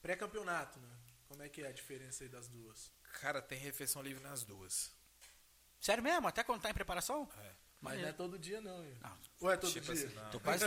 pré-campeonato, 0.00 0.78
né? 0.80 0.88
Como 1.28 1.42
é 1.42 1.48
que 1.48 1.60
é 1.62 1.68
a 1.68 1.72
diferença 1.72 2.24
aí 2.24 2.28
das 2.30 2.48
duas? 2.48 2.90
Cara, 3.20 3.42
tem 3.42 3.58
refeição 3.58 4.00
livre 4.02 4.22
nas 4.22 4.44
duas. 4.44 4.90
Sério 5.78 6.02
mesmo? 6.02 6.26
Até 6.26 6.42
quando 6.42 6.62
tá 6.62 6.70
em 6.70 6.74
preparação? 6.74 7.28
É. 7.38 7.52
Mas 7.80 8.00
não 8.00 8.08
é 8.08 8.12
todo 8.12 8.38
dia, 8.38 8.60
não. 8.60 8.84
hein? 8.84 8.98
Não. 9.00 9.18
Ou 9.40 9.50
é 9.52 9.56
todo 9.56 9.72
Tipo 9.72 9.92
dia? 9.94 10.06
assim, 10.06 10.14
não. 10.16 10.30
Tô 10.30 10.40
quase 10.40 10.64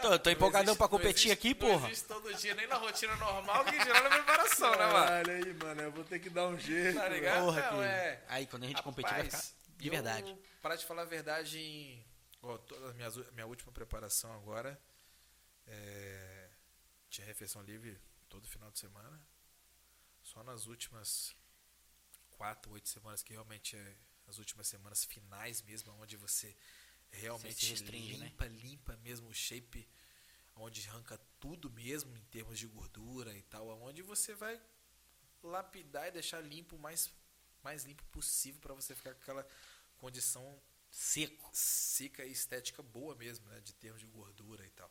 tô, 0.00 0.18
tô 0.20 0.30
empolgadão 0.30 0.76
pra 0.76 0.88
competir 0.88 1.32
aqui, 1.32 1.54
porra. 1.54 1.80
Não 1.80 1.88
existe 1.88 2.06
todo 2.06 2.32
dia, 2.34 2.54
nem 2.54 2.68
na 2.68 2.76
rotina 2.76 3.16
normal, 3.16 3.64
que 3.64 3.72
geral 3.82 4.02
na 4.04 4.10
preparação, 4.10 4.70
né, 4.70 4.76
mano? 4.78 4.92
Caralho, 4.92 5.30
aí, 5.32 5.54
mano, 5.54 5.82
eu 5.82 5.90
vou 5.92 6.04
ter 6.04 6.20
que 6.20 6.30
dar 6.30 6.46
um 6.46 6.56
jeito. 6.58 6.96
Tá 6.98 7.08
ligado? 7.08 7.44
Porra, 7.44 7.62
Não, 7.62 7.78
que- 7.78 7.84
é. 7.84 8.24
Aí 8.28 8.46
quando 8.46 8.62
a 8.62 8.66
gente 8.68 8.82
competir 8.82 9.10
vai 9.12 9.24
ficar 9.24 9.36
Rapaz, 9.38 9.54
de 9.76 9.86
eu, 9.88 9.92
verdade. 9.92 10.38
Para 10.62 10.76
de 10.76 10.84
falar 10.86 11.02
a 11.02 11.06
verdade, 11.06 11.58
em, 11.58 12.04
ó, 12.40 12.56
toda 12.58 12.90
a 12.90 12.92
minha, 12.94 13.10
minha 13.32 13.46
última 13.46 13.72
preparação 13.72 14.32
agora, 14.34 14.80
é, 15.66 16.48
tinha 17.10 17.26
refeição 17.26 17.60
livre 17.62 17.98
todo 18.28 18.46
final 18.46 18.70
de 18.70 18.78
semana. 18.78 19.20
Só 20.22 20.44
nas 20.44 20.66
últimas 20.66 21.34
quatro, 22.30 22.70
oito 22.72 22.88
semanas, 22.88 23.20
que 23.22 23.32
realmente 23.32 23.76
é 23.76 23.96
as 24.32 24.38
últimas 24.38 24.66
semanas 24.66 25.04
finais 25.04 25.60
mesmo, 25.62 25.92
onde 26.00 26.16
você 26.16 26.56
realmente 27.10 27.66
se 27.66 27.70
restringe, 27.70 28.16
né? 28.16 28.26
limpa, 28.26 28.46
limpa 28.46 28.96
mesmo 28.96 29.28
o 29.28 29.34
shape, 29.34 29.86
onde 30.56 30.88
arranca 30.88 31.18
tudo 31.38 31.70
mesmo 31.70 32.16
em 32.16 32.24
termos 32.24 32.58
de 32.58 32.66
gordura 32.66 33.36
e 33.36 33.42
tal, 33.42 33.68
onde 33.82 34.00
você 34.00 34.34
vai 34.34 34.60
lapidar 35.42 36.08
e 36.08 36.12
deixar 36.12 36.40
limpo 36.40 36.76
o 36.76 36.78
mais, 36.78 37.12
mais 37.62 37.84
limpo 37.84 38.04
possível 38.06 38.60
para 38.60 38.74
você 38.74 38.94
ficar 38.94 39.14
com 39.14 39.20
aquela 39.20 39.46
condição 39.98 40.60
Seco. 40.90 41.50
seca 41.52 42.24
e 42.24 42.32
estética 42.32 42.82
boa 42.82 43.14
mesmo, 43.14 43.48
né? 43.48 43.60
De 43.60 43.74
termos 43.74 44.00
de 44.00 44.06
gordura 44.06 44.64
e 44.66 44.70
tal. 44.70 44.90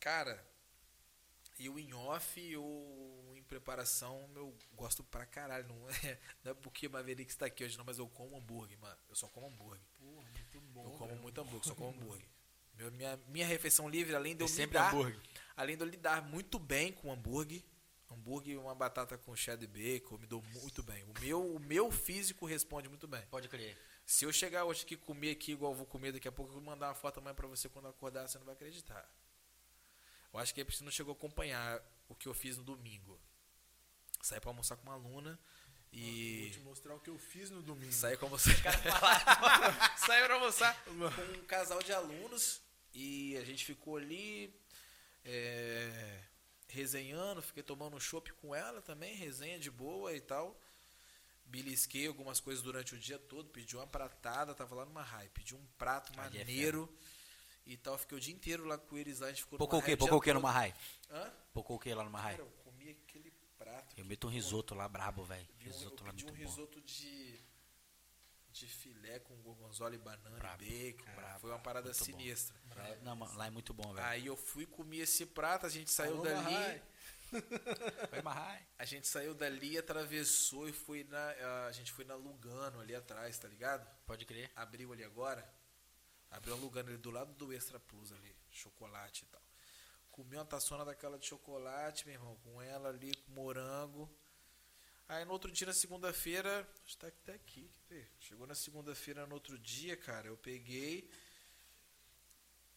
Cara, 0.00 0.44
eu 1.58 1.78
em 1.78 1.92
off 1.94 2.56
ou 2.56 3.32
em 3.36 3.42
preparação, 3.42 4.28
eu 4.34 4.56
gosto 4.74 5.02
pra 5.04 5.24
caralho. 5.26 5.66
Não 5.68 5.88
é, 5.90 6.18
não 6.44 6.52
é 6.52 6.54
porque 6.54 6.88
Maverick 6.88 7.30
está 7.30 7.46
aqui 7.46 7.64
hoje, 7.64 7.76
não, 7.78 7.84
mas 7.84 7.98
eu 7.98 8.08
como 8.08 8.36
hambúrguer, 8.36 8.78
mano. 8.78 8.96
Eu 9.08 9.14
só 9.14 9.28
como 9.28 9.46
hambúrguer. 9.46 9.80
Porra, 9.98 10.26
muito 10.30 10.60
bom. 10.60 10.84
eu 10.84 10.90
como 10.92 11.10
velho. 11.10 11.22
muito 11.22 11.40
hambúrguer, 11.40 11.64
só 11.68 11.74
como 11.74 11.90
hambúrguer. 11.90 12.28
Meu- 12.74 12.92
minha, 12.92 13.16
minha 13.28 13.46
refeição 13.46 13.88
livre, 13.88 14.14
além 14.14 14.36
de 14.36 14.42
eu 14.42 14.46
É 14.46 14.48
sempre 14.48 14.78
lidar, 14.78 14.92
hambúrguer. 14.92 15.20
além 15.56 15.76
de 15.76 15.82
eu 15.82 15.88
lidar 15.88 16.22
muito 16.28 16.58
bem 16.58 16.92
com 16.92 17.10
hambúrguer, 17.10 17.62
hambúrguer 18.10 18.54
e 18.54 18.56
uma 18.58 18.74
batata 18.74 19.16
com 19.16 19.34
cheddar 19.34 19.64
e 19.64 19.66
bacon, 19.66 20.14
eu 20.16 20.18
me 20.18 20.26
dou 20.26 20.42
muito 20.62 20.82
bem. 20.82 21.02
O 21.04 21.14
meu, 21.20 21.54
o 21.54 21.58
meu 21.58 21.90
físico 21.90 22.44
responde 22.44 22.88
muito 22.88 23.08
bem. 23.08 23.22
Pode 23.30 23.48
crer. 23.48 23.76
Se 24.04 24.24
eu 24.24 24.32
chegar 24.32 24.64
hoje 24.64 24.82
aqui 24.84 24.94
e 24.94 24.96
comer 24.98 25.30
aqui 25.32 25.52
igual 25.52 25.72
eu 25.72 25.76
vou 25.78 25.86
comer 25.86 26.12
daqui 26.12 26.28
a 26.28 26.32
pouco, 26.32 26.50
eu 26.50 26.54
vou 26.54 26.62
mandar 26.62 26.88
uma 26.88 26.94
foto 26.94 27.18
amanhã 27.18 27.34
pra 27.34 27.48
você 27.48 27.68
quando 27.68 27.88
acordar, 27.88 28.28
você 28.28 28.38
não 28.38 28.44
vai 28.44 28.54
acreditar. 28.54 29.10
Eu 30.36 30.42
acho 30.42 30.54
que 30.54 30.60
aí 30.60 30.66
você 30.66 30.84
não 30.84 30.90
chegou 30.90 31.12
a 31.12 31.16
acompanhar 31.16 31.82
o 32.08 32.14
que 32.14 32.28
eu 32.28 32.34
fiz 32.34 32.58
no 32.58 32.62
domingo. 32.62 33.18
Saí 34.20 34.40
pra 34.40 34.50
almoçar 34.50 34.76
com 34.76 34.82
uma 34.82 34.94
aluna 34.94 35.38
Vou 35.92 36.00
e. 36.02 36.50
te 36.50 36.60
mostrar 36.60 36.94
o 36.94 37.00
que 37.00 37.08
eu 37.08 37.18
fiz 37.18 37.48
no 37.48 37.62
domingo. 37.62 37.92
Saí 37.92 38.16
com 38.18 38.28
você. 38.28 38.50
Saí 39.96 40.22
pra 40.24 40.34
almoçar 40.34 40.84
com 40.84 40.90
um 40.92 41.44
casal 41.46 41.82
de 41.82 41.92
alunos 41.92 42.60
e 42.92 43.36
a 43.38 43.44
gente 43.44 43.64
ficou 43.64 43.96
ali 43.96 44.54
é, 45.24 46.20
resenhando, 46.68 47.40
fiquei 47.40 47.62
tomando 47.62 47.96
um 47.96 48.00
chopp 48.00 48.30
com 48.34 48.54
ela 48.54 48.82
também, 48.82 49.16
resenha 49.16 49.58
de 49.58 49.70
boa 49.70 50.14
e 50.14 50.20
tal. 50.20 50.60
Belisquei 51.46 52.06
algumas 52.06 52.40
coisas 52.40 52.62
durante 52.62 52.94
o 52.94 52.98
dia 52.98 53.18
todo, 53.18 53.48
pedi 53.48 53.76
uma 53.76 53.86
pratada, 53.86 54.54
tava 54.54 54.74
lá 54.74 54.84
numa 54.84 55.02
raia, 55.02 55.30
pedi 55.32 55.54
um 55.54 55.64
prato 55.78 56.12
Ali 56.18 56.36
é 56.36 56.40
maneiro 56.40 56.92
e 57.66 57.76
tal. 57.76 57.98
Fiquei 57.98 58.16
o 58.16 58.20
dia 58.20 58.32
inteiro 58.34 58.64
lá 58.64 58.78
com 58.78 58.96
eles 58.96 59.20
lá, 59.20 59.26
a 59.26 59.30
gente 59.30 59.42
ficou 59.42 59.58
Pocou 59.58 59.80
o 59.80 59.82
quê? 59.82 59.96
Pocou 59.96 60.18
o 60.18 60.20
quê 60.20 60.32
raia? 60.32 60.74
todo. 61.08 61.16
Hã? 61.16 61.32
Pocou 61.52 61.76
o 61.76 61.78
quê 61.80 61.94
lá 61.94 62.04
numa 62.04 62.20
raia? 62.20 62.36
Cara, 62.38 62.48
eu 62.48 62.52
comi 62.64 62.90
aquele 62.90 63.30
prato. 63.58 63.94
Eu 63.98 64.04
meto 64.04 64.26
um 64.26 64.30
risoto 64.30 64.74
lá 64.74 64.88
brabo, 64.88 65.24
velho. 65.24 65.46
Um- 65.60 65.64
Risoto 65.64 66.02
eu 66.02 66.06
lá 66.06 66.12
pedi 66.12 66.24
um 66.24 66.28
muito 66.28 66.42
bom. 66.42 66.48
risoto 66.50 66.80
de, 66.82 67.40
de 68.50 68.66
filé 68.66 69.18
com 69.20 69.34
gorgonzola 69.42 69.94
e 69.94 69.98
banana 69.98 70.36
Brabo, 70.38 70.62
e 70.62 70.92
bacon. 70.92 71.14
brabo, 71.14 71.40
Foi 71.40 71.50
uma 71.50 71.58
parada 71.58 71.88
muito 71.88 72.04
sinistra. 72.04 72.56
Não, 73.02 73.16
mano, 73.16 73.34
lá 73.36 73.46
é 73.46 73.50
muito 73.50 73.72
bom, 73.74 73.92
velho. 73.94 74.06
Aí 74.06 74.26
eu 74.26 74.36
fui 74.36 74.66
comer 74.66 74.98
esse 74.98 75.26
prato, 75.26 75.66
a 75.66 75.68
gente 75.68 75.90
saiu 75.90 76.14
Alô, 76.14 76.22
dali. 76.22 76.42
Mahai. 76.42 76.82
Vai 78.10 78.22
marrar. 78.22 78.62
A 78.78 78.84
gente 78.84 79.08
saiu 79.08 79.34
dali, 79.34 79.76
atravessou 79.76 80.68
e 80.68 80.72
foi 80.72 81.02
na. 81.04 81.66
A 81.66 81.72
gente 81.72 81.90
foi 81.92 82.04
na 82.04 82.14
Lugano 82.14 82.78
ali 82.80 82.94
atrás, 82.94 83.36
tá 83.38 83.48
ligado? 83.48 83.84
Pode 84.06 84.24
crer. 84.24 84.50
Abriu 84.54 84.92
ali 84.92 85.02
agora. 85.02 85.44
Abriu 86.36 86.54
a 86.54 86.56
Lugano 86.58 86.90
ali 86.90 86.98
do 86.98 87.10
lado 87.10 87.32
do 87.32 87.52
Extra 87.52 87.80
Plus 87.80 88.12
ali, 88.12 88.36
chocolate 88.50 89.24
e 89.24 89.26
tal. 89.26 89.42
Comi 90.10 90.36
uma 90.36 90.44
taçona 90.44 90.84
daquela 90.84 91.18
de 91.18 91.26
chocolate, 91.26 92.06
meu 92.06 92.14
irmão, 92.14 92.36
com 92.44 92.60
ela 92.60 92.90
ali, 92.90 93.14
com 93.16 93.32
morango. 93.32 94.10
Aí 95.08 95.24
no 95.24 95.32
outro 95.32 95.50
dia, 95.50 95.66
na 95.66 95.72
segunda-feira, 95.72 96.68
acho 96.84 96.94
que 96.94 96.98
tá 96.98 97.08
até 97.08 97.34
aqui? 97.34 97.70
Chegou 98.18 98.46
na 98.46 98.54
segunda-feira, 98.54 99.26
no 99.26 99.34
outro 99.34 99.58
dia, 99.58 99.96
cara, 99.96 100.26
eu 100.26 100.36
peguei, 100.36 101.10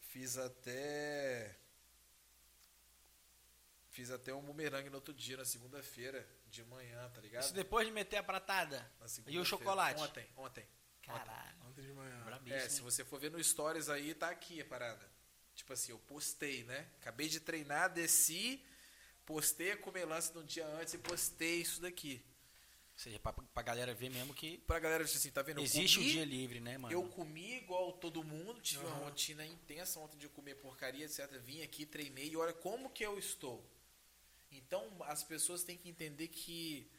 fiz 0.00 0.38
até. 0.38 1.58
Fiz 3.90 4.10
até 4.10 4.32
um 4.32 4.42
bumerangue 4.42 4.88
no 4.88 4.96
outro 4.96 5.12
dia, 5.12 5.36
na 5.36 5.44
segunda-feira, 5.44 6.26
de 6.46 6.64
manhã, 6.64 7.10
tá 7.10 7.20
ligado? 7.20 7.42
Isso 7.42 7.52
depois 7.52 7.86
de 7.86 7.92
meter 7.92 8.16
a 8.16 8.22
pratada. 8.22 8.90
E 9.26 9.38
o 9.38 9.44
chocolate? 9.44 10.00
Ontem, 10.00 10.26
ontem. 10.36 10.66
Caralho. 11.02 11.56
Ontem 11.56 11.59
de 11.80 11.92
manhã. 11.92 12.22
Brabíssimo. 12.24 12.62
É, 12.62 12.68
se 12.68 12.80
você 12.80 13.04
for 13.04 13.18
ver 13.20 13.30
no 13.30 13.42
Stories 13.42 13.88
aí, 13.88 14.14
tá 14.14 14.30
aqui 14.30 14.60
a 14.60 14.64
parada. 14.64 15.10
Tipo 15.54 15.72
assim, 15.72 15.92
eu 15.92 15.98
postei, 15.98 16.64
né? 16.64 16.88
Acabei 17.00 17.28
de 17.28 17.40
treinar, 17.40 17.92
desci, 17.92 18.62
postei 19.26 19.72
a 19.72 19.76
comelância 19.76 20.34
no 20.34 20.44
dia 20.44 20.66
antes 20.66 20.94
e 20.94 20.98
postei 20.98 21.60
isso 21.60 21.80
daqui. 21.80 22.22
Ou 22.94 22.98
seja, 22.98 23.18
pra, 23.18 23.32
pra 23.32 23.62
galera 23.62 23.94
ver 23.94 24.10
mesmo 24.10 24.34
que 24.34 24.58
Pra 24.58 24.78
galera, 24.78 25.04
tipo 25.04 25.16
assim, 25.16 25.30
tá 25.30 25.42
vendo? 25.42 25.60
Existe 25.60 25.98
o 25.98 26.02
comi, 26.02 26.12
dia 26.12 26.24
livre, 26.24 26.60
né, 26.60 26.76
mano? 26.76 26.92
Eu 26.92 27.02
comi 27.08 27.56
igual 27.56 27.92
todo 27.94 28.22
mundo, 28.22 28.60
tive 28.60 28.84
uma 28.84 28.96
Aham. 28.96 29.04
rotina 29.04 29.46
intensa 29.46 29.98
ontem 30.00 30.18
de 30.18 30.28
comer 30.28 30.56
porcaria, 30.56 31.06
etc. 31.06 31.30
Vim 31.40 31.62
aqui, 31.62 31.86
treinei 31.86 32.28
e 32.28 32.36
olha 32.36 32.52
como 32.52 32.90
que 32.90 33.04
eu 33.04 33.18
estou. 33.18 33.64
Então, 34.52 34.96
as 35.04 35.22
pessoas 35.22 35.62
têm 35.62 35.76
que 35.76 35.88
entender 35.88 36.28
que 36.28 36.90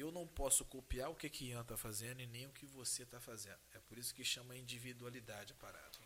eu 0.00 0.10
não 0.12 0.26
posso 0.26 0.64
copiar 0.64 1.10
o 1.10 1.14
que 1.14 1.28
que 1.28 1.46
Ian 1.50 1.64
tá 1.64 1.76
fazendo 1.76 2.20
e 2.20 2.26
nem 2.26 2.46
o 2.46 2.50
que 2.50 2.66
você 2.66 3.04
tá 3.06 3.20
fazendo. 3.20 3.58
É 3.74 3.78
por 3.80 3.98
isso 3.98 4.14
que 4.14 4.24
chama 4.24 4.56
individualidade 4.56 5.52
a 5.52 5.56
parada. 5.56 5.98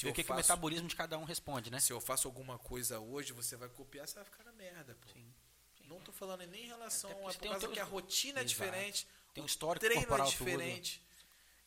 Ver 0.00 0.08
o 0.10 0.12
que, 0.12 0.24
que 0.24 0.32
o 0.32 0.34
metabolismo 0.34 0.88
de 0.88 0.96
cada 0.96 1.16
um 1.16 1.24
responde, 1.24 1.70
né? 1.70 1.78
se 1.78 1.92
eu 1.92 2.00
faço 2.00 2.26
alguma 2.26 2.58
coisa 2.58 2.98
hoje, 2.98 3.32
você 3.32 3.54
vai 3.56 3.68
copiar, 3.68 4.06
você 4.08 4.14
vai 4.16 4.24
ficar 4.24 4.42
na 4.44 4.52
merda, 4.52 4.96
pô. 5.00 5.08
Sim. 5.12 5.32
Não 5.88 6.00
tô 6.00 6.10
falando 6.10 6.44
nem 6.46 6.64
em 6.64 6.66
relação 6.66 7.10
Até 7.10 7.20
a 7.20 7.22
porque 7.24 7.38
por 7.38 7.48
causa 7.50 7.60
teu- 7.66 7.70
que 7.72 7.80
a 7.80 7.84
rotina 7.84 8.40
é 8.40 8.42
Exato. 8.42 8.48
diferente, 8.48 9.06
Tem 9.32 9.42
um 9.42 9.46
o 9.46 9.48
histórico 9.48 9.86
treino 9.86 10.02
é 10.02 10.16
tudo. 10.16 10.28
diferente, 10.28 11.00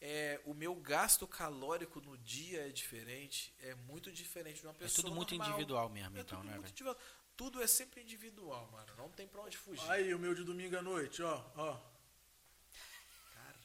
é, 0.02 0.42
o 0.46 0.54
meu 0.54 0.76
gasto 0.76 1.26
calórico 1.26 2.02
no 2.02 2.18
dia 2.18 2.68
é 2.68 2.70
diferente, 2.72 3.54
é 3.62 3.74
muito 3.76 4.12
diferente 4.12 4.60
de 4.60 4.66
uma 4.68 4.72
É 4.74 4.78
pessoa 4.80 5.04
tudo 5.06 5.16
muito 5.16 5.32
normal. 5.36 5.50
individual 5.50 5.90
mesmo, 5.90 6.18
É 6.18 6.22
então, 6.22 6.40
tudo 6.40 6.48
né, 6.50 6.56
muito 6.56 6.70
individual. 6.72 6.98
Tudo 7.40 7.64
é 7.64 7.68
sempre 7.68 8.02
individual, 8.02 8.68
mano. 8.70 8.92
Não 8.98 9.08
tem 9.08 9.26
pra 9.26 9.42
onde 9.42 9.58
fugir. 9.58 9.90
Aí, 9.90 10.14
o 10.14 10.20
meu 10.20 10.36
de 10.36 10.44
domingo 10.44 10.78
à 10.78 10.82
noite, 10.82 11.24
ó. 11.24 11.42
ó. 11.56 11.78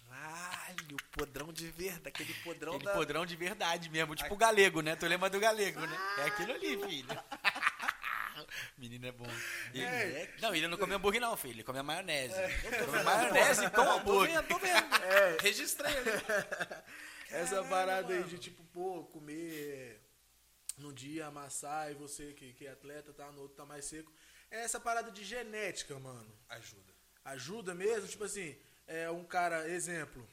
Caralho, 0.08 0.96
podrão 1.10 1.52
de 1.52 1.66
verdade. 1.72 2.06
Aquele 2.08 2.34
podrão 2.34 2.74
Aquele 2.74 2.84
da... 2.84 2.92
podrão 2.94 3.26
de 3.26 3.34
verdade 3.34 3.90
mesmo, 3.90 4.14
tipo 4.14 4.32
o 4.32 4.36
galego, 4.36 4.80
né? 4.80 4.94
Tu 4.94 5.06
lembra 5.06 5.28
do 5.28 5.40
galego, 5.40 5.80
né? 5.80 5.98
É 6.18 6.22
aquilo 6.22 6.52
ali, 6.52 6.76
filho. 6.86 7.08
Menino 8.78 9.06
é 9.08 9.12
bom. 9.12 9.26
Ele- 9.72 9.84
É. 9.84 10.34
Não, 10.40 10.54
ele 10.54 10.68
não 10.68 10.78
come 10.78 10.94
hambúrguer 10.94 11.20
não, 11.20 11.36
filho. 11.36 11.54
Ele 11.54 11.64
come 11.64 11.82
maionese. 11.82 12.34
Come 12.86 13.02
maionese 13.02 13.70
com 13.70 13.84
Tô 13.84 13.90
hambúrguer. 13.90 14.36
vendo, 14.36 14.46
tô 14.48 14.58
vendo. 14.58 14.94
É. 15.02 15.36
Registrei 15.40 15.96
ali. 15.96 16.10
Essa 17.28 17.64
parada 17.64 18.12
aí 18.12 18.20
mano. 18.20 18.30
de 18.30 18.38
tipo, 18.38 18.62
pô, 18.66 19.02
comer 19.06 20.00
num 20.76 20.92
dia, 20.92 21.26
amassar 21.26 21.90
e 21.90 21.94
você 21.94 22.32
que, 22.32 22.52
que 22.52 22.66
é 22.66 22.70
atleta, 22.72 23.12
tá? 23.12 23.30
No 23.32 23.42
outro 23.42 23.56
tá 23.56 23.64
mais 23.64 23.84
seco. 23.84 24.12
É 24.50 24.60
essa 24.60 24.78
parada 24.80 25.10
de 25.10 25.24
genética, 25.24 25.98
mano. 25.98 26.30
Ajuda. 26.48 26.92
Ajuda 27.24 27.74
mesmo, 27.74 28.08
tipo 28.08 28.24
assim, 28.24 28.56
é 28.86 29.10
um 29.10 29.24
cara, 29.24 29.68
exemplo, 29.68 30.28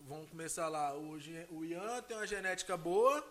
vamos 0.00 0.28
começar 0.30 0.68
lá, 0.68 0.96
o, 0.96 1.12
o 1.50 1.64
Ian 1.64 2.02
tem 2.02 2.16
uma 2.16 2.26
genética 2.26 2.76
boa, 2.76 3.24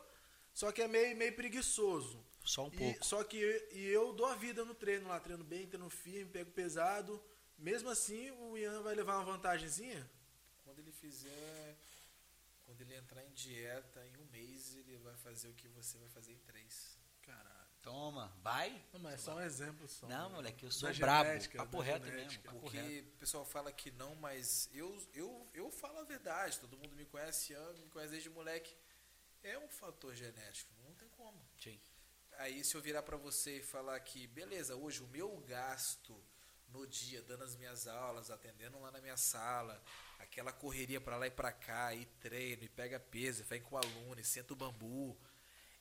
só 0.54 0.72
que 0.72 0.82
é 0.82 0.88
meio, 0.88 1.16
meio 1.18 1.34
preguiçoso. 1.36 2.24
Só 2.44 2.66
um 2.66 2.70
E- 2.74 2.78
pouco. 2.78 3.06
só 3.06 3.24
que 3.26 3.38
e 3.74 3.86
eu 3.88 4.14
dou 4.14 4.26
a 4.26 4.36
vida 4.36 4.64
no 4.64 4.74
treino 4.74 5.08
lá, 5.10 5.20
treino 5.20 5.44
bem, 5.44 5.68
treino 5.68 5.90
firme, 5.90 6.32
pego 6.32 6.52
pesado. 6.52 7.22
Mesmo 7.58 7.90
assim, 7.90 8.32
o 8.32 8.58
Ian 8.58 8.82
vai 8.84 8.96
levar 8.96 9.16
uma 9.18 9.26
vantagenzinha? 9.26 10.10
Quando 10.64 10.80
ele 10.80 10.92
fizer. 10.94 11.76
Quando 12.66 12.80
ele 12.82 12.96
entrar 12.96 13.24
em 13.26 13.32
dieta, 13.32 14.06
em 14.08 14.12
ele 14.98 15.04
vai 15.06 15.16
fazer 15.18 15.48
o 15.50 15.54
que 15.54 15.68
você 15.70 15.98
vai 15.98 16.10
fazer 16.10 16.34
em 16.34 16.40
três. 16.40 16.98
Caralho. 17.22 17.68
Toma, 17.82 18.28
vai. 18.42 18.84
Não, 18.92 19.00
mas 19.00 19.14
é 19.14 19.18
só 19.18 19.36
um 19.36 19.42
exemplo 19.42 19.88
só. 19.88 20.08
Não, 20.08 20.30
né? 20.30 20.36
moleque, 20.36 20.64
eu 20.66 20.70
Da 20.70 20.76
sou 20.76 20.94
brabo. 20.96 21.30
genética, 21.30 21.58
Papo 21.60 21.78
da 21.78 21.84
reto 21.84 22.06
genética. 22.06 22.28
mesmo. 22.32 22.44
Papo 22.44 22.60
Porque 22.60 22.78
reto. 22.78 23.08
o 23.10 23.18
pessoal 23.18 23.46
fala 23.46 23.72
que 23.72 23.92
não, 23.92 24.16
mas 24.16 24.70
eu, 24.74 25.10
eu, 25.14 25.50
eu 25.54 25.72
falo 25.72 26.00
a 26.00 26.04
verdade. 26.04 26.60
Todo 26.60 26.78
mundo 26.78 26.96
me 26.96 27.06
conhece, 27.06 27.54
Ian, 27.54 27.74
me 27.74 27.88
conhece 27.90 28.12
desde 28.12 28.30
moleque. 28.30 28.76
É 29.44 29.58
um 29.58 29.70
fator 29.70 30.14
genético, 30.16 30.74
não 30.84 30.94
tem 30.96 31.08
como. 31.10 31.40
Sim. 31.58 31.80
Aí 32.40 32.64
se 32.64 32.76
eu 32.76 32.82
virar 32.82 33.04
pra 33.04 33.16
você 33.18 33.60
e 33.60 33.64
falar 33.64 34.00
que, 34.02 34.28
beleza, 34.28 34.76
hoje 34.76 35.02
o 35.02 35.08
meu 35.08 35.38
gasto 35.42 36.22
no 36.70 36.86
dia, 36.88 37.22
dando 37.22 37.44
as 37.44 37.56
minhas 37.56 37.88
aulas, 37.88 38.30
atendendo 38.30 38.80
lá 38.80 38.92
na 38.92 39.02
minha 39.02 39.18
sala, 39.18 39.82
aquela 40.20 40.52
correria 40.52 41.00
pra 41.00 41.18
lá 41.18 41.28
e 41.28 41.32
pra 41.32 41.52
cá, 41.52 41.94
e 41.94 42.06
treino, 42.06 42.64
e 42.64 42.70
pega 42.70 43.00
peso, 43.00 43.42
e 43.42 43.46
vem 43.46 43.62
com 43.62 43.76
o 43.76 43.78
aluno, 43.78 44.20
e 44.20 44.24
senta 44.24 44.54
o 44.54 44.56
bambu, 44.56 45.18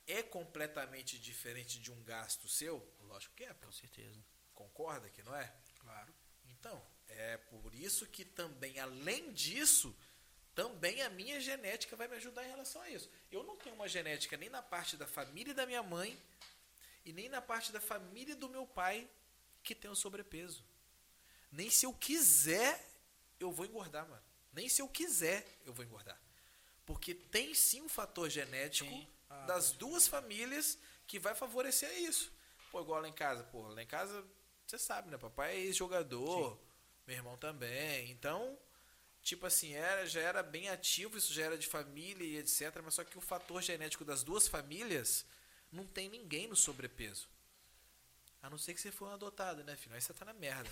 é 0.06 0.22
completamente 0.22 1.18
diferente 1.18 1.80
de 1.80 1.90
um 1.90 2.02
gasto 2.04 2.48
seu? 2.48 2.86
Lógico 3.00 3.34
que 3.34 3.44
é, 3.44 3.52
pô. 3.52 3.66
Com 3.66 3.72
certeza. 3.72 4.24
Concorda 4.54 5.10
que 5.10 5.22
não 5.22 5.34
é? 5.34 5.52
Claro. 5.80 6.14
Então, 6.50 6.82
é 7.08 7.36
por 7.36 7.74
isso 7.74 8.06
que 8.06 8.24
também, 8.24 8.78
além 8.78 9.32
disso, 9.32 9.94
também 10.54 11.02
a 11.02 11.10
minha 11.10 11.40
genética 11.40 11.96
vai 11.96 12.08
me 12.08 12.16
ajudar 12.16 12.44
em 12.44 12.50
relação 12.50 12.80
a 12.82 12.90
isso. 12.90 13.10
Eu 13.30 13.42
não 13.42 13.56
tenho 13.56 13.74
uma 13.74 13.88
genética 13.88 14.36
nem 14.36 14.48
na 14.48 14.62
parte 14.62 14.96
da 14.96 15.06
família 15.06 15.52
da 15.52 15.66
minha 15.66 15.82
mãe 15.82 16.18
e 17.04 17.12
nem 17.12 17.28
na 17.28 17.42
parte 17.42 17.72
da 17.72 17.80
família 17.80 18.34
do 18.34 18.48
meu 18.48 18.66
pai 18.66 19.08
que 19.62 19.74
tem 19.74 19.90
o 19.90 19.94
sobrepeso. 19.94 20.64
Nem 21.56 21.70
se 21.70 21.86
eu 21.86 21.94
quiser, 21.94 22.86
eu 23.40 23.50
vou 23.50 23.64
engordar, 23.64 24.06
mano. 24.06 24.22
Nem 24.52 24.68
se 24.68 24.82
eu 24.82 24.88
quiser, 24.88 25.42
eu 25.64 25.72
vou 25.72 25.82
engordar. 25.86 26.20
Porque 26.84 27.14
tem 27.14 27.54
sim 27.54 27.80
um 27.80 27.88
fator 27.88 28.28
genético. 28.28 28.90
Ah, 29.30 29.46
das 29.46 29.72
duas 29.72 30.06
famílias 30.06 30.78
que 31.06 31.18
vai 31.18 31.34
favorecer 31.34 31.90
isso. 31.98 32.30
Pô, 32.70 32.82
igual 32.82 33.00
lá 33.00 33.08
em 33.08 33.12
casa, 33.12 33.42
pô, 33.44 33.68
lá 33.68 33.82
em 33.82 33.86
casa, 33.86 34.22
você 34.66 34.78
sabe, 34.78 35.10
né? 35.10 35.16
Papai 35.16 35.56
é 35.56 35.60
ex-jogador, 35.60 36.60
meu 37.06 37.16
irmão 37.16 37.38
também. 37.38 38.10
Então, 38.10 38.58
tipo 39.22 39.46
assim, 39.46 39.72
era, 39.72 40.06
já 40.06 40.20
era 40.20 40.42
bem 40.42 40.68
ativo, 40.68 41.16
isso 41.16 41.32
já 41.32 41.44
era 41.44 41.56
de 41.56 41.66
família 41.66 42.22
e 42.22 42.36
etc. 42.36 42.82
Mas 42.84 42.92
só 42.92 43.02
que 43.02 43.16
o 43.16 43.22
fator 43.22 43.62
genético 43.62 44.04
das 44.04 44.22
duas 44.22 44.46
famílias 44.46 45.24
não 45.72 45.86
tem 45.86 46.10
ninguém 46.10 46.48
no 46.48 46.54
sobrepeso. 46.54 47.30
A 48.42 48.50
não 48.50 48.58
ser 48.58 48.74
que 48.74 48.80
você 48.80 48.92
for 48.92 49.08
um 49.08 49.14
adotado, 49.14 49.64
né, 49.64 49.74
filho? 49.74 49.94
Aí 49.94 50.02
você 50.02 50.12
tá 50.12 50.26
na 50.26 50.34
merda. 50.34 50.70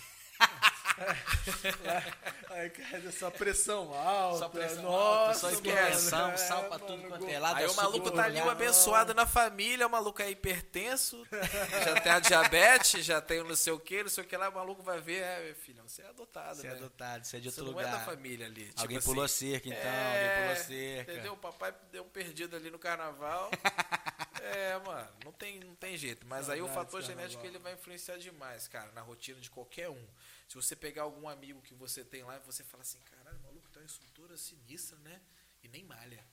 Aí, 2.51 2.70
cara, 2.70 3.11
só 3.12 3.30
pressão 3.30 3.93
alta. 3.93 4.39
Só 4.39 4.49
pressão 4.49 4.82
nossa, 4.82 5.18
alta, 5.26 5.35
só 5.35 5.51
hipertensão, 5.51 6.30
é, 6.30 6.37
sal 6.37 6.64
pra 6.64 6.78
tudo 6.78 7.03
quanto 7.09 7.28
é 7.28 7.39
lado. 7.39 7.57
Aí 7.57 7.66
o 7.66 7.74
maluco 7.74 8.11
tá 8.12 8.24
ali, 8.24 8.39
o 8.39 8.43
olhar. 8.43 8.53
abençoado 8.53 9.12
na 9.14 9.26
família, 9.26 9.87
o 9.87 9.91
maluco 9.91 10.22
é 10.22 10.30
hipertenso, 10.30 11.26
já 11.85 12.01
tem 12.01 12.12
a 12.12 12.20
diabetes, 12.20 13.05
já 13.05 13.20
tem 13.20 13.41
o 13.41 13.45
não 13.45 13.57
sei 13.57 13.72
o 13.72 13.78
que, 13.80 14.03
não 14.05 14.11
sei 14.11 14.22
o 14.22 14.26
que 14.26 14.37
lá, 14.37 14.49
o 14.49 14.55
maluco 14.55 14.82
vai 14.82 15.01
ver, 15.01 15.22
é, 15.22 15.45
meu 15.47 15.55
filho, 15.57 15.82
você 15.87 16.03
é 16.03 16.09
adotado, 16.09 16.57
Você 16.57 16.66
é 16.66 16.70
né? 16.70 16.76
adotado, 16.76 17.24
você 17.26 17.37
é 17.37 17.41
de 17.41 17.51
Você 17.51 17.61
outro 17.61 17.74
não 17.74 17.80
é 17.80 17.85
da 17.85 17.91
lugar. 17.91 18.05
família 18.07 18.47
ali. 18.47 18.66
tipo 18.66 18.80
Alguém 18.80 18.99
assim. 18.99 19.07
pulou 19.09 19.24
a 19.24 19.28
cerca, 19.28 19.68
então. 19.68 19.80
É, 19.80 20.12
Alguém 20.37 20.43
pulou 20.43 20.64
cerca. 20.66 21.12
Entendeu? 21.12 21.32
O 21.32 21.37
papai 21.37 21.74
deu 21.91 22.05
um 22.05 22.09
perdido 22.09 22.55
ali 22.57 22.70
no 22.70 22.78
carnaval. 22.78 23.51
é, 24.45 24.78
mano, 24.78 25.11
não 25.24 25.32
tem, 25.32 25.61
não 25.61 25.74
tem 25.74 25.97
jeito. 25.97 26.26
Mas 26.26 26.49
aí 26.51 26.61
o 26.62 26.68
fator 26.68 27.03
genético 27.03 27.45
ele 27.47 27.59
vai 27.59 27.74
influenciar 27.74 28.16
demais, 28.18 28.68
cara, 28.68 28.90
na 28.92 29.01
rotina 29.01 29.40
de 29.40 29.51
qualquer 29.51 29.88
um. 29.90 30.07
Se 30.49 30.55
você 30.55 30.76
pegar 30.76 31.03
algum 31.03 31.28
amigo 31.28 31.61
que 31.62 31.74
você 31.74 32.05
tem 32.05 32.22
lá 32.22 32.36
e 32.36 32.40
você 32.40 32.62
fala 32.62 32.82
assim, 32.82 33.01
caralho, 33.01 33.38
maluco, 33.40 33.68
tá 33.70 33.80
uma 33.80 33.86
estrutura 33.86 34.36
sinistra, 34.36 34.97
né? 34.99 35.20
E 35.62 35.68
nem 35.68 35.82
malha. 35.84 36.24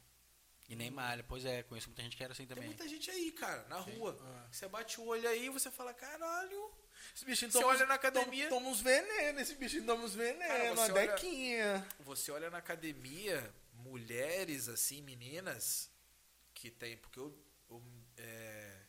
E 0.70 0.76
nem 0.76 0.90
malha. 0.92 1.24
Pois 1.24 1.44
é, 1.46 1.64
conheço 1.64 1.88
muita 1.90 2.02
gente 2.04 2.16
que 2.16 2.24
era 2.24 2.32
assim 2.34 2.46
Tem 2.46 2.56
também. 2.56 2.68
muita 2.70 2.88
gente 2.88 3.10
aí, 3.12 3.32
cara, 3.32 3.66
na 3.68 3.78
rua. 3.78 4.18
Ah. 4.22 4.48
Você 4.52 4.68
bate 4.68 5.00
o 5.02 5.06
olho 5.06 5.28
aí 5.28 5.46
e 5.46 5.50
você 5.50 5.70
fala, 5.72 5.94
caralho. 5.94 6.72
Esse 7.16 7.26
bichinho 7.26 7.52
Você 7.52 7.60
toma, 7.60 7.74
olha 7.74 7.86
na 7.86 7.96
academia- 7.96 8.48
Toma, 8.48 8.60
toma 8.62 8.72
uns 8.72 8.80
venenos, 8.82 9.42
esse 9.42 9.56
bichinho 9.56 9.86
toma 9.86 10.04
uns 10.04 10.14
venenos, 10.14 10.48
Cara, 10.48 10.74
uma 10.74 10.86
você 10.86 10.92
olha- 10.92 11.08
dequinha. 11.14 11.88
Você 12.02 12.32
olha 12.32 12.50
na 12.50 12.60
academia, 12.60 13.54
mulheres 13.74 14.70
assim, 14.70 15.02
meninas, 15.02 15.90
que 16.54 16.70
tem. 16.70 16.96
Porque 16.98 17.20
eu, 17.20 17.36
é, 18.18 18.86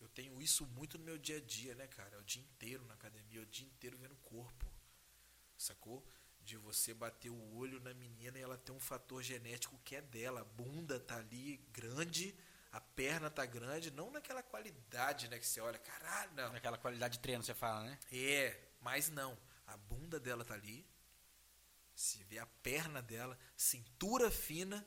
eu 0.00 0.08
tenho 0.08 0.40
isso 0.40 0.66
muito 0.66 0.98
no 0.98 1.04
meu 1.04 1.18
dia 1.18 1.38
a 1.38 1.40
dia, 1.40 1.74
né, 1.74 1.86
cara? 1.86 2.16
É 2.16 2.18
o 2.18 2.24
dia 2.24 2.42
inteiro 2.42 2.84
na 2.86 2.94
academia, 2.94 3.40
é 3.40 3.42
o 3.42 3.46
dia 3.46 3.66
inteiro 3.66 3.96
vendo 3.98 4.12
o 4.12 4.16
corpo. 4.16 4.66
Sacou? 5.56 6.06
De 6.40 6.56
você 6.56 6.94
bater 6.94 7.30
o 7.30 7.56
olho 7.56 7.80
na 7.80 7.92
menina 7.92 8.38
e 8.38 8.42
ela 8.42 8.56
tem 8.56 8.74
um 8.74 8.78
fator 8.78 9.22
genético 9.22 9.80
que 9.84 9.96
é 9.96 10.00
dela. 10.00 10.42
A 10.42 10.44
bunda 10.44 11.00
tá 11.00 11.16
ali 11.16 11.56
grande, 11.72 12.36
a 12.70 12.80
perna 12.80 13.28
tá 13.30 13.44
grande, 13.44 13.90
não 13.90 14.10
naquela 14.10 14.42
qualidade, 14.42 15.28
né? 15.28 15.38
Que 15.38 15.46
você 15.46 15.60
olha, 15.60 15.78
caralho, 15.78 16.32
não. 16.34 16.52
Naquela 16.52 16.78
qualidade 16.78 17.14
de 17.14 17.20
treino, 17.20 17.42
você 17.42 17.54
fala, 17.54 17.84
né? 17.84 17.98
É, 18.12 18.56
mas 18.80 19.08
não. 19.08 19.36
A 19.66 19.76
bunda 19.76 20.20
dela 20.20 20.44
tá 20.44 20.54
ali. 20.54 20.86
Se 21.94 22.22
vê 22.24 22.38
a 22.38 22.46
perna 22.46 23.00
dela, 23.00 23.38
cintura 23.56 24.30
fina, 24.30 24.86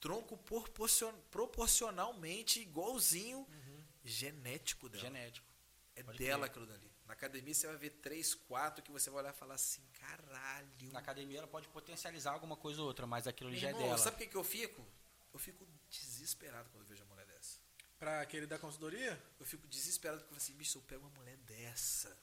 tronco 0.00 0.36
proporcion- 0.38 1.14
proporcionalmente 1.30 2.60
igualzinho, 2.60 3.46
genético 4.04 4.88
dela. 4.88 5.02
Genético. 5.04 5.46
é 5.96 6.02
pode 6.02 6.18
dela 6.18 6.46
aquilo 6.46 6.66
dali. 6.66 6.90
Na 7.06 7.14
academia 7.14 7.54
você 7.54 7.66
vai 7.66 7.76
ver 7.76 7.90
três, 7.90 8.34
quatro 8.34 8.82
que 8.84 8.92
você 8.92 9.10
vai 9.10 9.22
olhar 9.22 9.34
e 9.34 9.36
falar 9.36 9.54
assim, 9.54 9.82
caralho. 9.94 10.92
Na 10.92 10.98
academia 10.98 11.38
ela 11.38 11.46
pode 11.48 11.66
potencializar 11.68 12.32
alguma 12.32 12.56
coisa 12.56 12.80
ou 12.80 12.86
outra, 12.86 13.06
mas 13.06 13.26
aquilo 13.26 13.48
ali 13.48 13.56
Meu 13.56 13.62
já 13.62 13.68
é 13.68 13.70
irmão, 13.70 13.86
dela. 13.86 13.98
sabe 13.98 14.16
o 14.16 14.18
que, 14.18 14.26
que 14.26 14.36
eu 14.36 14.44
fico? 14.44 14.86
Eu 15.32 15.38
fico 15.38 15.66
desesperado 15.90 16.68
quando 16.70 16.82
eu 16.82 16.88
vejo 16.88 17.02
uma 17.04 17.14
mulher 17.14 17.26
dessa. 17.26 17.58
Pra 17.98 18.20
aquele 18.20 18.46
da 18.46 18.58
consultoria? 18.58 19.20
Eu 19.40 19.46
fico 19.46 19.66
desesperado 19.66 20.20
porque 20.20 20.34
eu 20.34 20.36
falo 20.38 20.44
assim, 20.44 20.54
bicho, 20.54 20.78
eu 20.78 20.82
pego 20.82 21.06
uma 21.06 21.18
mulher 21.18 21.36
dessa. 21.38 22.16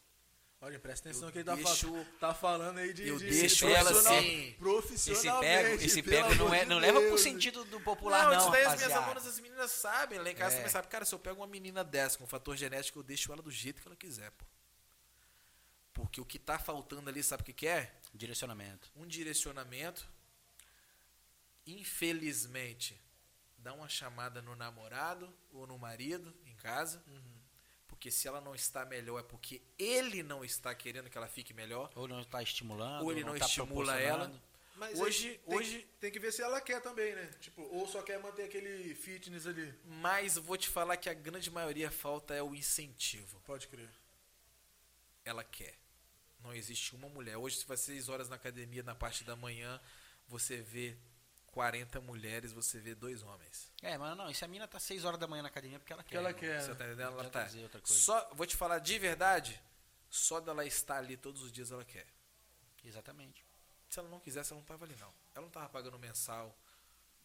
Olha, 0.65 0.79
presta 0.79 1.09
atenção 1.09 1.27
Eu 1.27 1.31
que 1.31 1.37
ele 1.37 1.45
tá, 1.45 1.53
deixo- 1.55 1.93
fa- 1.93 2.05
tá 2.19 2.33
falando 2.33 2.79
aí 2.79 2.91
de, 2.91 3.07
eu 3.07 3.19
de 3.19 3.29
deixo 3.29 3.67
ela 3.67 3.91
profissional- 3.91 4.17
assim. 4.19 4.55
Esse 4.95 5.11
Esse 5.11 5.29
pego, 5.39 5.83
esse 5.83 6.01
pego 6.03 6.35
não, 6.35 6.51
é, 6.53 6.65
não 6.65 6.79
leva 6.79 6.99
pro 7.01 7.17
sentido 7.19 7.63
do 7.65 7.79
popular, 7.81 8.23
não, 8.23 8.31
não, 8.31 8.39
isso 8.39 8.49
daí 8.49 8.61
as 8.63 8.67
minhas 8.75 8.81
rapaziada. 8.91 9.05
alunas, 9.05 9.27
as 9.27 9.39
meninas 9.39 9.69
sabem, 9.71 10.17
lá 10.17 10.29
em 10.31 10.35
casa 10.35 10.55
É. 10.55 10.57
também 10.57 10.71
sabem. 10.71 10.89
Cara, 10.89 11.05
se 11.05 11.13
eu 11.13 11.19
pego 11.19 11.39
uma 11.41 11.45
menina 11.47 11.83
dessa 11.83 12.17
com 12.17 12.25
fator 12.25 12.57
genético, 12.57 12.97
eu 12.97 13.03
deixo 13.03 13.31
ela 13.31 13.43
do 13.43 13.51
jeito 13.51 13.79
que 13.79 13.87
ela 13.87 13.95
quiser, 13.95 14.31
pô. 14.31 14.43
Porque 15.93 16.19
o 16.19 16.25
que 16.25 16.39
tá 16.39 16.57
faltando 16.57 17.09
ali, 17.09 17.21
sabe 17.21 17.43
o 17.43 17.45
que, 17.45 17.53
que 17.53 17.67
é? 17.67 17.93
Direcionamento. 18.13 18.91
Um 18.95 19.05
direcionamento. 19.05 20.05
Infelizmente, 21.67 22.99
dá 23.57 23.71
uma 23.73 23.87
chamada 23.87 24.41
no 24.41 24.55
namorado 24.55 25.31
ou 25.51 25.65
no 25.67 25.77
marido 25.77 26.33
em 26.45 26.55
casa. 26.55 27.03
Uhum. 27.07 27.34
Porque 28.05 28.11
se 28.11 28.27
ela 28.27 28.39
não 28.39 28.53
está 28.53 28.85
melhor, 28.85 29.19
é 29.19 29.23
porque 29.23 29.59
ele 29.79 30.21
não 30.21 30.45
está 30.45 30.75
querendo 30.75 31.09
que 31.09 31.17
ela 31.17 31.27
fique 31.27 31.55
melhor. 31.55 31.91
Ou 31.95 32.07
não 32.07 32.21
está 32.21 32.39
estimulando, 32.43 33.01
Ou 33.03 33.11
ele 33.11 33.23
não 33.23 33.35
tá 33.35 33.47
estimula 33.47 33.99
ela. 33.99 34.31
Mas 34.75 34.99
Hoje- 34.99 35.39
tem, 35.43 35.57
hoje- 35.57 35.87
tem 35.99 36.11
que 36.11 36.19
ver 36.19 36.31
se 36.31 36.43
ela 36.43 36.61
quer 36.61 36.79
também, 36.83 37.15
né? 37.15 37.25
Tipo, 37.41 37.63
ou 37.63 37.87
só 37.87 38.03
quer 38.03 38.19
manter 38.19 38.43
aquele 38.43 38.93
fitness 38.93 39.47
ali. 39.47 39.73
Mas 39.85 40.35
vou 40.37 40.55
te 40.55 40.69
falar 40.69 40.97
que 40.97 41.09
a 41.09 41.15
grande 41.15 41.49
maioria 41.49 41.89
falta 41.89 42.35
é 42.35 42.43
o 42.43 42.53
incentivo. 42.53 43.39
Pode 43.43 43.67
crer. 43.67 43.89
ela 45.23 45.43
quer. 45.43 45.73
Não 46.43 46.53
existe 46.53 46.93
uma 46.93 47.09
mulher. 47.09 47.37
Hoje, 47.37 47.57
se 47.57 47.65
vai 47.65 47.75
6 47.75 48.07
horas 48.07 48.29
na 48.29 48.35
academia, 48.35 48.83
na 48.83 48.93
parte 48.93 49.23
da 49.23 49.35
manhã, 49.35 49.81
você 50.27 50.57
vê 50.57 50.95
40 51.55 52.01
mulheres, 52.01 52.51
você 52.51 52.81
vê 52.81 52.93
dois 52.93 53.23
homens. 53.23 53.71
É, 53.81 53.97
mas 53.97 54.17
não, 54.17 54.29
e 54.29 54.35
se 54.35 54.43
a 54.43 54.47
mina 54.47 54.67
tá 54.67 54.77
6 54.77 55.05
horas 55.05 55.17
da 55.17 55.25
manhã 55.25 55.41
na 55.41 55.47
academia 55.47 55.77
é 55.77 55.79
porque 55.79 55.93
ela 55.93 56.03
quer. 56.03 56.17
ela 56.17 56.33
quer. 56.33 56.61
Você 56.61 56.75
tá 56.75 56.83
entendendo? 56.83 57.11
Não 57.11 57.19
Ela 57.21 57.29
tá. 57.29 57.43
dizer 57.43 57.63
outra 57.63 57.79
coisa. 57.79 57.97
Só, 57.97 58.29
vou 58.33 58.45
te 58.45 58.57
falar 58.57 58.79
de 58.79 58.99
verdade, 58.99 59.57
só 60.09 60.41
dela 60.41 60.65
estar 60.65 60.97
ali 60.97 61.15
todos 61.15 61.41
os 61.41 61.53
dias 61.53 61.71
ela 61.71 61.85
quer. 61.85 62.05
Exatamente. 62.83 63.45
Se 63.87 63.97
ela 63.97 64.09
não 64.09 64.19
quisesse, 64.19 64.51
ela 64.51 64.59
não 64.59 64.65
tava 64.65 64.83
ali, 64.83 64.97
não. 64.99 65.13
Ela 65.33 65.45
não 65.45 65.49
tava 65.49 65.69
pagando 65.69 65.97
mensal. 65.97 66.53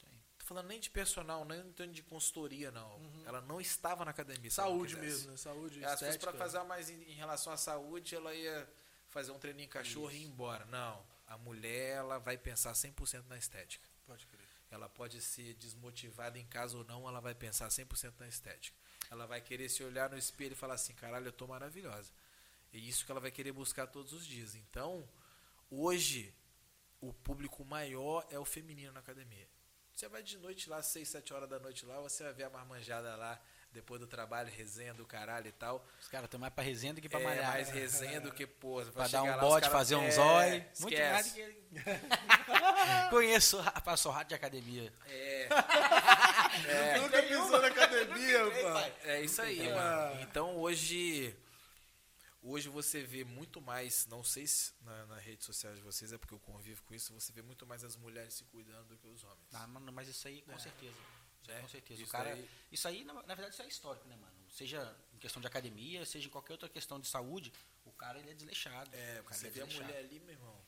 Sim. 0.01 0.07
Tô 0.39 0.47
falando 0.47 0.69
nem 0.69 0.79
de 0.79 0.91
personal, 0.91 1.45
nem 1.45 1.91
de 1.91 2.03
consultoria, 2.05 2.71
não. 2.71 3.01
Ela 3.27 3.41
não 3.41 3.61
estava 3.61 4.05
na 4.05 4.13
academia. 4.13 4.43
ela 4.47 4.51
Saúde 4.51 4.97
mesmo, 4.97 5.33
né? 5.33 5.37
Saúde, 5.39 5.75
se 5.75 5.81
fosse 5.81 6.05
estética. 6.05 6.31
pra 6.31 6.39
fazer 6.39 6.63
mais 6.63 6.89
em, 6.89 7.03
em 7.03 7.15
relação 7.15 7.53
à 7.53 7.57
saúde, 7.57 8.15
ela 8.15 8.33
ia 8.33 8.69
fazer 9.09 9.33
um 9.33 9.41
treininho 9.41 9.67
em 9.67 9.69
cachorro 9.69 10.13
e 10.13 10.23
ir 10.23 10.27
embora. 10.27 10.65
Não. 10.67 11.05
A 11.27 11.37
mulher, 11.37 11.97
ela 11.97 12.19
vai 12.19 12.39
pensar 12.39 12.75
100% 12.75 13.25
na 13.27 13.37
estética. 13.37 13.91
Pode 14.11 14.27
crer. 14.27 14.49
Ela 14.73 14.89
pode 14.89 15.23
ser 15.23 15.55
desmotivada 15.55 16.37
em 16.37 16.45
casa 16.45 16.77
ou 16.77 16.85
não, 16.85 17.09
ela 17.09 17.21
vai 17.21 17.33
pensar 17.33 17.69
100% 17.69 18.15
na 18.19 18.27
estética. 18.27 18.77
Ela 19.09 19.25
vai 19.25 19.41
querer 19.41 19.69
se 19.69 19.85
olhar 19.85 20.11
no 20.11 20.19
espelho 20.19 20.55
e 20.55 20.57
falar 20.57 20.75
assim: 20.75 20.93
caralho, 20.95 21.29
eu 21.29 21.33
tô 21.33 21.47
maravilhosa. 21.47 22.13
E 22.73 22.89
isso 22.89 23.07
que 23.07 23.13
ela 23.13 23.21
vai 23.21 23.31
querer 23.31 23.53
buscar 23.53 23.87
todos 23.87 24.13
os 24.13 24.27
dias. 24.27 24.57
Então, 24.57 25.09
hoje, 25.71 26.35
o 27.01 27.13
público 27.13 27.65
maior 27.65 28.27
é 28.31 28.39
o 28.39 28.45
feminino 28.45 28.93
na 28.93 28.99
academia. 28.99 29.47
Você 29.95 30.09
vai 30.09 30.25
de 30.25 30.37
noite 30.39 30.69
lá, 30.69 30.83
6, 30.83 31.09
7 31.09 31.33
horas 31.33 31.49
da 31.49 31.61
noite 31.61 31.87
lá, 31.87 32.01
você 32.01 32.25
vai 32.25 32.33
ver 32.33 32.45
a 32.45 32.51
marmanjada 32.51 33.15
lá, 33.15 33.41
depois 33.73 34.01
do 34.01 34.07
trabalho, 34.07 34.51
resenha 34.51 34.93
do 34.95 35.07
caralho 35.07 35.47
e 35.47 35.53
tal. 35.53 35.85
Os 36.01 36.09
caras 36.09 36.25
estão 36.27 36.41
mais 36.41 36.53
pra 36.53 36.63
resenha 36.65 36.93
do 36.95 37.01
que 37.01 37.09
pra 37.09 37.21
é 37.21 37.25
malhar. 37.25 37.53
mais 37.53 37.69
resenha 37.71 38.21
do 38.21 38.33
que, 38.33 38.47
pô, 38.47 38.83
vai 38.85 38.93
Pra 38.93 39.09
dar 39.09 39.23
um 39.23 39.39
bote, 39.39 39.63
caras- 39.63 39.73
fazer 39.79 39.95
um 39.97 40.05
é, 40.05 40.11
zói. 40.11 40.67
Muito 40.81 40.99
mais 40.99 41.33
do 41.33 41.39
esquece. 41.39 41.55
que. 41.71 43.11
Conheço, 43.11 43.59
passou 43.85 44.11
rato 44.13 44.29
de 44.29 44.35
academia. 44.35 44.93
É, 45.07 45.49
Nunca 47.01 47.23
pisou 47.23 47.61
na 47.61 47.69
academia, 47.69 48.51
pai. 48.73 48.95
É 49.05 49.21
isso 49.23 49.41
aí, 49.43 49.71
Ah. 49.71 49.75
mano. 50.11 50.21
Então 50.23 50.57
hoje. 50.57 51.37
Hoje 52.43 52.71
você 52.71 53.03
vê 53.03 53.23
muito 53.23 53.61
mais, 53.61 54.07
não 54.07 54.25
sei 54.25 54.47
se 54.47 54.73
na, 54.81 55.05
na 55.09 55.19
rede 55.19 55.45
social 55.45 55.75
de 55.75 55.83
vocês, 55.83 56.11
é 56.11 56.17
porque 56.17 56.33
eu 56.33 56.39
convivo 56.41 56.83
com 56.85 56.95
isso, 56.95 57.13
você 57.13 57.31
vê 57.35 57.43
muito 57.43 57.67
mais 57.67 57.85
as 57.85 57.97
mulheres 57.97 58.33
se 58.33 58.45
cuidando 58.45 58.87
do 58.89 58.97
que 58.97 59.07
os 59.09 59.23
homens. 59.23 59.47
Ah, 59.53 59.67
mano, 59.67 59.93
mas 59.93 60.09
isso 60.09 60.27
aí, 60.27 60.41
com 60.41 60.59
certeza. 60.59 60.95
É, 61.53 61.61
com 61.61 61.69
certeza. 61.69 62.03
isso 62.03 62.09
o 62.11 62.13
cara, 62.13 62.33
aí- 62.35 62.49
isso 62.73 62.89
aí, 62.89 63.05
na, 63.05 63.13
na 63.15 63.35
verdade, 63.35 63.53
isso 63.55 63.63
é 63.63 63.67
histórico, 63.69 64.07
né, 64.09 64.17
mano? 64.17 64.33
Seja 64.51 64.97
em 65.15 65.19
questão 65.19 65.41
de 65.41 65.47
academia, 65.47 66.05
seja 66.05 66.27
em 66.27 66.31
qualquer 66.31 66.53
outra 66.53 66.69
questão 66.69 66.99
de 67.01 67.07
saúde, 67.07 67.53
o 67.85 67.93
cara 67.93 68.19
ele 68.19 68.31
é 68.31 68.35
desleixado. 68.35 68.91
É, 68.95 69.21
o 69.21 69.25
cara 69.25 69.37
você 69.39 69.47
ele 69.47 69.55
vê 69.55 69.63
a 69.63 69.65
desleixado. 69.67 69.93
mulher 69.93 70.05
ali, 70.05 70.21
meu 70.21 70.35
irmão, 70.35 70.61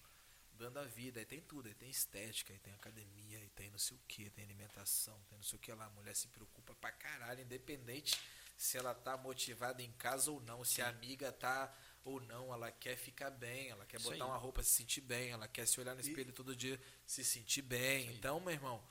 dando 0.54 0.78
a 0.78 0.84
vida, 0.84 1.18
aí 1.18 1.26
tem 1.26 1.40
tudo, 1.40 1.66
aí 1.68 1.74
tem 1.74 1.90
estética, 1.90 2.52
aí 2.52 2.58
tem 2.60 2.72
academia, 2.74 3.38
aí 3.38 3.48
tem 3.50 3.70
não 3.70 3.78
sei 3.78 3.96
o 3.96 4.00
que, 4.06 4.30
tem 4.30 4.44
alimentação, 4.44 5.18
tem 5.28 5.36
não 5.36 5.42
sei 5.42 5.56
o 5.56 5.60
que 5.60 5.72
lá. 5.72 5.86
A 5.86 5.90
mulher 5.90 6.14
se 6.14 6.28
preocupa 6.28 6.74
pra 6.76 6.92
caralho, 6.92 7.40
independente 7.42 8.16
se 8.56 8.78
ela 8.78 8.94
tá 8.94 9.16
motivada 9.16 9.82
em 9.82 9.90
casa 9.92 10.30
ou 10.30 10.40
não, 10.42 10.64
se 10.64 10.80
a 10.80 10.88
amiga 10.88 11.32
tá 11.32 11.74
ou 12.04 12.20
não, 12.20 12.52
ela 12.52 12.70
quer 12.70 12.96
ficar 12.96 13.30
bem, 13.30 13.70
ela 13.70 13.84
quer 13.86 13.96
Isso 13.98 14.04
botar 14.10 14.24
aí. 14.24 14.30
uma 14.30 14.36
roupa 14.36 14.62
se 14.62 14.70
sentir 14.70 15.00
bem, 15.00 15.30
ela 15.30 15.48
quer 15.48 15.66
se 15.66 15.80
olhar 15.80 15.94
no 15.96 16.00
E- 16.00 16.08
espelho 16.08 16.32
todo 16.32 16.54
dia 16.54 16.80
se 17.04 17.24
sentir 17.24 17.62
bem. 17.62 18.12
Então, 18.12 18.38
meu 18.38 18.52
irmão, 18.52 18.84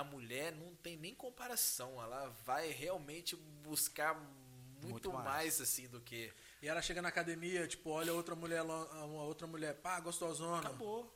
a 0.00 0.04
mulher 0.04 0.52
não 0.52 0.74
tem 0.76 0.96
nem 0.96 1.14
comparação, 1.14 2.02
ela 2.02 2.28
vai 2.44 2.68
realmente 2.70 3.36
buscar 3.36 4.14
muito, 4.14 4.90
Muito 4.90 5.12
mais. 5.12 5.24
mais 5.24 5.60
assim 5.60 5.88
do 5.88 6.00
que 6.00 6.32
E 6.60 6.68
ela 6.68 6.82
chega 6.82 7.00
na 7.00 7.08
academia, 7.10 7.66
tipo, 7.68 7.90
olha 7.90 8.12
outra 8.12 8.34
mulher, 8.34 8.62
lá- 8.62 8.84
uma 9.04 9.22
outra 9.22 9.46
mulher, 9.46 9.74
pá, 9.76 10.00
gostosona. 10.00 10.58
Acabou. 10.68 11.12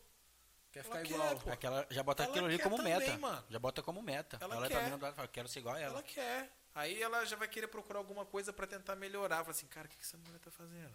Quer 0.71 0.81
Ela 0.85 0.89
ficar 0.89 1.03
quer, 1.03 1.15
igual. 1.15 1.39
pô. 1.41 1.51
Aquela 1.51 1.87
já 1.91 2.03
bota 2.03 2.23
Ela 2.23 2.31
aquilo 2.33 2.47
ali 2.47 2.57
quer 2.59 2.63
como 2.65 2.77
também, 2.77 2.97
meta. 2.99 3.19
mano. 3.19 3.45
Já 3.51 3.59
bota 3.59 3.83
como 3.83 4.03
meta. 4.03 4.39
Ela 4.41 4.55
Ela, 4.57 4.69
quer. 4.69 4.75
também 4.77 4.91
não 4.91 4.99
dá, 4.99 5.13
fala, 5.13 5.27
quero 5.29 5.49
ser 5.49 5.59
igual 5.61 5.75
a 5.75 5.81
ela. 5.81 5.93
Ela 5.95 6.03
quer. 6.03 6.53
Aí 6.75 7.03
ela 7.03 7.25
já 7.25 7.35
vai 7.37 7.49
querer 7.49 7.67
procurar 7.69 7.99
alguma 7.99 8.25
coisa 8.27 8.53
pra 8.53 8.67
tentar 8.67 8.95
melhorar. 8.95 9.39
Fala 9.39 9.51
assim, 9.51 9.67
cara, 9.67 9.87
o 9.87 9.91
que 9.91 9.97
que 9.97 10.05
essa 10.05 10.17
mulher 10.19 10.39
tá 10.39 10.51
fazendo? 10.51 10.95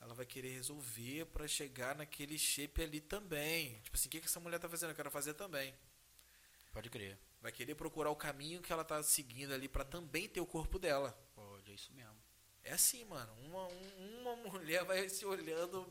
Ela 0.00 0.14
vai 0.14 0.24
querer 0.24 0.50
resolver 0.54 1.26
pra 1.26 1.48
chegar 1.48 1.94
naquele 1.96 2.38
shape 2.38 2.82
ali 2.82 3.00
também. 3.00 3.80
Tipo 3.82 3.96
assim, 3.96 4.08
o 4.08 4.10
que 4.12 4.20
que 4.20 4.26
essa 4.26 4.38
mulher 4.40 4.58
tá 4.60 4.68
fazendo? 4.68 4.90
Eu 4.90 4.96
quero 4.96 5.10
fazer 5.10 5.34
também. 5.34 5.74
Pode 6.76 6.90
crer. 6.90 7.18
Vai 7.40 7.50
querer 7.50 7.74
procurar 7.74 8.10
o 8.10 8.16
caminho 8.16 8.60
que 8.60 8.70
ela 8.70 8.84
tá 8.84 9.02
seguindo 9.02 9.54
ali 9.54 9.66
pra 9.66 9.82
também 9.82 10.28
ter 10.28 10.40
o 10.42 10.46
corpo 10.46 10.78
dela. 10.78 11.10
Pode, 11.34 11.70
é 11.70 11.74
isso 11.74 11.90
mesmo. 11.94 12.14
É 12.62 12.72
assim, 12.72 13.02
mano. 13.06 13.32
Uma, 13.44 13.66
um- 13.66 14.20
uma 14.20 14.36
mulher 14.36 14.84
vai 14.84 15.08
se 15.08 15.24
olhando. 15.24 15.90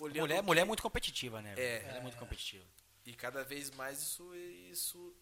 olhando 0.00 0.20
Mulher, 0.20 0.42
mulher 0.42 0.62
é 0.62 0.64
muito 0.64 0.82
competitiva, 0.82 1.42
né? 1.42 1.54
É. 1.58 1.82
Ela 1.82 1.98
é 1.98 2.00
muito 2.00 2.16
competitiva. 2.16 2.64
E 3.04 3.14
cada 3.14 3.44
vez 3.44 3.70
mais 3.72 4.00
isso, 4.00 4.34
isso 4.34 5.14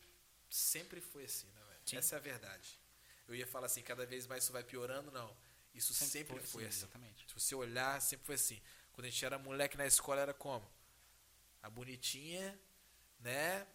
sempre 0.49 1.01
foi 1.01 1.25
assim, 1.25 1.49
né, 1.49 1.61
velho? 1.69 1.99
Essa 1.99 2.15
é 2.15 2.19
a 2.19 2.21
verdade. 2.21 2.79
Eu 3.27 3.35
ia 3.35 3.47
falar 3.49 3.67
assim, 3.67 3.83
cada 3.83 4.07
vez 4.07 4.29
mais 4.29 4.45
isso 4.45 4.53
vai 4.53 4.63
piorando, 4.63 5.11
não. 5.11 5.37
Isso 5.75 5.93
sempre, 5.93 6.39
foi, 6.41 6.67
assim. 6.67 6.79
Exatamente. 6.85 7.27
Se 7.27 7.35
você 7.35 7.53
olhar, 7.57 8.01
sempre 8.01 8.27
foi 8.27 8.37
assim. 8.37 8.61
Quando 8.93 9.07
a 9.07 9.11
gente 9.11 9.25
era 9.25 9.39
moleque 9.41 9.77
na 9.77 9.87
escola, 9.87 10.21
era 10.21 10.35
como? 10.35 10.71
A 11.63 11.69
bonitinha, 11.69 12.57
né? 13.19 13.67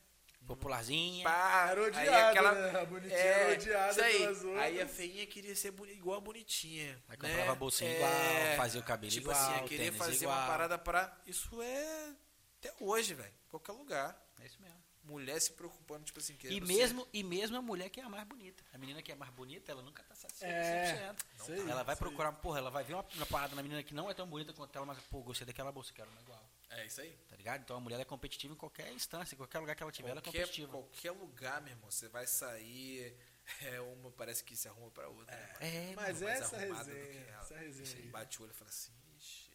Popularzinha. 0.45 1.23
Pá, 1.23 1.71
aí 1.93 2.07
aquela- 2.09 2.51
né? 2.53 2.79
A 2.79 2.85
bonitinha 2.85 3.17
é, 3.19 3.27
era 3.43 3.53
odiada 3.53 3.91
isso 3.91 4.01
aí. 4.03 4.17
pelas 4.19 4.43
outras. 4.43 4.61
Aí 4.63 4.81
a 4.81 4.87
feinha 4.87 5.25
queria 5.25 5.55
ser 5.55 5.71
boni- 5.71 5.93
igual 5.93 6.17
a 6.17 6.21
bonitinha. 6.21 7.01
Aí 7.07 7.17
né? 7.17 7.29
comprava 7.29 7.51
a 7.51 7.55
bolsinha 7.55 7.89
É, 7.89 7.95
igual, 7.95 8.57
fazia 8.57 8.79
o 8.79 8.83
cabelo 8.83 9.11
tipo 9.11 9.29
igual, 9.31 9.37
assim, 9.55 9.65
querer 9.67 9.83
tênis 9.85 9.97
fazer 9.97 10.15
igual. 10.23 10.37
uma 10.37 10.47
parada 10.47 10.77
pra... 10.77 11.17
Isso 11.25 11.61
é 11.61 12.13
até 12.59 12.73
hoje, 12.79 13.13
velho. 13.13 13.33
Qualquer 13.49 13.71
lugar. 13.73 14.19
É 14.41 14.45
isso 14.45 14.61
mesmo. 14.61 14.75
Mulher 15.03 15.39
se 15.39 15.51
preocupando, 15.51 16.03
tipo 16.03 16.19
assim, 16.19 16.33
E 16.33 16.37
querendo 16.37 16.65
mesmo, 16.67 17.07
e 17.13 17.23
mesmo 17.23 17.55
a 17.57 17.61
mulher 17.61 17.89
que 17.89 17.99
é 17.99 18.03
a 18.03 18.09
mais 18.09 18.23
bonita. 18.27 18.63
A 18.73 18.77
menina 18.79 19.03
que 19.03 19.11
é 19.11 19.15
mais 19.15 19.31
bonita, 19.31 19.71
ela 19.71 19.83
nunca 19.83 20.01
tá 20.03 20.15
satisfeita 20.15 20.51
É, 20.55 21.13
100%. 21.13 21.25
isso 21.43 21.51
aí, 21.51 21.69
ela 21.69 21.83
vai 21.83 21.95
procurar, 21.95 22.31
porra, 22.31 22.57
ela 22.57 22.71
vai 22.71 22.83
ver 22.83 22.95
uma, 22.95 23.05
uma 23.13 23.25
parada 23.27 23.55
na 23.55 23.61
menina 23.61 23.83
que 23.83 23.93
não 23.93 24.09
é 24.09 24.15
tão 24.15 24.25
bonita 24.27 24.51
quanto 24.51 24.75
ela, 24.75 24.83
mas, 24.85 24.97
pô, 25.11 25.21
gostei 25.21 25.45
daquela 25.45 25.71
bolsa, 25.71 25.93
quero 25.93 26.09
uma 26.09 26.21
igual. 26.21 26.43
É 26.69 26.85
isso 26.85 26.99
aí. 27.01 27.15
Tá 27.29 27.35
ligado? 27.35 27.61
Então 27.61 27.77
a 27.77 27.79
mulher 27.79 27.99
é 27.99 28.05
competitiva 28.05 28.53
em 28.53 28.57
qualquer 28.57 28.91
instância, 28.91 29.33
em 29.35 29.37
qualquer 29.37 29.59
lugar 29.59 29.75
que 29.75 29.83
ela 29.83 29.91
tiver, 29.91 30.09
ela 30.09 30.19
é 30.19 30.21
Qualquer, 30.21 30.41
competitiva. 30.41 30.71
qualquer 30.71 31.11
lugar, 31.11 31.61
meu 31.61 31.71
irmão, 31.73 31.89
você 31.91 32.07
vai 32.09 32.27
sair, 32.27 33.15
é 33.61 33.79
uma 33.79 34.11
parece 34.11 34.43
que 34.43 34.55
se 34.55 34.67
arruma 34.67 34.89
pra 34.91 35.07
outra. 35.07 35.35
né? 35.35 35.55
É, 35.61 35.93
Mas 35.95 36.21
mais 36.21 36.41
essa 36.41 36.55
arrumada 36.57 36.83
do 36.85 36.91
resenha, 36.95 37.37
essa 37.41 37.57
resenha 37.57 37.85
Você 37.85 38.01
bate 38.09 38.39
o 38.39 38.43
olho 38.43 38.51
e 38.51 38.55
fala 38.55 38.69
assim, 38.69 38.91
ixi, 39.17 39.51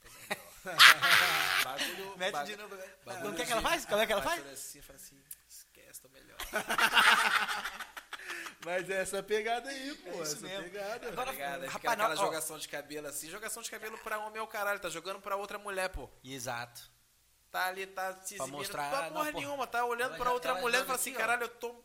tô 0.00 0.08
melhor. 0.10 0.38
bagulho, 1.64 2.18
Mete 2.18 2.32
bagu- 2.32 2.46
de 2.50 2.56
novo, 2.56 2.74
né? 2.76 2.94
bagulho 3.04 3.22
Como 3.24 3.36
que 3.36 3.42
é 3.42 3.46
que 3.46 3.52
ela 3.52 3.60
de- 3.62 3.68
faz? 3.68 3.84
Como 3.86 4.00
é 4.02 4.06
que 4.06 4.12
ela 4.12 4.22
faz? 4.22 4.46
assim, 4.46 4.82
fala 4.82 4.96
assim, 4.98 5.24
esquece, 5.48 6.00
tô 6.02 6.08
melhor. 6.10 6.36
Mas 8.68 8.90
é 8.90 9.00
essa 9.00 9.22
pegada 9.22 9.68
aí, 9.70 9.94
pô. 9.96 10.08
É 10.10 10.12
isso 10.12 10.22
essa 10.22 10.40
mesmo. 10.46 10.64
pegada. 10.64 11.08
Agora, 11.08 11.32
Tá? 11.32 11.54
Aí 11.54 11.60
fica 11.62 11.66
rapaz, 11.70 11.74
aquela 11.94 12.14
não, 12.14 12.22
ó. 12.22 12.26
jogação 12.26 12.58
de 12.58 12.68
cabelo 12.68 13.06
assim, 13.06 13.30
jogação 13.30 13.62
de 13.62 13.70
cabelo 13.70 13.96
pra 13.98 14.18
homem 14.18 14.38
é 14.38 14.42
o 14.42 14.46
caralho, 14.46 14.78
tá 14.78 14.90
jogando 14.90 15.20
pra 15.20 15.36
outra 15.36 15.58
mulher, 15.58 15.88
pô. 15.88 16.08
Exato. 16.22 16.82
Tá 17.50 17.66
ali, 17.66 17.86
tá 17.86 18.12
se 18.12 18.34
Pra 18.36 18.44
exibindo, 18.44 18.58
mostrar, 18.58 18.90
pra 18.90 19.02
não, 19.04 19.12
porra 19.12 19.32
porra. 19.32 19.32
nenhuma, 19.32 19.66
tá 19.66 19.84
olhando 19.86 20.08
Ela 20.10 20.16
pra 20.18 20.26
já- 20.26 20.32
outra 20.32 20.50
ela 20.50 20.60
mulher 20.60 20.82
e 20.82 20.84
fala 20.84 20.96
assim, 20.96 21.14
ó. 21.14 21.16
caralho, 21.16 21.44
eu 21.44 21.48
tô, 21.48 21.82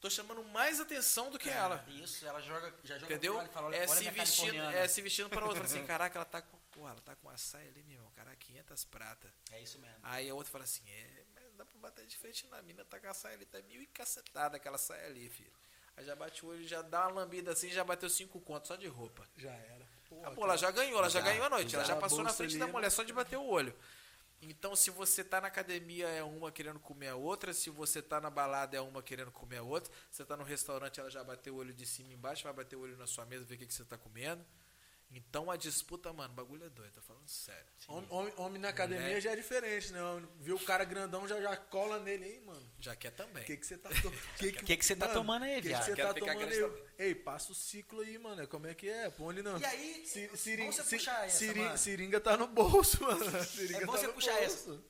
tô 0.00 0.08
chamando 0.08 0.42
mais 0.44 0.80
atenção 0.80 1.30
do 1.30 1.38
que 1.38 1.50
ela. 1.50 1.84
Isso, 1.88 2.26
ela 2.26 2.40
joga, 2.40 2.74
já 2.82 2.94
joga 2.98 3.12
Entendeu? 3.12 3.34
pro 3.34 3.42
lado 3.42 3.50
e 3.50 3.52
fala, 3.52 3.66
olha, 3.66 3.76
é, 3.76 3.80
olha 3.86 3.88
se 3.88 4.10
vestindo, 4.10 4.62
é 4.62 4.88
se 4.88 5.02
vestindo 5.02 5.28
para 5.28 5.44
outra. 5.44 5.64
Assim, 5.64 5.84
caraca, 5.86 6.16
ela 6.18 6.24
tá 6.24 6.40
com. 6.40 6.56
Porra, 6.72 6.92
ela 6.92 7.00
tá 7.02 7.14
com 7.14 7.28
uma 7.28 7.36
saia 7.36 7.68
ali, 7.68 7.82
meu 7.82 7.96
irmão. 7.98 8.10
Caraca, 8.12 8.36
500 8.38 8.84
prata. 8.86 9.30
É 9.50 9.60
isso 9.60 9.78
mesmo. 9.78 9.98
Aí 10.02 10.30
a 10.30 10.34
outra 10.34 10.50
fala 10.50 10.64
assim, 10.64 10.82
é, 10.90 11.24
mas 11.34 11.44
dá 11.56 11.66
pra 11.66 11.78
bater 11.78 12.06
de 12.06 12.16
frente 12.16 12.46
na 12.46 12.62
mina, 12.62 12.82
tá 12.86 12.98
com 12.98 13.06
a 13.08 13.12
saia 13.12 13.34
ali, 13.36 13.44
tá 13.44 13.60
mil 13.60 13.82
e 13.82 13.86
cacetada 13.86 14.56
aquela 14.56 14.78
saia 14.78 15.04
ali, 15.06 15.28
filho. 15.28 15.52
Aí 15.96 16.04
já 16.04 16.16
bate 16.16 16.44
o 16.44 16.48
olho, 16.48 16.66
já 16.66 16.82
dá 16.82 17.08
uma 17.08 17.20
lambida 17.22 17.52
assim, 17.52 17.68
já 17.70 17.84
bateu 17.84 18.08
cinco 18.08 18.40
contos 18.40 18.68
só 18.68 18.76
de 18.76 18.86
roupa. 18.86 19.28
Já 19.36 19.50
era. 19.52 19.86
Pô, 20.08 20.20
Ah, 20.24 20.30
pô, 20.30 20.44
ela 20.44 20.56
já 20.56 20.70
ganhou, 20.70 20.98
ela 20.98 21.08
já, 21.10 21.20
Já, 21.20 21.26
ganhou 21.26 21.44
a 21.46 21.50
noite, 21.50 21.74
ela 21.74 21.84
já 21.84 21.94
já 21.94 22.00
passou 22.00 22.22
na 22.22 22.32
frente 22.32 22.50
ali, 22.52 22.58
da 22.58 22.66
né? 22.66 22.72
mulher 22.72 22.90
só 22.90 23.02
de 23.02 23.12
bater 23.12 23.36
o 23.36 23.44
olho. 23.44 23.74
Então, 24.40 24.74
se 24.74 24.90
você 24.90 25.22
tá 25.22 25.40
na 25.40 25.46
academia, 25.48 26.08
é 26.08 26.22
uma 26.22 26.50
querendo 26.50 26.80
comer 26.80 27.08
a 27.08 27.14
outra. 27.16 27.52
Se 27.52 27.70
você 27.70 28.02
tá 28.02 28.20
na 28.20 28.28
balada, 28.28 28.76
é 28.76 28.80
uma 28.80 29.00
querendo 29.00 29.30
comer 29.30 29.58
a 29.58 29.62
outra. 29.62 29.92
Você 30.10 30.24
tá 30.24 30.36
no 30.36 30.42
restaurante, 30.42 30.98
ela 30.98 31.08
já 31.10 31.22
bateu 31.22 31.54
o 31.54 31.58
olho 31.58 31.72
de 31.72 31.86
cima 31.86 32.10
e 32.10 32.14
embaixo, 32.14 32.42
vai 32.42 32.52
bater 32.52 32.74
o 32.74 32.80
olho 32.80 32.96
na 32.96 33.06
sua 33.06 33.24
mesa, 33.24 33.44
ver 33.44 33.54
o 33.54 33.58
que, 33.58 33.66
que 33.66 33.72
você 33.74 33.84
tá 33.84 33.96
comendo. 33.96 34.44
Então, 35.14 35.50
a 35.50 35.56
disputa, 35.58 36.10
mano, 36.12 36.32
o 36.32 36.36
bagulho 36.36 36.64
é 36.64 36.70
doido, 36.70 36.92
tô 36.94 37.02
falando 37.02 37.28
sério. 37.28 37.66
Homem, 37.86 38.06
homem- 38.10 38.34
homem 38.38 38.60
na 38.62 38.70
academia 38.70 39.04
Mulher. 39.04 39.20
já 39.20 39.32
é 39.32 39.36
diferente, 39.36 39.92
né? 39.92 40.00
Viu 40.40 40.56
o 40.56 40.60
cara 40.60 40.84
grandão, 40.84 41.28
já, 41.28 41.38
já 41.38 41.54
cola 41.54 42.00
nele 42.00 42.24
aí, 42.24 42.40
mano. 42.40 42.66
Já 42.80 42.96
quer 42.96 43.10
também. 43.10 43.42
O 43.42 43.46
que 43.46 43.56
que 43.58 43.66
você 43.66 43.76
tá 43.76 43.90
tomando? 43.90 44.22
Que 44.38 44.52
Que 44.52 44.76
que 44.76 44.84
você 44.86 44.96
tá 44.96 45.08
tomando 45.08 45.42
aí, 45.44 45.56
que 45.60 45.68
viado? 45.68 45.84
que 45.84 45.90
você 45.90 45.96
tá 46.02 46.14
tomando 46.14 46.40
aí? 46.48 46.60
também. 46.60 46.84
Ei, 46.98 47.14
passa 47.14 47.52
o 47.52 47.54
ciclo 47.54 48.00
aí, 48.00 48.16
mano. 48.16 48.48
Como 48.48 48.66
é 48.66 48.74
que 48.74 48.88
é? 48.88 49.10
Põe 49.10 49.42
não. 49.42 49.58
E 49.58 49.64
aí, 49.66 50.06
Si- 50.06 50.30
siring- 50.34 50.72
si- 50.72 50.82
puxar 50.96 51.26
essa, 51.26 51.36
siring-. 51.38 51.76
Seringa 51.76 52.18
tá 52.20 52.36
no 52.38 52.46
bolso, 52.46 53.02
mano. 53.04 53.44
Seringa 53.44 53.82
É 53.82 53.86
bom 53.86 53.92
tá 53.92 53.98
você 53.98 54.06
no 54.06 54.14
puxar 54.14 54.38
bolso. 54.40 54.82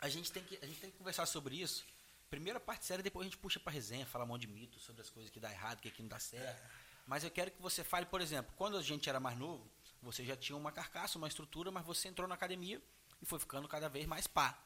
A 0.00 0.08
gente, 0.08 0.32
tem 0.32 0.42
que, 0.42 0.58
a 0.60 0.66
gente 0.66 0.80
tem 0.80 0.90
que 0.90 0.96
conversar 0.98 1.26
sobre 1.26 1.60
isso. 1.62 1.84
Primeira 2.28 2.58
parte 2.58 2.84
séria, 2.86 3.02
depois 3.04 3.24
a 3.24 3.30
gente 3.30 3.38
puxa 3.38 3.60
pra 3.60 3.72
resenha, 3.72 4.04
fala 4.04 4.24
um 4.24 4.28
monte 4.28 4.42
de 4.42 4.48
mitos 4.48 4.82
sobre 4.82 5.00
as 5.02 5.08
coisas 5.10 5.30
que 5.30 5.38
dá 5.38 5.50
errado, 5.52 5.78
o 5.78 5.82
que, 5.82 5.90
que 5.92 6.02
não 6.02 6.08
dá 6.08 6.18
certo. 6.18 6.60
Mas 7.06 7.24
eu 7.24 7.30
quero 7.30 7.50
que 7.50 7.60
você 7.60 7.84
fale, 7.84 8.06
por 8.06 8.20
exemplo, 8.20 8.52
quando 8.56 8.76
a 8.76 8.82
gente 8.82 9.08
era 9.08 9.20
mais 9.20 9.36
novo, 9.38 9.70
você 10.02 10.24
já 10.24 10.36
tinha 10.36 10.56
uma 10.56 10.72
carcaça, 10.72 11.18
uma 11.18 11.28
estrutura, 11.28 11.70
mas 11.70 11.84
você 11.84 12.08
entrou 12.08 12.26
na 12.28 12.34
academia 12.34 12.80
e 13.20 13.26
foi 13.26 13.38
ficando 13.38 13.68
cada 13.68 13.88
vez 13.88 14.06
mais 14.06 14.26
pá. 14.26 14.58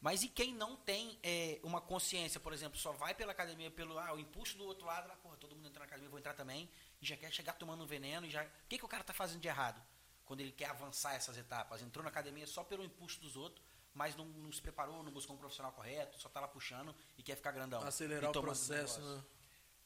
Mas 0.00 0.24
e 0.24 0.28
quem 0.28 0.52
não 0.52 0.74
tem 0.74 1.16
é, 1.22 1.60
uma 1.62 1.80
consciência, 1.80 2.40
por 2.40 2.52
exemplo, 2.52 2.76
só 2.76 2.90
vai 2.90 3.14
pela 3.14 3.30
academia 3.30 3.70
pelo 3.70 3.96
ah, 3.98 4.12
o 4.12 4.18
impulso 4.18 4.58
do 4.58 4.64
outro 4.64 4.84
lado, 4.84 5.06
lá, 5.06 5.14
porra, 5.14 5.36
todo 5.36 5.54
mundo 5.54 5.68
entra 5.68 5.78
na 5.78 5.84
academia, 5.84 6.10
vou 6.10 6.18
entrar 6.18 6.34
também, 6.34 6.68
e 7.00 7.06
já 7.06 7.16
quer 7.16 7.30
chegar 7.30 7.52
tomando 7.52 7.84
um 7.84 7.86
veneno, 7.86 8.26
e 8.26 8.30
já. 8.30 8.42
O 8.42 8.48
que, 8.68 8.78
que 8.78 8.84
o 8.84 8.88
cara 8.88 9.04
tá 9.04 9.12
fazendo 9.12 9.40
de 9.40 9.46
errado? 9.46 9.80
Quando 10.24 10.40
ele 10.40 10.50
quer 10.50 10.70
avançar 10.70 11.14
essas 11.14 11.36
etapas. 11.36 11.82
Entrou 11.82 12.02
na 12.02 12.10
academia 12.10 12.46
só 12.48 12.64
pelo 12.64 12.82
impulso 12.82 13.20
dos 13.20 13.36
outros, 13.36 13.64
mas 13.94 14.16
não, 14.16 14.24
não 14.24 14.50
se 14.50 14.60
preparou, 14.60 15.04
não 15.04 15.12
buscou 15.12 15.36
um 15.36 15.38
profissional 15.38 15.70
correto, 15.72 16.18
só 16.18 16.28
tá 16.28 16.40
lá 16.40 16.48
puxando 16.48 16.92
e 17.16 17.22
quer 17.22 17.36
ficar 17.36 17.52
grandão. 17.52 17.80
Acelerar 17.82 18.30
o 18.30 18.40
processo, 18.40 19.00
né? 19.00 19.22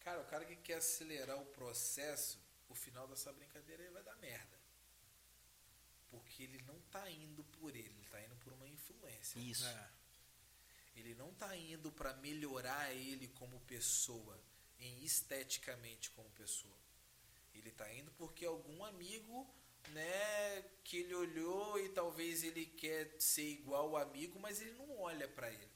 Cara, 0.07 0.21
o 0.21 0.25
cara 0.27 0.45
que 0.45 0.55
quer 0.55 0.75
acelerar 0.75 1.37
o 1.37 1.47
processo, 1.47 2.39
o 2.69 2.77
final 2.77 3.09
dessa 3.09 3.33
brincadeira 3.33 3.83
aí 3.83 3.91
vai 3.91 4.05
dar 4.05 4.15
merda. 4.19 4.57
Porque 6.09 6.45
ele 6.45 6.63
não 6.63 6.81
tá 6.93 7.11
indo 7.11 7.43
por 7.43 7.75
ele, 7.75 7.89
ele 7.89 8.09
tá 8.09 8.23
indo 8.23 8.37
por 8.37 8.53
uma 8.53 8.69
influência. 8.69 9.37
Isso. 9.41 9.67
É. 9.67 9.91
Ele 10.95 11.13
não 11.17 11.35
tá 11.35 11.57
indo 11.57 11.91
para 11.91 12.15
melhorar 12.19 12.95
ele 12.95 13.27
como 13.27 13.59
pessoa, 13.63 14.41
em 14.79 15.03
esteticamente 15.05 16.09
como 16.11 16.31
pessoa. 16.31 16.79
Ele 17.53 17.73
tá 17.73 17.93
indo 17.93 18.13
porque 18.13 18.47
algum 18.47 18.85
amigo, 18.85 19.53
né, 19.89 20.63
que 20.85 20.99
ele 20.99 21.17
olhou 21.17 21.81
e 21.81 21.89
talvez 21.89 22.45
ele 22.45 22.65
quer 22.65 23.13
ser 23.21 23.49
igual 23.49 23.91
o 23.91 23.97
amigo, 23.97 24.39
mas 24.39 24.61
ele 24.61 24.75
não 24.75 25.01
olha 25.01 25.27
para 25.27 25.51
ele. 25.51 25.69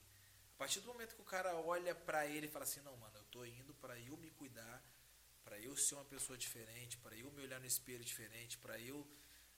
A 0.54 0.58
partir 0.58 0.78
do 0.78 0.86
momento 0.86 1.16
que 1.16 1.20
o 1.20 1.24
cara 1.24 1.52
olha 1.56 1.96
para 1.96 2.28
ele 2.28 2.46
e 2.46 2.48
fala 2.48 2.64
assim: 2.64 2.80
"Não, 2.82 2.96
mano, 2.96 3.09
eu 3.30 3.32
tô 3.32 3.44
indo 3.44 3.72
para 3.74 3.96
eu 4.00 4.16
me 4.16 4.30
cuidar, 4.32 4.82
para 5.44 5.58
eu 5.60 5.76
ser 5.76 5.94
uma 5.94 6.04
pessoa 6.04 6.36
diferente, 6.36 6.98
para 6.98 7.16
eu 7.16 7.30
me 7.30 7.42
olhar 7.42 7.60
no 7.60 7.66
espelho 7.66 8.04
diferente, 8.04 8.58
para 8.58 8.78
eu 8.80 9.06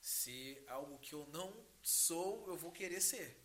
ser 0.00 0.62
algo 0.68 0.98
que 0.98 1.14
eu 1.14 1.26
não 1.28 1.50
sou, 1.82 2.46
eu 2.48 2.56
vou 2.56 2.70
querer 2.70 3.00
ser". 3.00 3.40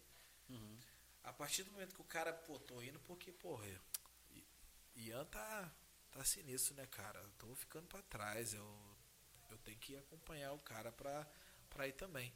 Uhum. 0.49 0.77
A 1.23 1.31
partir 1.31 1.63
do 1.63 1.71
momento 1.71 1.95
que 1.95 2.01
o 2.01 2.05
cara, 2.05 2.33
pô, 2.33 2.59
tô 2.59 2.81
indo 2.81 2.99
porque, 3.01 3.31
porra, 3.31 3.65
I- 4.31 4.45
Ian 4.95 5.25
tá, 5.25 5.73
tá 6.11 6.23
sinistro, 6.25 6.75
né, 6.75 6.85
cara? 6.87 7.19
Eu 7.21 7.29
tô 7.31 7.55
ficando 7.55 7.87
pra 7.87 8.01
trás, 8.01 8.53
eu, 8.53 8.97
eu 9.49 9.57
tenho 9.59 9.77
que 9.79 9.95
acompanhar 9.95 10.51
o 10.53 10.59
cara 10.59 10.91
pra, 10.91 11.25
pra 11.69 11.87
ir 11.87 11.93
também. 11.93 12.33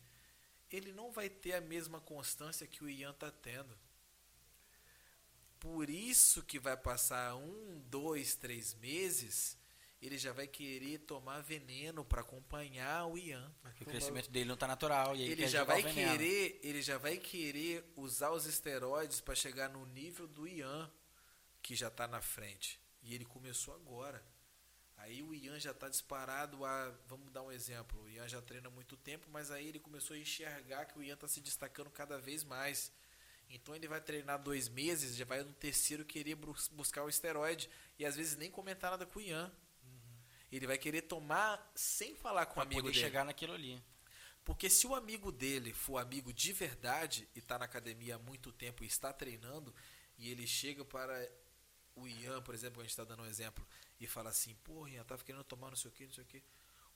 Ele 0.70 0.94
não 0.94 1.12
vai 1.12 1.30
ter 1.30 1.54
a 1.54 1.62
mesma 1.62 2.00
constância 2.00 2.68
que 2.68 2.84
o 2.84 2.90
Ian 2.90 3.14
tá 3.14 3.30
tendo. 3.32 3.78
Por 5.62 5.92
isso 5.92 6.42
que 6.42 6.58
vai 6.58 6.76
passar 6.76 7.36
um, 7.36 7.80
dois, 7.86 8.34
três 8.34 8.74
meses, 8.74 9.56
ele 10.02 10.18
já 10.18 10.34
vai 10.34 10.48
querer 10.48 10.98
tomar 10.98 11.40
veneno 11.42 12.04
pra 12.04 12.22
acompanhar 12.22 13.06
o 13.06 13.16
Ian 13.16 13.54
Porque 13.62 13.84
o 13.84 13.86
crescimento 13.86 14.32
dele 14.32 14.50
não 14.50 14.58
tá 14.58 14.68
natural. 14.68 15.16
E 15.16 15.22
ele 15.22 15.44
quer 15.44 15.50
já 15.50 15.64
vai 15.64 15.84
querer, 15.84 16.60
ele 16.64 16.82
já 16.82 16.98
vai 16.98 17.16
querer 17.18 17.86
usar 17.96 18.32
os 18.32 18.48
esteroides 18.48 19.22
para 19.22 19.36
chegar 19.36 19.70
no 19.70 19.86
nível 19.86 20.28
do 20.28 20.48
Ian, 20.48 20.92
que 21.62 21.76
já 21.76 21.92
tá 21.92 22.08
na 22.08 22.24
frente. 22.24 22.82
E 23.04 23.14
ele 23.14 23.24
começou 23.24 23.76
agora. 23.76 24.26
Aí 24.98 25.22
o 25.22 25.32
Ian 25.32 25.60
já 25.60 25.76
tá 25.76 25.88
disparado 25.88 26.66
a, 26.66 26.92
vamos 27.08 27.32
dar 27.32 27.44
um 27.44 27.52
exemplo, 27.52 28.02
o 28.02 28.10
Ian 28.10 28.28
já 28.28 28.42
treina 28.42 28.72
muito 28.72 28.98
tempo, 28.98 29.28
mas 29.30 29.52
aí 29.52 29.68
ele 29.68 29.80
começou 29.80 30.16
a 30.16 30.20
enxergar 30.20 30.86
que 30.86 30.98
o 30.98 31.04
Ian 31.04 31.18
tá 31.18 31.28
se 31.28 31.40
destacando 31.40 31.92
cada 31.92 32.18
vez 32.18 32.44
mais. 32.44 32.92
Então 33.54 33.76
ele 33.76 33.88
vai 33.88 34.00
treinar 34.02 34.42
dois 34.42 34.68
meses, 34.70 35.16
já 35.16 35.26
vai 35.26 35.44
no 35.44 35.54
terceiro 35.54 36.06
querer 36.06 36.36
bus- 36.36 36.68
buscar 36.70 37.04
o 37.04 37.10
esteroide 37.10 37.70
e 38.00 38.06
às 38.06 38.16
vezes 38.16 38.36
nem 38.38 38.50
comentar 38.50 38.92
nada 38.92 39.06
com 39.06 39.20
o 39.20 39.22
Ian. 39.22 39.52
Ele 40.52 40.68
vai 40.68 40.78
querer 40.78 41.04
tomar 41.04 41.72
sem 41.76 42.16
falar 42.16 42.46
com 42.46 42.52
o 42.54 42.56
Pra 42.56 42.64
amigo 42.64 42.82
poder 42.82 42.92
dele. 42.94 43.04
chegar 43.06 43.24
naquilo 43.26 43.54
ali. 43.54 43.82
Porque 44.44 44.70
se 44.70 44.88
o 44.88 44.96
amigo 44.96 45.32
dele 45.32 45.74
for 45.74 45.98
amigo 45.98 46.34
de 46.34 46.52
verdade 46.52 47.28
e 47.36 47.40
está 47.40 47.60
na 47.60 47.66
academia 47.66 48.16
há 48.16 48.20
muito 48.20 48.52
tempo 48.52 48.84
e 48.84 48.88
está 48.88 49.14
treinando, 49.14 49.74
e 50.18 50.30
ele 50.30 50.46
chega 50.48 50.84
para 50.84 51.30
o 51.96 52.08
Ian, 52.08 52.42
por 52.42 52.56
exemplo, 52.56 52.82
a 52.82 52.84
gente 52.84 52.92
está 52.92 53.04
dando 53.04 53.22
um 53.24 53.28
exemplo, 53.28 53.66
e 54.00 54.08
fala 54.08 54.30
assim, 54.30 54.56
pô, 54.64 54.88
Ian, 54.88 55.04
tava 55.04 55.24
querendo 55.24 55.44
tomar 55.44 55.70
não 55.70 55.78
sei 55.78 55.90
o 55.90 55.94
que, 55.94 56.06
não 56.06 56.14
sei 56.14 56.24
o 56.24 56.28
que. 56.28 56.44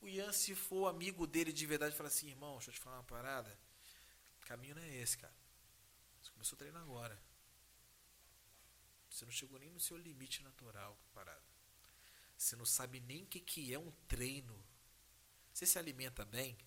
O 0.02 0.08
Ian, 0.08 0.32
se 0.34 0.56
for 0.56 0.88
amigo 0.88 1.26
dele 1.28 1.54
de 1.54 1.66
verdade, 1.66 1.96
fala 1.96 2.08
assim, 2.10 2.30
irmão, 2.30 2.54
deixa 2.58 2.72
eu 2.72 2.74
te 2.74 2.80
falar 2.80 2.98
uma 2.98 3.04
parada. 3.04 3.58
O 4.42 4.46
caminho 4.46 4.76
não 4.76 4.82
é 4.82 4.96
esse, 4.98 5.18
cara. 5.18 5.34
Você 6.26 6.32
começou 6.32 6.56
a 6.56 6.60
treinar 6.60 6.82
agora. 6.82 7.22
Você 9.08 9.26
não 9.26 9.32
chegou 9.32 9.60
nem 9.60 9.70
no 9.70 9.80
seu 9.80 9.96
limite 9.96 10.42
natural, 10.42 10.98
parada. 11.14 11.46
Você 12.36 12.56
não 12.56 12.66
sabe 12.66 13.00
nem 13.00 13.22
o 13.22 13.28
que, 13.28 13.40
que 13.40 13.72
é 13.72 13.78
um 13.78 13.92
treino. 14.08 14.60
Você 15.54 15.68
se 15.68 15.78
alimenta 15.78 16.26
bem? 16.26 16.58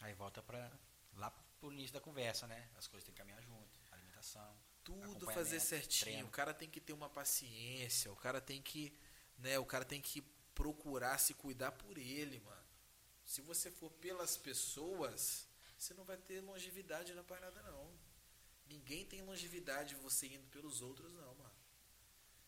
Aí 0.00 0.12
volta 0.12 0.42
para 0.42 0.70
lá 1.14 1.30
pro 1.30 1.72
início 1.72 1.94
da 1.94 2.00
conversa, 2.02 2.46
né? 2.46 2.68
As 2.76 2.86
coisas 2.86 3.04
têm 3.04 3.14
que 3.14 3.18
caminhar 3.18 3.42
junto. 3.42 3.80
Alimentação. 3.90 4.54
Tudo 4.84 5.30
fazer 5.30 5.58
certinho. 5.58 6.10
Treino. 6.12 6.28
O 6.28 6.30
cara 6.30 6.52
tem 6.52 6.68
que 6.68 6.82
ter 6.82 6.92
uma 6.92 7.08
paciência. 7.08 8.12
O 8.12 8.16
cara 8.16 8.42
tem 8.42 8.60
que, 8.60 8.94
né? 9.38 9.58
O 9.58 9.64
cara 9.64 9.86
tem 9.86 10.02
que 10.02 10.20
procurar 10.54 11.16
se 11.16 11.32
cuidar 11.32 11.72
por 11.72 11.96
ele, 11.96 12.40
mano. 12.40 12.60
Se 13.24 13.40
você 13.40 13.70
for 13.70 13.90
pelas 13.92 14.36
pessoas, 14.36 15.48
você 15.80 15.94
não 15.94 16.04
vai 16.04 16.18
ter 16.18 16.40
longevidade 16.42 17.14
na 17.14 17.24
parada, 17.24 17.62
não. 17.62 17.90
Ninguém 18.66 19.06
tem 19.06 19.22
longevidade 19.22 19.94
você 19.94 20.26
indo 20.26 20.46
pelos 20.48 20.82
outros, 20.82 21.10
não, 21.14 21.34
mano. 21.34 21.54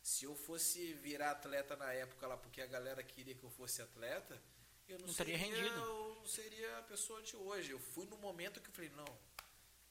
Se 0.03 0.25
eu 0.25 0.37
fosse 0.37 0.93
virar 0.95 1.31
atleta 1.31 1.75
na 1.75 1.91
época 1.95 2.27
lá, 2.27 2.37
porque 2.37 2.61
a 2.61 2.67
galera 2.67 3.03
queria 3.03 3.35
que 3.35 3.43
eu 3.43 3.51
fosse 3.51 3.81
atleta, 3.81 4.41
eu 4.87 4.99
não, 4.99 5.07
não 5.07 5.15
seria, 5.15 5.37
rendido. 5.37 5.67
Eu 5.67 6.15
não 6.17 6.27
seria 6.27 6.79
a 6.79 6.83
pessoa 6.83 7.23
de 7.23 7.35
hoje. 7.35 7.71
Eu 7.71 7.79
fui 7.79 8.05
no 8.07 8.19
momento 8.19 8.61
que 8.61 8.69
eu 8.69 8.75
falei, 8.75 8.91
não, 8.91 9.19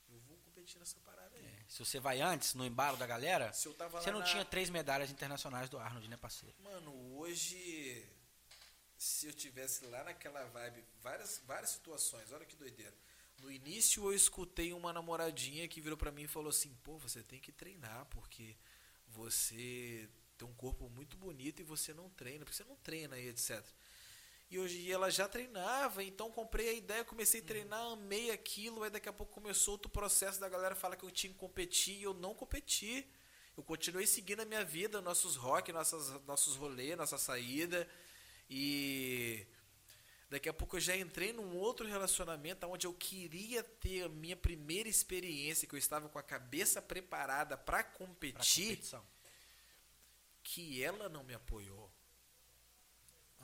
eu 0.10 0.20
vou 0.20 0.38
competir 0.38 0.78
nessa 0.78 1.00
parada 1.00 1.36
aí. 1.36 1.44
É, 1.44 1.66
se 1.68 1.80
você 1.80 2.00
vai 2.00 2.22
antes, 2.22 2.54
no 2.54 2.64
embalo 2.64 2.96
da 2.96 3.08
galera, 3.08 3.52
você 3.52 4.12
não 4.12 4.20
na... 4.20 4.26
tinha 4.26 4.46
três 4.46 4.70
medalhas 4.70 5.10
internacionais 5.10 5.68
do 5.68 5.80
Arnold, 5.80 6.08
né, 6.08 6.18
parceiro? 6.18 6.56
Mano, 6.60 7.18
hoje, 7.18 8.08
se 8.98 9.26
eu 9.26 9.34
tivesse 9.34 9.84
lá 9.86 10.04
naquela 10.04 10.44
vibe, 10.46 10.86
várias, 11.02 11.40
várias 11.40 11.72
situações, 11.72 12.32
olha 12.32 12.46
que 12.46 12.56
doideira. 12.56 12.96
No 13.42 13.52
início 13.52 14.04
eu 14.04 14.14
escutei 14.14 14.72
uma 14.72 14.94
namoradinha 14.94 15.68
que 15.68 15.82
virou 15.82 15.98
para 15.98 16.12
mim 16.12 16.24
e 16.24 16.28
falou 16.28 16.50
assim, 16.50 16.74
pô, 16.84 16.98
você 16.98 17.24
tem 17.24 17.40
que 17.40 17.52
treinar, 17.52 18.06
porque 18.12 18.56
você 19.08 20.08
tem 20.38 20.48
um 20.48 20.54
corpo 20.54 20.88
muito 20.90 21.18
bonito 21.18 21.60
e 21.60 21.64
você 21.64 21.92
não 21.94 22.08
treina, 22.10 22.46
porque 22.46 22.56
você 22.56 22.64
não 22.64 22.76
treina 22.78 23.18
e 23.18 23.30
etc. 23.30 23.66
E 24.52 24.60
hoje 24.60 24.92
ela 24.92 25.10
já 25.10 25.28
treinava, 25.28 26.04
então 26.04 26.30
comprei 26.30 26.70
a 26.70 26.74
ideia, 26.74 27.04
comecei 27.04 27.42
a 27.42 27.44
treinar, 27.44 27.80
amei 27.94 28.30
aquilo, 28.30 28.84
aí 28.84 28.90
daqui 28.90 29.10
a 29.10 29.14
pouco 29.14 29.34
começou 29.34 29.74
outro 29.74 29.90
processo 29.90 30.40
da 30.40 30.48
galera 30.48 30.76
falar 30.76 30.96
que 30.96 31.04
eu 31.04 31.10
tinha 31.10 31.34
que 31.34 31.40
competir 31.40 31.98
e 31.98 32.04
eu 32.04 32.14
não 32.14 32.36
competi. 32.36 33.08
Eu 33.58 33.64
continuei 33.64 34.06
seguindo 34.06 34.42
a 34.42 34.46
minha 34.46 34.64
vida, 34.64 35.02
nossos 35.02 35.36
rock, 35.36 35.72
nossas, 35.72 36.10
nossos 36.26 36.56
rolês, 36.56 36.98
nossa 36.98 37.18
saída. 37.18 37.88
E 38.50 39.48
daqui 40.32 40.48
a 40.48 40.54
pouco 40.54 40.78
eu 40.78 40.80
já 40.80 40.96
entrei 40.96 41.34
num 41.34 41.58
outro 41.58 41.86
relacionamento 41.86 42.66
onde 42.66 42.88
eu 42.88 42.94
queria 42.94 43.62
ter 43.62 44.04
a 44.04 44.10
minha 44.10 44.36
primeira 44.36 44.88
experiência, 44.88 45.68
que 45.68 45.76
eu 45.76 45.80
estava 45.80 46.08
com 46.08 46.18
a 46.18 46.24
cabeça 46.24 46.82
preparada 46.82 47.58
para 47.58 47.84
competir. 47.84 48.80
que 50.42 50.82
ela 50.82 51.10
não 51.10 51.24
me 51.24 51.34
apoiou. 51.34 51.92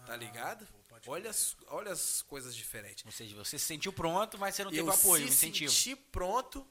Tá 0.06 0.14
ah, 0.14 0.16
ligado? 0.16 0.66
olha, 1.06 1.30
as, 1.30 1.58
olha 1.68 1.92
as 1.92 2.22
coisas 2.22 2.56
diferentes. 2.56 3.06
Ou 3.06 3.12
seja, 3.12 3.36
você 3.36 3.60
se 3.60 3.66
sentiu 3.66 3.92
pronto, 3.92 4.38
mas 4.38 4.56
você 4.56 4.64
não 4.64 4.72
teve 4.72 4.82
eu 4.82 4.90
apoio, 4.90 5.28
se 5.28 5.34
incentivo. 5.34 5.70
Eu 5.70 5.76
senti 5.76 5.96
pronto, 5.96 6.66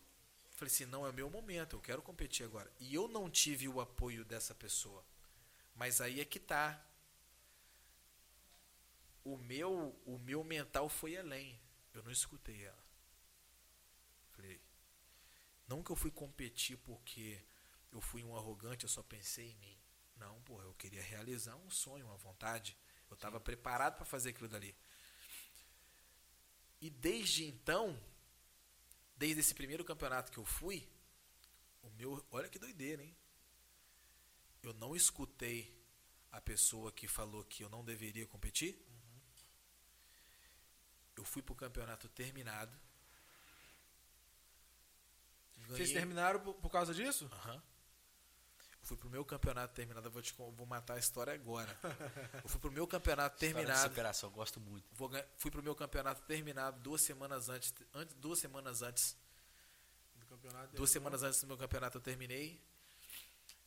falei 0.52 0.72
assim, 0.72 0.86
não 0.86 1.06
é 1.06 1.12
meu 1.12 1.28
momento, 1.28 1.76
eu 1.76 1.80
quero 1.80 2.00
competir 2.00 2.46
agora. 2.46 2.72
E 2.80 2.94
eu 2.94 3.06
não 3.06 3.28
tive 3.28 3.68
o 3.68 3.80
apoio 3.80 4.24
dessa 4.24 4.54
pessoa. 4.54 5.04
Mas 5.74 6.00
aí 6.00 6.20
é 6.20 6.24
que 6.24 6.40
tá. 6.40 6.82
O 9.26 9.36
meu, 9.36 10.00
o 10.06 10.18
meu 10.18 10.44
mental 10.44 10.88
foi 10.88 11.16
além. 11.16 11.60
Eu 11.92 12.00
não 12.04 12.12
escutei 12.12 12.64
ela. 12.64 12.84
Falei, 14.30 14.60
não 15.66 15.82
que 15.82 15.90
eu 15.90 15.96
fui 15.96 16.12
competir 16.12 16.78
porque 16.78 17.42
eu 17.90 18.00
fui 18.00 18.22
um 18.22 18.36
arrogante, 18.36 18.84
eu 18.84 18.88
só 18.88 19.02
pensei 19.02 19.50
em 19.50 19.56
mim. 19.56 19.76
Não, 20.16 20.40
porra, 20.42 20.62
eu 20.62 20.74
queria 20.74 21.02
realizar 21.02 21.56
um 21.56 21.68
sonho, 21.68 22.06
uma 22.06 22.16
vontade. 22.16 22.78
Eu 23.10 23.14
estava 23.14 23.40
preparado 23.40 23.96
para 23.96 24.04
fazer 24.04 24.30
aquilo 24.30 24.48
dali. 24.48 24.72
E 26.80 26.88
desde 26.88 27.46
então, 27.46 28.00
desde 29.16 29.40
esse 29.40 29.56
primeiro 29.56 29.84
campeonato 29.84 30.30
que 30.30 30.38
eu 30.38 30.44
fui, 30.44 30.88
o 31.82 31.90
meu, 31.90 32.24
olha 32.30 32.48
que 32.48 32.60
doideira, 32.60 33.02
hein? 33.02 33.16
Eu 34.62 34.72
não 34.74 34.94
escutei 34.94 35.76
a 36.30 36.40
pessoa 36.40 36.92
que 36.92 37.08
falou 37.08 37.42
que 37.44 37.64
eu 37.64 37.68
não 37.68 37.84
deveria 37.84 38.24
competir. 38.28 38.80
Eu 41.16 41.24
fui 41.24 41.42
pro 41.42 41.54
campeonato 41.54 42.08
terminado. 42.08 42.76
Ganhei... 45.56 45.76
Vocês 45.76 45.92
terminaram 45.92 46.40
por, 46.40 46.54
por 46.54 46.70
causa 46.70 46.94
disso? 46.94 47.28
Aham. 47.32 47.54
Uhum 47.54 47.76
fui 48.86 48.96
pro 48.96 49.10
meu 49.10 49.24
campeonato 49.24 49.74
terminado, 49.74 50.06
eu 50.06 50.12
vou, 50.12 50.22
te, 50.22 50.32
vou 50.32 50.64
matar 50.64 50.94
a 50.94 50.98
história 50.98 51.34
agora. 51.34 51.76
eu 52.42 52.48
fui 52.48 52.60
pro 52.60 52.70
meu 52.70 52.86
campeonato 52.86 53.36
terminado. 53.36 53.88
superação, 53.88 54.30
gosto 54.30 54.60
muito. 54.60 54.86
Vou, 54.92 55.10
fui 55.36 55.50
pro 55.50 55.62
meu 55.62 55.74
campeonato 55.74 56.22
terminado 56.22 56.80
duas 56.80 57.02
semanas 57.02 57.48
antes, 57.48 57.74
antes 57.92 58.14
duas 58.14 58.38
semanas 58.38 58.82
antes. 58.82 59.16
Do 60.14 60.26
campeonato 60.26 60.76
duas 60.76 60.90
semanas 60.90 61.24
antes 61.24 61.40
do 61.40 61.48
meu 61.48 61.58
campeonato 61.58 61.98
eu 61.98 62.02
terminei. 62.02 62.62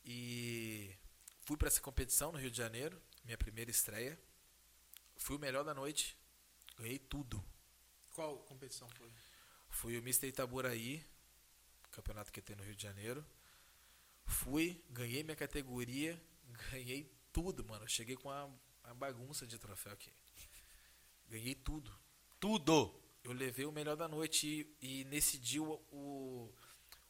E 0.02 0.96
fui 1.42 1.58
para 1.58 1.68
essa 1.68 1.82
competição 1.82 2.32
no 2.32 2.38
Rio 2.38 2.50
de 2.50 2.56
Janeiro, 2.56 3.00
minha 3.22 3.36
primeira 3.36 3.70
estreia. 3.70 4.18
Fui 5.18 5.36
o 5.36 5.38
melhor 5.38 5.64
da 5.64 5.74
noite, 5.74 6.16
ganhei 6.80 6.98
tudo. 6.98 7.42
Qual 8.14 8.38
competição 8.40 8.88
foi? 8.90 9.10
Fui 9.68 9.96
o 9.96 10.00
Mr. 10.00 10.26
Itaburaí, 10.26 11.04
campeonato 11.90 12.32
que 12.32 12.40
tem 12.40 12.56
no 12.56 12.62
Rio 12.62 12.74
de 12.74 12.82
Janeiro. 12.82 13.24
Fui, 14.24 14.82
ganhei 14.90 15.22
minha 15.22 15.36
categoria, 15.36 16.20
ganhei 16.70 17.10
tudo, 17.32 17.64
mano. 17.64 17.86
Cheguei 17.88 18.16
com 18.16 18.28
uma, 18.28 18.46
uma 18.84 18.94
bagunça 18.94 19.46
de 19.46 19.58
troféu 19.58 19.92
aqui. 19.92 20.12
Ganhei 21.28 21.54
tudo. 21.54 21.92
Tudo! 22.38 22.94
Eu 23.22 23.32
levei 23.32 23.66
o 23.66 23.72
melhor 23.72 23.96
da 23.96 24.08
noite 24.08 24.74
e, 24.80 25.00
e 25.02 25.04
nesse 25.04 25.38
dia 25.38 25.62
o, 25.62 25.74
o, 25.92 26.54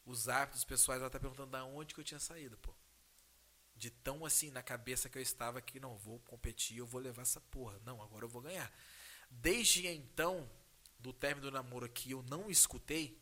os 0.05 0.27
árbitros 0.27 0.65
pessoais 0.65 0.99
ela 0.99 1.09
tá 1.09 1.19
perguntando 1.19 1.51
da 1.51 1.63
onde 1.63 1.93
que 1.93 2.01
eu 2.01 2.03
tinha 2.03 2.19
saído, 2.19 2.57
pô. 2.57 2.73
De 3.75 3.89
tão 3.89 4.25
assim 4.25 4.51
na 4.51 4.61
cabeça 4.61 5.09
que 5.09 5.17
eu 5.17 5.21
estava 5.21 5.61
que 5.61 5.79
não 5.79 5.97
vou 5.97 6.19
competir, 6.19 6.77
eu 6.77 6.85
vou 6.85 6.99
levar 6.99 7.21
essa 7.21 7.39
porra. 7.39 7.79
Não, 7.85 8.01
agora 8.01 8.25
eu 8.25 8.29
vou 8.29 8.41
ganhar. 8.41 8.71
Desde 9.31 9.87
então, 9.87 10.47
do 10.99 11.11
término 11.11 11.49
do 11.49 11.51
namoro 11.51 11.89
que 11.89 12.11
eu 12.11 12.21
não 12.23 12.49
escutei, 12.51 13.19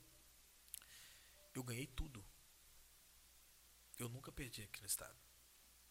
eu 1.55 1.64
ganhei 1.64 1.88
tudo. 1.88 2.24
Eu 3.97 4.10
nunca 4.10 4.32
perdi 4.32 4.64
aqui 4.64 4.82
no 4.82 4.88
estado. 4.88 5.18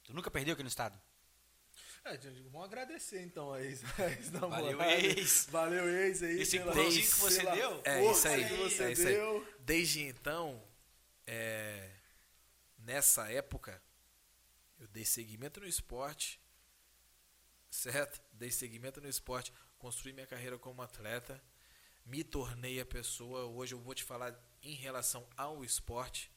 Tu 0.04 0.12
nunca 0.12 0.30
perdeu 0.30 0.54
aqui 0.54 0.62
no 0.62 0.68
estado? 0.68 0.98
É, 2.04 2.16
vamos 2.16 2.64
agradecer 2.64 3.20
então 3.22 3.52
a 3.52 3.62
ex, 3.62 3.82
Valeu, 4.32 4.80
ex. 4.82 5.46
Valeu, 5.50 5.88
ex 5.88 6.22
aí. 6.22 6.40
Esse 6.40 6.58
desde 6.58 7.02
que 7.02 7.08
você 7.08 7.42
deu? 7.42 7.82
É, 7.84 8.10
isso 8.10 8.28
aí. 8.28 8.48
Que 8.48 8.54
você 8.54 8.84
é, 8.84 8.92
isso. 8.92 9.06
Aí. 9.06 9.46
Desde 9.60 10.02
então, 10.04 10.66
é, 11.26 11.90
nessa 12.78 13.30
época, 13.30 13.82
eu 14.78 14.88
dei 14.88 15.04
seguimento 15.04 15.60
no 15.60 15.66
esporte, 15.66 16.40
certo? 17.70 18.22
Dei 18.32 18.50
seguimento 18.50 19.00
no 19.00 19.08
esporte, 19.08 19.52
construí 19.78 20.12
minha 20.12 20.26
carreira 20.26 20.58
como 20.58 20.82
atleta, 20.82 21.42
me 22.04 22.24
tornei 22.24 22.80
a 22.80 22.86
pessoa. 22.86 23.44
Hoje 23.44 23.74
eu 23.74 23.80
vou 23.80 23.94
te 23.94 24.04
falar 24.04 24.38
em 24.62 24.74
relação 24.74 25.26
ao 25.36 25.64
esporte. 25.64 26.30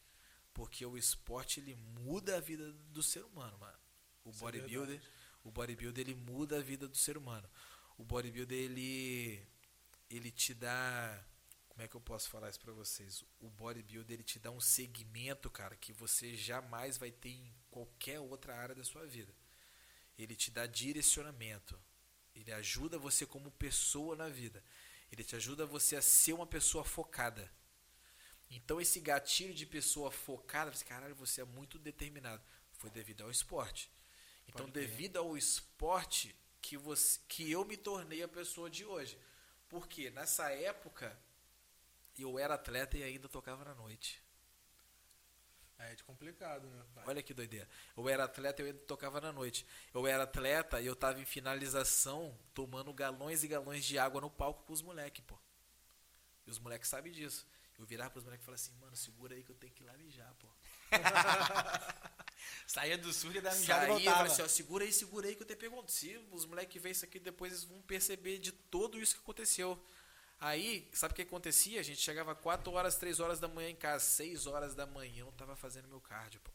Porque 0.54 0.86
o 0.86 0.98
esporte 0.98 1.60
ele 1.60 1.76
muda 1.76 2.38
a 2.38 2.40
vida 2.40 2.72
do 2.92 3.02
ser 3.02 3.24
humano, 3.24 3.58
mano. 3.58 3.78
O 4.24 4.30
Isso 4.30 4.40
é 4.40 4.42
bodybuilder, 4.42 5.00
é 5.00 5.08
o 5.44 5.52
bodybuilder 5.52 6.08
ele 6.08 6.16
muda 6.16 6.58
a 6.58 6.62
vida 6.62 6.88
do 6.88 6.98
ser 6.98 7.18
humano. 7.18 7.50
O 7.98 8.04
bodybuilder 8.04 8.58
ele 8.58 9.48
ele 10.10 10.30
te 10.30 10.54
dá 10.54 11.26
como 11.70 11.82
é 11.82 11.88
que 11.88 11.96
eu 11.96 12.02
posso 12.02 12.30
falar 12.30 12.50
isso 12.50 12.60
para 12.60 12.74
vocês? 12.74 13.24
O 13.40 13.50
bodybuilder 13.50 14.16
ele 14.16 14.24
te 14.24 14.38
dá 14.38 14.52
um 14.52 14.60
segmento, 14.60 15.50
cara, 15.50 15.76
que 15.76 15.94
você 15.94 16.36
jamais 16.36 16.98
vai 16.98 17.10
ter 17.10 17.30
em 17.30 17.56
qualquer 17.72 18.20
outra 18.20 18.56
área 18.56 18.76
da 18.76 18.84
sua 18.84 19.06
vida. 19.06 19.34
Ele 20.18 20.36
te 20.36 20.52
dá 20.52 20.68
direcionamento. 20.68 21.80
Ele 22.36 22.52
ajuda 22.52 22.98
você 22.98 23.26
como 23.26 23.52
pessoa 23.52 24.16
na 24.16 24.30
vida. 24.30 24.64
Ele 25.12 25.24
te 25.24 25.36
ajuda 25.36 25.66
você 25.66 25.96
a 25.96 26.02
ser 26.02 26.34
uma 26.34 26.48
pessoa 26.48 26.84
focada. 26.84 27.52
Então 28.50 28.82
esse 28.82 29.00
gatilho 29.00 29.54
de 29.54 29.66
pessoa 29.66 30.12
focada, 30.12 30.72
caralho, 30.86 31.16
você 31.16 31.42
é 31.42 31.46
muito 31.46 31.80
determinado, 31.80 32.44
foi 32.74 32.90
devido 32.90 33.24
ao 33.24 33.32
esporte. 33.32 33.90
Então 34.48 34.70
devido 34.70 35.18
ao 35.18 35.38
esporte 35.38 36.36
que 36.62 36.78
você 36.78 37.20
que 37.28 37.50
eu 37.50 37.64
me 37.66 37.78
tornei 37.78 38.22
a 38.24 38.28
pessoa 38.28 38.70
de 38.70 38.86
hoje. 38.86 39.18
Porque 39.70 40.10
nessa 40.12 40.50
época 40.52 41.18
eu 42.18 42.38
era 42.38 42.56
atleta 42.56 42.98
e 42.98 43.04
ainda 43.04 43.30
tocava 43.30 43.64
na 43.64 43.74
noite. 43.74 44.22
É 45.90 45.96
de 45.96 46.04
complicado, 46.04 46.68
né, 46.68 46.84
pai? 46.94 47.04
Olha 47.08 47.24
que 47.24 47.34
doideira. 47.34 47.68
Eu 47.98 48.08
era 48.08 48.26
atleta 48.26 48.62
e 48.62 48.68
eu 48.68 48.78
tocava 48.80 49.20
na 49.20 49.32
noite. 49.32 49.66
Eu 49.94 50.06
era 50.08 50.24
atleta 50.24 50.80
e 50.80 50.86
eu 50.86 50.96
tava 50.96 51.20
em 51.20 51.26
finalização 51.26 52.38
tomando 52.54 52.94
galões 52.94 53.44
e 53.44 53.48
galões 53.48 53.84
de 53.84 53.98
água 53.98 54.22
no 54.22 54.30
palco 54.30 54.64
com 54.64 54.74
os 54.74 54.82
moleques, 54.82 55.24
pô. 55.26 55.38
E 56.46 56.52
os 56.52 56.60
moleques 56.60 56.90
sabem 56.90 57.12
disso. 57.12 57.46
Eu 57.80 57.86
virava 57.86 58.12
pros 58.12 58.24
moleques 58.24 58.44
e 58.44 58.46
falava 58.46 58.62
assim, 58.62 58.74
mano, 58.80 58.96
segura 58.96 59.34
aí 59.34 59.44
que 59.44 59.52
eu 59.52 59.56
tenho 59.56 59.74
que 59.74 59.84
ir 59.84 59.88
lá 59.88 59.94
mijar, 59.98 60.34
pô. 60.36 60.48
Saía 62.68 62.98
do 62.98 63.12
sul 63.12 63.32
e 63.32 63.42
da 63.42 63.54
mijada 63.54 63.86
e 63.86 63.88
Saía, 63.88 63.88
eu 63.88 63.94
voltava. 63.96 64.24
assim, 64.28 64.42
ó, 64.42 64.48
segura 64.48 64.84
aí, 64.86 64.94
segura 64.94 65.28
aí 65.28 65.36
que 65.36 65.42
eu 65.42 65.48
te 65.48 65.56
pergunto. 65.56 65.92
Se 65.92 66.16
os 66.32 66.46
moleques 66.46 66.82
verem 66.82 66.92
isso 66.92 67.06
aqui 67.06 67.20
depois, 67.20 67.52
eles 67.54 67.64
vão 67.64 67.82
perceber 67.82 68.38
de 68.38 68.52
tudo 68.52 69.00
isso 69.00 69.16
que 69.16 69.22
aconteceu. 69.22 69.82
Aí, 70.42 70.90
sabe 70.92 71.12
o 71.12 71.16
que 71.16 71.22
acontecia? 71.22 71.80
A 71.80 71.84
gente 71.84 72.02
chegava 72.02 72.34
4 72.34 72.72
horas, 72.72 72.98
3 72.98 73.20
horas 73.20 73.40
da 73.40 73.48
manhã 73.48 73.70
em 73.70 73.76
casa. 73.76 74.04
6 74.04 74.48
horas 74.48 74.74
da 74.74 74.88
manhã 74.88 75.20
eu 75.20 75.32
tava 75.34 75.56
fazendo 75.56 75.88
meu 75.88 76.02
cardio, 76.02 76.42
pô. 76.42 76.50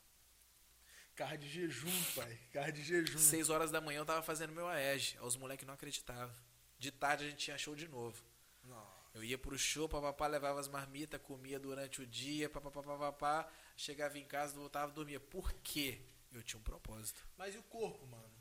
Carro 1.15 1.39
de 1.39 1.49
jejum, 1.49 2.05
pai. 2.17 2.37
Carro 2.53 2.73
de 2.73 2.83
jejum. 2.83 3.17
6 3.17 3.49
horas 3.49 3.71
da 3.71 3.81
manhã 3.81 4.01
eu 4.01 4.05
tava 4.05 4.25
fazendo 4.25 4.53
meu 4.53 4.67
AEG. 4.67 5.17
Os 5.21 5.37
moleques 5.37 5.65
não 5.65 5.73
acreditavam. 5.73 6.35
De 6.77 6.91
tarde 6.91 7.27
a 7.27 7.29
gente 7.29 7.39
tinha 7.39 7.57
show 7.57 7.77
de 7.77 7.87
novo. 7.87 8.21
Nossa. 8.65 8.91
Eu 9.15 9.23
ia 9.23 9.39
pro 9.39 9.57
show, 9.57 9.89
papapá, 9.89 10.27
levava 10.27 10.59
as 10.59 10.67
marmitas, 10.67 11.21
comia 11.23 11.59
durante 11.61 12.03
o 12.03 12.07
dia, 12.07 12.51
papapá, 12.51 12.83
papapá, 12.83 13.49
chegava 13.77 14.19
em 14.19 14.25
casa, 14.25 14.53
voltava, 14.57 14.91
dormia. 14.91 15.21
Por 15.21 15.53
quê? 15.63 16.01
Eu 16.33 16.43
tinha 16.43 16.59
um 16.59 16.63
propósito. 16.63 17.25
Mas 17.39 17.55
e 17.55 17.59
o 17.59 17.63
corpo, 17.63 18.05
mano? 18.09 18.35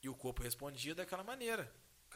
E 0.00 0.08
o 0.08 0.14
corpo 0.14 0.44
respondia 0.44 0.94
daquela 0.94 1.24
maneira. 1.24 1.70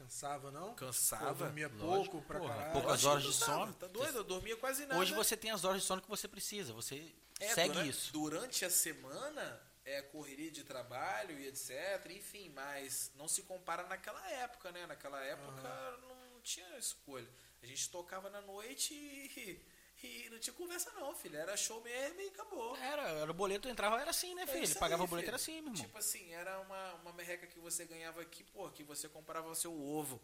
Cansava, 0.04 0.50
não? 0.50 0.68
Pô, 0.70 0.74
Cansava. 0.76 1.44
dormia 1.44 1.68
Lógico, 1.68 2.12
pouco 2.12 2.26
pra 2.26 2.38
porra, 2.38 2.54
caralho. 2.54 2.72
poucas 2.72 3.04
horas 3.04 3.22
de 3.22 3.32
sono. 3.34 3.72
Tá 3.74 3.86
doido? 3.86 4.16
Eu 4.18 4.24
dormia 4.24 4.56
quase 4.56 4.86
nada. 4.86 4.98
Hoje 4.98 5.12
você 5.12 5.36
tem 5.36 5.50
as 5.50 5.62
horas 5.62 5.82
de 5.82 5.86
sono 5.86 6.00
que 6.00 6.08
você 6.08 6.26
precisa. 6.26 6.72
Você 6.72 7.14
É, 7.38 7.54
segue 7.54 7.74
durante, 7.74 7.90
isso. 7.90 8.12
Durante 8.12 8.64
a 8.64 8.70
semana, 8.70 9.60
é 9.84 10.00
correria 10.00 10.50
de 10.50 10.64
trabalho 10.64 11.38
e 11.38 11.46
etc. 11.48 11.70
Enfim, 12.10 12.48
mas 12.54 13.10
não 13.14 13.28
se 13.28 13.42
compara 13.42 13.82
naquela 13.88 14.26
época, 14.30 14.72
né? 14.72 14.86
Naquela 14.86 15.22
época 15.22 15.98
não 16.00 16.40
tinha 16.42 16.78
escolha. 16.78 17.28
A 17.62 17.66
gente 17.66 17.90
tocava 17.90 18.30
na 18.30 18.40
noite 18.40 18.94
e, 18.94 19.62
e 20.02 20.30
não 20.30 20.38
tinha 20.38 20.54
conversa 20.54 20.90
não, 20.92 21.14
filho. 21.14 21.36
Era 21.36 21.56
show 21.56 21.82
mesmo 21.82 22.20
e 22.20 22.28
acabou. 22.28 22.76
Era, 22.76 23.02
era 23.02 23.30
o 23.30 23.34
boleto 23.34 23.68
entrava, 23.68 24.00
era 24.00 24.10
assim, 24.10 24.34
né, 24.34 24.46
filho? 24.46 24.64
isso 24.64 24.78
Pagava 24.78 25.02
aí, 25.02 25.06
o 25.06 25.08
boleto, 25.08 25.26
filho. 25.26 25.30
era 25.30 25.36
assim, 25.36 25.52
meu 25.52 25.72
irmão. 25.72 25.74
Tipo 25.74 25.98
assim, 25.98 26.32
era 26.32 26.60
uma, 26.60 26.94
uma 26.94 27.12
merreca 27.12 27.46
que 27.46 27.58
você 27.58 27.84
ganhava 27.84 28.20
aqui, 28.22 28.44
pô, 28.44 28.70
que 28.70 28.82
você 28.82 29.08
comprava 29.08 29.48
o 29.50 29.54
seu 29.54 29.72
ovo. 29.72 30.20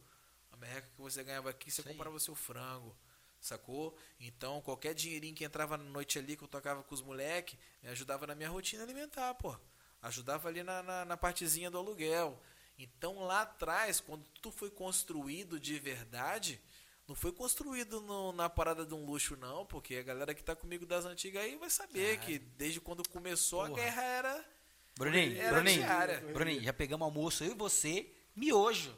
A 0.53 0.57
merreca 0.57 0.89
que 0.95 1.01
você 1.01 1.23
ganhava 1.23 1.51
aqui, 1.51 1.71
você 1.71 1.83
aí. 1.83 1.89
comprava 1.89 2.17
o 2.17 2.21
seu 2.21 2.35
frango. 2.35 2.97
Sacou? 3.41 3.97
Então, 4.19 4.61
qualquer 4.63 4.95
dinheirinho 4.95 5.35
que 5.35 5.45
entrava 5.45 5.77
na 5.77 5.85
noite 5.85 6.19
ali, 6.19 6.37
que 6.37 6.43
eu 6.43 6.49
tocava 6.49 6.83
com 6.83 6.95
os 6.95 7.03
moleques, 7.03 7.59
me 7.83 7.89
ajudava 7.91 8.27
na 8.27 8.35
minha 8.35 8.49
rotina 8.49 8.83
alimentar, 8.83 9.35
pô. 9.35 9.57
Ajudava 10.03 10.49
ali 10.49 10.63
na, 10.63 10.83
na, 10.83 11.05
na 11.05 11.17
partezinha 11.17 11.71
do 11.71 11.79
aluguel. 11.79 12.41
Então, 12.79 13.21
lá 13.21 13.43
atrás, 13.43 14.01
quando 14.01 14.25
tudo 14.41 14.51
foi 14.51 14.71
construído 14.71 15.59
de 15.59 15.79
verdade, 15.79 16.61
não 17.09 17.15
foi 17.15 17.33
construído 17.33 18.01
no- 18.01 18.33
na 18.33 18.49
parada 18.49 18.85
de 18.85 18.95
um 18.95 19.05
luxo, 19.05 19.37
não, 19.37 19.65
porque 19.67 19.97
a 19.97 20.03
galera 20.03 20.35
que 20.35 20.43
tá 20.43 20.55
comigo 20.57 20.85
das 20.87 21.05
antigas 21.05 21.43
aí 21.45 21.57
vai 21.57 21.71
saber 21.71 22.19
que 22.21 22.39
desde 22.39 22.81
quando 22.81 23.09
começou 23.09 23.63
a 23.63 23.69
Porra. 23.69 23.81
guerra 23.83 24.03
era 24.03 24.45
Bruninho, 24.99 25.39
Era 25.39 25.53
Bruninho, 25.55 25.79
diária. 25.83 26.21
Bruninho, 26.33 26.63
já 26.63 26.73
pegamos 26.73 27.05
almoço, 27.05 27.45
eu 27.45 27.53
e 27.53 27.55
você, 27.55 28.11
miojo. 28.35 28.97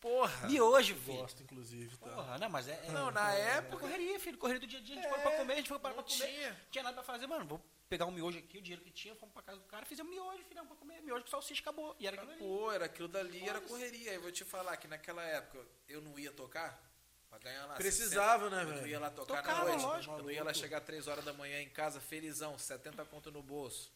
Porra. 0.00 0.48
Miojo, 0.48 0.94
filho. 0.96 1.18
Gosto, 1.18 1.42
inclusive, 1.42 1.94
tá? 1.98 2.08
Porra, 2.08 2.38
não, 2.38 2.48
mas 2.48 2.66
é. 2.68 2.72
é 2.86 2.90
Não, 2.90 3.10
na 3.10 3.34
é 3.34 3.56
época. 3.58 3.80
correria, 3.80 4.18
filho. 4.18 4.38
Correria 4.38 4.60
do 4.60 4.66
dia 4.66 4.78
a 4.78 4.82
dia. 4.82 4.94
A 4.94 4.96
gente 5.02 5.06
É, 5.06 5.10
foi 5.10 5.20
pra 5.20 5.36
comer, 5.36 5.52
a 5.52 5.56
gente 5.56 5.68
foi 5.68 5.78
parar 5.78 5.94
não 5.94 6.02
pra 6.02 6.12
comer. 6.14 6.26
tinha. 6.26 6.50
Não 6.50 6.56
tinha 6.70 6.84
nada 6.84 6.94
pra 6.94 7.02
fazer, 7.04 7.26
mano. 7.26 7.44
Vou 7.44 7.60
pegar 7.86 8.06
um 8.06 8.10
miojo 8.10 8.38
aqui, 8.38 8.56
o 8.56 8.62
dinheiro 8.62 8.82
que 8.82 8.90
tinha, 8.90 9.14
fomos 9.16 9.34
pra 9.34 9.42
casa 9.42 9.58
do 9.58 9.64
cara, 9.66 9.84
fizemos 9.84 10.10
miojo, 10.10 10.42
filhão, 10.44 10.64
pra 10.66 10.74
comer. 10.76 11.02
Miojo 11.02 11.24
com 11.24 11.30
salsicha, 11.30 11.60
acabou. 11.60 11.94
E 11.98 12.06
era 12.06 12.16
aquilo 12.16 12.32
ali. 12.32 12.38
Pô, 12.40 12.72
era 12.72 12.84
aquilo 12.86 13.08
dali, 13.08 13.40
era 13.42 13.54
Foda-se. 13.60 13.68
correria. 13.68 14.12
Eu 14.14 14.22
vou 14.22 14.32
te 14.32 14.42
falar 14.42 14.74
que 14.78 14.88
naquela 14.88 15.22
época 15.22 15.66
eu 15.86 16.00
não 16.00 16.18
ia 16.18 16.32
tocar 16.32 16.89
pra 17.30 17.38
ganhar 17.38 17.64
lá. 17.66 17.74
Precisava, 17.76 18.44
60. 18.50 18.50
né, 18.56 18.62
Eu 18.62 18.66
não 18.68 18.74
velho? 18.82 18.86
ia 18.88 19.00
lá 19.00 19.10
tocar 19.10 19.36
Tocava, 19.42 19.58
na 19.60 19.64
noite. 19.70 19.82
lógico. 19.84 20.14
eu 20.18 20.22
não 20.24 20.30
ia 20.30 20.44
lá 20.44 20.52
chegar 20.52 20.80
3 20.80 21.06
horas 21.08 21.24
da 21.24 21.32
manhã 21.32 21.60
em 21.62 21.68
casa, 21.70 22.00
felizão, 22.00 22.58
70 22.58 23.04
conto 23.06 23.30
no 23.30 23.42
bolso. 23.42 23.92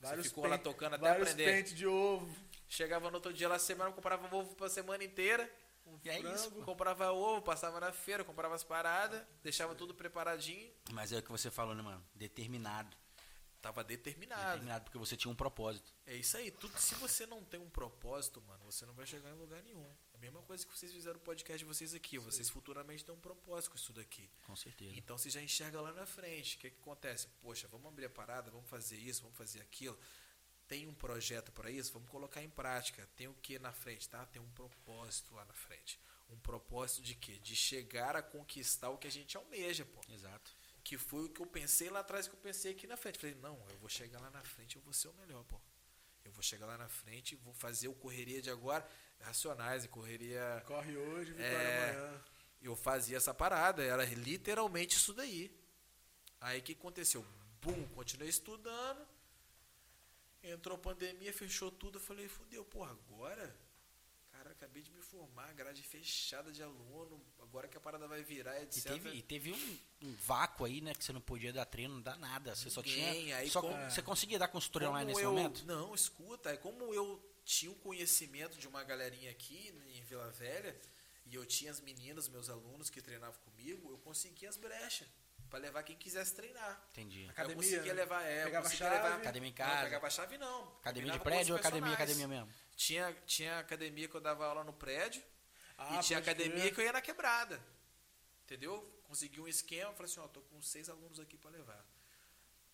Vários 0.00 0.24
Você 0.24 0.28
ficou 0.30 0.44
lá 0.44 0.56
pente- 0.56 0.64
tocando 0.64 0.94
até 0.94 1.04
vários 1.08 1.28
aprender. 1.30 1.52
pentes 1.52 1.74
de 1.74 1.86
ovo. 1.86 2.34
Chegava 2.66 3.08
no 3.10 3.16
outro 3.16 3.32
dia 3.32 3.48
lá 3.48 3.58
semana, 3.58 3.92
comprava 3.92 4.34
ovo 4.34 4.54
pra 4.56 4.68
semana 4.68 5.04
inteira. 5.04 5.48
Um 5.86 5.98
e 6.04 6.08
é 6.08 6.20
isso, 6.20 6.50
frango. 6.50 6.64
comprava 6.64 7.10
ovo, 7.12 7.42
passava 7.42 7.80
na 7.80 7.92
feira, 7.92 8.24
comprava 8.24 8.54
as 8.54 8.62
paradas, 8.64 9.22
deixava 9.42 9.74
tudo 9.74 9.94
preparadinho. 9.94 10.72
Mas 10.92 11.12
é 11.12 11.18
o 11.18 11.22
que 11.22 11.30
você 11.30 11.50
falou, 11.50 11.74
né, 11.74 11.82
mano? 11.82 12.02
Determinado. 12.14 12.96
Tava 13.60 13.84
determinado. 13.84 14.42
Determinado, 14.52 14.84
porque 14.84 14.96
você 14.98 15.16
tinha 15.16 15.30
um 15.30 15.34
propósito. 15.34 15.92
É 16.06 16.14
isso 16.14 16.34
aí. 16.36 16.50
Tudo, 16.50 16.78
se 16.78 16.94
você 16.94 17.26
não 17.26 17.44
tem 17.44 17.60
um 17.60 17.68
propósito, 17.68 18.40
mano, 18.42 18.64
você 18.64 18.86
não 18.86 18.94
vai 18.94 19.04
chegar 19.04 19.28
em 19.30 19.34
lugar 19.34 19.62
nenhum. 19.62 19.86
Mesma 20.20 20.42
coisa 20.42 20.66
que 20.66 20.76
vocês 20.76 20.92
fizeram 20.92 21.16
o 21.16 21.22
podcast 21.22 21.58
de 21.58 21.64
vocês 21.64 21.94
aqui. 21.94 22.18
Vocês 22.18 22.50
futuramente 22.50 23.02
têm 23.02 23.14
um 23.14 23.18
propósito 23.18 23.70
com 23.70 23.76
isso 23.76 23.92
daqui. 23.92 24.28
Com 24.42 24.54
certeza. 24.54 24.92
Então 24.94 25.16
você 25.16 25.30
já 25.30 25.40
enxerga 25.40 25.80
lá 25.80 25.92
na 25.92 26.04
frente. 26.04 26.56
O 26.56 26.58
que, 26.60 26.70
que 26.70 26.78
acontece? 26.78 27.26
Poxa, 27.40 27.66
vamos 27.68 27.86
abrir 27.86 28.04
a 28.04 28.10
parada, 28.10 28.50
vamos 28.50 28.68
fazer 28.68 28.96
isso, 28.96 29.22
vamos 29.22 29.36
fazer 29.36 29.62
aquilo. 29.62 29.98
Tem 30.68 30.86
um 30.86 30.94
projeto 30.94 31.50
para 31.52 31.70
isso, 31.70 31.92
vamos 31.92 32.08
colocar 32.10 32.42
em 32.42 32.50
prática. 32.50 33.08
Tem 33.16 33.28
o 33.28 33.34
que 33.34 33.58
na 33.58 33.72
frente, 33.72 34.08
tá? 34.08 34.24
Tem 34.26 34.40
um 34.40 34.50
propósito 34.50 35.34
lá 35.34 35.44
na 35.46 35.54
frente. 35.54 35.98
Um 36.28 36.38
propósito 36.38 37.02
de 37.02 37.14
quê? 37.14 37.38
De 37.38 37.56
chegar 37.56 38.14
a 38.14 38.22
conquistar 38.22 38.90
o 38.90 38.98
que 38.98 39.08
a 39.08 39.10
gente 39.10 39.36
almeja, 39.38 39.86
pô. 39.86 40.00
Exato. 40.08 40.54
Que 40.84 40.98
foi 40.98 41.24
o 41.24 41.28
que 41.30 41.40
eu 41.40 41.46
pensei 41.46 41.88
lá 41.88 42.00
atrás, 42.00 42.28
que 42.28 42.34
eu 42.34 42.38
pensei 42.38 42.72
aqui 42.72 42.86
na 42.86 42.96
frente. 42.96 43.18
Falei, 43.18 43.34
não, 43.36 43.58
eu 43.70 43.78
vou 43.78 43.88
chegar 43.88 44.20
lá 44.20 44.30
na 44.30 44.44
frente, 44.44 44.76
eu 44.76 44.82
vou 44.82 44.92
ser 44.92 45.08
o 45.08 45.14
melhor, 45.14 45.42
pô. 45.44 45.60
Vou 46.40 46.44
chegar 46.44 46.64
lá 46.64 46.78
na 46.78 46.88
frente, 46.88 47.36
vou 47.36 47.52
fazer 47.52 47.88
o 47.88 47.92
correria 47.92 48.40
de 48.40 48.48
agora, 48.48 48.88
racionais 49.20 49.84
e 49.84 49.88
correria. 49.88 50.64
Corre 50.66 50.96
hoje, 50.96 51.32
vitória 51.34 51.54
É. 51.54 51.90
amanhã. 51.90 52.24
Eu 52.62 52.74
fazia 52.74 53.18
essa 53.18 53.34
parada, 53.34 53.82
era 53.82 54.02
literalmente 54.06 54.96
isso 54.96 55.12
daí. 55.12 55.54
Aí 56.40 56.60
o 56.60 56.62
que 56.62 56.72
aconteceu? 56.72 57.22
Bum, 57.60 57.86
continuei 57.88 58.30
estudando. 58.30 59.06
Entrou 60.42 60.78
pandemia, 60.78 61.30
fechou 61.30 61.70
tudo. 61.70 61.98
Eu 61.98 62.02
falei, 62.02 62.26
fudeu, 62.26 62.64
porra, 62.64 62.92
agora? 62.92 63.54
Acabei 64.60 64.82
de 64.82 64.90
me 64.90 65.00
formar, 65.00 65.50
grade 65.54 65.82
fechada 65.82 66.52
de 66.52 66.62
aluno. 66.62 67.18
Agora 67.38 67.66
que 67.66 67.78
a 67.78 67.80
parada 67.80 68.06
vai 68.06 68.22
virar, 68.22 68.60
E 68.60 68.64
etc. 68.64 68.92
teve, 68.92 69.08
e 69.14 69.22
teve 69.22 69.52
um, 69.52 69.78
um 70.02 70.12
vácuo 70.16 70.66
aí, 70.66 70.82
né? 70.82 70.92
Que 70.94 71.02
você 71.02 71.14
não 71.14 71.20
podia 71.22 71.50
dar 71.50 71.64
treino, 71.64 71.94
não 71.94 72.02
dá 72.02 72.14
nada. 72.18 72.54
Você 72.54 72.68
só 72.68 72.82
Ninguém, 72.82 73.22
tinha. 73.22 73.36
aí 73.38 73.48
só, 73.48 73.62
como- 73.62 73.90
Você 73.90 74.02
conseguia 74.02 74.38
dar 74.38 74.48
consultoria 74.48 74.90
online 74.90 75.12
nesse 75.12 75.22
eu- 75.22 75.32
momento? 75.32 75.64
Não, 75.64 75.94
escuta, 75.94 76.50
é 76.50 76.58
como 76.58 76.92
eu 76.92 77.18
tinha 77.42 77.72
o 77.72 77.74
conhecimento 77.76 78.58
de 78.58 78.68
uma 78.68 78.84
galerinha 78.84 79.30
aqui 79.30 79.74
em 79.94 80.02
Vila 80.02 80.30
Velha, 80.32 80.78
e 81.24 81.34
eu 81.34 81.46
tinha 81.46 81.70
as 81.70 81.80
meninas, 81.80 82.28
meus 82.28 82.50
alunos 82.50 82.90
que 82.90 83.00
treinavam 83.00 83.40
comigo, 83.40 83.90
eu 83.90 83.96
conseguia 83.98 84.50
as 84.50 84.58
brechas 84.58 85.08
para 85.50 85.58
levar 85.58 85.82
quem 85.82 85.96
quisesse 85.96 86.34
treinar. 86.34 86.80
Entendi. 86.92 87.28
Academia, 87.28 87.52
eu 87.52 87.56
conseguia 87.56 87.92
né? 87.94 88.00
levar, 88.00 88.22
é, 88.24 88.40
eu 88.40 88.44
Pegava 88.46 88.64
conseguia 88.64 88.88
chave. 88.88 89.02
levar 89.02 89.16
Academia 89.16 89.48
em 89.48 89.52
Não, 89.52 89.56
casa. 89.66 89.82
pegava 89.84 90.06
a 90.06 90.10
chave 90.10 90.38
não. 90.38 90.62
Academia 90.80 91.12
de 91.12 91.18
prédio 91.18 91.54
ou 91.54 91.60
academia, 91.60 91.92
academia 91.92 92.28
mesmo? 92.28 92.52
Tinha, 92.76 93.12
tinha 93.26 93.58
academia 93.58 94.08
que 94.08 94.14
eu 94.14 94.20
dava 94.20 94.46
aula 94.46 94.62
no 94.64 94.72
prédio, 94.72 95.22
Ah, 95.76 95.96
e 95.96 95.98
tinha 96.04 96.18
academia 96.18 96.60
crer. 96.60 96.74
que 96.74 96.80
eu 96.80 96.84
ia 96.84 96.92
na 96.92 97.00
quebrada. 97.02 97.60
Entendeu? 98.44 98.80
Consegui 99.04 99.40
um 99.40 99.48
esquema, 99.48 99.92
falei 99.92 100.10
assim, 100.10 100.20
ó, 100.20 100.28
tô 100.28 100.40
com 100.42 100.62
seis 100.62 100.88
alunos 100.88 101.18
aqui 101.18 101.36
para 101.36 101.50
levar. 101.50 101.84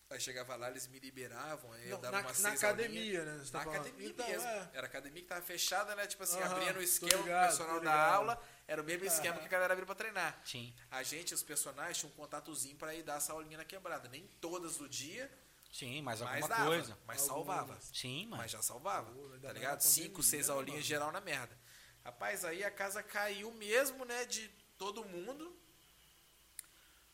Aí 0.08 0.20
chegava 0.20 0.54
lá, 0.54 0.70
eles 0.70 0.86
me 0.86 1.00
liberavam, 1.00 1.72
aí 1.72 1.84
eu 1.88 1.96
Não, 1.96 2.00
dava 2.00 2.18
na- 2.20 2.28
umas 2.28 2.38
na 2.40 2.50
seis 2.50 2.62
academia, 2.62 3.00
aulinhas. 3.20 3.26
né, 3.38 3.44
você 3.44 3.50
tá 3.52 3.64
na 3.64 3.70
academia 3.72 4.08
Então, 4.08 4.28
mesmo. 4.28 4.48
é. 4.48 4.70
Era 4.74 4.86
a 4.86 4.88
academia 4.88 5.22
que 5.22 5.28
tava 5.28 5.42
fechada, 5.42 5.96
né? 5.96 6.06
Tipo 6.06 6.22
assim, 6.22 6.38
Aham, 6.40 6.52
abria 6.54 6.72
no 6.74 6.80
esquema 6.82 7.22
ligado, 7.22 7.44
o 7.44 7.46
personal 7.48 7.80
da 7.80 8.06
aula, 8.14 8.42
era 8.68 8.82
o 8.82 8.84
mesmo 8.84 9.04
esquema 9.04 9.34
Aham. 9.36 9.40
que 9.40 9.46
a 9.46 9.50
galera 9.50 9.72
abria 9.74 9.86
pra 9.86 9.94
treinar. 9.94 10.40
Sim. 10.44 10.74
A 10.90 11.02
gente, 11.02 11.32
os 11.34 11.42
personagens, 11.42 11.98
tinham 11.98 12.10
um 12.12 12.16
contatozinho 12.16 12.76
pra 12.76 12.94
ir 12.94 13.02
dar 13.02 13.16
essa 13.18 13.32
aulinha 13.32 13.58
na 13.58 13.64
quebrada. 13.64 14.08
Nem 14.08 14.26
todas 14.40 14.76
do 14.76 14.88
dia, 14.88 15.30
Sim, 15.72 16.00
mas 16.02 16.20
mas 16.20 16.32
alguma 16.42 16.48
dava, 16.48 16.66
coisa. 16.70 16.98
mas 17.06 17.28
Algumas. 17.28 17.56
salvava. 17.56 17.80
Sim, 17.92 18.24
mano. 18.26 18.42
Mas 18.42 18.50
já 18.50 18.62
salvava, 18.62 19.10
Pô, 19.12 19.28
tá 19.40 19.52
ligado? 19.52 19.80
Cinco, 19.82 20.22
seis 20.22 20.48
aulinhas 20.48 20.78
mano? 20.78 20.86
geral 20.86 21.12
na 21.12 21.20
merda. 21.20 21.56
Rapaz, 22.04 22.44
aí 22.44 22.64
a 22.64 22.70
casa 22.70 23.02
caiu 23.02 23.50
mesmo, 23.52 24.04
né? 24.04 24.24
De 24.24 24.48
todo 24.78 25.04
mundo. 25.04 25.54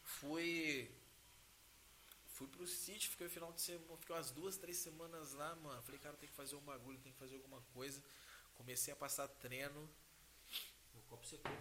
Fui. 0.03 0.91
Fui 2.27 2.47
pro 2.47 2.67
sítio, 2.67 3.11
fiquei 3.11 3.27
o 3.27 3.31
final 3.31 3.53
de 3.53 3.61
semana, 3.61 3.97
fiquei 3.99 4.15
umas 4.17 4.31
duas, 4.31 4.57
três 4.57 4.77
semanas 4.79 5.33
lá, 5.33 5.55
mano. 5.57 5.83
Falei, 5.83 6.01
cara, 6.01 6.17
tem 6.17 6.29
que 6.29 6.35
fazer 6.35 6.57
um 6.57 6.61
bagulho, 6.61 6.99
tem 6.99 7.13
que 7.13 7.19
fazer 7.19 7.37
alguma 7.37 7.61
coisa. 7.75 8.03
Comecei 8.55 8.93
a 8.93 8.97
passar 8.97 9.29
treino. 9.29 9.89
Copo 11.13 11.27
secou. 11.27 11.53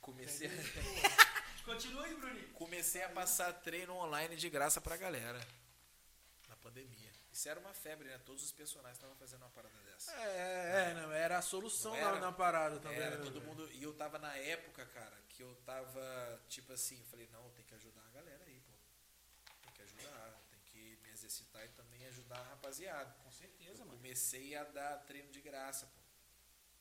Comecei 0.00 0.46
a, 0.48 0.50
Continua 1.64 2.04
aí, 2.04 2.14
Bruninho. 2.14 2.48
comecei 2.52 3.02
a 3.02 3.08
passar 3.08 3.52
treino 3.54 3.94
online 3.94 4.36
de 4.36 4.48
graça 4.50 4.80
pra 4.80 4.96
galera. 4.96 5.40
Na 6.48 6.56
pandemia. 6.56 7.10
Isso 7.32 7.48
era 7.48 7.58
uma 7.58 7.74
febre, 7.74 8.06
né? 8.08 8.18
Todos 8.18 8.44
os 8.44 8.52
personagens 8.52 8.96
estavam 8.96 9.16
fazendo 9.16 9.42
uma 9.42 9.50
parada 9.50 9.76
dessa. 9.82 10.12
É, 10.12 10.90
é, 10.90 10.94
não, 10.94 11.10
era 11.10 11.38
a 11.38 11.42
solução 11.42 11.92
Não 11.94 12.00
na, 12.00 12.08
era- 12.10 12.20
na 12.20 12.32
parada 12.32 12.78
também. 12.78 12.98
Era, 12.98 13.16
né, 13.18 13.24
todo 13.24 13.40
mundo. 13.40 13.68
E 13.72 13.82
eu 13.82 13.92
tava 13.94 14.18
na 14.20 14.36
época, 14.36 14.86
cara, 14.86 15.18
que 15.30 15.42
eu 15.42 15.52
tava, 15.66 16.40
tipo 16.48 16.72
assim, 16.72 16.98
eu 17.00 17.06
falei, 17.06 17.28
não, 17.32 17.50
tem 17.50 17.64
que 17.64 17.74
ajudar 17.74 18.02
a 18.06 18.10
galera 18.10 18.44
aí, 18.44 18.60
pô. 18.60 18.72
Tem 19.62 19.72
que 19.72 19.82
ajudar, 19.82 20.40
tem 20.50 20.60
que 20.66 20.98
me 21.02 21.10
exercitar 21.10 21.64
e 21.64 21.68
também 21.70 22.06
ajudar 22.06 22.38
a 22.38 22.44
rapaziada. 22.50 23.12
Com 23.24 23.32
certeza, 23.32 23.82
Eu 23.82 23.86
mano. 23.86 23.96
comecei 23.98 24.54
a 24.54 24.62
dar 24.64 24.98
treino 24.98 25.32
de 25.32 25.40
graça, 25.40 25.86
pô. 25.86 26.00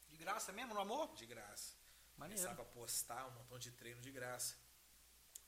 De 0.10 0.18
graça 0.18 0.52
mesmo, 0.52 0.76
no 0.76 0.82
amor? 0.82 1.16
De 1.16 1.26
graça. 1.26 1.74
Maneiro. 2.18 2.42
Começava 2.42 2.62
a 2.62 2.66
postar 2.74 3.28
um 3.28 3.32
montão 3.32 3.60
de 3.60 3.72
treino 3.72 4.02
de 4.02 4.12
graça. 4.12 4.56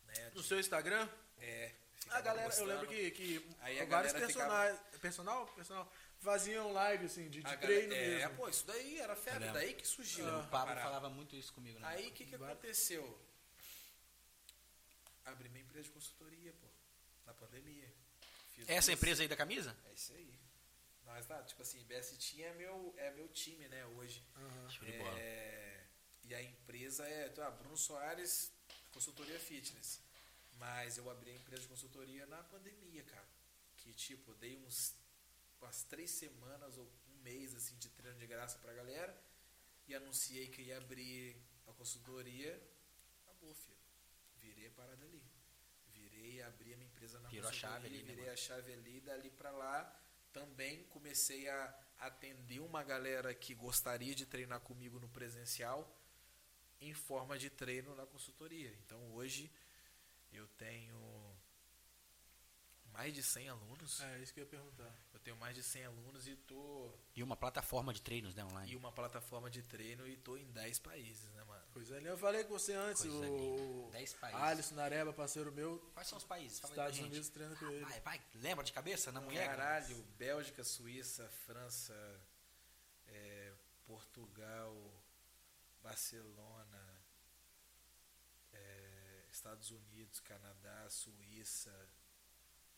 Né? 0.06 0.32
No 0.34 0.42
De- 0.42 0.48
seu 0.48 0.60
Instagram? 0.60 1.08
é. 1.38 1.72
A 2.08 2.18
ficava 2.18 2.22
galera, 2.22 2.54
eu 2.56 2.66
lembro 2.66 2.88
que, 2.88 3.12
que 3.12 3.56
Aí 3.62 3.80
a 3.80 3.86
vários 3.86 4.14
galera 4.14 4.28
personagens, 4.28 4.80
personal, 5.02 5.48
personal, 5.48 5.92
faziam 6.20 6.72
live 6.72 7.06
assim, 7.08 7.28
de, 7.30 7.42
de 7.42 7.58
treino 7.58 7.94
é, 7.96 8.18
mesmo. 8.18 8.36
pô, 8.36 8.48
isso 8.48 8.64
daí 8.68 9.00
era 9.00 9.16
febre, 9.16 9.50
daí 9.52 9.74
que 9.74 9.88
surgiu. 9.88 10.28
Ah. 10.30 10.40
O 10.42 10.48
Pablo 10.48 10.76
falava 10.76 11.10
muito 11.10 11.36
isso 11.36 11.52
comigo, 11.54 11.80
né? 11.80 11.88
Aí 11.88 12.10
o 12.10 12.12
que, 12.12 12.26
que 12.28 12.36
aconteceu? 12.36 13.20
Abri 15.26 15.50
minha 15.50 15.64
empresa 15.64 15.86
de 15.86 15.92
consultoria, 15.92 16.54
pô. 16.54 16.68
Na 17.26 17.34
pandemia. 17.34 17.92
Fiz 18.54 18.70
Essa 18.70 18.92
empresa 18.92 19.24
aí 19.24 19.28
da 19.28 19.36
camisa? 19.36 19.76
É 19.90 19.94
isso 19.94 20.14
aí. 20.14 20.40
Mas 21.06 21.26
tá, 21.26 21.42
tipo 21.44 21.62
assim, 21.64 21.84
BST 21.86 22.44
é 22.44 22.54
meu, 22.54 22.94
é 22.98 23.10
meu 23.12 23.28
time, 23.30 23.68
né, 23.68 23.84
hoje. 23.98 24.24
Show 24.70 24.86
de 24.86 24.92
bola. 24.98 25.20
É, 25.20 25.75
e 26.28 26.34
a 26.34 26.42
empresa 26.42 27.06
é, 27.08 27.30
tá, 27.30 27.50
Bruno 27.52 27.78
Soares, 27.78 28.52
consultoria 28.92 29.40
fitness. 29.40 30.02
Mas 30.58 30.98
eu 30.98 31.10
abri 31.10 31.32
a 31.32 31.36
empresa 31.36 31.64
de 31.64 31.68
consultoria 31.68 32.26
na 32.26 32.42
pandemia, 32.44 33.04
cara. 33.04 33.28
Que 33.78 33.94
tipo, 33.94 34.34
dei 34.36 34.58
uns 34.58 34.96
umas 35.62 35.84
três 35.84 36.12
semanas 36.12 36.78
ou 36.78 36.86
um 36.86 37.22
mês 37.22 37.56
assim 37.56 37.76
de 37.78 37.90
treino 37.90 38.20
de 38.20 38.28
graça 38.28 38.58
pra 38.60 38.74
galera 38.74 39.16
e 39.88 39.96
anunciei 39.96 40.48
que 40.48 40.62
ia 40.62 40.78
abrir 40.78 41.36
a 41.68 41.74
consultoria. 41.74 42.62
Acabou, 43.24 43.54
filho. 43.54 43.78
Virei 44.38 44.68
a 44.68 44.72
parada 44.72 45.06
ali. 45.06 45.24
Virei, 45.94 46.42
abri 46.44 46.74
a 46.74 46.78
minha 46.78 46.88
empresa 46.88 47.20
na 47.20 47.30
Virou 47.30 47.48
a 47.48 47.52
consultoria, 47.52 47.76
chave 47.76 47.88
ali, 47.88 47.98
né, 48.04 48.10
virei 48.10 48.24
mano? 48.26 48.34
a 48.34 48.38
chave 48.38 48.74
ali, 48.74 49.02
dali 49.02 49.30
pra 49.32 49.52
lá. 49.52 50.02
Também 50.32 50.84
comecei 50.86 51.48
a 51.48 51.80
atender 52.00 52.60
uma 52.60 52.84
galera 52.84 53.34
que 53.34 53.54
gostaria 53.54 54.14
de 54.14 54.26
treinar 54.26 54.60
comigo 54.62 55.00
no 55.00 55.08
presencial 55.10 55.96
em 56.82 56.94
forma 56.94 57.38
de 57.38 57.50
treino 57.50 57.96
na 57.96 58.06
consultoria. 58.06 58.72
Então 58.86 59.14
hoje 59.14 59.52
eu 60.32 60.48
tenho 60.50 61.36
mais 62.92 63.14
de 63.14 63.22
100 63.22 63.50
alunos. 63.50 64.00
É, 64.02 64.20
isso 64.20 64.34
que 64.34 64.40
eu 64.40 64.44
ia 64.46 64.50
perguntar. 64.50 64.96
Eu 65.14 65.20
tenho 65.20 65.36
mais 65.38 65.54
de 65.54 65.62
100 65.62 65.86
alunos 65.86 66.28
e 66.28 66.36
tô 66.36 66.94
E 67.14 67.22
uma 67.22 67.36
plataforma 67.36 67.94
de 67.94 68.02
treinos, 68.02 68.34
né, 68.36 68.46
online. 68.46 68.72
e 68.72 68.76
uma 68.76 68.92
plataforma 68.92 69.50
de 69.50 69.62
treino 69.64 70.08
e 70.08 70.16
tô 70.16 70.38
em 70.38 70.46
10 70.52 70.80
países, 70.80 71.30
né, 71.34 71.44
mano? 71.44 71.66
Coisa 71.74 71.98
ali, 71.98 72.06
eu 72.06 72.18
falei 72.18 72.44
com 72.46 72.52
você 72.58 72.74
antes, 72.74 73.02
Coisa 73.02 73.18
o 73.18 73.38
linda. 73.38 73.92
Dez 73.92 74.14
países. 74.14 74.42
Alisson 74.42 74.76
Nareba, 74.76 75.12
parceiro 75.14 75.52
meu, 75.52 75.78
Quais 75.94 76.08
são 76.08 76.18
os 76.18 76.24
países? 76.24 76.60
Fala 76.60 76.72
Estados 76.74 76.96
gente. 76.96 77.08
Unidos 77.08 77.30
treina 77.30 77.56
com 77.58 77.66
ele. 77.66 77.84
Vai, 77.84 78.00
vai, 78.02 78.22
lembra 78.36 78.64
de 78.64 78.72
cabeça 78.72 79.12
na 79.12 79.20
mulher? 79.20 79.46
Caralho, 79.46 80.02
Bélgica, 80.18 80.64
Suíça, 80.64 81.28
França, 81.46 81.94
é, 83.08 83.54
Portugal, 83.86 84.74
Barcelona, 85.84 86.65
é, 86.65 86.65
Estados 89.46 89.70
Unidos, 89.70 90.20
Canadá, 90.22 90.90
Suíça, 90.90 91.72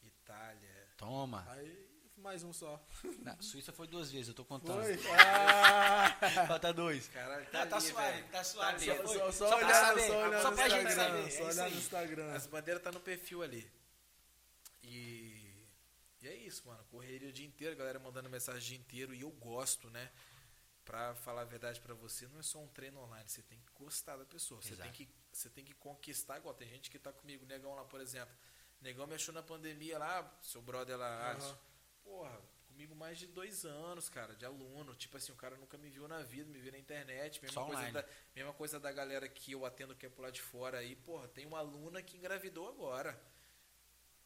Itália. 0.02 0.88
Toma. 0.98 1.50
Aí, 1.50 1.90
mais 2.18 2.44
um 2.44 2.52
só. 2.52 2.86
Na 3.24 3.42
Suíça 3.42 3.72
foi 3.72 3.88
duas 3.88 4.12
vezes, 4.12 4.28
eu 4.28 4.34
tô 4.34 4.44
contando. 4.44 4.82
Foi? 4.84 4.98
Ah! 5.18 6.12
Falta 6.46 6.74
dois. 6.74 7.08
Caralho, 7.08 7.46
Tá, 7.52 7.66
tá 7.66 7.78
ali, 7.78 7.86
suave, 7.88 8.24
tá 8.24 8.44
suave. 8.44 8.92
ali. 8.92 9.02
Só- 9.08 9.14
Só, 9.14 9.32
só, 9.32 9.48
Só 9.50 9.58
pra 9.60 9.66
olhar, 9.66 9.76
saber, 9.88 10.08
só 10.08 10.28
olhar 10.28 10.42
só 10.42 10.50
no 10.52 10.56
pra 10.58 10.68
gente 10.70 10.92
saber, 10.92 11.18
é 11.20 11.22
só 11.22 11.28
isso 11.30 11.44
olhar 11.44 11.64
aí. 11.64 11.72
no 11.72 11.78
Instagram. 11.78 12.34
As 12.34 12.48
bandeiras 12.48 12.84
tá 12.84 12.92
no 12.92 13.00
perfil 13.00 13.42
ali. 13.44 13.72
E, 14.84 15.66
e 16.22 16.28
é 16.28 16.36
isso, 16.36 16.68
mano. 16.68 16.84
Correria 16.92 17.30
o 17.30 17.34
dia 17.34 17.48
inteiro, 17.48 17.74
a 17.76 17.78
galera 17.78 17.98
mandando 17.98 18.30
mensagem 18.30 18.60
o 18.60 18.66
dia 18.66 18.78
inteiro. 18.78 19.14
E 19.16 19.22
eu 19.22 19.32
gosto, 19.32 19.90
né? 19.90 20.12
Pra 20.84 21.16
falar 21.16 21.42
a 21.44 21.46
verdade 21.46 21.80
pra 21.80 21.94
você, 21.94 22.28
não 22.28 22.40
é 22.40 22.44
só 22.44 22.60
um 22.60 22.68
treino 22.68 23.00
online. 23.00 23.28
Você 23.30 23.42
tem 23.42 23.58
que 23.58 23.72
gostar 23.74 24.18
da 24.18 24.26
pessoa. 24.26 24.62
Você 24.62 24.74
Exato. 24.74 24.84
tem, 24.84 24.92
que, 25.06 25.14
você 25.38 25.50
tem 25.50 25.64
que 25.64 25.74
conquistar. 25.74 26.38
Igual 26.38 26.54
tem 26.54 26.68
gente 26.68 26.90
que 26.90 26.98
tá 27.00 27.12
comigo, 27.14 27.46
Negão 27.46 27.76
lá, 27.76 27.86
por 27.86 28.02
exemplo. 28.02 28.36
Negão 28.82 29.08
me 29.08 29.16
achou 29.16 29.34
na 29.34 29.44
pandemia 29.44 29.98
lá, 29.98 30.38
seu 30.42 30.62
brother 30.62 30.98
lá. 30.98 31.32
Alisson. 31.32 31.58
Porra, 32.04 32.42
comigo 32.68 32.96
mais 32.96 33.18
de 33.18 33.28
dois 33.28 33.66
anos, 33.66 34.10
cara, 34.10 34.36
de 34.36 34.46
aluno. 34.46 34.96
Tipo 34.96 35.18
assim, 35.18 35.32
o 35.32 35.36
cara 35.36 35.56
nunca 35.58 35.78
me 35.78 35.90
viu 35.90 36.08
na 36.08 36.22
vida, 36.24 36.50
me 36.50 36.60
viu 36.60 36.72
na 36.72 36.78
internet. 36.78 37.42
Mesma, 37.42 37.54
Só 37.54 37.66
coisa 37.66 37.82
online. 37.82 37.94
da, 37.94 38.06
mesma 38.36 38.54
coisa 38.54 38.80
da 38.80 38.92
galera 38.92 39.28
que 39.28 39.52
eu 39.52 39.66
atendo 39.66 39.96
que 39.96 40.06
é 40.06 40.10
por 40.10 40.22
lá 40.22 40.30
de 40.30 40.42
fora 40.42 40.80
aí. 40.80 40.96
Porra, 40.96 41.28
tem 41.28 41.46
uma 41.46 41.60
aluna 41.60 42.02
que 42.02 42.18
engravidou 42.18 42.68
agora. 42.68 43.20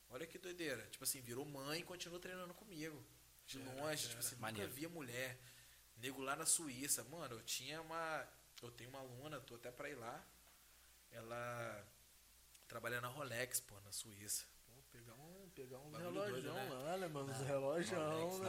Olha 0.09 0.27
que 0.27 0.37
doideira. 0.37 0.85
Tipo 0.87 1.03
assim, 1.03 1.21
virou 1.21 1.45
mãe 1.45 1.79
e 1.79 1.83
continua 1.83 2.19
treinando 2.19 2.53
comigo. 2.53 3.01
De 3.45 3.57
Fera, 3.57 3.71
longe, 3.81 3.97
fera. 4.03 4.09
tipo 4.09 4.19
assim, 4.19 4.35
Maneiro. 4.35 4.67
nunca 4.67 4.79
via 4.79 4.89
mulher. 4.89 5.39
Nego 5.97 6.21
lá 6.21 6.35
na 6.35 6.45
Suíça. 6.45 7.03
Mano, 7.05 7.35
eu 7.35 7.41
tinha 7.43 7.81
uma. 7.81 8.27
Eu 8.61 8.69
tenho 8.71 8.89
uma 8.91 8.99
aluna, 8.99 9.39
tô 9.41 9.55
até 9.55 9.71
pra 9.71 9.89
ir 9.89 9.95
lá. 9.95 10.23
Ela 11.11 11.85
trabalha 12.67 13.01
na 13.01 13.07
Rolex, 13.09 13.59
pô, 13.59 13.79
na 13.81 13.91
Suíça. 13.91 14.45
Pô, 14.65 14.71
pegar 14.91 15.13
um, 15.13 15.49
pegar 15.53 15.77
um 15.79 15.91
relógio 15.91 16.53
né? 16.53 16.69
lá, 16.69 16.97
né, 16.97 17.07
mano? 17.07 17.31
Relógião, 17.43 18.29
Rolex, 18.29 18.39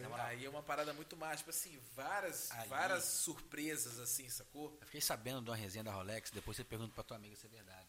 né, 0.00 0.08
velho? 0.08 0.14
Aí 0.16 0.44
é 0.44 0.48
uma 0.50 0.62
parada 0.62 0.92
muito 0.92 1.16
mais, 1.16 1.38
tipo 1.40 1.50
assim, 1.50 1.78
várias, 1.94 2.50
várias 2.68 3.04
surpresas, 3.04 3.98
assim, 3.98 4.28
sacou? 4.28 4.76
Eu 4.80 4.86
fiquei 4.86 5.00
sabendo 5.00 5.42
de 5.42 5.50
uma 5.50 5.56
resenha 5.56 5.84
da 5.84 5.92
Rolex, 5.92 6.30
depois 6.30 6.56
você 6.56 6.64
pergunta 6.64 6.92
pra 6.94 7.02
tua 7.04 7.16
amiga 7.16 7.34
se 7.36 7.46
é 7.46 7.48
verdade. 7.50 7.88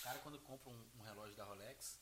O 0.00 0.02
cara 0.02 0.18
quando 0.18 0.38
compra 0.40 0.70
um, 0.70 0.86
um 0.98 1.02
relógio 1.02 1.34
da 1.34 1.44
Rolex, 1.44 1.98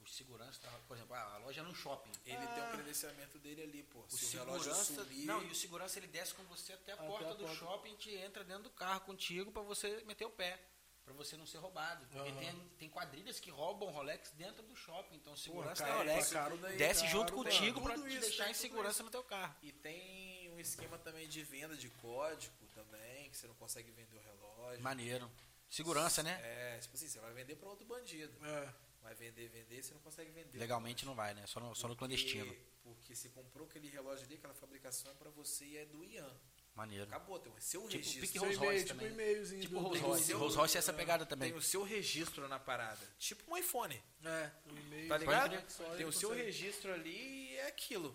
os 0.00 0.14
seguranças, 0.14 0.58
da- 0.58 0.70
por 0.86 0.96
exemplo, 0.96 1.14
ah, 1.16 1.34
a 1.34 1.38
loja 1.38 1.60
é 1.62 1.64
num 1.64 1.74
shopping. 1.74 2.12
Ele 2.26 2.46
tem 2.46 2.62
um 2.62 2.70
credenciamento 2.72 3.38
dele 3.38 3.62
ali, 3.62 3.82
pô. 3.84 4.00
O 4.00 4.10
Se 4.10 4.36
o 4.36 4.40
relógio 4.40 4.72
segurança, 4.74 5.02
sumir, 5.04 5.24
não, 5.26 5.42
e 5.42 5.50
o 5.50 5.54
segurança 5.54 5.98
ele 5.98 6.06
desce 6.06 6.34
com 6.34 6.44
você 6.44 6.74
até 6.74 6.92
a 6.92 6.94
Até 6.94 7.06
porta 7.06 7.30
a 7.30 7.34
do 7.34 7.38
porta. 7.44 7.56
shopping 7.56 7.92
e 7.94 7.96
te 7.96 8.14
entra 8.14 8.44
dentro 8.44 8.64
do 8.64 8.70
carro 8.70 9.00
contigo 9.00 9.50
pra 9.50 9.62
você 9.62 10.04
meter 10.04 10.26
o 10.26 10.30
pé, 10.30 10.60
Pra 11.06 11.14
você 11.14 11.36
não 11.36 11.46
ser 11.46 11.58
roubado. 11.58 12.04
Porque 12.08 12.28
Aham. 12.28 12.38
tem, 12.40 12.68
tem 12.78 12.90
quadrilhas 12.90 13.38
que 13.38 13.48
roubam 13.48 13.88
Rolex 13.90 14.32
dentro 14.32 14.60
do 14.64 14.74
shopping, 14.74 15.14
então 15.16 15.32
o 15.32 15.36
segurança 15.36 15.84
caro, 15.84 15.92
da 16.04 16.10
Rolex 16.12 16.28
tá 16.30 16.34
caro 16.42 16.56
daí, 16.58 16.76
desce 16.76 17.00
caro, 17.02 17.12
junto 17.12 17.32
mano. 17.36 17.44
contigo 17.44 17.80
pra 17.80 17.94
Tudo 17.94 18.08
te 18.08 18.12
isso, 18.14 18.20
deixar 18.22 18.42
tem 18.44 18.50
em 18.50 18.54
segurança 18.54 18.94
isso. 18.94 19.02
no 19.04 19.10
teu 19.10 19.22
carro. 19.22 19.54
E 19.62 19.70
tem 19.70 20.50
um 20.52 20.58
esquema 20.58 20.98
também 20.98 21.28
de 21.28 21.42
venda 21.44 21.76
de 21.76 21.88
código 21.90 22.66
também, 22.74 23.30
que 23.30 23.36
você 23.36 23.46
não 23.46 23.54
consegue 23.54 23.90
vender 23.92 24.16
o 24.16 24.20
relógio. 24.20 24.82
Maneiro. 24.82 25.30
Segurança, 25.70 26.24
né? 26.24 26.40
É, 26.42 26.78
tipo 26.80 26.96
assim, 26.96 27.08
você 27.08 27.20
vai 27.20 27.32
vender 27.32 27.54
pra 27.54 27.68
outro 27.68 27.86
bandido. 27.86 28.36
É. 28.44 28.74
Vai 29.00 29.14
vender, 29.14 29.48
vender, 29.48 29.82
você 29.84 29.94
não 29.94 30.00
consegue 30.00 30.32
vender. 30.32 30.58
Legalmente 30.58 31.06
não 31.06 31.14
vai, 31.14 31.32
né? 31.34 31.46
Só 31.46 31.60
no, 31.60 31.72
só 31.76 31.86
no 31.86 31.94
Porque- 31.94 31.98
clandestino. 32.16 32.52
Porque 32.82 33.14
você 33.14 33.28
comprou 33.28 33.66
aquele 33.68 33.88
relógio 33.88 34.24
ali, 34.26 34.34
aquela 34.34 34.54
fabricação 34.54 35.10
é 35.12 35.14
pra 35.14 35.30
você 35.30 35.64
e 35.64 35.76
é 35.78 35.84
do 35.84 36.02
Ian. 36.04 36.32
Maneiro. 36.76 37.04
Acabou, 37.04 37.38
tem 37.38 37.50
o 37.52 37.58
seu 37.60 37.80
Tipo, 37.88 37.96
registro. 37.96 38.20
pique 38.20 38.38
Rolls 38.38 38.58
Royce 38.58 38.84
tipo 38.84 38.98
também. 38.98 39.12
e-mailzinho 39.14 39.60
Tipo 39.62 39.74
do- 39.76 39.80
Rolls 39.80 40.02
Royce. 40.02 40.32
Rolls 40.34 40.56
Royce 40.58 40.76
é 40.76 40.78
essa 40.78 40.92
pegada 40.92 41.24
também. 41.24 41.48
Tem 41.50 41.58
o 41.58 41.62
seu 41.62 41.82
registro 41.82 42.46
na 42.48 42.58
parada. 42.58 43.00
Tipo 43.18 43.50
um 43.50 43.56
iPhone. 43.56 43.94
É, 44.22 44.50
o 44.70 44.76
e-mail. 44.76 45.08
Tá 45.08 45.16
ligado? 45.18 45.50
Crer. 45.50 45.96
Tem 45.96 46.04
o 46.06 46.12
seu 46.12 46.34
registro 46.34 46.92
ali 46.92 47.16
e 47.52 47.56
é 47.56 47.66
aquilo. 47.68 48.14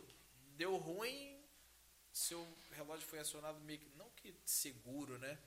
Deu 0.55 0.75
ruim, 0.77 1.41
seu 2.13 2.47
relógio 2.73 3.07
foi 3.07 3.17
acionado 3.19 3.59
meio 3.61 3.79
que. 3.79 3.89
Não 3.97 4.09
que 4.11 4.35
seguro, 4.45 5.17
né? 5.17 5.39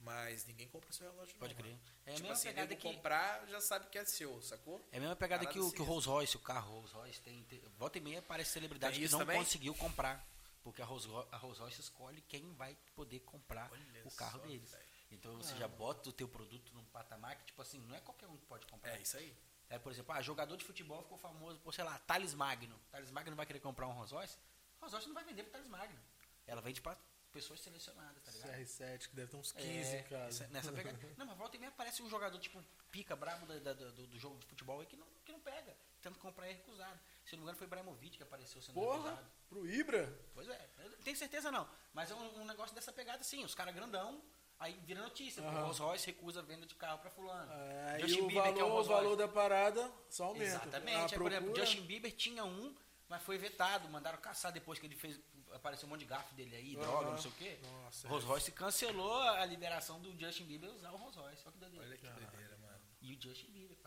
Mas 0.00 0.46
ninguém 0.46 0.68
compra 0.68 0.92
seu 0.92 1.10
relógio 1.10 1.32
não, 1.34 1.40
Pode 1.40 1.54
crer. 1.54 1.72
mano. 1.72 1.82
É 2.06 2.10
a 2.10 2.14
tipo 2.14 2.28
mesma 2.28 2.32
assim, 2.34 2.48
pegada 2.48 2.76
que. 2.76 2.82
comprar 2.94 3.46
já 3.48 3.60
sabe 3.60 3.88
que 3.88 3.98
é 3.98 4.04
seu, 4.04 4.40
sacou? 4.42 4.80
É 4.92 4.98
a 4.98 5.00
mesma 5.00 5.16
pegada 5.16 5.44
que 5.46 5.58
o, 5.58 5.72
que 5.72 5.80
o. 5.82 5.84
Rolls 5.84 6.06
Royce, 6.06 6.36
o 6.36 6.40
carro 6.40 6.70
Rolls 6.70 6.92
Royce 6.94 7.20
tem. 7.22 7.42
tem 7.44 7.60
volta 7.78 7.96
e 7.98 8.00
meia 8.00 8.18
aparece 8.20 8.50
celebridade 8.52 8.96
Tem 8.98 9.06
que 9.06 9.10
não 9.12 9.20
também? 9.20 9.38
conseguiu 9.38 9.74
comprar. 9.74 10.24
Porque 10.68 10.82
a 10.82 10.84
Rolls, 10.84 11.08
Ro- 11.08 11.26
a 11.32 11.36
Rolls 11.38 11.58
Royce 11.60 11.80
escolhe 11.80 12.20
quem 12.28 12.52
vai 12.54 12.76
poder 12.94 13.20
comprar 13.20 13.70
Olha 13.72 14.02
o 14.04 14.10
carro 14.10 14.38
só, 14.40 14.46
deles. 14.46 14.70
velho. 14.70 14.84
Então 15.10 15.34
você 15.38 15.54
Ah. 15.54 15.56
já 15.56 15.68
bota 15.68 16.10
o 16.10 16.12
teu 16.12 16.28
produto 16.28 16.70
num 16.74 16.84
patamar 16.86 17.36
que, 17.36 17.46
tipo 17.46 17.62
assim, 17.62 17.78
não 17.80 17.94
é 17.96 18.00
qualquer 18.00 18.26
um 18.28 18.36
que 18.36 18.44
pode 18.44 18.66
comprar. 18.66 18.92
É 18.94 19.00
isso 19.00 19.16
aí. 19.16 19.34
É, 19.70 19.78
por 19.78 19.90
exemplo, 19.90 20.12
ah, 20.14 20.20
jogador 20.20 20.56
de 20.58 20.64
futebol 20.64 21.02
ficou 21.02 21.16
famoso 21.16 21.58
por, 21.60 21.72
sei 21.72 21.84
lá, 21.84 21.98
Thales 22.00 22.34
Magno. 22.34 22.78
Thales 22.90 23.10
Magno 23.10 23.34
vai 23.34 23.46
querer 23.46 23.60
comprar 23.60 23.86
um 23.86 23.92
Rolls 23.92 24.12
Royce? 24.14 24.36
Rolls 24.78 24.94
Royce 24.94 25.08
não 25.08 25.14
vai 25.14 25.24
vender 25.24 25.42
pro 25.44 25.52
Thales 25.52 25.68
Magno. 25.68 25.98
Ela 26.46 26.60
vende 26.60 26.80
pra 26.82 26.96
pessoas 27.32 27.60
selecionadas, 27.60 28.22
tá 28.22 28.30
ligado? 28.32 28.50
CR7, 28.50 29.08
que 29.08 29.16
deve 29.16 29.30
ter 29.30 29.36
uns 29.36 29.52
15 29.52 29.96
É, 29.96 30.06
essa- 30.28 30.46
nessa 30.48 30.72
pegada. 30.72 30.98
Não, 31.18 31.26
mas 31.26 31.36
volta 31.38 31.56
e 31.56 31.58
meia 31.58 31.68
aparece 31.70 32.02
um 32.02 32.08
jogador 32.10 32.38
tipo 32.38 32.62
pica 32.90 33.14
brabo 33.16 33.46
da- 33.46 33.58
da- 33.58 33.72
do, 33.74 34.06
do 34.06 34.18
jogo 34.18 34.38
de 34.38 34.46
futebol 34.46 34.80
aí 34.80 34.86
que 34.86 34.96
não, 34.96 35.06
que 35.24 35.32
não 35.32 35.40
pega. 35.40 35.74
Tenta 36.02 36.18
comprar 36.18 36.46
e 36.48 36.50
é 36.50 36.54
recusado. 36.54 36.98
Se 37.28 37.36
não 37.36 37.40
me 37.40 37.44
engano, 37.44 37.58
foi 37.58 37.66
Ibrahimovic 37.66 38.16
que 38.16 38.22
apareceu 38.22 38.62
sendo 38.62 38.74
Porra, 38.74 39.22
pro 39.50 39.68
Ibra? 39.68 40.18
Pois 40.32 40.48
é, 40.48 40.70
eu 40.78 40.90
tenho 41.04 41.16
certeza 41.16 41.50
não. 41.50 41.68
Mas 41.92 42.10
é 42.10 42.14
um, 42.14 42.40
um 42.40 42.46
negócio 42.46 42.74
dessa 42.74 42.90
pegada 42.90 43.20
assim, 43.20 43.44
os 43.44 43.54
caras 43.54 43.74
grandão, 43.74 44.22
aí 44.58 44.72
vira 44.86 45.02
notícia. 45.02 45.42
O 45.42 45.50
Rolls 45.50 45.78
Royce 45.82 46.06
recusa 46.06 46.40
a 46.40 46.42
venda 46.42 46.64
de 46.64 46.74
carro 46.74 46.98
pra 47.00 47.10
fulano. 47.10 47.52
É, 47.52 47.98
Justin 48.00 48.18
e 48.18 48.22
o 48.22 48.26
Bieber, 48.28 48.54
que 48.54 48.60
é 48.60 48.64
o 48.64 48.68
valor, 48.68 48.80
o 48.80 48.84
valor 48.84 49.16
da 49.16 49.28
parada 49.28 49.92
só 50.08 50.24
aumenta. 50.24 50.46
Exatamente. 50.46 51.14
Aí, 51.14 51.20
por 51.20 51.30
exemplo, 51.30 51.54
Justin 51.54 51.82
Bieber 51.82 52.12
tinha 52.12 52.44
um, 52.46 52.74
Mas 53.08 53.22
foi 53.22 53.38
vetado, 53.38 53.88
mandaram 53.88 54.18
caçar 54.18 54.52
depois 54.52 54.78
que 54.78 54.86
ele 54.86 54.94
fez. 54.96 55.20
Apareceu 55.52 55.86
um 55.86 55.90
monte 55.90 56.00
de 56.00 56.06
garfo 56.06 56.34
dele 56.34 56.54
aí, 56.54 56.76
Aham. 56.76 56.86
droga, 56.86 57.10
não 57.10 57.18
sei 57.18 57.30
o 57.30 57.34
quê. 57.34 57.58
Nossa, 57.62 58.06
O 58.06 58.10
Rolls 58.10 58.26
Royce 58.26 58.52
cancelou 58.52 59.20
a 59.22 59.44
liberação 59.46 59.98
do 59.98 60.18
Justin 60.18 60.44
Bieber 60.44 60.70
usar 60.70 60.92
o 60.92 60.96
Rolls 60.96 61.18
Royce. 61.18 61.42
Olha 61.44 61.52
que 61.52 61.58
doideira. 61.58 61.86
Olha 61.86 61.96
que 61.96 62.06
doideira, 62.06 62.56
mano. 62.58 62.80
E 63.00 63.14
o 63.14 63.20
Justin 63.20 63.50
Bieber. 63.50 63.77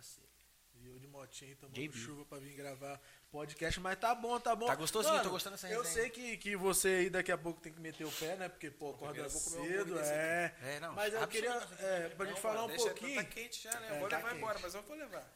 E 0.83 0.87
eu 0.87 0.97
de 0.99 1.07
motinho 1.07 1.55
tomando 1.57 1.75
JB. 1.75 1.97
chuva 1.97 2.25
pra 2.25 2.39
vir 2.39 2.55
gravar 2.55 2.99
podcast, 3.31 3.79
mas 3.79 3.99
tá 3.99 4.15
bom, 4.15 4.39
tá 4.39 4.55
bom. 4.55 4.65
Tá 4.65 4.75
gostosinho, 4.75 5.13
Mano, 5.13 5.23
tô 5.25 5.29
gostando 5.31 5.55
dessa 5.55 5.69
Eu 5.69 5.85
sei 5.85 6.09
que, 6.09 6.37
que 6.37 6.55
você 6.55 6.87
aí 6.87 7.09
daqui 7.09 7.31
a 7.31 7.37
pouco 7.37 7.61
tem 7.61 7.71
que 7.71 7.79
meter 7.79 8.03
o 8.05 8.11
pé, 8.11 8.35
né? 8.35 8.49
Porque, 8.49 8.71
pô, 8.71 8.91
acorda 8.91 9.23
um 9.25 9.29
cedo, 9.29 9.99
é. 9.99 10.55
É, 10.63 10.79
não, 10.79 10.93
Mas 10.93 11.13
eu 11.13 11.27
queria, 11.27 11.51
é, 11.79 12.09
pra 12.09 12.25
gente 12.25 12.35
Não, 12.35 12.41
falar 12.41 12.61
mano, 12.63 12.73
um 12.73 12.77
pouquinho. 12.77 13.15
Tá 13.15 13.23
quente 13.23 13.63
já, 13.63 13.79
né? 13.79 13.87
É, 13.89 13.95
eu 13.95 13.99
vou 13.99 14.09
tá 14.09 14.17
levar 14.17 14.29
quente. 14.29 14.37
embora, 14.41 14.59
mas 14.59 14.73
eu 14.75 14.81
vou 14.83 14.95
levar. 14.97 15.33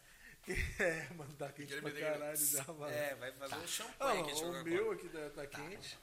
É, 0.80 1.08
mano, 1.16 1.34
tá 1.34 1.52
quente 1.52 1.76
pra 1.82 1.92
caralho 1.92 2.38
já, 2.38 2.64
mano. 2.66 2.94
É, 2.94 3.16
vai 3.16 3.32
fazer 3.34 3.56
um 3.56 3.64
Ah, 3.64 3.68
champanhe 3.68 4.22
aqui 4.22 4.34
de 4.36 4.44
o 4.44 4.64
meu 4.64 4.92
aqui 4.92 5.10
tá, 5.10 5.30
tá 5.32 5.48
quente. 5.48 5.98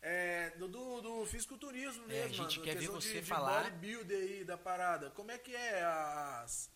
É, 0.00 0.50
do, 0.50 0.68
do, 0.68 1.00
do 1.00 1.26
fisiculturismo 1.26 2.04
É, 2.04 2.06
mesmo, 2.06 2.26
a 2.26 2.28
gente 2.48 2.60
mano. 2.60 2.62
quer 2.70 2.76
ver 2.76 2.86
você 2.88 3.14
de, 3.14 3.20
de 3.22 3.26
falar. 3.26 3.64
bodybuilder 3.64 4.16
aí 4.18 4.44
da 4.44 4.56
parada. 4.56 5.10
Como 5.10 5.32
é 5.32 5.38
que 5.38 5.52
é 5.54 5.82
as 5.82 6.70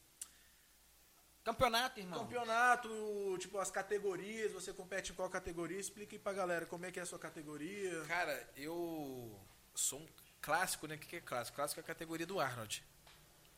Campeonato, 1.44 1.98
irmão. 1.98 2.20
campeonato, 2.20 3.36
tipo 3.38 3.58
as 3.58 3.70
categorias, 3.70 4.52
você 4.52 4.72
compete 4.72 5.10
em 5.10 5.14
qual 5.14 5.28
categoria? 5.28 5.78
Explica 5.78 6.14
aí 6.14 6.18
pra 6.18 6.32
galera 6.32 6.66
como 6.66 6.86
é 6.86 6.92
que 6.92 7.00
é 7.00 7.02
a 7.02 7.06
sua 7.06 7.18
categoria. 7.18 8.04
Cara, 8.06 8.48
eu 8.56 9.40
sou 9.74 9.98
um 9.98 10.08
clássico, 10.40 10.86
né? 10.86 10.94
O 10.94 10.98
que 10.98 11.16
é 11.16 11.20
clássico? 11.20 11.56
Clássico 11.56 11.80
é 11.80 11.82
a 11.82 11.86
categoria 11.86 12.26
do 12.26 12.38
Arnold. 12.38 12.84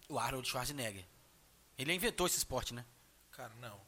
O 0.09 0.19
Arnold 0.19 0.49
Schwarzenegger. 0.49 1.05
Ele 1.77 1.93
inventou 1.93 2.27
esse 2.27 2.39
esporte, 2.39 2.73
né? 2.73 2.87
Cara, 3.33 3.53
não. 3.61 3.81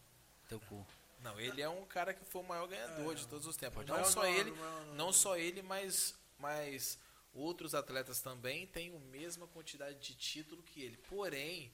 Teu 0.49 0.61
cu. 0.61 0.87
Não, 1.23 1.41
ele 1.41 1.63
é 1.63 1.69
um 1.69 1.85
cara 1.87 2.13
que 2.13 2.25
foi 2.25 2.43
o 2.43 2.45
maior 2.45 2.69
ganhador 2.69 3.15
de 3.15 3.27
todos 3.27 3.47
os 3.47 3.57
tempos. 3.57 3.85
Não 3.87 4.05
só 4.05 4.23
nome, 4.23 4.37
ele, 4.37 4.51
não 4.51 4.67
é 4.67 4.71
nome. 4.85 4.97
não 4.97 5.13
só 5.13 5.37
ele, 5.37 5.63
mas, 5.63 6.15
mas 6.39 6.99
outros 7.33 7.75
atletas 7.75 8.21
também 8.21 8.67
têm 8.67 8.95
a 8.95 9.01
mesma 9.11 9.47
quantidade 9.49 9.99
de 9.99 10.15
título 10.15 10.63
que 10.63 10.83
ele. 10.83 10.97
Porém, 11.09 11.73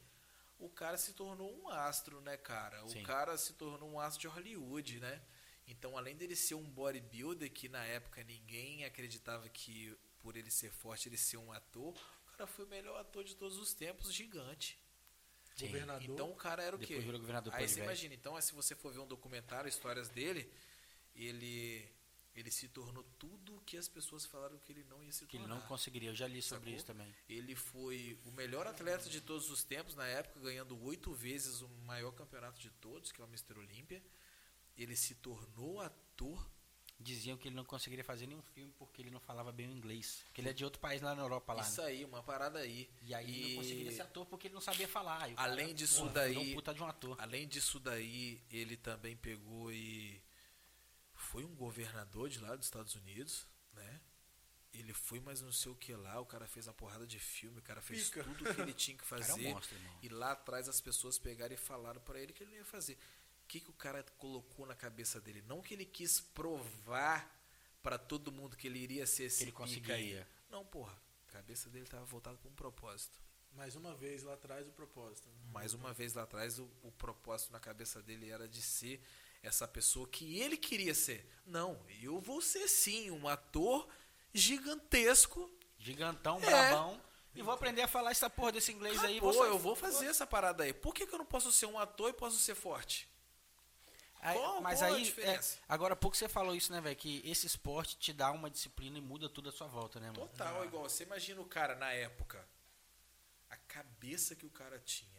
o 0.65 0.69
cara 0.69 0.97
se 0.97 1.13
tornou 1.13 1.53
um 1.61 1.69
astro, 1.69 2.21
né, 2.21 2.37
cara? 2.37 2.85
O 2.85 2.89
Sim. 2.89 3.03
cara 3.03 3.37
se 3.37 3.55
tornou 3.55 3.91
um 3.91 3.99
astro 4.01 4.21
de 4.21 4.27
Hollywood, 4.29 5.01
né? 5.01 5.21
Então, 5.67 5.97
além 5.97 6.17
dele 6.17 6.37
ser 6.37 6.55
um 6.55 6.63
bodybuilder, 6.63 7.51
que 7.51 7.69
na 7.69 7.85
época 7.85 8.23
ninguém 8.25 8.85
acreditava 8.85 9.49
que 9.49 9.97
por 10.21 10.37
ele 10.37 10.51
ser 10.51 10.71
forte 10.71 11.09
ele 11.09 11.17
ser 11.17 11.37
um 11.37 11.53
ator, 11.53 11.95
o 12.29 12.31
cara 12.37 12.47
foi 12.47 12.65
o 12.65 12.69
melhor 12.69 13.01
ator 13.01 13.25
de 13.25 13.35
todos 13.35 13.59
os 13.59 13.75
tempos, 13.75 14.13
gigante. 14.13 14.79
Sim. 15.57 15.67
Governador. 15.67 16.11
Então 16.11 16.31
o 16.31 16.37
cara 16.37 16.63
era 16.63 16.77
o 16.77 16.79
Depois 16.79 16.99
quê? 16.99 17.05
virou 17.05 17.21
governador 17.21 17.53
Aí 17.55 17.69
você 17.69 17.75
velho. 17.77 17.85
imagina, 17.87 18.15
então 18.15 18.41
se 18.41 18.55
você 18.55 18.75
for 18.75 18.93
ver 18.93 19.01
um 19.01 19.07
documentário, 19.07 19.69
histórias 19.69 20.09
dele, 20.09 20.51
ele 21.15 21.87
ele 22.35 22.51
se 22.51 22.69
tornou 22.69 23.05
tudo 23.19 23.57
o 23.57 23.61
que 23.61 23.77
as 23.77 23.89
pessoas 23.89 24.25
falaram 24.25 24.59
que 24.59 24.73
ele 24.73 24.85
não 24.85 25.03
ia 25.03 25.13
se 25.13 25.27
Que 25.27 25.37
ele 25.37 25.45
tornar. 25.45 25.61
não 25.61 25.67
conseguiria. 25.69 26.11
Eu 26.11 26.15
já 26.15 26.27
li 26.27 26.41
sobre 26.41 26.71
Sacou? 26.71 26.77
isso 26.77 26.87
também. 26.87 27.15
Ele 27.29 27.55
foi 27.55 28.19
o 28.25 28.31
melhor 28.33 28.67
atleta 28.67 29.09
de 29.11 29.21
todos 29.21 29.51
os 29.51 29.63
tempos 29.63 29.95
na 29.95 30.07
época, 30.07 30.41
ganhando 30.41 30.81
oito 30.85 31.13
vezes 31.13 31.61
o 31.61 31.69
maior 31.87 32.13
campeonato 32.13 32.59
de 32.61 32.71
todos, 32.71 33.13
que 33.13 33.21
é 33.21 33.25
o 33.25 33.29
Mr. 33.29 33.59
Olímpia. 33.59 34.03
Ele 34.77 34.97
se 34.97 35.15
tornou 35.17 35.81
ator. 35.81 36.49
Diziam 37.01 37.37
que 37.37 37.49
ele 37.49 37.57
não 37.57 37.65
conseguiria 37.65 38.05
fazer 38.05 38.29
nenhum 38.29 38.43
filme 38.43 38.73
porque 38.79 39.03
ele 39.03 39.11
não 39.11 39.19
falava 39.19 39.51
bem 39.51 39.67
o 39.67 39.73
inglês. 39.73 40.23
Porque 40.27 40.41
ele 40.41 40.51
é 40.51 40.53
de 40.53 40.63
outro 40.65 40.81
país 40.81 41.03
lá 41.03 41.17
na 41.17 41.23
Europa, 41.23 41.53
lá. 41.53 41.63
Isso 41.63 41.81
né? 41.81 41.89
aí, 41.89 42.05
uma 42.05 42.23
parada 42.23 42.61
aí. 42.61 42.89
E 43.03 43.13
aí 43.13 43.29
ele 43.29 43.49
não 43.55 43.63
conseguiria 43.63 43.91
ser 43.93 44.03
ator 44.03 44.25
porque 44.27 44.47
ele 44.47 44.55
não 44.55 44.61
sabia 44.61 44.87
falar. 44.87 45.29
E 45.29 45.35
Além 45.37 45.67
cara, 45.67 45.75
disso 45.79 45.97
porra, 46.03 46.13
daí- 46.13 46.37
um 46.39 46.55
puta 46.55 46.73
de 46.73 46.81
um 46.81 46.87
ator. 46.87 47.17
Além 47.21 47.49
disso 47.49 47.81
daí, 47.81 48.41
ele 48.53 48.77
também 48.77 49.17
pegou 49.17 49.73
e 49.73 50.23
foi 51.33 51.45
um 51.45 51.55
governador 51.55 52.29
de 52.29 52.39
lá 52.39 52.55
dos 52.55 52.67
Estados 52.67 52.95
Unidos, 52.95 53.47
né? 53.73 54.01
Ele 54.73 54.93
foi 54.93 55.19
mais 55.21 55.41
não 55.41 55.53
sei 55.53 55.73
o 55.73 55.75
que 55.75 55.95
lá, 55.95 56.21
o 56.21 56.27
cara 56.27 56.47
fez 56.47 56.67
uma 56.67 56.75
porrada 56.75 57.07
de 57.07 57.19
filme, 57.19 57.59
o 57.59 57.63
cara 57.63 57.81
fez 57.81 58.09
Pica. 58.11 58.23
tudo 58.25 58.49
o 58.51 58.55
que 58.55 58.61
ele 58.61 58.73
tinha 58.75 58.97
que 58.97 59.03
é 59.05 59.07
um 59.07 59.09
fazer. 59.09 59.53
monstro, 59.53 59.79
e 60.03 60.09
lá 60.09 60.33
atrás 60.33 60.69
as 60.69 60.81
pessoas 60.81 61.19
pegaram 61.19 61.55
e 61.55 61.57
falaram 61.57 62.01
pra 62.03 62.21
ele 62.21 62.33
que 62.35 62.43
ele 62.43 62.51
não 62.51 62.59
ia 62.59 62.65
fazer. 62.65 62.99
O 63.45 63.47
que, 63.49 63.61
que 63.61 63.71
o 63.71 63.75
cara 63.75 64.03
colocou 64.19 64.67
na 64.67 64.75
cabeça 64.75 65.21
dele? 65.21 65.43
Não 65.47 65.61
que 65.63 65.75
ele 65.75 65.85
quis 65.85 66.21
provar 66.21 67.31
pra 67.83 67.99
todo 67.99 68.31
mundo 68.33 68.57
que 68.57 68.67
ele 68.67 68.79
iria 68.79 69.07
ser 69.07 69.25
esse 69.25 69.43
ele 69.45 69.53
conseguiria. 69.53 70.27
Não, 70.51 70.65
porra. 70.65 70.97
A 71.29 71.33
cabeça 71.33 71.69
dele 71.71 71.87
tava 71.87 72.05
voltada 72.05 72.37
pra 72.39 72.49
um 72.51 72.55
propósito. 72.55 73.21
Mais 73.55 73.75
uma 73.77 73.95
vez 73.95 74.23
lá 74.23 74.35
atrás 74.35 74.67
o 74.67 74.73
propósito. 74.73 75.29
né? 75.29 75.51
Mais 75.51 75.75
uma 75.75 75.93
vez 75.93 76.15
lá 76.15 76.23
atrás, 76.23 76.59
o, 76.59 76.65
o 76.83 76.91
propósito 76.93 77.53
na 77.53 77.61
cabeça 77.61 78.03
dele 78.03 78.31
era 78.31 78.49
de 78.49 78.63
ser 78.63 79.03
essa 79.43 79.67
pessoa 79.67 80.07
que 80.09 80.39
ele 80.41 80.57
queria 80.57 80.95
ser. 80.95 81.29
Não, 81.47 81.85
eu 82.01 82.21
vou 82.21 82.41
ser 82.41 82.69
sim 82.69 83.11
um 83.11 83.27
ator 83.29 83.89
gigantesco. 84.33 85.51
Gigantão, 85.79 86.39
É. 86.39 86.47
brabão. 86.47 87.01
E 87.35 87.43
vou 87.43 87.53
aprender 87.55 87.83
a 87.83 87.89
falar 87.89 88.11
essa 88.11 88.29
porra 88.29 88.53
desse 88.53 88.71
inglês 88.73 89.03
aí. 89.03 89.19
Pô, 89.19 89.33
eu 89.45 89.59
vou 89.59 89.75
fazer 89.75 90.07
essa 90.07 90.27
parada 90.27 90.65
aí. 90.65 90.73
Por 90.73 90.95
que, 90.95 91.07
que 91.07 91.15
eu 91.15 91.19
não 91.19 91.25
posso 91.25 91.51
ser 91.51 91.67
um 91.67 91.79
ator 91.79 92.11
e 92.11 92.13
posso 92.13 92.39
ser 92.39 92.55
forte? 92.55 93.09
Aí- 94.21 94.37
Qual- 94.39 94.61
mas 94.61 94.79
qual 94.79 94.95
aí, 94.95 95.15
é, 95.19 95.41
agora 95.69 95.95
há 95.95 95.97
pouco 95.97 96.17
você 96.17 96.29
falou 96.29 96.55
isso, 96.55 96.71
né, 96.71 96.81
velho? 96.81 96.95
Que 96.95 97.21
esse 97.29 97.47
esporte 97.47 97.97
te 97.97 98.13
dá 98.13 98.31
uma 98.31 98.49
disciplina 98.51 98.99
e 98.99 99.01
muda 99.01 99.29
tudo 99.29 99.49
à 99.49 99.53
sua 99.53 99.67
volta, 99.67 99.99
né, 99.99 100.09
mano? 100.13 100.29
Total, 100.29 100.65
igual. 100.65 100.85
Você 100.85 101.03
imagina 101.03 101.41
o 101.41 101.45
cara 101.45 101.75
na 101.75 101.91
época, 101.93 102.47
a 103.51 103.57
cabeça 103.57 104.37
que 104.37 104.47
o 104.47 104.51
cara 104.51 104.79
tinha. 104.79 105.11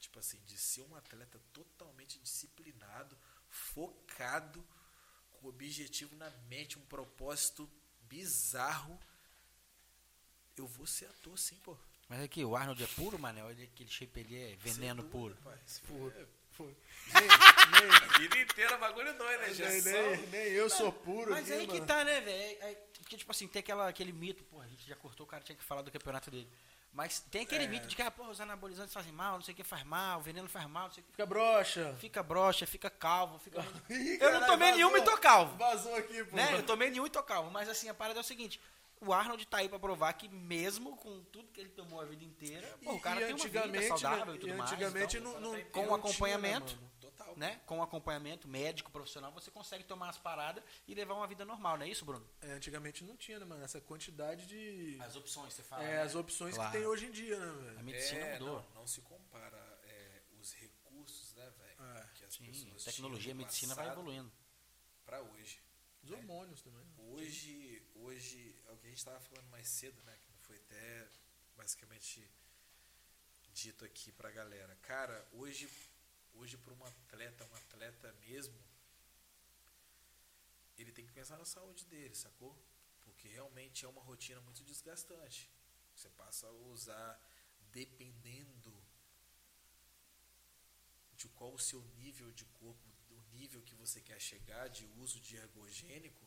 Tipo 0.00 0.18
assim, 0.18 0.38
de 0.46 0.58
ser 0.58 0.82
um 0.82 0.96
atleta 0.96 1.40
totalmente 1.52 2.18
disciplinado, 2.18 3.16
focado, 3.54 4.62
com 5.32 5.48
objetivo 5.48 6.14
na 6.16 6.28
mente, 6.48 6.78
um 6.78 6.82
propósito 6.86 7.70
bizarro. 8.02 8.98
Eu 10.56 10.66
vou 10.66 10.86
ser 10.86 11.06
ator 11.06 11.38
sim, 11.38 11.56
pô. 11.62 11.76
Mas 12.08 12.20
aqui, 12.22 12.44
o 12.44 12.54
Arnold 12.54 12.82
é 12.82 12.86
puro, 12.88 13.18
mano? 13.18 13.44
Olha 13.44 13.64
aquele 13.64 13.90
shape 13.90 14.20
ali 14.20 14.36
é 14.36 14.56
veneno 14.56 15.02
Sem 15.02 15.10
puro. 15.10 15.34
dúvida, 15.34 15.50
pai. 15.50 15.58
Se 15.66 15.80
Puro. 15.82 16.28
Foi. 16.52 16.76
A 17.12 18.18
vida 18.18 18.38
inteira 18.38 18.76
bagulho 18.78 19.16
doido, 19.18 19.40
né? 19.40 19.48
Nem, 19.48 19.82
nem, 19.82 19.92
nem, 20.16 20.26
nem 20.28 20.42
eu 20.52 20.70
sou 20.70 20.92
puro 20.92 21.32
Mas 21.32 21.50
aqui, 21.50 21.60
aí 21.60 21.66
que 21.66 21.72
mano. 21.74 21.86
tá, 21.86 22.04
né, 22.04 22.20
velho? 22.20 22.62
É- 22.62 22.70
é- 22.72 22.74
Porque, 23.00 23.16
tipo 23.16 23.30
assim, 23.32 23.48
tem 23.48 23.58
aquela, 23.60 23.88
aquele 23.88 24.12
mito, 24.12 24.44
pô, 24.44 24.60
a 24.60 24.66
gente 24.68 24.86
já 24.86 24.94
cortou, 24.96 25.26
o 25.26 25.28
cara 25.28 25.42
tinha 25.42 25.56
que 25.56 25.64
falar 25.64 25.82
do 25.82 25.90
campeonato 25.90 26.30
dele. 26.30 26.48
Mas 26.94 27.18
tem 27.18 27.42
aquele 27.42 27.64
É. 27.64 27.66
mito 27.66 27.88
de 27.88 27.96
que, 27.96 28.02
ah, 28.02 28.10
pô, 28.10 28.22
os 28.28 28.40
anabolizantes 28.40 28.94
fazem 28.94 29.12
mal, 29.12 29.34
não 29.34 29.42
sei 29.42 29.52
o 29.52 29.56
que 29.56 29.64
faz 29.64 29.82
mal, 29.82 30.20
o 30.20 30.22
veneno 30.22 30.48
faz 30.48 30.64
mal, 30.68 30.84
não 30.86 30.94
sei 30.94 31.02
o 31.02 31.06
que. 31.06 31.10
Fica 31.10 31.26
broxa. 31.26 31.96
Fica 31.98 32.22
broxa, 32.22 32.66
fica 32.66 32.88
calvo, 32.88 33.38
fica. 33.40 33.60
Ih, 33.90 34.18
Eu 34.20 34.32
não 34.40 34.46
tomei 34.46 34.70
nenhuma 34.72 34.96
e 34.96 35.00
vazou. 35.00 35.14
tô 35.16 35.20
calvo. 35.20 35.56
Vazou 35.56 35.96
aqui, 35.96 36.22
pô. 36.24 36.36
Né? 36.36 36.54
Eu 36.54 36.62
tomei 36.62 36.90
nenhum 36.90 37.04
e 37.06 37.10
tô 37.10 37.22
calvo. 37.22 37.50
Mas 37.50 37.68
assim, 37.68 37.88
a 37.88 37.94
parada 37.94 38.20
é 38.20 38.22
o 38.22 38.24
seguinte: 38.24 38.60
o 39.00 39.12
Arnold 39.12 39.44
tá 39.46 39.56
aí 39.58 39.68
pra 39.68 39.78
provar 39.78 40.12
que, 40.12 40.28
mesmo 40.28 40.96
com 40.96 41.20
tudo 41.32 41.48
que 41.52 41.60
ele 41.60 41.70
tomou 41.70 42.00
a 42.00 42.04
vida 42.04 42.22
inteira, 42.24 42.78
pô, 42.84 42.92
o 42.92 43.00
cara 43.00 43.20
e 43.20 43.24
tem 43.26 43.34
uma 43.34 43.44
vida 43.68 43.88
saudável 43.88 44.26
né, 44.26 44.34
e 44.34 44.38
tudo 44.38 44.52
e 44.52 44.56
mais. 44.56 44.70
antigamente 44.72 45.16
então, 45.18 45.40
não, 45.40 45.52
não, 45.52 45.60
com 45.64 45.86
não 45.86 45.94
acompanhamento. 45.96 46.66
Tinha, 46.74 46.80
né. 46.80 46.88
Né? 47.36 47.60
Com 47.66 47.82
acompanhamento 47.82 48.46
médico, 48.48 48.90
profissional, 48.90 49.32
você 49.32 49.50
consegue 49.50 49.84
tomar 49.84 50.10
as 50.10 50.18
paradas 50.18 50.62
e 50.86 50.94
levar 50.94 51.14
uma 51.14 51.26
vida 51.26 51.44
normal, 51.44 51.76
não 51.78 51.84
é 51.86 51.88
isso, 51.88 52.04
Bruno? 52.04 52.26
É, 52.40 52.52
antigamente 52.52 53.02
não 53.04 53.16
tinha, 53.16 53.38
né, 53.38 53.44
mano? 53.44 53.64
Essa 53.64 53.80
quantidade 53.80 54.46
de. 54.46 54.98
As 55.00 55.16
opções, 55.16 55.52
você 55.54 55.62
fala. 55.62 55.84
é, 55.84 55.96
né? 55.96 56.02
as 56.02 56.14
opções 56.14 56.54
Claro. 56.54 56.70
que 56.72 56.78
tem 56.78 56.86
hoje 56.86 57.06
em 57.06 57.10
dia, 57.10 57.38
né, 57.38 57.46
A 57.46 57.72
velho? 57.72 57.84
medicina 57.84 58.20
É, 58.20 58.32
mudou. 58.38 58.62
Não, 58.62 58.80
não 58.80 58.86
se 58.86 59.00
compara 59.02 59.56
é, 59.84 60.22
os 60.40 60.52
recursos, 60.54 61.34
né, 61.34 61.50
velho? 61.58 61.64
É. 61.98 62.08
que 62.14 62.24
as 62.24 62.34
Sim, 62.34 62.44
pessoas 62.46 62.84
tecnologia, 62.84 63.34
no 63.34 63.38
medicina 63.40 63.74
vai 63.74 63.88
evoluindo. 63.88 64.32
Pra 65.04 65.20
hoje. 65.20 65.60
Os 66.02 66.10
hormônios 66.10 66.60
também. 66.62 66.84
Hoje, 66.98 67.82
hoje, 67.94 68.54
é 68.68 68.72
o 68.72 68.76
que 68.76 68.86
a 68.86 68.88
gente 68.90 68.98
estava 68.98 69.20
falando 69.20 69.48
mais 69.48 69.66
cedo, 69.68 70.02
né? 70.02 70.14
Que 70.20 70.32
foi 70.46 70.56
até 70.56 71.08
basicamente 71.56 72.30
dito 73.52 73.84
aqui 73.84 74.12
pra 74.12 74.30
galera. 74.30 74.76
Cara, 74.82 75.26
hoje, 75.32 75.68
hoje 76.34 76.56
para 76.56 76.74
um 76.74 76.84
atleta, 76.84 77.44
um 77.44 77.54
atleta 77.54 78.12
mesmo, 78.14 78.58
ele 80.76 80.92
tem 80.92 81.06
que 81.06 81.12
pensar 81.12 81.38
na 81.38 81.44
saúde 81.44 81.84
dele, 81.86 82.14
sacou? 82.14 82.56
Porque 83.02 83.28
realmente 83.28 83.84
é 83.84 83.88
uma 83.88 84.02
rotina 84.02 84.40
muito 84.40 84.62
desgastante. 84.64 85.50
Você 85.94 86.08
passa 86.10 86.46
a 86.46 86.50
usar, 86.50 87.20
dependendo 87.70 88.74
de 91.16 91.28
qual 91.28 91.54
o 91.54 91.58
seu 91.58 91.80
nível 91.96 92.32
de 92.32 92.44
corpo, 92.46 92.88
do 93.06 93.20
nível 93.32 93.62
que 93.62 93.74
você 93.74 94.00
quer 94.00 94.20
chegar 94.20 94.68
de 94.68 94.86
uso 94.98 95.20
de 95.20 95.36
ergogênico, 95.36 96.26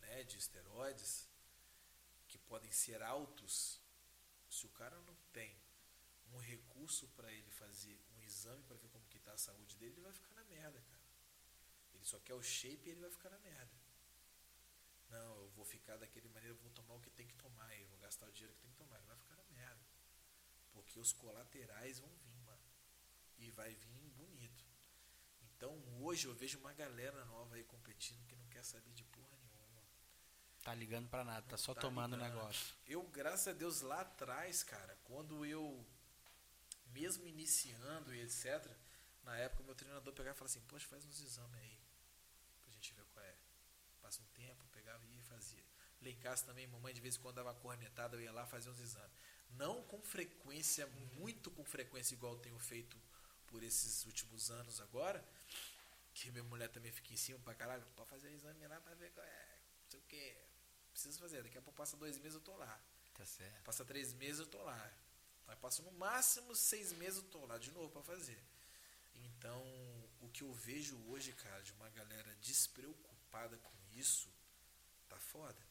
né, 0.00 0.24
de 0.24 0.36
esteroides, 0.36 1.28
que 2.26 2.38
podem 2.38 2.70
ser 2.72 3.02
altos, 3.02 3.80
se 4.48 4.66
o 4.66 4.70
cara 4.70 5.00
não 5.02 5.14
tem 5.32 5.56
um 6.32 6.38
recurso 6.38 7.08
para 7.08 7.32
ele 7.32 7.50
fazer 7.50 7.98
um 8.16 8.22
exame 8.22 8.62
para 8.64 8.76
ver 8.76 8.88
como 8.88 9.06
a 9.38 9.40
saúde 9.40 9.76
dele, 9.76 9.92
ele 9.92 10.00
vai 10.00 10.12
ficar 10.12 10.34
na 10.34 10.44
merda, 10.44 10.80
cara. 10.80 11.02
Ele 11.94 12.04
só 12.04 12.18
quer 12.18 12.34
o 12.34 12.42
shape 12.42 12.88
e 12.88 12.90
ele 12.90 13.00
vai 13.00 13.10
ficar 13.10 13.30
na 13.30 13.38
merda. 13.38 13.78
Não, 15.10 15.36
eu 15.42 15.48
vou 15.50 15.64
ficar 15.64 15.96
daquele 15.96 16.28
maneira, 16.28 16.54
eu 16.54 16.60
vou 16.60 16.70
tomar 16.70 16.94
o 16.94 17.00
que 17.00 17.10
tem 17.10 17.26
que 17.26 17.34
tomar, 17.34 17.72
eu 17.78 17.86
vou 17.86 17.98
gastar 17.98 18.26
o 18.26 18.32
dinheiro 18.32 18.54
que 18.54 18.60
tem 18.60 18.70
que 18.70 18.76
tomar, 18.76 18.96
ele 18.98 19.06
vai 19.06 19.16
ficar 19.16 19.36
na 19.36 19.44
merda. 19.44 19.80
Porque 20.72 20.98
os 20.98 21.12
colaterais 21.12 22.00
vão 22.00 22.10
vir, 22.24 22.40
mano. 22.44 22.62
E 23.38 23.50
vai 23.52 23.74
vir 23.74 24.10
bonito. 24.10 24.64
Então, 25.40 25.72
hoje 26.00 26.26
eu 26.26 26.34
vejo 26.34 26.58
uma 26.58 26.72
galera 26.72 27.24
nova 27.26 27.54
aí 27.54 27.64
competindo 27.64 28.26
que 28.26 28.36
não 28.36 28.46
quer 28.48 28.64
saber 28.64 28.92
de 28.92 29.04
porra 29.04 29.36
nenhuma. 29.38 29.82
Tá 30.62 30.74
ligando 30.74 31.08
pra 31.08 31.24
nada, 31.24 31.46
tá 31.46 31.56
só 31.56 31.74
Tá 31.74 31.80
tomando 31.80 32.14
o 32.14 32.16
negócio. 32.16 32.74
Eu, 32.86 33.02
graças 33.04 33.48
a 33.48 33.52
Deus, 33.52 33.80
lá 33.80 34.00
atrás, 34.00 34.62
cara, 34.62 34.98
quando 35.04 35.46
eu, 35.46 35.86
mesmo 36.92 37.26
iniciando 37.26 38.14
e 38.14 38.20
etc., 38.20 38.76
na 39.28 39.36
época 39.36 39.62
meu 39.62 39.74
treinador 39.74 40.12
pegava 40.14 40.34
e 40.34 40.38
falava 40.38 40.50
assim, 40.50 40.66
poxa, 40.66 40.88
faz 40.88 41.04
uns 41.04 41.20
exames 41.20 41.54
aí, 41.60 41.78
pra 42.64 42.72
gente 42.72 42.94
ver 42.94 43.04
qual 43.12 43.24
é. 43.24 43.34
Passa 44.00 44.22
um 44.22 44.26
tempo, 44.28 44.66
pegava 44.68 45.04
e 45.06 45.16
ia 45.16 45.22
fazia. 45.22 45.62
Lá 46.00 46.08
em 46.08 46.16
casa 46.16 46.46
também, 46.46 46.66
mamãe 46.66 46.94
de 46.94 47.00
vez 47.00 47.16
em 47.16 47.20
quando 47.20 47.36
dava 47.36 47.52
cornetada, 47.54 48.16
eu 48.16 48.22
ia 48.22 48.32
lá 48.32 48.46
fazer 48.46 48.70
uns 48.70 48.80
exames. 48.80 49.10
Não 49.50 49.82
com 49.82 50.00
frequência, 50.00 50.86
muito 51.18 51.50
com 51.50 51.64
frequência, 51.64 52.14
igual 52.14 52.32
eu 52.32 52.38
tenho 52.38 52.58
feito 52.58 52.96
por 53.48 53.62
esses 53.62 54.06
últimos 54.06 54.50
anos 54.50 54.80
agora, 54.80 55.22
que 56.14 56.30
minha 56.30 56.44
mulher 56.44 56.68
também 56.68 56.90
fica 56.90 57.12
em 57.12 57.16
cima 57.16 57.38
pra 57.40 57.54
caralho, 57.54 57.84
pode 57.96 58.08
fazer 58.08 58.30
exame 58.30 58.66
lá 58.66 58.80
pra 58.80 58.94
ver 58.94 59.10
qual 59.12 59.26
é, 59.26 59.58
não 59.82 59.90
sei 59.90 60.00
o 60.00 60.02
que. 60.04 60.36
Preciso 60.90 61.18
fazer, 61.18 61.42
daqui 61.42 61.58
a 61.58 61.62
pouco 61.62 61.76
passa 61.76 61.96
dois 61.96 62.18
meses 62.18 62.34
eu 62.34 62.40
tô 62.40 62.56
lá. 62.56 62.80
Tá 63.14 63.26
certo. 63.26 63.62
Passa 63.64 63.84
três 63.84 64.14
meses 64.14 64.40
eu 64.40 64.46
tô 64.46 64.62
lá. 64.62 64.92
Aí 65.48 65.56
passa 65.56 65.82
no 65.82 65.92
máximo 65.92 66.54
seis 66.54 66.92
meses 66.92 67.18
eu 67.18 67.24
tô 67.24 67.44
lá 67.46 67.58
de 67.58 67.70
novo 67.72 67.90
pra 67.90 68.02
fazer. 68.02 68.40
Então, 69.38 69.62
o 70.20 70.28
que 70.28 70.42
eu 70.42 70.52
vejo 70.52 70.98
hoje, 71.08 71.32
cara, 71.32 71.62
de 71.62 71.72
uma 71.72 71.88
galera 71.90 72.34
despreocupada 72.40 73.56
com 73.58 73.72
isso, 73.92 74.28
tá 75.08 75.16
foda. 75.16 75.64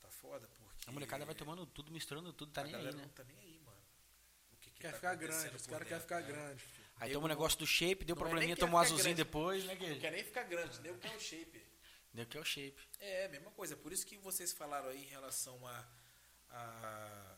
Tá 0.00 0.10
foda, 0.10 0.48
porque. 0.58 0.90
A 0.90 0.92
molecada 0.92 1.24
vai 1.24 1.34
tomando 1.36 1.64
tudo, 1.66 1.92
misturando 1.92 2.32
tudo, 2.32 2.52
tá 2.52 2.62
a 2.62 2.64
nem 2.64 2.74
aí, 2.74 2.80
galera 2.80 2.96
né? 2.96 3.02
não 3.04 3.10
tá 3.10 3.24
nem 3.24 3.38
aí, 3.38 3.60
mano. 3.60 3.78
O 4.52 4.56
que 4.56 4.70
que 4.70 4.80
Quer 4.80 4.90
tá 4.90 4.96
ficar 4.96 5.14
grande, 5.14 5.56
os 5.56 5.66
caras 5.66 5.88
querem 5.88 6.02
ficar 6.02 6.20
né? 6.20 6.26
grande. 6.26 6.62
filho. 6.62 6.84
Aí 6.96 7.08
Nego 7.08 7.14
toma 7.14 7.26
o 7.26 7.28
negócio 7.28 7.58
do 7.58 7.66
shape, 7.66 8.04
deu 8.04 8.14
não 8.16 8.22
é 8.22 8.28
probleminha, 8.28 8.56
tomou 8.56 8.76
um 8.76 8.82
azulzinho 8.82 9.14
grande. 9.14 9.24
depois, 9.24 9.64
né, 9.64 9.74
Não 9.74 9.80
que 9.80 10.00
quer 10.00 10.12
nem 10.12 10.24
ficar 10.24 10.42
grande, 10.44 10.80
nem 10.80 10.92
o 10.92 10.98
que 10.98 11.06
é 11.06 11.16
o 11.16 11.20
shape. 11.20 11.66
Deu 12.12 12.26
que 12.26 12.36
é 12.38 12.40
o 12.40 12.44
shape. 12.44 12.88
É, 13.00 13.28
mesma 13.28 13.50
coisa. 13.52 13.76
Por 13.76 13.92
isso 13.92 14.06
que 14.06 14.16
vocês 14.18 14.52
falaram 14.52 14.88
aí 14.88 15.02
em 15.02 15.06
relação 15.06 15.64
a. 15.66 15.84
a 16.50 17.33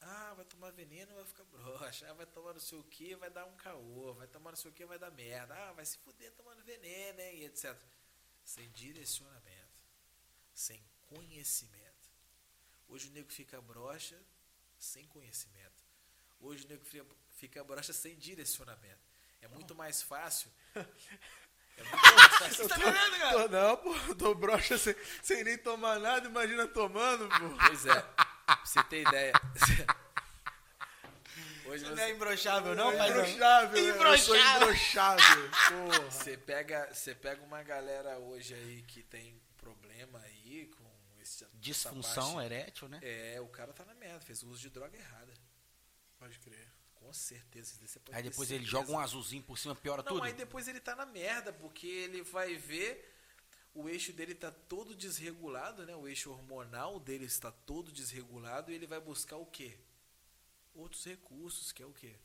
ah, 0.00 0.34
vai 0.34 0.44
tomar 0.44 0.70
veneno, 0.70 1.14
vai 1.14 1.24
ficar 1.24 1.44
broxa. 1.44 2.06
Ah, 2.08 2.14
vai 2.14 2.26
tomar 2.26 2.52
não 2.52 2.60
sei 2.60 2.78
o 2.78 2.84
que, 2.84 3.16
vai 3.16 3.30
dar 3.30 3.44
um 3.46 3.56
caô. 3.56 4.14
Vai 4.14 4.26
tomar 4.28 4.50
não 4.50 4.56
sei 4.56 4.70
o 4.70 4.74
que, 4.74 4.86
vai 4.86 4.98
dar 4.98 5.10
merda. 5.10 5.54
Ah, 5.54 5.72
vai 5.72 5.84
se 5.84 5.98
fuder 5.98 6.32
tomando 6.32 6.62
veneno, 6.64 7.20
hein, 7.20 7.38
e 7.38 7.44
etc. 7.44 7.76
Sem 8.44 8.70
direcionamento. 8.70 9.82
Sem 10.54 10.82
conhecimento. 11.06 12.10
Hoje 12.88 13.08
o 13.08 13.12
nego 13.12 13.30
fica 13.30 13.60
broxa 13.60 14.18
sem 14.78 15.06
conhecimento. 15.08 15.84
Hoje 16.40 16.64
o 16.64 16.68
nego 16.68 16.84
fica, 17.30 17.64
broxa 17.64 17.92
sem 17.92 18.16
direcionamento. 18.16 19.08
É 19.40 19.48
muito 19.48 19.74
mais 19.74 20.02
fácil. 20.02 20.50
É 21.76 21.82
muito 21.84 22.14
mais 22.16 22.56
fácil. 22.56 22.68
Tá 22.68 22.74
vendo, 22.76 23.18
cara? 23.18 23.32
Tô, 23.32 23.48
não, 23.48 23.76
pô, 23.76 24.14
tô 24.16 24.34
broxa 24.34 24.76
sem, 24.76 24.96
sem 25.22 25.44
nem 25.44 25.56
tomar 25.56 26.00
nada, 26.00 26.26
imagina 26.26 26.66
tomando, 26.66 27.28
pô. 27.28 27.56
Pois 27.68 27.86
é. 27.86 28.04
Pra 28.48 28.64
você 28.64 28.82
ter 28.84 29.02
ideia. 29.06 29.32
Hoje 31.66 31.84
Você 31.84 31.94
não 31.94 32.02
é 32.02 32.10
imbrochável, 32.12 32.74
não, 32.74 32.90
é 32.92 32.96
pai? 32.96 33.10
imbrochável, 33.10 33.82
né? 33.82 33.88
Eu 33.90 34.18
sou 34.18 34.34
Imbrochável. 34.34 34.62
imbrochável, 34.68 35.50
porra. 35.68 36.10
você 36.10 36.36
pega, 36.38 36.88
você 36.94 37.14
pega 37.14 37.42
uma 37.42 37.62
galera 37.62 38.18
hoje 38.18 38.54
aí 38.54 38.82
que 38.88 39.02
tem 39.02 39.38
problema 39.58 40.18
aí 40.20 40.70
com 40.78 40.90
esse, 41.20 41.44
essa 41.44 41.52
Disfunção 41.58 42.36
parte- 42.36 42.46
erétil, 42.54 42.88
né? 42.88 43.00
É, 43.02 43.38
o 43.42 43.48
cara 43.48 43.74
tá 43.74 43.84
na 43.84 43.92
merda, 43.94 44.18
fez 44.20 44.42
uso 44.42 44.58
de 44.62 44.70
droga 44.70 44.96
errada. 44.96 45.34
Pode 46.18 46.38
crer. 46.38 46.66
Com 46.94 47.12
certeza. 47.12 47.74
Aí 48.12 48.22
depois 48.22 48.50
ele 48.50 48.64
certeza. 48.64 48.70
joga 48.86 48.90
um 48.90 48.98
azulzinho 48.98 49.42
por 49.42 49.58
cima, 49.58 49.74
piora 49.74 50.02
Não, 50.02 50.08
tudo. 50.12 50.22
aí 50.24 50.32
depois 50.32 50.66
ele 50.68 50.80
tá 50.80 50.96
na 50.96 51.04
merda, 51.04 51.52
porque 51.52 51.86
ele 51.86 52.22
vai 52.22 52.54
ver 52.56 53.14
o 53.78 53.88
eixo 53.88 54.12
dele 54.12 54.34
tá 54.34 54.50
todo 54.50 54.94
desregulado, 54.94 55.86
né? 55.86 55.94
O 55.94 56.08
eixo 56.08 56.32
hormonal 56.32 56.98
dele 56.98 57.26
está 57.26 57.52
todo 57.52 57.92
desregulado 57.92 58.72
e 58.72 58.74
ele 58.74 58.88
vai 58.88 59.00
buscar 59.00 59.36
o 59.36 59.46
quê? 59.46 59.78
Outros 60.74 61.04
recursos, 61.04 61.70
que 61.70 61.82
é 61.82 61.86
o 61.86 61.92
quê? 61.92 62.16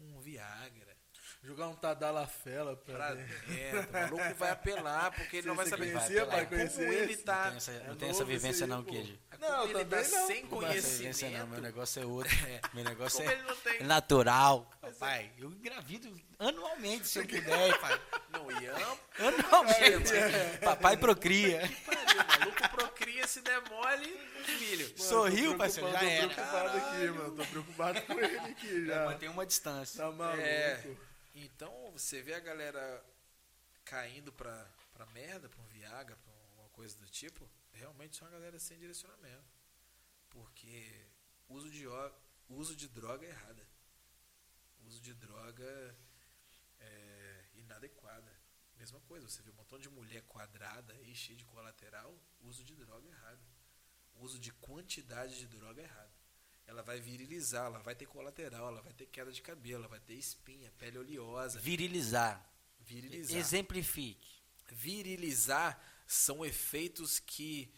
Um 0.00 0.20
Viagra. 0.20 0.96
Jogar 1.42 1.68
um 1.68 1.74
Tadalafela 1.74 2.76
pra, 2.76 2.94
Pra 2.96 3.14
dentro. 3.14 3.88
O 3.88 3.92
maluco 3.92 4.34
vai 4.34 4.50
apelar, 4.50 5.10
porque 5.10 5.38
ele 5.38 5.46
não 5.48 5.54
vai 5.54 5.66
saber 5.66 5.90
conhecia, 5.92 6.26
pai? 6.26 6.44
Como 6.46 6.60
ele 6.60 6.64
esse? 7.12 7.16
Não 7.16 7.24
tá. 7.24 7.48
tem 7.48 7.56
essa, 7.56 7.72
não 7.72 7.92
É 7.92 7.96
tem 7.96 8.10
essa 8.10 8.24
vivência 8.26 8.64
aí, 8.64 8.70
não. 8.70 8.84
Kid. 8.84 9.20
Não, 9.40 9.64
ele 9.64 9.72
também 9.72 9.86
tá 10.04 10.18
não. 10.18 10.26
sem 10.26 10.46
Como 10.46 10.60
Não 10.60 10.68
tem 10.68 10.78
essa 10.78 10.88
conhecimento. 10.88 11.16
vivência 11.16 11.38
não, 11.38 11.46
meu 11.46 11.60
negócio 11.62 12.02
é 12.02 12.04
outro. 12.06 12.36
Meu 12.74 12.84
negócio 12.84 13.18
Como 13.18 13.30
é 13.30 13.32
ele 13.32 13.42
não 13.44 13.56
tem- 13.56 13.82
natural. 13.84 14.70
Pai, 14.98 15.32
eu 15.38 15.50
engravido 15.50 16.14
anualmente, 16.38 17.08
se 17.08 17.18
eu 17.20 17.26
puder, 17.26 17.78
pai. 17.80 18.00
Não, 18.32 18.46
ama, 18.50 18.98
Anualmente. 19.18 20.12
Papai 20.62 20.96
procria. 20.98 21.60
pariu, 21.86 22.20
o 22.20 22.38
maluco 22.40 22.68
procria 22.68 23.26
se 23.26 23.40
der 23.40 23.62
mole 23.70 24.12
um 24.40 24.44
filho. 24.44 24.86
Mano, 24.88 24.98
Sorriu, 25.08 25.56
parceiro, 25.56 25.90
já 25.90 26.02
era. 26.04 26.28
Tô 26.28 26.34
preocupado 26.34 26.76
aqui, 26.76 27.04
mano. 27.06 27.36
Tô 27.36 27.44
preocupado 27.46 28.02
com 28.02 28.12
ele 28.20 28.36
aqui 28.38 28.86
já. 28.86 29.04
Mantém 29.06 29.28
uma 29.30 29.46
distância. 29.46 30.04
Tá 30.04 30.12
maluco. 30.12 31.09
É. 31.34 31.40
Então, 31.40 31.92
você 31.92 32.22
vê 32.22 32.34
a 32.34 32.40
galera 32.40 33.04
caindo 33.84 34.32
pra, 34.32 34.64
pra 34.92 35.06
merda, 35.06 35.48
pra 35.48 35.60
um 35.62 35.66
Viagra, 35.66 36.16
pra 36.16 36.32
uma 36.58 36.68
coisa 36.70 36.96
do 36.98 37.08
tipo, 37.08 37.48
realmente 37.72 38.16
são 38.16 38.26
uma 38.26 38.32
galera 38.32 38.58
sem 38.58 38.78
direcionamento. 38.78 39.50
Porque 40.28 41.06
uso 41.48 41.70
de, 41.70 41.86
uso 42.48 42.76
de 42.76 42.88
droga 42.88 43.26
é 43.26 43.30
errada. 43.30 43.66
Uso 44.86 45.00
de 45.00 45.14
droga 45.14 45.96
é 46.78 47.44
inadequada. 47.54 48.40
Mesma 48.76 49.00
coisa, 49.02 49.28
você 49.28 49.42
vê 49.42 49.50
um 49.50 49.54
montão 49.54 49.78
de 49.78 49.90
mulher 49.90 50.22
quadrada 50.22 50.94
aí, 50.94 51.14
cheia 51.14 51.36
de 51.36 51.44
colateral, 51.44 52.18
uso 52.40 52.64
de 52.64 52.74
droga 52.74 53.06
é 53.06 53.10
errado. 53.10 53.44
Uso 54.14 54.38
de 54.38 54.52
quantidade 54.52 55.38
de 55.38 55.46
droga 55.46 55.80
é 55.82 55.84
errado. 55.84 56.19
Ela 56.70 56.82
vai 56.82 57.00
virilizar, 57.00 57.66
ela 57.66 57.80
vai 57.80 57.96
ter 57.96 58.06
colateral, 58.06 58.68
ela 58.68 58.80
vai 58.80 58.92
ter 58.92 59.06
queda 59.06 59.32
de 59.32 59.42
cabelo, 59.42 59.80
ela 59.80 59.88
vai 59.88 59.98
ter 59.98 60.14
espinha, 60.14 60.70
pele 60.78 60.98
oleosa. 60.98 61.58
Virilizar. 61.58 62.48
Virilizar. 62.78 63.36
Exemplifique. 63.36 64.30
Virilizar 64.70 65.82
são 66.06 66.44
efeitos 66.44 67.18
que 67.18 67.72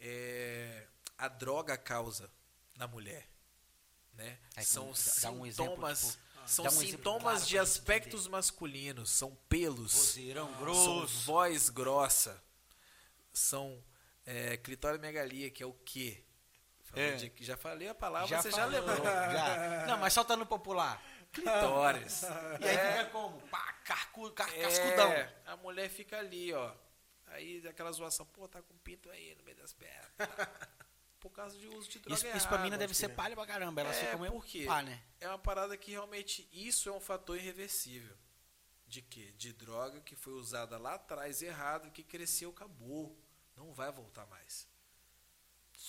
é, 0.00 0.88
a 1.16 1.28
droga 1.28 1.78
causa 1.78 2.28
na 2.76 2.88
mulher. 2.88 3.28
Né? 4.14 4.36
Aí, 4.56 4.64
são 4.64 4.92
dá 5.22 5.30
um 5.30 5.46
exemplo, 5.46 5.74
sintomas, 5.76 6.00
tipo, 6.00 6.48
são 6.48 6.66
um 6.66 6.70
sintomas 6.70 7.22
claro 7.22 7.46
de 7.46 7.58
aspectos 7.58 8.26
masculinos, 8.26 9.10
são 9.10 9.32
pelos, 9.48 9.92
Vozeirão 9.92 10.48
são 10.48 10.60
grosso. 10.60 11.20
voz 11.20 11.68
grossa, 11.68 12.42
são 13.32 13.80
é, 14.26 14.56
clitoriomegalia, 14.56 15.52
que 15.52 15.62
é 15.62 15.66
o 15.66 15.72
quê? 15.72 16.23
Falei 16.94 17.32
É. 17.40 17.44
já 17.44 17.56
falei 17.56 17.88
a 17.88 17.94
palavra, 17.94 18.28
Já 18.28 18.40
você 18.42 18.50
falou, 18.50 18.70
já 18.72 18.78
lembrou. 18.80 18.96
já. 19.04 19.86
Não, 19.86 19.98
mas 19.98 20.12
solta 20.12 20.36
no 20.36 20.46
popular. 20.46 21.02
Clitóris. 21.32 22.22
E 22.60 22.68
aí 22.68 22.76
É. 22.76 22.92
fica 22.98 23.10
como? 23.10 23.40
Pá, 23.48 23.72
carcu, 23.84 24.30
car, 24.32 24.50
cascudão. 24.54 25.10
É, 25.12 25.34
a 25.46 25.56
mulher 25.56 25.88
fica 25.90 26.18
ali, 26.18 26.52
ó. 26.52 26.72
Aí 27.26 27.66
aquela 27.66 27.90
zoação, 27.90 28.24
pô, 28.26 28.46
tá 28.46 28.62
com 28.62 28.76
pinto 28.78 29.10
aí 29.10 29.34
no 29.34 29.42
meio 29.44 29.56
das 29.56 29.72
pernas. 29.72 30.06
Por 31.18 31.30
causa 31.30 31.56
de 31.58 31.66
uso 31.66 31.88
de 31.88 31.98
droga 32.00 32.14
Isso, 32.20 32.36
isso 32.36 32.46
pra 32.46 32.58
mina 32.58 32.68
errada. 32.68 32.78
deve 32.84 32.94
ser 32.94 33.08
palha 33.08 33.34
pra 33.34 33.46
caramba. 33.46 33.80
Ela 33.80 33.90
É, 33.90 33.94
fica 33.94 34.16
meio 34.18 34.30
por 34.32 34.44
quê? 34.44 34.64
pá, 34.66 34.82
né? 34.82 35.02
É 35.20 35.26
uma 35.26 35.38
parada 35.38 35.74
que 35.74 35.90
realmente 35.90 36.46
isso 36.52 36.86
é 36.88 36.92
um 36.92 37.00
fator 37.00 37.38
irreversível. 37.38 38.14
De 38.86 39.00
quê? 39.00 39.32
De 39.32 39.50
droga 39.54 40.02
que 40.02 40.14
foi 40.14 40.34
usada 40.34 40.76
lá 40.76 40.94
atrás 40.96 41.40
errado, 41.40 41.90
que 41.90 42.04
cresceu, 42.04 42.50
acabou. 42.50 43.18
Não 43.56 43.72
vai 43.72 43.90
voltar 43.90 44.26
mais. 44.26 44.68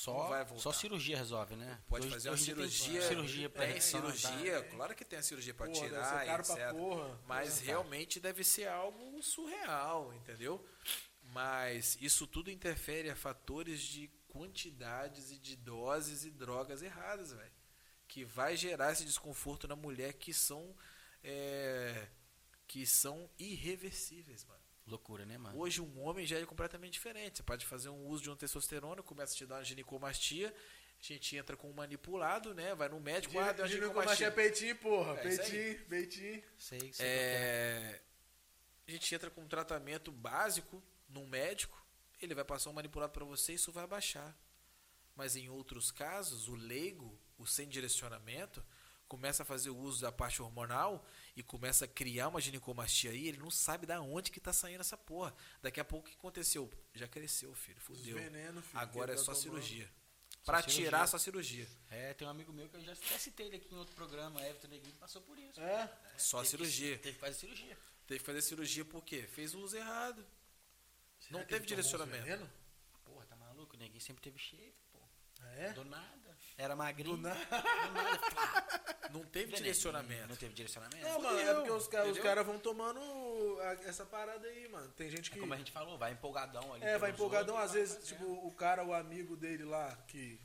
Só, 0.06 0.28
voltar. 0.46 0.62
só 0.64 0.72
cirurgia 0.72 1.18
resolve, 1.18 1.56
né? 1.56 1.82
Pode 1.88 2.06
Hoje- 2.06 2.14
fazer 2.14 2.30
uma 2.30 2.34
hoje 2.36 2.46
tem 2.46 2.56
cirurgia. 2.56 3.02
cirurgia 3.08 3.50
pra 3.50 3.64
tem 3.66 3.74
tá? 3.76 3.82
cirurgia, 3.82 4.64
claro 4.64 4.96
que 4.96 5.06
tem 5.06 5.20
a 5.20 5.24
cirurgia 5.24 5.54
ser 5.54 5.88
tirar, 5.88 6.26
caro 6.26 6.42
etc. 6.42 6.56
pra 6.56 6.74
porra. 6.74 7.20
Mas 7.28 7.62
É, 7.62 7.66
realmente 7.66 8.20
deve 8.20 8.44
ser 8.44 8.68
algo 8.68 9.22
surreal, 9.24 10.14
entendeu? 10.14 10.64
Mas 11.24 11.98
isso 12.02 12.28
tudo 12.28 12.52
interfere 12.52 13.10
a 13.10 13.16
fatores 13.16 13.82
de 13.82 14.08
quantidades 14.30 15.32
e 15.32 15.38
de 15.38 15.56
doses 15.56 16.24
e 16.26 16.32
drogas 16.32 16.82
erradas, 16.82 17.32
velho. 17.34 17.52
Que 18.08 18.24
vai 18.24 18.56
gerar 18.56 18.92
esse 18.92 19.04
desconforto 19.06 19.68
na 19.68 19.76
mulher 19.76 20.14
que 20.14 20.34
são 20.34 20.76
é, 21.24 22.08
que 22.68 22.86
são 22.86 23.30
irreversíveis, 23.40 24.44
mano. 24.46 24.64
Loucura, 24.88 25.26
né, 25.26 25.38
mano? 25.38 25.58
Hoje 25.60 25.82
um 25.82 26.02
homem 26.02 26.26
já 26.26 26.40
é 26.40 26.46
completamente 26.46 26.94
diferente. 26.94 27.38
Você 27.38 27.44
pode 27.44 27.66
fazer 27.66 27.90
um 27.90 28.06
uso 28.08 28.24
de 28.24 28.30
um 28.30 28.36
testosterona, 28.36 29.02
começa 29.02 29.34
a 29.34 29.38
te 29.38 29.46
dar 29.46 29.56
uma 29.56 29.64
ginecomastia, 29.64 30.54
a 31.00 31.04
gente 31.04 31.36
entra 31.36 31.58
com 31.58 31.70
um 31.70 31.74
manipulado, 31.74 32.54
né? 32.54 32.76
Vai 32.76 32.90
no 32.90 33.00
médico, 33.00 33.38
ah, 33.40 33.52
deu 33.52 33.52
uma 33.52 33.54
como 33.54 33.64
achei 33.66 33.78
ginecomastia. 33.78 34.32
peitinho, 34.32 34.76
porra. 34.78 35.14
É 35.14 35.24
peitinho, 35.24 35.86
peitinho. 35.86 36.44
Sei, 36.58 36.94
sei 36.94 37.06
é. 37.06 37.10
É, 37.10 38.02
a 38.88 38.92
gente 38.92 39.16
entra 39.16 39.32
com 39.32 39.42
um 39.42 39.48
tratamento 39.48 40.12
básico 40.12 40.84
num 41.10 41.28
médico, 41.28 41.84
ele 42.22 42.36
vai 42.36 42.46
passar 42.46 42.70
um 42.70 42.74
manipulado 42.74 43.12
para 43.12 43.26
você 43.26 43.54
e 43.54 43.56
isso 43.56 43.72
vai 43.72 43.88
baixar. 43.88 44.38
Mas 45.16 45.36
em 45.36 45.50
outros 45.50 45.92
casos, 45.92 46.48
o 46.48 46.56
leigo, 46.56 47.20
o 47.38 47.48
sem 47.48 47.68
direcionamento, 47.68 48.64
começa 49.08 49.44
a 49.44 49.46
fazer 49.46 49.70
o 49.70 49.78
uso 49.78 50.02
da 50.02 50.12
parte 50.12 50.42
hormonal 50.42 51.06
e 51.36 51.44
começa 51.44 51.86
a 51.86 51.88
criar 51.88 52.30
uma 52.30 52.40
ginecomastia 52.40 53.12
aí, 53.12 53.28
ele 53.28 53.38
não 53.38 53.52
sabe 53.52 53.86
da 53.86 54.00
onde 54.02 54.32
que 54.32 54.40
tá 54.40 54.54
saindo 54.54 54.82
essa 54.82 54.98
porra. 54.98 55.36
Daqui 55.62 55.80
a 55.80 55.86
pouco 55.86 56.08
o 56.08 56.10
que 56.12 56.16
aconteceu? 56.18 56.72
Já 56.94 57.08
cresceu, 57.08 57.54
filho, 57.54 57.80
fudeu. 57.82 58.16
veneno, 58.18 58.62
filho, 58.62 58.80
Agora 58.80 59.12
é 59.14 59.16
que 59.16 59.22
só 59.22 59.34
tá 59.34 59.40
tomando. 59.40 59.62
cirurgia. 59.62 59.90
Pra 60.46 60.62
tirar 60.62 61.08
só 61.08 61.18
cirurgia. 61.18 61.68
É, 61.90 62.14
tem 62.14 62.28
um 62.28 62.30
amigo 62.32 62.54
meu 62.54 62.70
que 62.70 62.76
eu 62.78 62.82
já 62.82 62.94
até 62.94 63.18
citei 63.18 63.48
ele 63.48 63.56
aqui 63.58 63.74
em 63.74 63.78
outro 63.78 63.96
programa, 63.96 64.40
Everton 64.46 64.68
Neguinho, 64.68 64.94
que 64.94 65.00
passou 65.00 65.22
por 65.24 65.38
isso. 65.40 65.60
É? 65.60 65.92
Só 66.18 66.38
Teve 66.38 66.44
que- 66.44 66.50
cirurgia. 66.52 66.98
Teve 67.00 67.14
que 67.16 67.20
fazer 67.20 67.34
cirurgia. 67.40 67.78
Teve 68.08 68.20
que 68.20 68.26
fazer 68.26 68.42
cirurgia 68.44 68.86
por 68.86 69.04
quê? 69.04 69.24
Fez 69.24 69.56
o 69.56 69.60
uso 69.60 69.76
errado. 69.76 70.24
Será 71.20 71.32
Não 71.32 71.40
que 71.42 71.48
teve 71.50 71.66
direcionamento. 71.66 72.48
Porra, 73.04 73.26
tá 73.26 73.36
maluco? 73.36 73.76
O 73.76 73.80
Neguinho 73.80 74.00
sempre 74.02 74.22
teve 74.22 74.38
shape, 74.38 74.76
pô. 74.92 75.00
É? 75.58 75.74
Do 75.74 75.84
nada. 75.84 76.25
Era 76.58 76.76
magrinho. 76.76 77.18
Do 77.18 77.22
nada. 77.24 77.38
Do 77.46 77.92
nada. 77.94 78.18
Plá. 78.30 78.66
Não 79.12 79.22
teve 79.26 79.46
Neguinho, 79.46 79.58
direcionamento. 79.58 80.28
Não 80.28 80.36
teve 80.36 80.54
direcionamento. 80.54 81.04
Não, 81.04 81.22
mano, 81.22 81.40
é 81.40 81.54
porque 81.54 81.72
os, 81.72 81.88
caras- 81.88 82.08
os 82.08 82.12
entendeu? 82.14 82.24
caras 82.24 82.46
vão 82.46 82.60
tomando 82.60 83.00
essa 83.86 84.06
parada 84.06 84.48
aí, 84.48 84.68
mano. 84.70 84.90
Tem 84.94 85.10
gente 85.10 85.30
que. 85.32 85.38
É 85.38 85.42
como 85.42 85.54
a 85.54 85.58
gente 85.58 85.72
falou, 85.72 85.98
vai 85.98 86.12
empolgadão 86.12 86.74
ali. 86.74 86.84
É, 86.84 86.98
vai 86.98 87.12
empolgadão. 87.12 87.56
outros, 87.56 87.66
Às 87.72 87.72
vai 87.74 87.82
vezes, 87.82 88.10
fazendo. 88.10 88.20
tipo, 88.20 88.48
o 88.48 88.52
cara, 88.54 88.84
o 88.84 88.94
amigo 88.94 89.36
dele 89.36 89.64
lá, 89.64 89.96
que 90.08 90.40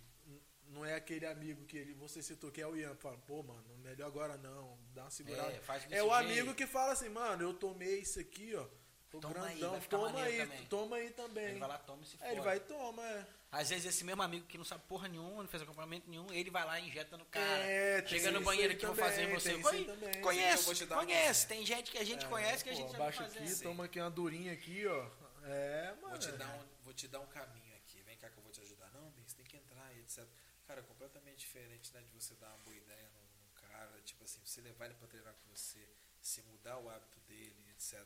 não 0.67 0.85
é 0.85 0.95
aquele 0.95 1.27
amigo 1.27 1.65
que 1.65 1.77
ele, 1.79 1.95
você 1.95 2.23
citou, 2.23 2.51
que 2.51 2.61
é 2.61 2.67
o 2.67 2.77
Ian, 2.77 2.95
fala, 2.97 3.17
pô, 3.27 3.43
mano, 3.43 3.65
melhor 3.79 4.07
agora 4.07 4.37
não, 4.37 4.79
dá 4.95 5.03
uma 5.03 5.11
segurada. 5.11 5.51
É, 5.53 5.61
faz 5.61 5.85
É, 5.91 6.03
o 6.03 6.13
amigo 6.13 6.55
que 6.55 6.67
fala 6.67 6.93
assim, 6.93 7.09
mano, 7.09 7.43
eu 7.43 7.55
tomei 7.55 8.01
isso 8.01 8.21
aqui, 8.21 8.55
ó. 8.55 8.67
Toma 9.11 9.47
aí, 9.47 9.59
grandão, 9.59 9.81
ficar 9.81 9.97
toma 9.99 10.23
aí, 10.23 10.39
também. 10.39 10.67
toma 10.67 10.97
aí 10.97 11.11
também. 11.11 11.45
Ele 11.47 11.59
vai 11.59 11.69
lá, 11.69 11.79
toma 11.79 12.03
e 12.03 12.07
se 12.07 12.17
É, 12.21 12.27
ele 12.27 12.35
fode. 12.37 12.45
vai 12.47 12.57
e 12.57 12.61
toma, 12.61 13.03
é. 13.09 13.27
Às 13.53 13.69
vezes 13.71 13.87
esse 13.87 14.05
mesmo 14.05 14.23
amigo 14.23 14.47
que 14.47 14.57
não 14.57 14.65
sabe 14.65 14.85
porra 14.87 15.09
nenhuma, 15.09 15.43
não 15.43 15.49
fez 15.49 15.61
acompanhamento 15.63 16.09
nenhum, 16.09 16.33
ele 16.33 16.51
vai 16.51 16.65
lá 16.65 16.79
e 16.79 16.87
injeta 16.89 17.17
no 17.17 17.25
cara. 17.25 17.65
É, 17.65 18.07
Chega 18.07 18.31
no 18.31 18.41
banheiro 18.43 18.73
aí 18.73 18.79
que 18.79 18.87
eu 18.87 18.95
vou 18.95 19.05
também, 19.05 19.11
fazer 19.11 19.27
você. 19.35 19.51
aí 19.51 19.63
Conhe- 19.63 19.85
também. 19.85 20.21
Conheço, 20.21 20.87
conhece. 20.87 21.47
Tem 21.49 21.67
gente 21.67 21.91
que 21.91 21.99
a 21.99 22.05
gente 22.05 22.25
conhece 22.27 22.63
que 22.63 22.71
a 22.71 22.73
Pô, 22.73 22.79
gente 22.79 22.91
vai 22.93 23.01
abaixa 23.01 23.23
fazer. 23.25 23.39
aqui, 23.41 23.49
assim. 23.53 23.63
toma 23.65 23.85
aqui 23.87 23.99
uma 24.01 24.11
durinha 24.11 24.53
aqui, 24.53 24.87
ó. 24.87 25.11
É, 25.43 25.95
mano. 26.01 26.11
Vou 26.11 26.19
te, 26.19 26.31
dar 26.33 26.49
um, 26.55 26.65
vou 26.85 26.95
te 26.95 27.09
dar 27.09 27.21
um 27.21 27.27
caminho 27.27 27.75
aqui. 27.77 28.01
Vem 28.03 28.17
cá 28.19 28.31
que 28.31 28.37
eu 28.39 28.43
vou 28.45 28.53
te 28.53 28.61
ajudar. 28.61 28.89
Não, 28.93 29.11
bem, 29.11 29.25
você 29.27 29.35
tem 29.37 29.45
que 29.47 29.57
entrar 29.57 29.93
e 29.97 30.01
etc. 30.01 30.25
Cara, 30.69 30.83
completamente 30.85 31.39
diferente 31.41 31.93
né, 31.93 32.01
de 32.03 32.11
você 32.11 32.35
dar 32.37 32.49
uma 32.51 32.59
boa 32.59 32.77
ideia 32.77 33.09
no, 33.09 33.21
no 33.49 33.51
cara. 33.69 34.01
Tipo 34.05 34.23
assim, 34.23 34.39
você 34.45 34.61
levar 34.61 34.85
ele 34.87 34.95
pra 34.95 35.09
treinar 35.09 35.35
com 35.35 35.49
você, 35.57 35.85
se 36.21 36.41
mudar 36.43 36.79
o 36.79 36.89
hábito 36.89 37.19
dele, 37.27 37.57
etc. 37.73 37.99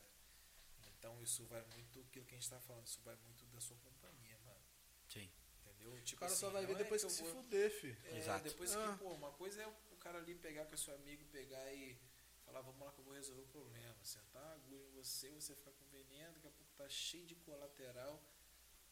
Então 1.05 1.21
isso 1.21 1.45
vai 1.45 1.63
muito, 1.75 1.99
aquilo 1.99 2.25
que 2.25 2.33
a 2.33 2.37
gente 2.39 2.49
tá 2.49 2.59
falando, 2.61 2.87
isso 2.87 2.99
vai 3.03 3.15
muito 3.17 3.45
da 3.45 3.59
sua 3.61 3.77
companhia, 3.77 4.39
mano. 4.43 4.59
Sim. 5.07 5.29
Entendeu? 5.61 5.93
O 5.93 6.01
Tipo 6.01 6.19
cara 6.21 6.33
só 6.33 6.47
assim, 6.47 6.53
vai 6.53 6.65
ver 6.65 6.73
não 6.73 6.79
é 6.79 6.83
depois 6.83 7.01
que, 7.01 7.05
eu 7.05 7.09
se 7.11 7.21
vou- 7.21 7.31
fuder, 7.43 7.69
fi. 7.79 7.95
É, 8.05 8.17
Exato. 8.17 8.43
depois 8.43 8.75
Ah. 8.75 8.91
que, 8.93 8.97
pô, 9.03 9.11
uma 9.13 9.31
coisa 9.33 9.61
é 9.61 9.67
o 9.67 9.95
cara 9.97 10.17
ali 10.17 10.33
pegar 10.33 10.65
com 10.65 10.73
o 10.73 10.77
seu 10.77 10.95
amigo, 10.95 11.23
pegar 11.25 11.71
e 11.73 11.95
falar, 12.43 12.61
vamos 12.61 12.81
lá 12.83 12.91
que 12.91 12.99
eu 13.01 13.03
vou 13.05 13.13
resolver 13.13 13.41
o 13.43 13.47
problema. 13.49 13.95
Sentar 14.03 14.41
a 14.43 14.53
agulha 14.53 14.81
em 14.83 14.89
você, 14.93 15.29
você 15.29 15.53
ficar 15.55 15.71
com 15.73 15.85
veneno, 15.89 16.33
daqui 16.33 16.47
a 16.47 16.51
pouco 16.51 16.73
tá 16.73 16.89
cheio 16.89 17.27
de 17.27 17.35
colateral, 17.35 18.19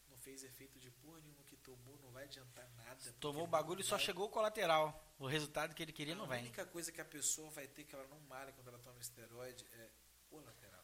não 0.07 0.15
fez 0.18 0.44
efeito 0.44 0.77
de 0.80 0.91
porra 0.91 1.19
nenhuma 1.19 1.44
que 1.45 1.57
tomou, 1.57 1.98
não 1.98 2.11
vai 2.11 2.26
adiantar 2.26 2.69
nada. 2.76 3.11
Tomou 3.14 3.41
o 3.41 3.45
não 3.45 3.49
bagulho 3.52 3.81
e 3.81 3.84
só 3.84 3.98
chegou 3.98 4.27
o 4.27 4.30
colateral. 4.30 5.03
O 5.18 5.26
resultado 5.26 5.73
que 5.73 5.81
ele 5.81 5.91
queria 5.91 6.14
não 6.14 6.26
A 6.26 6.27
vem. 6.27 6.41
única 6.41 6.64
coisa 6.64 6.91
que 6.91 7.02
a 7.02 7.06
pessoa 7.06 7.49
vai 7.49 7.68
ter 7.68 7.85
que 7.85 7.95
ela 7.95 8.06
não 8.06 8.19
malha 8.22 8.52
quando 8.53 8.68
ela 8.68 8.77
toma 8.77 8.99
esteroide 8.99 9.65
é 9.72 9.90
colateral. 10.30 10.82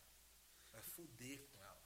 Vai 0.79 0.89
fuder 0.95 1.39
com 1.51 1.63
ela. 1.63 1.77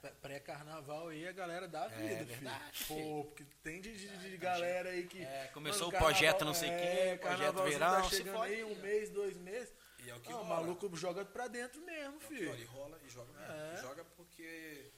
Pré- 0.00 0.10
Pré-carnaval 0.22 1.08
aí 1.08 1.26
a 1.26 1.32
galera 1.32 1.66
dá 1.66 1.88
vida, 1.88 2.04
É 2.04 2.16
filho. 2.18 2.26
verdade, 2.26 2.84
Pô, 2.86 3.24
porque 3.24 3.44
tem 3.62 3.80
de, 3.80 3.96
de- 3.96 4.18
de 4.30 4.36
galera 4.36 4.90
aí 4.90 5.06
que. 5.06 5.22
É, 5.22 5.48
começou 5.52 5.86
Mano, 5.88 5.98
o 5.98 6.00
projeto 6.00 6.38
carnaval- 6.38 6.46
não 6.46 6.54
sei 6.54 6.68
é, 6.70 7.16
quê, 7.16 7.18
projeto 7.22 7.62
verão, 7.64 8.02
tá 8.02 8.08
chegando 8.08 8.42
aí 8.42 8.64
um 8.64 8.74
mês, 8.76 9.10
dois 9.10 9.36
meses. 9.36 9.72
E 10.04 10.10
é 10.10 10.14
o 10.14 10.20
que 10.20 10.30
Não, 10.30 10.40
o 10.40 10.42
rola. 10.44 10.60
maluco 10.60 10.96
joga 10.96 11.24
pra 11.24 11.48
dentro 11.48 11.80
mesmo, 11.82 12.14
É 12.14 12.16
o 12.16 12.20
filho. 12.20 12.48
rola, 12.50 12.60
e 12.60 12.64
rola 12.64 13.00
e 13.04 13.08
joga 13.08 13.32
mesmo. 13.32 13.52
É. 13.52 13.76
Joga 13.82 14.04
porque 14.16 14.92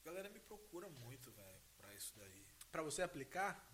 a 0.00 0.08
galera 0.08 0.28
me 0.30 0.38
procura 0.40 0.88
muito, 0.88 1.30
velho, 1.32 1.60
pra 1.76 1.92
isso 1.92 2.12
daí. 2.16 2.46
Pra 2.72 2.82
você 2.82 3.02
aplicar? 3.02 3.68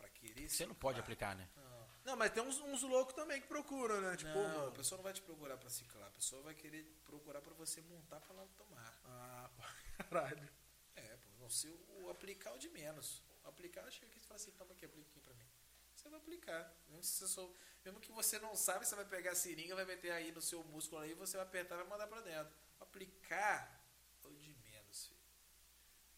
Pra 0.00 0.08
querer 0.08 0.48
Você 0.48 0.64
não 0.64 0.74
pode 0.74 0.98
aplicar, 0.98 1.36
né? 1.36 1.46
Não. 1.54 1.90
Não, 2.04 2.16
mas 2.16 2.32
tem 2.32 2.42
uns, 2.42 2.58
uns 2.58 2.82
loucos 2.82 3.14
também 3.14 3.38
que 3.40 3.46
procuram, 3.46 4.00
né? 4.00 4.16
Tipo, 4.16 4.32
pô, 4.32 4.38
não, 4.42 4.50
a 4.50 4.58
mano. 4.60 4.72
pessoa 4.72 4.96
não 4.96 5.02
vai 5.02 5.12
te 5.12 5.20
procurar 5.20 5.58
pra 5.58 5.68
ciclar. 5.68 6.08
A 6.08 6.12
pessoa 6.12 6.40
vai 6.42 6.54
querer 6.54 6.82
procurar 7.04 7.42
pra 7.42 7.52
você 7.52 7.82
montar 7.82 8.18
pra 8.20 8.34
ela 8.34 8.48
tomar. 8.56 8.98
Ah, 9.04 9.50
pô, 9.54 9.62
caralho. 10.10 10.48
É, 10.96 11.16
pô. 11.18 11.28
Não 11.38 11.50
sei 11.50 11.70
o, 11.70 12.08
aplicar 12.10 12.50
é 12.50 12.54
o 12.54 12.58
de 12.58 12.70
menos. 12.70 13.22
O 13.44 13.48
aplicar, 13.48 13.88
chega 13.90 14.06
aqui 14.06 14.18
e 14.18 14.22
fala 14.22 14.36
assim, 14.40 14.50
toma 14.52 14.72
aqui, 14.72 14.86
aplica 14.86 15.08
aqui 15.10 15.20
pra 15.20 15.34
mim. 15.34 15.46
Você 15.94 16.08
vai 16.08 16.18
aplicar. 16.18 16.74
Mesmo, 16.88 17.02
se 17.02 17.28
sou, 17.28 17.54
mesmo 17.84 18.00
que 18.00 18.10
você 18.10 18.38
não 18.38 18.56
sabe, 18.56 18.86
você 18.86 18.96
vai 18.96 19.04
pegar 19.04 19.32
a 19.32 19.34
seringa, 19.34 19.74
vai 19.74 19.84
meter 19.84 20.10
aí 20.12 20.32
no 20.32 20.40
seu 20.40 20.64
músculo 20.64 21.02
aí, 21.02 21.12
você 21.12 21.36
vai 21.36 21.44
apertar 21.44 21.74
e 21.74 21.78
vai 21.78 21.86
mandar 21.86 22.06
pra 22.06 22.22
dentro. 22.22 22.50
Aplicar 22.80 23.78
é 24.24 24.26
o 24.26 24.32
de 24.32 24.54
menos, 24.54 25.06
filho. 25.06 25.20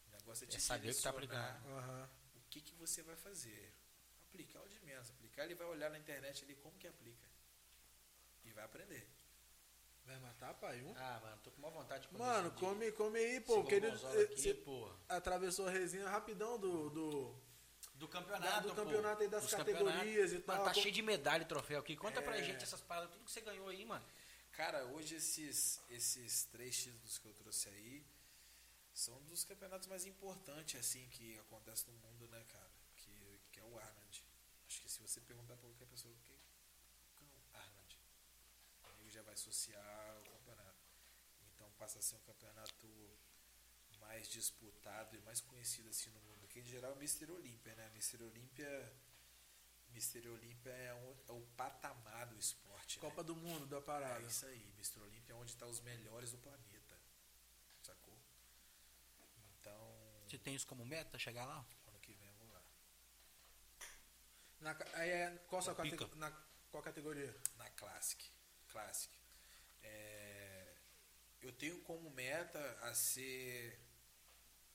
O 0.07 0.11
negócio 0.11 0.45
é 0.45 0.47
te 0.47 0.55
É 0.55 0.59
saber 0.59 0.91
o 0.91 0.95
que 0.95 1.01
tá 1.01 1.09
aplicando. 1.09 1.67
Aham. 1.67 2.09
O 2.59 2.61
que, 2.61 2.71
que 2.71 2.75
você 2.75 3.01
vai 3.01 3.15
fazer. 3.15 3.73
Aplicar 4.29 4.61
o 4.61 4.69
de 4.69 4.79
menos. 4.81 5.09
Aplicar, 5.09 5.43
ele 5.45 5.55
vai 5.55 5.67
olhar 5.67 5.89
na 5.89 5.97
internet 5.97 6.43
ali 6.43 6.55
como 6.55 6.77
que 6.77 6.87
aplica. 6.87 7.27
E 8.45 8.51
vai 8.51 8.63
aprender. 8.63 9.07
Vai 10.05 10.19
matar, 10.19 10.53
pai? 10.55 10.81
Um? 10.81 10.93
Ah, 10.97 11.19
mano, 11.23 11.37
tô 11.43 11.51
com 11.51 11.59
uma 11.59 11.69
vontade 11.71 12.03
de 12.03 12.09
comer 12.09 12.19
Mano, 12.23 12.51
come, 12.51 12.91
come 12.91 13.17
aí, 13.19 13.39
pô. 13.41 13.55
Porque 13.61 13.75
ele 13.75 13.87
aqui, 13.87 14.63
atravessou 15.07 15.67
a 15.67 15.71
resenha 15.71 16.07
rapidão 16.09 16.59
do. 16.59 16.89
do 16.89 17.35
Do 17.95 18.07
campeonato, 18.07 18.67
do 18.67 18.75
pô. 18.75 18.83
campeonato 18.83 19.23
aí 19.23 19.29
das 19.29 19.43
Dos 19.43 19.53
categorias 19.53 20.33
e 20.33 20.39
tal. 20.39 20.55
Mano, 20.57 20.67
tá 20.67 20.73
Como- 20.73 20.83
cheio 20.83 20.93
de 20.93 21.01
medalha 21.01 21.43
e 21.43 21.45
troféu 21.45 21.79
aqui. 21.79 21.95
Conta 21.95 22.21
pra 22.21 22.37
É. 22.37 22.43
gente 22.43 22.63
essas 22.63 22.81
paradas, 22.81 23.11
tudo 23.11 23.23
que 23.25 23.31
você 23.31 23.41
ganhou 23.41 23.67
aí, 23.69 23.85
mano. 23.85 24.05
Cara, 24.51 24.85
hoje 24.87 25.15
esses, 25.15 25.81
esses 25.89 26.43
três 26.45 26.75
títulos 26.77 27.17
que 27.17 27.27
eu 27.27 27.33
trouxe 27.33 27.69
aí 27.69 28.03
são 28.93 29.21
dos 29.23 29.43
campeonatos 29.43 29.87
mais 29.87 30.05
importantes, 30.05 30.79
assim, 30.79 31.07
que 31.09 31.37
acontece 31.39 31.87
no 31.87 31.93
mundo, 31.93 32.27
né, 32.29 32.43
cara? 32.49 32.71
Que, 32.97 33.39
que 33.51 33.59
é 33.59 33.63
o 33.63 33.77
Arnold. 33.77 34.23
Acho 34.67 34.81
que 34.81 34.89
se 34.89 35.01
você 35.01 35.19
perguntar 35.21 35.55
pra 35.57 35.67
qualquer 35.67 35.87
pessoa 35.87 36.13
o 36.13 36.17
que 36.17 36.31
é 36.31 36.35
o 36.35 37.57
Arnold, 37.57 37.99
o 38.83 38.87
amigo 38.87 39.09
já 39.09 39.21
vai 39.23 39.33
associar 39.33 40.19
o 40.21 40.23
campeonato. 40.31 40.83
Então 41.55 41.71
passa 41.77 41.99
a 41.99 42.01
ser 42.01 42.15
um 42.15 42.19
campeonato 42.21 42.87
mais 43.99 44.27
disputado 44.27 45.15
e 45.15 45.21
mais 45.21 45.41
conhecido 45.41 45.89
assim 45.89 46.09
no 46.11 46.19
mundo. 46.21 46.47
Que 46.47 46.59
em 46.59 46.65
geral 46.65 46.91
é 46.91 46.95
o 46.95 46.97
Mr. 46.97 47.31
Olímpia, 47.31 47.75
né? 47.75 47.87
Mr. 47.87 48.21
Olímpia. 48.23 48.93
Mr. 49.91 50.27
Olímpia 50.27 50.71
é, 50.71 50.93
um- 50.95 51.17
é 51.29 51.31
o 51.33 51.41
patamar 51.55 52.25
do 52.27 52.37
esporte. 52.37 52.97
né? 52.97 53.01
Copa 53.01 53.23
do 53.23 53.35
Mundo 53.35 53.67
da 53.67 53.79
parada. 53.81 54.23
É 54.23 54.27
isso 54.27 54.45
aí, 54.45 54.63
Mr. 54.75 54.99
Olímpia 55.01 55.33
é 55.33 55.35
onde 55.35 55.51
está 55.51 55.67
os 55.67 55.79
melhores 55.81 56.31
do 56.31 56.37
planeta. 56.39 56.99
Sacou? 57.83 58.17
Então, 59.59 60.22
Você 60.33 60.39
tem 60.39 60.55
isso 60.55 60.65
como 60.65 60.83
meta, 60.83 61.19
chegar 61.19 61.45
lá? 61.45 61.63
ano 61.85 61.99
que 61.99 62.11
vem 62.13 62.27
eu 62.27 62.33
vou 62.33 62.51
lá. 62.51 62.63
Na, 64.61 64.71
é, 64.99 65.29
qual, 65.47 65.59
a 65.59 65.61
sua 65.61 65.75
Na 65.75 65.83
pica. 65.83 65.95
catego- 65.97 66.15
na, 66.15 66.31
qual 66.71 66.81
categoria? 66.81 67.37
Na 67.55 67.69
Classic. 67.69 68.31
Classic. 68.69 69.13
É, 69.83 70.73
eu 71.39 71.53
tenho 71.53 71.79
como 71.83 72.09
meta 72.09 72.59
a 72.81 72.95
ser. 72.95 73.79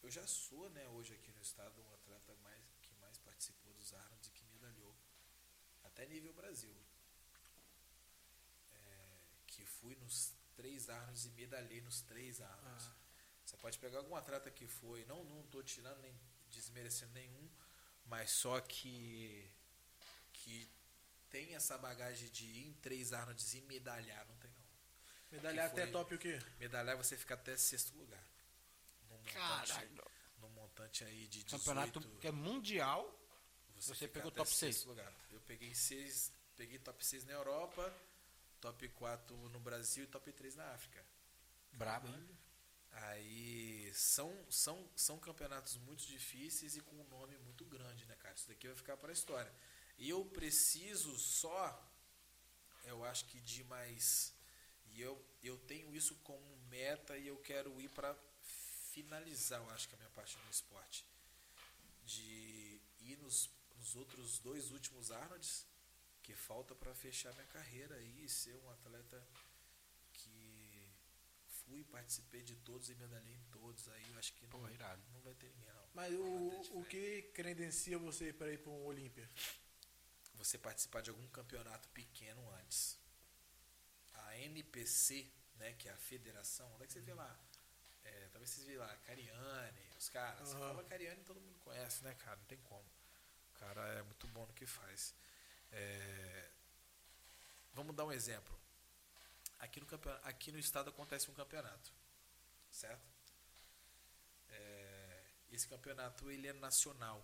Eu 0.01 0.09
já 0.09 0.25
sou, 0.29 0.71
né, 0.71 0.87
hoje 0.91 1.13
aqui 1.15 1.33
no 1.33 1.43
estado, 1.43 1.83
um 1.83 1.93
atleta 1.93 2.33
mais, 2.37 2.63
que 2.81 2.95
mais 3.01 3.19
participou 3.19 3.75
dos 3.75 3.93
Arnolds 3.93 4.29
e 4.29 4.31
que 4.31 4.45
medalhou. 4.45 4.95
Até 5.83 6.07
nível 6.07 6.33
Brasil. 6.35 6.77
É, 8.75 9.09
que 9.49 9.65
fui 9.67 9.97
nos 9.97 10.33
três 10.55 10.89
Arnolds 10.89 11.25
e 11.25 11.31
medalhei 11.31 11.81
nos 11.81 12.01
três 12.03 12.41
Arnolds. 12.41 12.87
Ah. 12.87 12.98
Você 13.49 13.57
pode 13.57 13.79
pegar 13.79 13.97
algum 13.99 14.15
atleta 14.15 14.51
que 14.51 14.67
foi, 14.67 15.07
não 15.07 15.25
não 15.25 15.43
tô 15.45 15.63
tirando 15.63 15.99
nem 16.03 16.15
desmerecendo 16.51 17.13
nenhum, 17.15 17.51
mas 18.05 18.31
só 18.31 18.61
que 18.61 19.51
que 20.35 20.69
tem 21.31 21.55
essa 21.55 21.79
bagagem 21.79 22.29
de 22.31 22.45
ir 22.45 22.67
em 22.67 22.73
três 22.75 23.11
Arnolds 23.15 23.55
e 23.55 23.63
medalhar, 23.63 24.27
não 24.27 24.37
tem 24.37 24.51
não. 24.51 24.59
Medalhar 25.33 25.67
Que 25.71 25.73
até 25.73 25.83
foi- 25.85 25.93
top 25.93 26.15
o 26.15 26.19
quê? 26.19 26.39
Medalhar 26.61 26.95
você 26.99 27.17
fica 27.17 27.33
até 27.35 27.57
sexto 27.57 27.97
lugar. 27.97 28.23
Num 29.09 29.17
montante, 29.17 29.33
Caralho. 29.33 30.05
num 30.41 30.51
montante 30.51 31.05
aí 31.05 31.27
de 31.27 31.43
18, 31.43 31.51
Campeonato 31.59 32.01
que 32.21 32.27
é 32.29 32.31
mundial. 32.33 33.03
você 33.77 33.95
fica 33.95 34.09
pegou 34.13 34.31
top 34.31 34.51
sexto 34.51 34.59
seis. 34.61 34.85
lugar. 34.85 35.11
Eu 35.31 35.41
peguei 35.41 35.75
seis, 35.75 36.31
peguei 36.55 36.79
top 36.79 37.03
6 37.05 37.25
na 37.25 37.33
Europa, 37.33 37.95
top 38.61 38.87
4 38.91 39.35
no 39.49 39.59
Brasil 39.61 40.05
e 40.05 40.07
top 40.07 40.31
3 40.33 40.55
na 40.55 40.71
África. 40.75 41.03
Brabo, 41.73 42.09
hein? 42.09 42.39
Aí 43.07 43.93
são, 43.95 44.33
são, 44.51 44.89
são 44.97 45.19
campeonatos 45.19 45.77
muito 45.79 46.05
difíceis 46.07 46.77
e 46.77 46.81
com 46.81 46.97
um 46.97 47.09
nome 47.09 47.37
muito 47.39 47.65
grande, 47.65 48.05
né, 48.07 48.17
cara? 48.17 48.35
Isso 48.35 48.49
daqui 48.49 48.67
vai 48.67 48.77
ficar 48.77 48.97
para 48.97 49.11
a 49.11 49.13
história. 49.13 49.53
E 49.99 50.09
eu 50.11 50.25
preciso 50.25 51.17
só, 51.19 51.63
eu 52.85 53.05
acho 53.05 53.25
que 53.27 53.41
de 53.41 53.63
mais. 53.65 54.33
E 54.91 55.01
eu, 55.01 55.23
eu 55.43 55.57
tenho 55.59 55.95
isso 55.95 56.15
como 56.25 56.57
meta 56.69 57.17
e 57.17 57.27
eu 57.29 57.37
quero 57.39 57.81
ir 57.81 57.89
para 57.91 58.17
finalizar, 58.93 59.61
eu 59.61 59.71
acho 59.71 59.89
que 59.89 59.95
a 59.95 59.99
minha 59.99 60.11
parte 60.11 60.37
no 60.39 60.51
esporte. 60.51 61.05
De 62.05 62.81
ir 63.01 63.19
nos, 63.19 63.51
nos 63.77 63.95
outros 63.97 64.39
dois 64.39 64.71
últimos 64.71 65.11
Arnolds 65.11 65.67
Porque 66.15 66.35
falta 66.35 66.75
para 66.75 66.95
fechar 66.95 67.33
minha 67.35 67.47
carreira 67.47 68.01
e 68.01 68.29
ser 68.29 68.57
um 68.57 68.71
atleta 68.71 69.23
que 69.35 69.48
fui, 71.69 71.85
participei 71.85 72.43
de 72.43 72.57
todos 72.57 72.89
e 72.89 72.95
medalhei 72.95 73.35
em 73.35 73.45
todos. 73.51 73.89
Aí 73.89 74.11
eu 74.11 74.19
acho 74.19 74.33
que 74.33 74.43
não, 74.47 74.51
Pô, 74.61 74.69
irado. 74.69 75.03
não 75.13 75.21
vai 75.21 75.35
ter 75.35 75.49
ninguém, 75.51 75.73
não. 75.75 75.89
Mas 75.95 76.13
o, 76.15 76.79
o 76.79 76.85
que 76.85 77.23
credencia 77.35 77.99
você 77.99 78.33
para 78.33 78.51
ir 78.53 78.59
para 78.59 78.71
um 78.73 78.85
Olímpia? 78.87 79.29
Você 80.35 80.57
participar 80.57 81.03
de 81.03 81.11
algum 81.11 81.27
campeonato 81.29 81.89
pequeno 81.91 82.49
antes. 82.55 82.99
A 84.15 84.39
NPC, 84.39 85.31
né, 85.57 85.73
que 85.75 85.89
é 85.89 85.93
a 85.93 85.97
federação, 85.97 86.71
onde 86.75 86.85
é 86.85 86.87
que 86.87 86.93
você 86.93 87.01
vê 87.01 87.15
lá? 87.15 87.39
É, 88.05 88.29
talvez 88.33 88.51
vocês 88.51 88.67
vejam 88.67 88.83
lá, 88.83 88.97
Cariani, 88.99 89.83
os 89.99 90.09
caras. 90.09 90.49
Você 90.49 90.55
Aham. 90.57 90.69
fala 90.69 90.85
Cariani, 90.85 91.23
todo 91.25 91.41
mundo 91.41 91.59
conhece, 91.61 92.03
né, 92.05 92.15
cara? 92.15 92.37
Não 92.37 92.45
tem 92.47 92.59
como. 92.63 92.85
O 93.55 93.59
cara 93.59 93.81
é 93.95 94.03
muito 94.03 94.27
bom 94.29 94.47
no 94.47 94.53
que 94.55 94.67
faz. 94.67 95.15
É, 95.73 96.49
Vamos 97.75 97.95
dar 97.95 98.07
um 98.07 98.13
exemplo. 98.13 98.59
Aqui 99.59 99.81
no, 99.81 99.87
aqui 100.23 100.53
no 100.53 100.59
estado 100.59 100.91
acontece 100.91 101.31
um 101.31 101.35
campeonato, 101.35 101.93
certo? 102.71 103.07
É, 104.51 105.25
esse 105.51 105.67
campeonato 105.67 106.31
ele 106.31 106.47
é 106.47 106.53
nacional. 106.53 107.23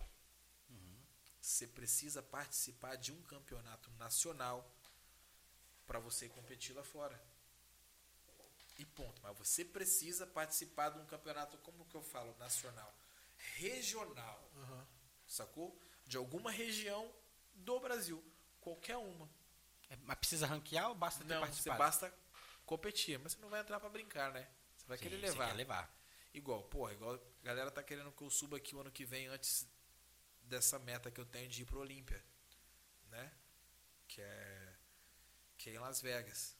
Você 1.45 1.67
precisa 1.67 2.23
participar 2.23 2.95
de 2.95 3.11
um 3.11 3.21
campeonato 3.21 3.91
nacional 3.99 4.67
para 5.85 5.99
você 5.99 6.27
competir 6.27 6.75
lá 6.75 6.83
fora. 6.83 7.21
E 8.79 8.83
ponto. 8.83 9.21
Mas 9.21 9.37
você 9.37 9.63
precisa 9.63 10.25
participar 10.25 10.89
de 10.89 10.97
um 10.97 11.05
campeonato, 11.05 11.55
como 11.59 11.85
que 11.85 11.95
eu 11.95 12.01
falo, 12.01 12.35
nacional, 12.39 12.91
regional, 13.57 14.49
Aham. 14.55 14.87
sacou? 15.27 15.79
De 16.07 16.17
alguma 16.17 16.49
região 16.49 17.13
do 17.53 17.79
Brasil, 17.79 18.23
qualquer 18.59 18.97
uma. 18.97 19.29
É, 19.87 19.95
mas 19.97 20.17
precisa 20.17 20.47
ranquear 20.47 20.89
ou 20.89 20.95
basta 20.95 21.23
ter 21.23 21.31
Não, 21.31 21.41
você 21.41 21.45
participado? 21.45 21.77
basta 21.77 22.13
competir, 22.65 23.19
mas 23.19 23.33
você 23.33 23.41
não 23.41 23.49
vai 23.49 23.61
entrar 23.61 23.79
para 23.79 23.89
brincar, 23.89 24.31
né? 24.33 24.47
Você 24.75 24.85
vai 24.87 24.97
Sim, 24.97 25.03
querer 25.03 25.17
você 25.17 25.27
levar. 25.27 25.47
quer 25.47 25.53
levar. 25.53 25.95
Igual, 26.33 26.63
porra, 26.63 26.93
igual 26.93 27.15
a 27.15 27.45
galera 27.45 27.71
tá 27.71 27.81
querendo 27.81 28.11
que 28.11 28.21
eu 28.21 28.29
suba 28.29 28.57
aqui 28.57 28.75
o 28.75 28.81
ano 28.81 28.91
que 28.91 29.05
vem 29.05 29.27
antes 29.27 29.67
dessa 30.43 30.77
meta 30.79 31.09
que 31.09 31.19
eu 31.19 31.25
tenho 31.25 31.47
de 31.49 31.61
ir 31.61 31.65
pro 31.65 31.79
Olímpia, 31.79 32.23
né? 33.09 33.31
Que 34.07 34.21
é 34.21 34.75
que 35.57 35.69
é 35.69 35.73
em 35.73 35.79
Las 35.79 36.01
Vegas. 36.01 36.55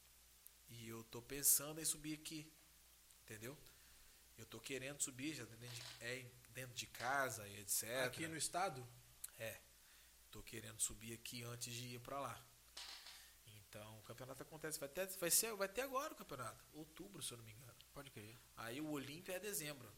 E 0.70 0.88
eu 0.88 1.04
tô 1.04 1.22
pensando 1.22 1.80
em 1.82 1.86
subir 1.86 2.16
aqui, 2.16 2.52
entendeu? 3.24 3.58
Eu 4.38 4.46
tô 4.46 4.60
querendo 4.60 5.02
subir, 5.02 5.34
já 5.34 5.44
dentro 5.46 5.76
de, 5.76 5.84
é 6.02 6.26
dentro 6.50 6.74
de 6.74 6.88
casa 6.88 7.48
e 7.48 7.60
etc. 7.60 8.06
Aqui 8.06 8.28
no 8.28 8.38
estado? 8.38 8.86
É. 9.38 9.60
Tô 10.32 10.42
querendo 10.42 10.80
subir 10.82 11.14
aqui 11.14 11.44
antes 11.44 11.74
de 11.74 11.96
ir 11.96 12.00
pra 12.00 12.20
lá. 12.20 12.46
O 14.06 14.08
campeonato 14.08 14.44
acontece, 14.44 14.80
vai 14.80 14.88
ter, 14.88 15.08
vai 15.18 15.32
ser, 15.32 15.52
vai 15.56 15.68
ter 15.68 15.82
agora 15.82 16.14
o 16.14 16.16
campeonato, 16.16 16.64
outubro, 16.76 17.24
se 17.24 17.32
eu 17.34 17.38
não 17.40 17.44
me 17.44 17.52
engano. 17.52 17.74
Pode 17.92 18.12
crer. 18.12 18.38
Aí 18.56 18.80
o 18.80 18.92
Olímpia 18.92 19.34
é 19.34 19.40
dezembro. 19.40 19.92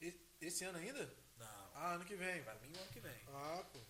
E- 0.00 0.16
Esse 0.40 0.62
ano 0.62 0.78
ainda? 0.78 1.04
Não, 1.36 1.70
Ah, 1.74 1.94
ano 1.94 2.04
que 2.04 2.14
vem. 2.14 2.40
Pra 2.44 2.54
mim, 2.54 2.72
o 2.72 2.78
ano 2.80 2.92
que 2.92 3.00
vem. 3.00 3.20
Ah, 3.26 3.64
pô. 3.72 3.80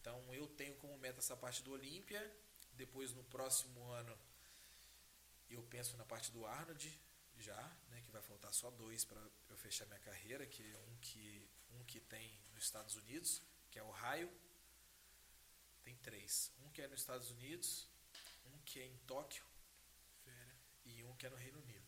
Então, 0.00 0.32
eu 0.32 0.46
tenho 0.46 0.76
como 0.76 0.96
meta 0.98 1.18
essa 1.18 1.36
parte 1.36 1.60
do 1.64 1.72
Olímpia. 1.72 2.22
Depois, 2.74 3.12
no 3.12 3.24
próximo 3.24 3.84
ano, 3.90 4.16
eu 5.50 5.60
penso 5.64 5.96
na 5.96 6.04
parte 6.04 6.30
do 6.30 6.46
Arnold, 6.46 7.00
já, 7.38 7.60
né? 7.90 8.00
Que 8.04 8.12
vai 8.12 8.22
faltar 8.22 8.54
só 8.54 8.70
dois 8.70 9.04
para 9.04 9.20
eu 9.50 9.56
fechar 9.56 9.86
minha 9.86 9.98
carreira, 10.00 10.46
que 10.46 10.62
é 10.62 10.78
um 10.78 10.96
que, 10.98 11.48
um 11.72 11.84
que 11.84 11.98
tem 11.98 12.32
nos 12.54 12.62
Estados 12.62 12.94
Unidos, 12.94 13.42
que 13.72 13.78
é 13.78 13.82
o 13.82 13.90
Raio. 13.90 14.30
Tem 15.82 15.96
três. 15.96 16.52
Um 16.64 16.70
que 16.70 16.80
é 16.80 16.86
nos 16.86 17.00
Estados 17.00 17.30
Unidos, 17.32 17.88
que 18.64 18.80
é 18.80 18.86
em 18.86 18.96
Tóquio 19.06 19.44
Fera. 20.24 20.56
e 20.84 21.02
um 21.04 21.14
que 21.16 21.26
é 21.26 21.30
no 21.30 21.36
Reino 21.36 21.58
Unido. 21.60 21.84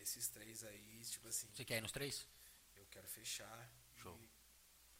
Esses 0.00 0.28
três 0.28 0.62
aí, 0.62 1.02
tipo 1.04 1.26
assim, 1.28 1.48
Você 1.52 1.64
quer 1.64 1.78
ir 1.78 1.80
nos 1.80 1.92
três? 1.92 2.26
eu 2.76 2.86
quero 2.86 3.08
fechar. 3.08 3.70
Show. 3.96 4.18
E 4.22 4.30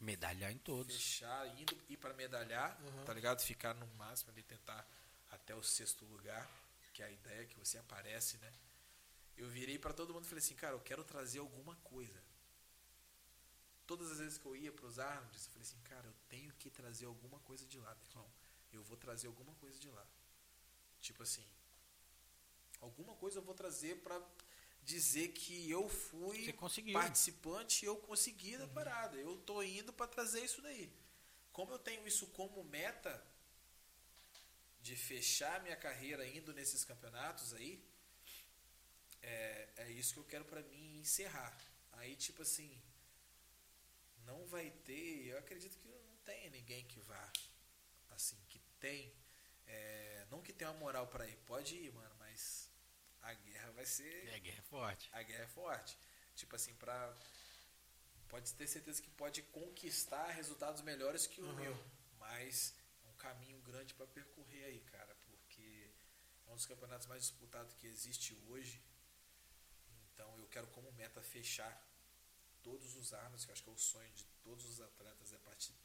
Medalhar 0.03 0.51
em 0.51 0.57
todos. 0.59 0.93
fechar, 0.93 1.47
indo 1.59 1.75
ir 1.89 1.97
para 1.97 2.13
medalhar, 2.13 2.79
Uhum. 2.81 3.05
tá 3.05 3.13
ligado? 3.13 3.41
Ficar 3.41 3.73
no 3.73 3.87
máximo 3.95 4.31
ali, 4.31 4.43
tentar 4.43 4.87
até 5.31 5.55
o 5.55 5.63
sexto 5.63 6.05
lugar, 6.05 6.47
que 6.93 7.01
é 7.01 7.05
a 7.05 7.11
ideia 7.11 7.45
que 7.45 7.57
você 7.57 7.77
aparece, 7.77 8.37
né? 8.37 8.53
Eu 9.35 9.47
virei 9.49 9.77
para 9.79 9.93
todo 9.93 10.13
mundo 10.13 10.25
e 10.25 10.27
falei 10.27 10.43
assim, 10.43 10.55
cara, 10.55 10.73
eu 10.73 10.81
quero 10.81 11.03
trazer 11.03 11.39
alguma 11.39 11.75
coisa. 11.77 12.21
Todas 13.85 14.11
as 14.11 14.17
vezes 14.19 14.37
que 14.37 14.45
eu 14.45 14.55
ia 14.55 14.71
para 14.71 14.85
os 14.85 14.99
Arnolds, 14.99 15.45
eu 15.45 15.51
falei 15.51 15.67
assim, 15.67 15.79
cara, 15.81 16.05
eu 16.07 16.13
tenho 16.27 16.53
que 16.55 16.69
trazer 16.69 17.05
alguma 17.05 17.39
coisa 17.41 17.65
de 17.65 17.77
lá. 17.79 17.95
Eu 18.77 18.83
vou 18.83 18.97
trazer 18.97 19.27
alguma 19.27 19.53
coisa 19.55 19.79
de 19.79 19.89
lá. 19.89 20.05
Tipo 21.01 21.23
assim, 21.23 21.45
alguma 22.81 23.13
coisa 23.15 23.39
eu 23.39 23.43
vou 23.43 23.53
trazer 23.53 24.01
para 24.01 24.21
dizer 24.83 25.29
que 25.29 25.69
eu 25.69 25.87
fui 25.89 26.53
participante 26.93 27.83
e 27.83 27.87
eu 27.87 27.97
consegui 27.97 28.57
da 28.57 28.67
parada. 28.67 29.17
Eu 29.17 29.37
tô 29.39 29.61
indo 29.61 29.91
para 29.91 30.07
trazer 30.07 30.43
isso 30.43 30.61
daí. 30.61 30.91
Como 31.51 31.71
eu 31.71 31.79
tenho 31.79 32.07
isso 32.07 32.27
como 32.27 32.63
meta 32.63 33.13
de 34.81 34.95
fechar 34.95 35.61
minha 35.61 35.75
carreira 35.75 36.25
indo 36.25 36.53
nesses 36.53 36.85
campeonatos 36.85 37.53
aí, 37.53 37.83
é, 39.21 39.69
é 39.77 39.91
isso 39.91 40.13
que 40.13 40.19
eu 40.19 40.23
quero 40.23 40.45
para 40.45 40.61
mim 40.61 40.99
encerrar. 40.99 41.57
Aí, 41.93 42.15
tipo 42.15 42.41
assim, 42.41 42.71
não 44.25 44.45
vai 44.47 44.69
ter, 44.85 45.27
eu 45.27 45.37
acredito 45.37 45.77
que 45.79 45.87
não 45.87 45.99
tenha 46.23 46.49
ninguém 46.49 46.85
que 46.85 46.99
vá, 47.01 47.31
assim, 48.11 48.37
que 48.47 48.59
tem, 48.79 49.13
é, 49.65 50.25
não 50.29 50.41
que 50.41 50.53
tenha 50.53 50.71
uma 50.71 50.79
moral 50.79 51.07
para 51.07 51.27
ir, 51.27 51.35
pode 51.45 51.75
ir, 51.75 51.91
mano, 51.93 52.15
mas 52.19 52.69
a 53.21 53.33
guerra 53.33 53.71
vai 53.71 53.85
ser 53.85 54.27
É, 54.29 54.39
guerra 54.39 54.59
é 54.59 54.61
forte. 54.63 55.09
a 55.11 55.23
guerra 55.23 55.43
é 55.43 55.47
forte. 55.47 55.97
Tipo 56.35 56.55
assim, 56.55 56.73
pra. 56.75 57.15
Pode 58.29 58.53
ter 58.53 58.67
certeza 58.67 59.01
que 59.01 59.09
pode 59.11 59.41
conquistar 59.43 60.27
resultados 60.31 60.81
melhores 60.81 61.25
que 61.25 61.41
o 61.41 61.45
Uhum. 61.45 61.55
meu. 61.55 61.83
Mas 62.19 62.73
é 63.03 63.07
um 63.07 63.13
caminho 63.15 63.59
grande 63.61 63.93
pra 63.93 64.05
percorrer 64.05 64.65
aí, 64.65 64.79
cara. 64.81 65.15
Porque 65.25 65.89
é 66.45 66.51
um 66.51 66.55
dos 66.55 66.65
campeonatos 66.65 67.07
mais 67.07 67.23
disputados 67.23 67.73
que 67.75 67.87
existe 67.87 68.35
hoje. 68.49 68.81
Então 70.13 70.37
eu 70.39 70.47
quero 70.47 70.67
como 70.67 70.91
meta 70.93 71.21
fechar 71.21 71.73
todos 72.63 72.95
os 72.95 73.13
anos, 73.13 73.45
que 73.45 73.51
eu 73.51 73.53
acho 73.53 73.63
que 73.63 73.69
é 73.69 73.73
o 73.73 73.77
sonho 73.77 74.11
de 74.11 74.25
todos 74.43 74.65
os 74.65 74.81
atletas 74.81 75.31
é 75.31 75.37
participar. 75.37 75.79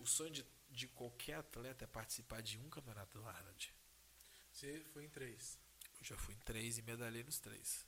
O 0.00 0.06
sonho 0.06 0.32
de, 0.32 0.44
de 0.74 0.88
qualquer 0.88 1.36
atleta 1.36 1.84
é 1.84 1.86
participar 1.86 2.42
de 2.42 2.58
um 2.58 2.68
campeonato 2.68 3.18
do 3.18 3.26
Arnold. 3.26 3.72
Você 4.52 4.80
foi 4.92 5.04
em 5.04 5.08
três. 5.08 5.58
Eu 5.98 6.04
já 6.04 6.16
fui 6.16 6.34
em 6.34 6.38
três 6.38 6.78
e 6.78 6.82
medalhei 6.82 7.22
nos 7.22 7.38
três. 7.38 7.86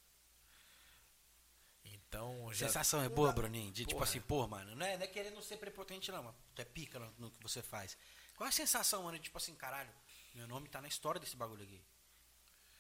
Então, 1.84 2.52
já 2.52 2.66
Sensação 2.66 3.02
é 3.02 3.08
boa, 3.08 3.32
Bruninho? 3.32 3.72
De 3.72 3.84
tipo 3.84 4.02
assim, 4.02 4.20
pô, 4.20 4.46
mano, 4.46 4.74
não 4.74 4.86
é, 4.86 4.96
não 4.96 5.04
é 5.04 5.06
querendo 5.06 5.40
ser 5.42 5.56
prepotente, 5.56 6.10
não, 6.10 6.22
mano. 6.22 6.36
Tu 6.54 6.62
é 6.62 6.64
pica 6.64 6.98
no, 6.98 7.12
no 7.18 7.30
que 7.30 7.42
você 7.42 7.62
faz. 7.62 7.96
Qual 8.36 8.46
é 8.46 8.48
a 8.48 8.52
sensação, 8.52 9.02
mano? 9.02 9.18
de, 9.18 9.24
Tipo 9.24 9.38
assim, 9.38 9.54
caralho, 9.54 9.92
meu 10.34 10.46
nome 10.46 10.68
tá 10.68 10.80
na 10.80 10.88
história 10.88 11.20
desse 11.20 11.36
bagulho 11.36 11.62
aqui. 11.62 11.80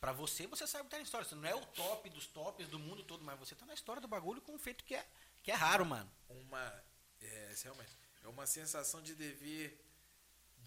Pra 0.00 0.12
você, 0.12 0.46
você 0.46 0.66
sabe 0.66 0.84
que 0.84 0.90
tá 0.90 0.96
na 0.98 1.02
história. 1.02 1.26
Você 1.26 1.34
não 1.34 1.48
é 1.48 1.54
o 1.54 1.64
top 1.66 2.08
dos 2.10 2.26
tops 2.26 2.68
do 2.68 2.78
mundo 2.78 3.02
todo, 3.02 3.24
mas 3.24 3.38
você 3.38 3.54
tá 3.54 3.64
na 3.66 3.74
história 3.74 4.00
do 4.00 4.08
bagulho 4.08 4.40
com 4.42 4.54
um 4.54 4.58
feito 4.58 4.84
que 4.84 4.94
é, 4.94 5.06
que 5.42 5.50
é 5.50 5.54
raro, 5.54 5.84
mano. 5.84 6.10
uma 6.28 6.84
é, 7.20 7.54
realmente 7.62 7.96
é 8.22 8.28
uma 8.28 8.46
sensação 8.46 9.00
de 9.00 9.14
dever 9.14 9.85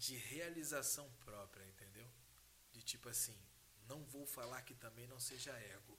de 0.04 0.16
realização 0.16 1.06
própria, 1.26 1.64
entendeu? 1.72 2.08
De 2.72 2.82
tipo 2.82 3.08
assim, 3.08 3.36
não 3.86 4.02
vou 4.04 4.26
falar 4.26 4.62
que 4.62 4.74
também 4.74 5.06
não 5.06 5.20
seja 5.20 5.52
ego. 5.58 5.98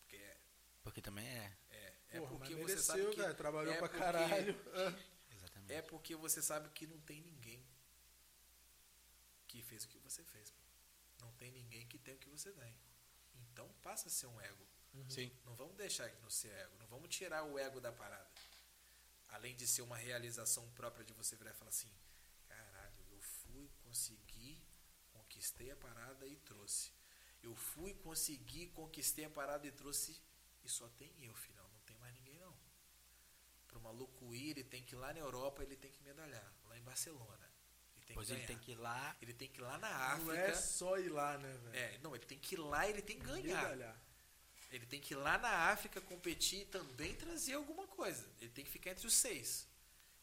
Porque 0.00 0.16
é, 0.16 0.36
Porque 0.82 1.00
também 1.02 1.26
é. 1.26 1.56
é, 1.70 1.94
é 2.10 2.18
Porra, 2.20 2.30
porque 2.36 2.54
mas 2.54 2.62
você 2.62 2.66
mereceu, 2.74 2.82
sabe 2.84 3.10
que 3.14 3.16
cara. 3.22 3.34
Trabalhou 3.34 3.72
é 3.72 3.78
pra 3.78 3.88
porque- 3.88 4.02
caralho. 4.04 4.54
Exatamente. 5.34 5.72
É 5.72 5.82
porque 5.82 6.14
você 6.14 6.42
sabe 6.42 6.68
que 6.70 6.86
não 6.86 7.00
tem 7.00 7.20
ninguém 7.22 7.64
que 9.48 9.62
fez 9.62 9.84
o 9.84 9.88
que 9.88 9.98
você 9.98 10.22
fez. 10.24 10.50
pô. 10.50 10.60
Não 11.24 11.32
tem 11.32 11.50
ninguém 11.50 11.86
que 11.86 11.98
tem 11.98 12.14
o 12.14 12.18
que 12.18 12.28
você 12.28 12.52
tem. 12.52 12.76
Então 13.52 13.68
passa 13.82 14.08
a 14.08 14.10
ser 14.10 14.26
um 14.26 14.40
ego. 14.40 14.66
Sim. 15.08 15.30
Não 15.44 15.54
vamos 15.54 15.76
deixar 15.76 16.08
que 16.10 16.20
não 16.22 16.30
ser 16.30 16.48
ego. 16.52 16.76
Não 16.78 16.86
vamos 16.86 17.08
tirar 17.14 17.42
o 17.44 17.58
ego 17.58 17.80
da 17.80 17.92
parada. 17.92 18.28
Além 19.28 19.54
de 19.56 19.66
ser 19.66 19.82
uma 19.82 19.96
realização 19.96 20.68
própria 20.72 21.04
de 21.04 21.12
você 21.14 21.34
virar 21.36 21.50
e 21.50 21.54
falar 21.54 21.70
assim: 21.70 21.90
consegui, 23.96 24.62
conquistei 25.10 25.70
a 25.70 25.76
parada 25.76 26.26
e 26.26 26.36
trouxe. 26.36 26.92
Eu 27.42 27.54
fui, 27.54 27.94
consegui, 27.94 28.66
conquistei 28.68 29.24
a 29.24 29.30
parada 29.30 29.66
e 29.66 29.72
trouxe. 29.72 30.20
E 30.62 30.68
só 30.68 30.86
tem 30.90 31.12
eu, 31.24 31.34
filhão. 31.34 31.66
Não 31.72 31.80
tem 31.80 31.96
mais 31.98 32.12
ninguém, 32.14 32.38
não. 32.38 32.54
Para 33.66 33.78
o 33.78 33.80
maluco 33.80 34.34
ir, 34.34 34.50
ele 34.50 34.64
tem 34.64 34.82
que 34.82 34.94
ir 34.94 34.98
lá 34.98 35.12
na 35.14 35.20
Europa, 35.20 35.62
ele 35.62 35.76
tem 35.76 35.90
que 35.90 36.02
medalhar. 36.02 36.52
Lá 36.66 36.76
em 36.76 36.82
Barcelona. 36.82 37.50
Ele 37.94 38.04
tem 38.04 38.14
Pois 38.14 38.26
que 38.26 38.32
ele 38.34 38.40
ganhar. 38.40 38.48
tem 38.48 38.58
que 38.58 38.72
ir 38.72 38.76
lá. 38.76 39.16
Ele 39.22 39.32
tem 39.34 39.48
que 39.48 39.60
ir 39.60 39.62
lá 39.62 39.78
na 39.78 39.88
África. 39.88 40.32
Não 40.32 40.32
é 40.32 40.54
só 40.54 40.98
ir 40.98 41.08
lá, 41.08 41.38
né, 41.38 41.52
velho? 41.52 41.76
É, 41.76 41.98
não, 41.98 42.14
ele 42.14 42.26
tem 42.26 42.38
que 42.38 42.54
ir 42.54 42.58
lá 42.58 42.86
e 42.86 42.90
ele 42.90 43.02
tem 43.02 43.18
que 43.18 43.24
ganhar. 43.24 43.62
Medalhar. 43.62 44.02
Ele 44.70 44.84
tem 44.86 45.00
que 45.00 45.14
ir 45.14 45.16
lá 45.16 45.38
na 45.38 45.70
África 45.70 46.00
competir 46.00 46.62
e 46.62 46.66
também 46.66 47.14
trazer 47.14 47.54
alguma 47.54 47.86
coisa. 47.86 48.28
Ele 48.40 48.50
tem 48.50 48.64
que 48.64 48.70
ficar 48.70 48.90
entre 48.90 49.06
os 49.06 49.14
seis. 49.14 49.66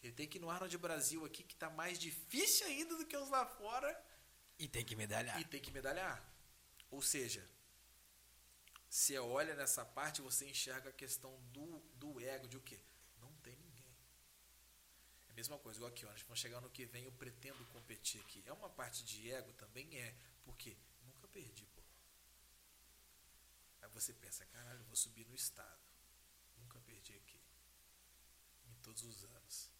Ele 0.03 0.11
tem 0.13 0.27
que 0.27 0.37
ir 0.37 0.41
no 0.41 0.49
Arnold 0.49 0.77
Brasil 0.77 1.23
aqui, 1.25 1.43
que 1.43 1.55
tá 1.55 1.69
mais 1.69 1.97
difícil 1.97 2.67
ainda 2.67 2.95
do 2.97 3.05
que 3.05 3.15
os 3.15 3.29
lá 3.29 3.45
fora, 3.45 3.89
E 4.59 4.67
tem 4.67 4.83
que 4.85 4.95
medalhar. 4.95 5.39
e 5.39 5.45
tem 5.45 5.61
que 5.61 5.71
medalhar. 5.71 6.21
Ou 6.91 7.01
seja, 7.01 7.49
você 8.89 9.17
olha 9.17 9.55
nessa 9.55 9.83
parte, 9.85 10.21
você 10.21 10.45
enxerga 10.47 10.89
a 10.89 10.93
questão 10.93 11.33
do, 11.53 11.79
do 11.95 12.19
ego, 12.19 12.47
de 12.47 12.57
o 12.57 12.61
quê? 12.61 12.79
Não 13.17 13.33
tem 13.37 13.55
ninguém. 13.55 13.95
É 15.29 15.31
a 15.31 15.33
mesma 15.33 15.57
coisa, 15.57 15.79
igual 15.79 15.91
aqui, 15.91 16.05
ó, 16.05 16.09
nós 16.11 16.21
vamos 16.21 16.39
chegar 16.39 16.59
no 16.61 16.69
que 16.69 16.85
vem, 16.85 17.05
eu 17.05 17.11
pretendo 17.13 17.65
competir 17.67 18.19
aqui. 18.21 18.43
É 18.45 18.53
uma 18.53 18.69
parte 18.69 19.03
de 19.05 19.31
ego? 19.31 19.51
Também 19.53 19.97
é. 19.99 20.13
Porque 20.43 20.77
nunca 21.05 21.27
perdi, 21.29 21.65
pô. 21.67 21.81
Aí 23.81 23.89
você 23.89 24.13
pensa, 24.13 24.45
caralho, 24.47 24.81
eu 24.81 24.85
vou 24.85 24.95
subir 24.95 25.25
no 25.25 25.33
estado. 25.33 25.81
Nunca 26.57 26.77
perdi 26.81 27.15
aqui. 27.15 27.39
Em 28.67 28.75
todos 28.83 29.01
os 29.03 29.23
anos. 29.23 29.72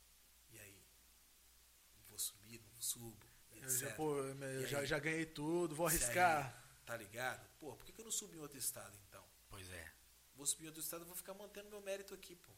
Vou 2.13 2.19
subir, 2.19 2.61
não 2.71 2.79
subo? 2.79 3.25
Eu 3.55 3.67
já, 3.67 3.87
etc. 3.87 3.95
pô, 3.95 4.17
eu 4.19 4.67
já, 4.67 4.85
já 4.85 4.99
ganhei 4.99 5.25
tudo, 5.25 5.73
vou 5.75 5.87
arriscar. 5.87 6.45
aí, 6.45 6.85
tá 6.85 6.95
ligado? 6.95 7.43
Pô, 7.59 7.75
por 7.75 7.83
que 7.83 7.91
que 7.91 8.01
eu 8.01 8.05
não 8.05 8.11
subi 8.11 8.37
em 8.37 8.39
outro 8.39 8.55
estado 8.55 8.95
então? 9.07 9.25
Pois 9.49 9.67
é. 9.71 9.91
Vou 10.35 10.45
subir 10.45 10.65
em 10.65 10.67
outro 10.67 10.83
estado, 10.83 11.05
vou 11.05 11.15
ficar 11.15 11.33
mantendo 11.33 11.71
meu 11.71 11.81
mérito 11.81 12.13
aqui, 12.13 12.35
pô. 12.35 12.51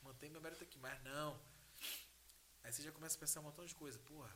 Mantém 0.00 0.30
meu 0.30 0.40
mérito 0.40 0.64
aqui, 0.64 0.78
mas 0.78 0.98
não. 1.02 1.38
Aí 2.64 2.72
você 2.72 2.82
já 2.82 2.90
começa 2.90 3.16
a 3.16 3.20
pensar 3.20 3.40
um 3.40 3.42
montão 3.42 3.66
de 3.66 3.74
coisa. 3.74 3.98
Porra, 3.98 4.34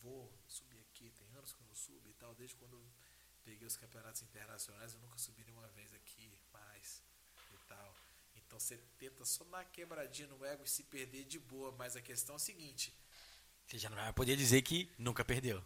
vou 0.00 0.32
subir 0.46 0.78
aqui, 0.78 1.10
tem 1.10 1.26
anos 1.34 1.52
que 1.52 1.60
eu 1.60 1.66
não 1.66 1.74
subo 1.74 2.08
e 2.08 2.14
tal. 2.14 2.36
Desde 2.36 2.54
quando 2.54 2.74
eu 2.74 2.86
peguei 3.44 3.66
os 3.66 3.76
campeonatos 3.76 4.22
internacionais, 4.22 4.94
eu 4.94 5.00
nunca 5.00 5.18
subi 5.18 5.42
nenhuma 5.42 5.66
vez 5.70 5.92
aqui, 5.92 6.38
mais 6.52 7.02
e 7.52 7.58
tal. 7.66 7.96
Então 8.36 8.60
você 8.60 8.76
tenta 8.96 9.24
só 9.24 9.42
dar 9.42 9.48
uma 9.48 9.64
quebradinha 9.64 10.28
no 10.28 10.44
ego 10.44 10.62
e 10.62 10.68
se 10.68 10.84
perder 10.84 11.24
de 11.24 11.40
boa. 11.40 11.72
Mas 11.72 11.96
a 11.96 12.00
questão 12.00 12.36
é 12.36 12.36
a 12.36 12.38
seguinte, 12.38 12.94
Você 13.66 13.78
já 13.78 13.90
não 13.90 13.96
vai 13.96 14.12
poder 14.12 14.36
dizer 14.36 14.62
que 14.62 14.90
nunca 14.98 15.24
perdeu. 15.24 15.62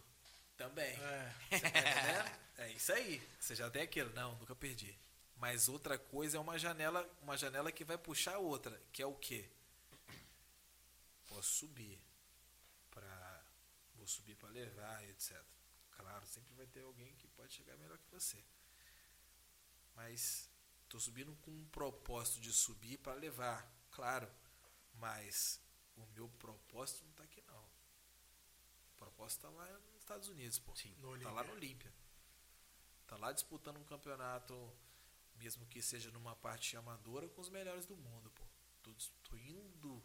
também. 0.57 0.93
É. 0.95 1.33
Você 1.51 1.69
tá? 1.71 2.39
É 2.57 2.71
isso 2.73 2.93
aí. 2.93 3.21
Você 3.39 3.55
já 3.55 3.69
tem 3.69 3.81
aquilo. 3.81 4.11
Não, 4.13 4.35
nunca 4.35 4.55
perdi. 4.55 4.95
Mas 5.37 5.67
outra 5.67 5.97
coisa 5.97 6.37
é 6.37 6.39
uma 6.39 6.57
janela, 6.59 7.07
uma 7.21 7.35
janela 7.35 7.71
que 7.71 7.83
vai 7.83 7.97
puxar 7.97 8.35
a 8.35 8.39
outra, 8.39 8.79
que 8.93 9.01
é 9.01 9.05
o 9.05 9.15
quê? 9.15 9.49
Posso 11.27 11.49
subir 11.59 11.99
para 12.91 13.43
vou 13.95 14.07
subir 14.07 14.35
para 14.35 14.49
levar, 14.49 15.03
etc. 15.09 15.43
Claro, 15.91 16.25
sempre 16.27 16.53
vai 16.55 16.67
ter 16.67 16.81
alguém 16.81 17.15
que 17.15 17.27
pode 17.29 17.53
chegar 17.53 17.75
melhor 17.77 17.97
que 17.97 18.11
você. 18.11 18.43
Mas 19.95 20.47
tô 20.87 20.99
subindo 20.99 21.35
com 21.37 21.49
um 21.49 21.65
propósito 21.69 22.39
de 22.39 22.53
subir 22.53 22.97
para 22.97 23.13
levar, 23.13 23.67
claro. 23.89 24.29
Mas 24.93 25.59
o 25.95 26.05
meu 26.13 26.29
propósito 26.29 27.03
não 27.05 27.13
tá 27.13 27.23
aqui 27.23 27.41
não. 27.47 27.70
O 29.01 29.05
propósito 29.05 29.41
tá 29.41 29.49
lá 29.49 29.65
nos 29.91 29.97
Estados 29.97 30.29
Unidos, 30.29 30.59
pô. 30.59 30.75
Sim. 30.75 30.95
No 30.99 31.19
tá 31.19 31.31
lá 31.31 31.43
no 31.43 31.53
Olímpia. 31.53 31.91
Tá 33.07 33.17
lá 33.17 33.31
disputando 33.31 33.77
um 33.77 33.83
campeonato, 33.83 34.71
mesmo 35.37 35.65
que 35.65 35.81
seja 35.81 36.11
numa 36.11 36.35
parte 36.35 36.77
amadora, 36.77 37.27
com 37.29 37.41
os 37.41 37.49
melhores 37.49 37.87
do 37.87 37.97
mundo, 37.97 38.29
pô. 38.29 38.43
Tô, 38.83 38.91
tô 39.23 39.37
indo. 39.37 40.03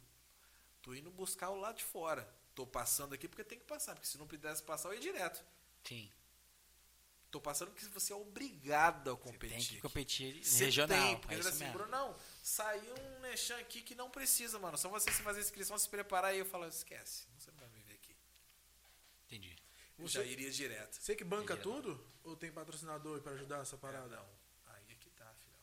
Tô 0.81 0.95
indo 0.95 1.11
buscar 1.11 1.51
o 1.51 1.61
lado 1.61 1.77
de 1.77 1.85
fora. 1.85 2.27
Tô 2.55 2.67
passando 2.67 3.13
aqui 3.13 3.29
porque 3.29 3.45
tem 3.45 3.59
que 3.59 3.67
passar, 3.67 3.95
porque 3.95 4.09
se 4.09 4.17
não 4.17 4.27
pudesse 4.27 4.63
passar, 4.63 4.89
eu 4.89 4.95
ia 4.95 5.01
direto. 5.01 5.45
Sim. 5.85 6.11
Tô 7.31 7.39
passando 7.39 7.71
porque 7.73 7.85
você 7.89 8.15
é 8.15 8.17
obrigado 8.17 9.11
a 9.11 9.15
Você 9.15 9.21
competir. 9.21 9.59
tem 9.59 9.67
que 9.77 9.81
competir 9.83 10.43
Você 10.45 10.65
regional. 10.65 10.99
tem, 10.99 11.19
porque 11.19 11.35
é 11.35 11.39
ele 11.39 11.49
assim. 11.49 11.71
Bruno, 11.71 11.91
não, 11.91 12.17
saiu 12.43 12.95
um 12.95 13.21
Nechan 13.21 13.59
aqui 13.59 13.83
que 13.83 13.95
não 13.95 14.09
precisa, 14.11 14.59
mano. 14.59 14.79
Só 14.79 14.89
você 14.89 15.13
se 15.13 15.21
fazer 15.21 15.41
inscrição, 15.41 15.77
se 15.79 15.87
preparar 15.89 16.35
e 16.35 16.39
eu 16.39 16.47
falo, 16.47 16.67
esquece, 16.67 17.27
você 17.37 17.51
não 17.51 17.56
aqui. 17.56 17.56
Entendi. 19.27 19.57
Você- 19.99 20.19
já 20.19 20.25
iria 20.25 20.51
direto. 20.51 20.95
Você 21.01 21.17
que 21.17 21.25
banca 21.25 21.55
Entendi, 21.55 21.63
tudo? 21.63 22.07
Ou 22.25 22.37
tem 22.37 22.53
patrocinador 22.53 23.21
pra 23.23 23.33
ajudar 23.33 23.61
essa 23.63 23.77
É, 23.77 23.79
parada? 23.79 24.15
não, 24.17 24.29
aí 24.67 24.85
é 24.93 24.95
que 24.97 25.11
tá, 25.11 25.33
filhão. 25.35 25.59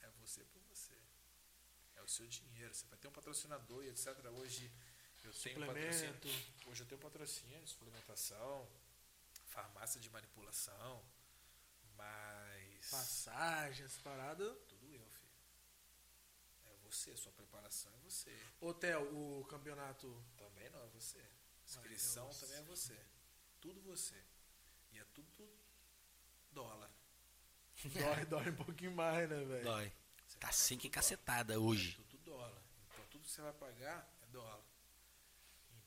É 0.00 0.10
você 0.20 0.44
por 0.44 0.60
você. 0.62 0.94
É 1.94 2.02
o 2.02 2.08
seu 2.08 2.26
dinheiro. 2.26 2.74
Você 2.74 2.86
vai 2.86 2.98
ter 2.98 3.08
um 3.08 3.12
patrocinador 3.12 3.84
e 3.84 3.88
etc. 3.88 4.08
Hoje 4.32 4.70
eu 5.24 5.32
tenho 5.32 5.62
um 5.62 5.66
patrocínio. 5.66 6.20
Hoje 6.66 6.82
eu 6.82 6.86
tenho 6.86 7.00
patrocínio, 7.00 7.66
suplementação, 7.68 8.68
farmácia 9.46 10.00
de 10.00 10.10
manipulação, 10.10 11.04
mas. 11.96 12.90
Passagem, 12.90 13.84
essa 13.86 14.00
parada. 14.00 14.52
Tudo 14.68 14.92
eu, 14.92 15.08
filho. 15.10 15.26
É 16.66 16.76
você, 16.82 17.16
sua 17.16 17.32
preparação 17.32 17.92
é 17.94 17.98
você. 18.00 18.36
Hotel, 18.60 19.02
o 19.14 19.44
campeonato. 19.46 20.24
Também 20.36 20.68
não, 20.70 20.82
é 20.82 20.88
você. 20.88 21.24
Inscrição 21.66 22.24
Deus. 22.24 22.40
também 22.40 22.56
é 22.58 22.62
você. 22.62 22.98
Tudo 23.60 23.80
você. 23.82 24.22
E 24.92 24.98
é 24.98 25.04
tudo 25.14 25.48
dólar. 26.52 26.90
Dói, 27.84 28.24
dói 28.26 28.50
um 28.50 28.56
pouquinho 28.56 28.92
mais, 28.92 29.28
né, 29.28 29.44
velho? 29.44 29.64
Dói. 29.64 29.92
Você 30.26 30.38
Tá 30.38 30.48
tudo 30.48 30.80
que 30.80 30.88
dólar. 30.88 30.94
cacetada 30.94 31.54
É 31.54 31.58
hoje. 31.58 31.92
tudo 32.08 32.18
dólar. 32.24 32.62
Então 32.92 33.04
tudo 33.10 33.24
que 33.24 33.30
você 33.30 33.42
vai 33.42 33.52
pagar 33.52 34.08
é 34.22 34.26
dólar. 34.28 34.64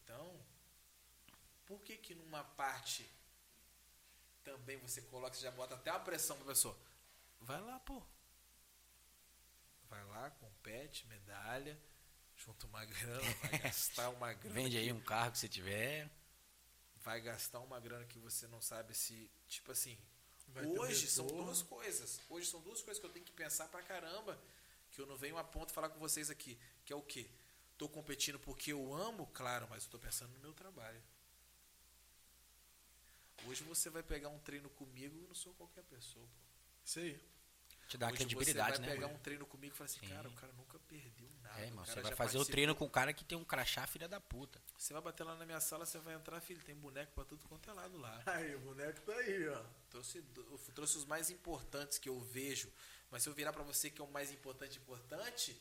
Então, 0.03 0.45
por 1.65 1.81
que 1.81 1.97
que 1.97 2.13
numa 2.15 2.43
parte 2.43 3.09
também 4.43 4.77
você 4.77 5.01
coloca, 5.03 5.33
você 5.35 5.41
já 5.43 5.51
bota 5.51 5.75
até 5.75 5.91
uma 5.91 5.99
pressão 5.99 6.35
pra 6.37 6.47
pessoa? 6.47 6.77
Vai 7.41 7.59
lá, 7.61 7.79
pô. 7.79 8.03
Vai 9.89 10.03
lá, 10.05 10.29
compete, 10.31 11.07
medalha, 11.07 11.79
junta 12.39 12.65
uma 12.67 12.85
grana, 12.85 13.21
vai 13.41 13.59
gastar 13.59 14.09
uma 14.09 14.33
grana. 14.33 14.55
Vende 14.55 14.77
aí 14.77 14.91
um 14.91 15.01
carro 15.01 15.31
que 15.31 15.37
você 15.37 15.49
tiver. 15.49 16.09
Vai 17.03 17.21
gastar 17.21 17.59
uma 17.59 17.79
grana 17.79 18.05
que 18.05 18.19
você 18.19 18.47
não 18.47 18.61
sabe 18.61 18.93
se. 18.93 19.29
Tipo 19.47 19.71
assim. 19.71 19.97
Vai 20.47 20.65
um 20.65 20.79
hoje 20.79 21.07
são 21.07 21.27
duas 21.27 21.61
coisas. 21.61 22.19
Hoje 22.29 22.47
são 22.47 22.61
duas 22.61 22.81
coisas 22.81 22.99
que 22.99 23.05
eu 23.05 23.11
tenho 23.11 23.25
que 23.25 23.31
pensar 23.31 23.67
pra 23.67 23.83
caramba. 23.83 24.39
Que 24.91 25.01
eu 25.01 25.05
não 25.05 25.15
venho 25.15 25.37
a 25.37 25.43
ponto 25.43 25.71
falar 25.71 25.89
com 25.89 25.99
vocês 25.99 26.29
aqui. 26.29 26.57
Que 26.83 26.91
é 26.91 26.95
o 26.95 27.01
quê? 27.01 27.29
Tô 27.77 27.87
competindo 27.87 28.39
porque 28.39 28.73
eu 28.73 28.93
amo, 28.93 29.27
claro, 29.27 29.67
mas 29.69 29.85
eu 29.85 29.91
tô 29.91 29.99
pensando 29.99 30.31
no 30.33 30.39
meu 30.39 30.53
trabalho. 30.53 31.01
Hoje 33.47 33.63
você 33.63 33.89
vai 33.89 34.03
pegar 34.03 34.29
um 34.29 34.39
treino 34.39 34.69
comigo, 34.71 35.17
eu 35.17 35.27
não 35.27 35.35
sou 35.35 35.53
qualquer 35.53 35.83
pessoa, 35.83 36.27
pô. 36.27 36.43
Isso 36.83 36.99
aí. 36.99 37.21
Te 37.89 37.97
dá 37.97 38.11
credibilidade, 38.11 38.75
você 38.75 38.81
vai 38.81 38.89
né? 38.89 38.95
pegar 38.95 39.07
um 39.07 39.17
treino 39.17 39.47
comigo 39.47 39.73
e 39.73 39.75
falar 39.75 39.85
assim, 39.85 39.99
Sim. 40.01 40.09
cara, 40.09 40.29
o 40.29 40.33
cara 40.33 40.53
nunca 40.53 40.77
perdeu 40.87 41.27
nada. 41.41 41.59
É, 41.59 41.63
o 41.63 41.65
irmão. 41.65 41.83
Você 41.83 41.95
vai 41.95 42.03
fazer 42.03 42.13
o 42.13 42.15
participou." 42.15 42.45
treino 42.45 42.75
com 42.75 42.85
um 42.85 42.89
cara 42.89 43.11
que 43.11 43.25
tem 43.25 43.35
um 43.35 43.43
crachá, 43.43 43.87
filha 43.87 44.07
da 44.07 44.21
puta. 44.21 44.61
Você 44.77 44.93
vai 44.93 45.01
bater 45.01 45.23
lá 45.23 45.35
na 45.35 45.43
minha 45.43 45.59
sala, 45.59 45.87
você 45.87 45.97
vai 45.97 46.13
entrar, 46.13 46.39
filho, 46.39 46.61
tem 46.63 46.75
boneco 46.75 47.11
pra 47.13 47.25
tudo 47.25 47.43
quanto 47.47 47.67
é 47.67 47.73
lado 47.73 47.97
lá. 47.97 48.21
Aí, 48.27 48.53
o 48.53 48.59
boneco 48.59 49.01
tá 49.01 49.13
aí, 49.13 49.49
ó. 49.49 49.63
Trouxe, 49.89 50.21
trouxe 50.75 50.97
os 50.99 51.05
mais 51.05 51.31
importantes 51.31 51.97
que 51.97 52.07
eu 52.07 52.19
vejo. 52.19 52.71
Mas 53.09 53.23
se 53.23 53.29
eu 53.29 53.33
virar 53.33 53.51
pra 53.51 53.63
você 53.63 53.89
que 53.89 53.99
é 53.99 54.03
o 54.03 54.11
mais 54.11 54.31
importante 54.31 54.77
importante, 54.77 55.59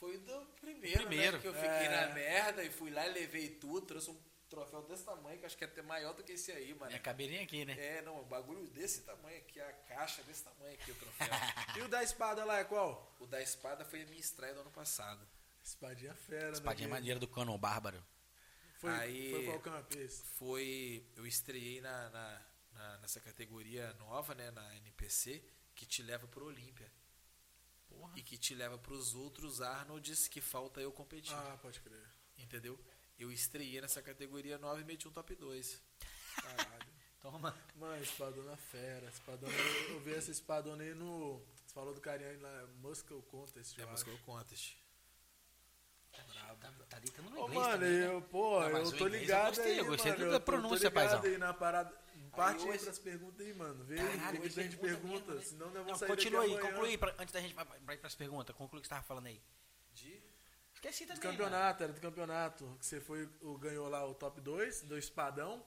foi 0.00 0.16
do 0.16 0.46
primeiro, 0.58 1.00
Primeiro, 1.00 1.36
né? 1.36 1.42
Que 1.42 1.48
eu 1.48 1.52
fiquei 1.52 1.68
é. 1.68 2.06
na 2.06 2.14
merda 2.14 2.64
e 2.64 2.70
fui 2.70 2.90
lá 2.90 3.06
e 3.06 3.12
levei 3.12 3.50
tudo. 3.50 3.84
Trouxe 3.84 4.10
um 4.10 4.18
troféu 4.56 4.82
desse 4.82 5.04
tamanho, 5.04 5.38
que 5.38 5.46
acho 5.46 5.56
que 5.56 5.64
é 5.64 5.66
até 5.66 5.82
maior 5.82 6.12
do 6.14 6.22
que 6.22 6.32
esse 6.32 6.52
aí, 6.52 6.72
mano. 6.74 6.86
Minha 6.86 7.00
cabelinha 7.00 7.42
aqui, 7.42 7.64
né? 7.64 7.74
É, 7.78 8.02
não, 8.02 8.20
um 8.20 8.24
bagulho 8.24 8.66
desse 8.68 9.00
tamanho 9.02 9.36
aqui, 9.38 9.60
a 9.60 9.72
caixa 9.72 10.22
desse 10.22 10.44
tamanho 10.44 10.74
aqui, 10.74 10.90
o 10.92 10.94
troféu. 10.94 11.28
E 11.78 11.80
o 11.82 11.88
da 11.88 12.02
espada 12.02 12.44
lá 12.44 12.58
é 12.58 12.64
qual? 12.64 13.14
o 13.18 13.26
da 13.26 13.40
espada 13.42 13.84
foi 13.84 14.02
a 14.02 14.06
minha 14.06 14.20
estreia 14.20 14.54
do 14.54 14.60
ano 14.60 14.70
passado. 14.70 15.26
Espadinha 15.64 16.14
fera, 16.14 16.50
Espadinha 16.50 16.88
né? 16.88 16.94
maneira 16.94 17.18
do 17.20 17.26
Canon 17.28 17.56
Bárbaro. 17.58 18.02
Foi, 18.78 18.90
Aí- 18.90 19.30
foi 19.30 19.44
qual 19.46 19.60
campo 19.60 19.96
esse? 19.98 20.22
Foi. 20.38 21.06
Eu 21.16 21.24
estreiei 21.26 21.80
na, 21.80 22.10
na- 22.10 22.42
na- 22.72 22.98
nessa 22.98 23.20
categoria 23.20 23.92
nova, 23.94 24.34
né? 24.34 24.50
Na 24.50 24.74
NPC, 24.76 25.40
que 25.74 25.86
te 25.86 26.02
leva 26.02 26.26
pro 26.26 26.46
Olímpia. 26.46 26.90
Porra. 27.88 28.12
E 28.16 28.22
que 28.22 28.36
te 28.36 28.54
leva 28.54 28.76
pros 28.78 29.14
outros 29.14 29.60
Arnolds 29.60 30.26
que 30.26 30.40
falta 30.40 30.80
eu 30.80 30.90
competir. 30.90 31.34
Ah, 31.36 31.56
pode 31.62 31.78
crer. 31.80 32.02
Entendeu? 32.38 32.76
Eu 33.22 33.30
estreiei 33.30 33.80
nessa 33.80 34.02
categoria 34.02 34.58
9 34.58 34.80
e 34.82 34.84
meti 34.84 35.06
um 35.06 35.12
top 35.12 35.34
2. 35.34 35.80
Caralho. 36.42 36.92
Toma. 37.22 37.56
Mano, 37.76 38.02
espadona 38.02 38.56
fera. 38.56 39.06
Espadona, 39.08 39.52
eu 39.90 40.00
vi 40.00 40.12
essa 40.14 40.30
espadona 40.32 40.82
aí 40.82 40.92
no. 40.92 41.38
Você 41.64 41.72
falou 41.72 41.94
do 41.94 42.00
carinha 42.00 42.28
aí 42.30 42.36
na 42.38 42.66
Muscle 42.80 43.22
Contest. 43.30 43.78
É 43.78 43.84
eu 43.84 43.88
Moscow. 43.88 44.18
Contest. 44.26 44.76
Tá, 46.60 46.70
tá 46.90 46.98
deitando 46.98 47.30
no 47.30 47.40
Ô, 47.40 47.44
inglês 47.48 47.54
mano, 47.66 47.72
também, 47.72 47.90
né? 48.00 48.06
eu, 48.08 48.22
pô, 48.22 48.60
Não, 48.60 48.68
eu 48.68 48.72
tô 48.72 48.78
inglês 48.80 49.00
eu 49.00 49.08
ligado 49.08 49.46
gostei, 49.48 49.72
aí, 49.72 49.78
eu 49.78 49.84
gostei 49.86 50.12
mano. 50.12 50.24
da 50.24 50.30
eu 50.32 50.40
tô- 50.40 50.44
pronúncia, 50.44 50.90
tô 50.90 50.98
ligado 51.00 51.10
paizão. 51.20 51.32
aí 51.32 51.38
na 51.38 51.54
parada. 51.54 52.02
Parte 52.32 52.62
aí 52.64 52.70
hoje- 52.70 52.84
pras 52.84 52.98
perguntas 52.98 53.46
aí, 53.46 53.54
mano. 53.54 53.84
Vê 53.84 53.96
Caralho, 53.96 54.40
hoje 54.42 54.50
que 54.54 54.60
a 54.60 54.62
gente 54.64 54.76
pergunta 54.76 55.12
mesmo, 55.26 55.34
né? 55.34 55.42
Senão 55.42 55.66
nós 55.66 55.74
vamos 55.74 55.88
Não, 55.92 55.98
sair 55.98 56.08
continua 56.08 56.42
aí, 56.42 56.58
conclui 56.60 56.98
pra- 56.98 57.14
antes 57.18 57.32
da 57.32 57.40
gente 57.40 57.54
pra, 57.54 57.64
pra 57.64 57.94
ir 57.94 57.98
pras 57.98 58.14
perguntas. 58.14 58.54
Conclui 58.56 58.78
o 58.78 58.82
que 58.82 58.88
você 58.88 58.94
tava 58.94 59.02
falando 59.06 59.26
aí. 59.26 59.40
De. 59.94 60.22
Esqueci 60.82 61.06
Do 61.06 61.14
também. 61.14 61.30
campeonato, 61.30 61.84
era 61.84 61.92
do 61.92 62.00
campeonato. 62.00 62.76
Que 62.80 62.86
você 62.86 63.00
foi, 63.00 63.30
o, 63.40 63.56
ganhou 63.56 63.88
lá 63.88 64.04
o 64.04 64.14
top 64.14 64.40
2 64.40 64.82
do 64.82 64.98
espadão. 64.98 65.64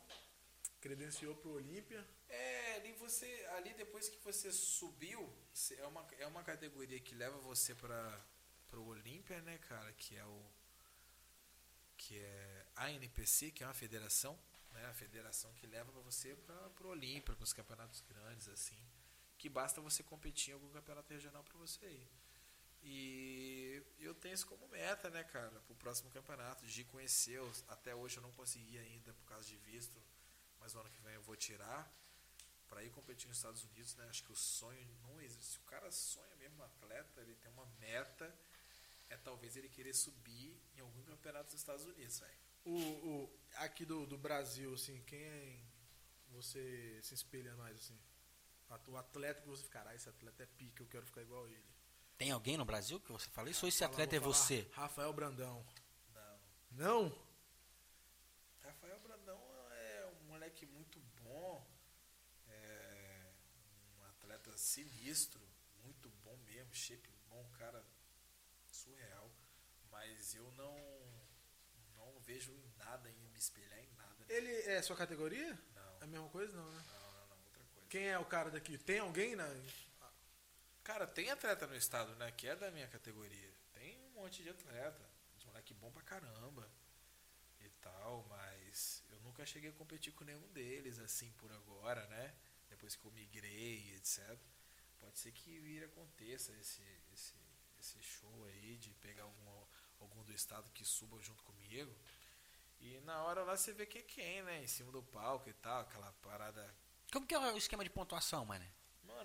Credenciou 0.81 1.33
pro 1.37 1.51
Olímpia. 1.51 2.05
É, 2.27 2.75
ali 2.75 2.91
você. 2.91 3.25
Ali 3.55 3.73
depois 3.75 4.09
que 4.09 4.17
você 4.17 4.51
subiu, 4.51 5.33
é 5.77 5.87
uma, 5.87 6.05
é 6.19 6.27
uma 6.27 6.43
categoria 6.43 6.99
que 6.99 7.15
leva 7.15 7.37
você 7.37 7.73
pra, 7.73 8.21
pro 8.67 8.83
Olímpia, 8.83 9.41
né, 9.41 9.57
cara? 9.59 9.93
Que 9.93 10.17
é 10.17 10.25
o. 10.25 10.45
que 11.95 12.19
é 12.19 12.65
a 12.75 12.91
NPC, 12.91 13.51
que 13.51 13.63
é 13.63 13.67
uma 13.67 13.73
federação, 13.73 14.37
né? 14.73 14.85
A 14.87 14.93
federação 14.93 15.53
que 15.53 15.65
leva 15.65 15.93
para 15.93 16.01
você 16.01 16.35
para 16.35 16.87
o 16.87 16.89
Olímpia, 16.89 17.33
para 17.33 17.43
os 17.43 17.53
campeonatos 17.53 18.01
grandes, 18.01 18.49
assim. 18.49 18.77
Que 19.37 19.47
basta 19.47 19.79
você 19.79 20.03
competir 20.03 20.51
em 20.51 20.53
algum 20.55 20.69
campeonato 20.69 21.13
regional 21.13 21.41
para 21.41 21.57
você 21.57 21.85
ir. 21.85 22.24
E 22.87 23.83
eu 23.99 24.13
tenho 24.13 24.35
isso 24.35 24.45
como 24.45 24.67
meta, 24.67 25.09
né, 25.09 25.23
cara, 25.23 25.59
para 25.59 25.73
o 25.73 25.75
próximo 25.75 26.11
campeonato, 26.11 26.65
de 26.67 26.83
conhecer. 26.83 27.41
Até 27.67 27.95
hoje 27.95 28.17
eu 28.17 28.23
não 28.23 28.31
consegui 28.33 28.77
ainda 28.77 29.11
por 29.13 29.25
causa 29.25 29.47
de 29.47 29.57
visto, 29.57 29.99
mas 30.59 30.75
o 30.75 30.79
ano 30.79 30.89
que 30.91 31.01
vem 31.01 31.15
eu 31.15 31.21
vou 31.23 31.35
tirar 31.35 31.91
para 32.69 32.83
ir 32.83 32.91
competir 32.91 33.27
nos 33.27 33.37
Estados 33.37 33.63
Unidos, 33.63 33.95
né? 33.95 34.05
Acho 34.07 34.23
que 34.23 34.31
o 34.31 34.35
sonho 34.35 34.87
não 35.01 35.19
existe. 35.19 35.53
Se 35.53 35.57
o 35.57 35.63
cara 35.63 35.91
sonha 35.91 36.35
mesmo, 36.35 36.59
um 36.59 36.63
atleta, 36.63 37.21
ele 37.21 37.33
tem 37.35 37.51
uma 37.51 37.65
meta, 37.79 38.31
é 39.09 39.17
talvez 39.17 39.55
ele 39.57 39.69
querer 39.69 39.93
subir 39.93 40.55
em 40.75 40.81
algum 40.81 41.03
campeonato 41.03 41.45
dos 41.45 41.55
Estados 41.55 41.85
Unidos, 41.85 42.19
velho. 42.19 42.37
O, 42.65 42.77
o, 42.77 43.39
aqui 43.55 43.83
do, 43.83 44.05
do 44.05 44.17
Brasil, 44.17 44.73
assim, 44.73 45.01
quem 45.07 45.59
você 46.29 46.99
se 47.01 47.15
espelha 47.15 47.55
mais, 47.55 47.77
assim? 47.77 47.99
O 48.87 48.97
atleta 48.97 49.41
que 49.41 49.47
você 49.47 49.63
fica, 49.63 49.79
caralho, 49.79 49.95
esse 49.95 50.09
atleta 50.09 50.43
é 50.43 50.45
pica, 50.45 50.83
eu 50.83 50.87
quero 50.87 51.05
ficar 51.05 51.21
igual 51.21 51.47
ele. 51.47 51.74
Tem 52.17 52.31
alguém 52.31 52.57
no 52.57 52.65
Brasil 52.65 52.99
que 52.99 53.11
você 53.11 53.29
fala 53.29 53.49
isso 53.49 53.65
ou 53.65 53.69
esse 53.69 53.83
atleta 53.83 54.15
é 54.15 54.19
você? 54.19 54.69
Rafael 54.73 55.11
Brandão. 55.11 55.65
Não. 56.13 56.39
Não? 56.71 57.25
Rafael 58.63 58.99
Brandão 59.01 59.39
é 59.71 60.11
um 60.21 60.25
moleque 60.27 60.65
muito 60.65 60.99
bom. 61.21 61.67
É 62.47 63.25
um 63.99 64.05
atleta 64.05 64.55
sinistro. 64.57 65.41
Muito 65.83 66.09
bom 66.23 66.37
mesmo. 66.45 66.73
Shape 66.73 67.09
bom, 67.29 67.45
cara 67.59 67.83
surreal. 68.75 69.29
Mas 69.91 70.35
eu 70.35 70.49
não, 70.51 70.75
não 71.95 72.19
vejo 72.21 72.51
em 72.51 72.71
nada, 72.77 73.09
em 73.09 73.29
me 73.29 73.37
espelhar 73.37 73.79
em 73.79 73.89
nada. 73.97 74.25
Ele 74.29 74.51
é 74.51 74.81
sua 74.81 74.95
categoria? 74.95 75.57
Não. 75.73 76.01
É 76.01 76.03
a 76.03 76.07
mesma 76.07 76.29
coisa, 76.29 76.55
não, 76.55 76.69
né? 76.71 76.83
Não, 76.87 77.01
não, 77.01 77.27
não. 77.27 77.37
Outra 77.37 77.63
coisa. 77.73 77.87
Quem 77.89 78.07
é 78.07 78.19
o 78.19 78.25
cara 78.25 78.49
daqui? 78.51 78.77
Tem 78.77 78.99
alguém 78.99 79.35
na. 79.35 79.47
Cara, 80.85 81.07
tem 81.07 81.31
atleta 81.31 81.65
no 81.65 81.75
estado, 81.75 82.15
né? 82.15 82.31
Que 82.31 82.47
é 82.47 82.55
da 82.55 82.69
minha 82.69 82.87
categoria. 82.87 83.51
Tem 83.73 83.97
um 84.03 84.21
monte 84.21 84.43
de 84.43 84.49
atleta. 84.51 85.01
Uns 85.35 85.43
moleque 85.43 85.73
bom 85.73 85.91
pra 85.91 86.03
caramba. 86.03 86.71
E 87.59 87.67
tal, 87.81 88.23
mas 88.29 89.03
eu 89.09 89.19
nunca 89.21 89.43
cheguei 89.47 89.71
a 89.71 89.73
competir 89.73 90.13
com 90.13 90.23
nenhum 90.23 90.47
deles, 90.53 90.99
assim, 90.99 91.31
por 91.39 91.51
agora, 91.51 92.05
né? 92.05 92.35
Depois 92.69 92.95
que 92.95 93.03
eu 93.03 93.11
migrei, 93.13 93.95
etc. 93.95 94.37
Pode 94.99 95.17
ser 95.17 95.31
que 95.31 95.57
vira 95.57 95.87
aconteça 95.87 96.53
esse, 96.61 96.83
esse, 97.11 97.33
esse 97.79 97.99
show 98.03 98.45
aí 98.45 98.77
de 98.77 98.93
pegar 98.93 99.23
algum, 99.23 99.65
algum 99.99 100.23
do 100.23 100.33
estado 100.33 100.69
que 100.69 100.85
suba 100.85 101.19
junto 101.19 101.43
comigo. 101.45 101.97
E 102.79 102.99
na 102.99 103.23
hora 103.23 103.41
lá 103.41 103.57
você 103.57 103.73
vê 103.73 103.87
quem 103.87 104.01
é 104.01 104.03
quem, 104.03 104.43
né? 104.43 104.63
Em 104.63 104.67
cima 104.67 104.91
do 104.91 105.01
palco 105.01 105.49
e 105.49 105.53
tal, 105.53 105.81
aquela 105.81 106.13
parada 106.21 106.77
Como 107.11 107.25
que 107.25 107.33
é 107.33 107.39
o 107.39 107.57
esquema 107.57 107.83
de 107.83 107.89
pontuação, 107.89 108.45
mano? 108.45 108.74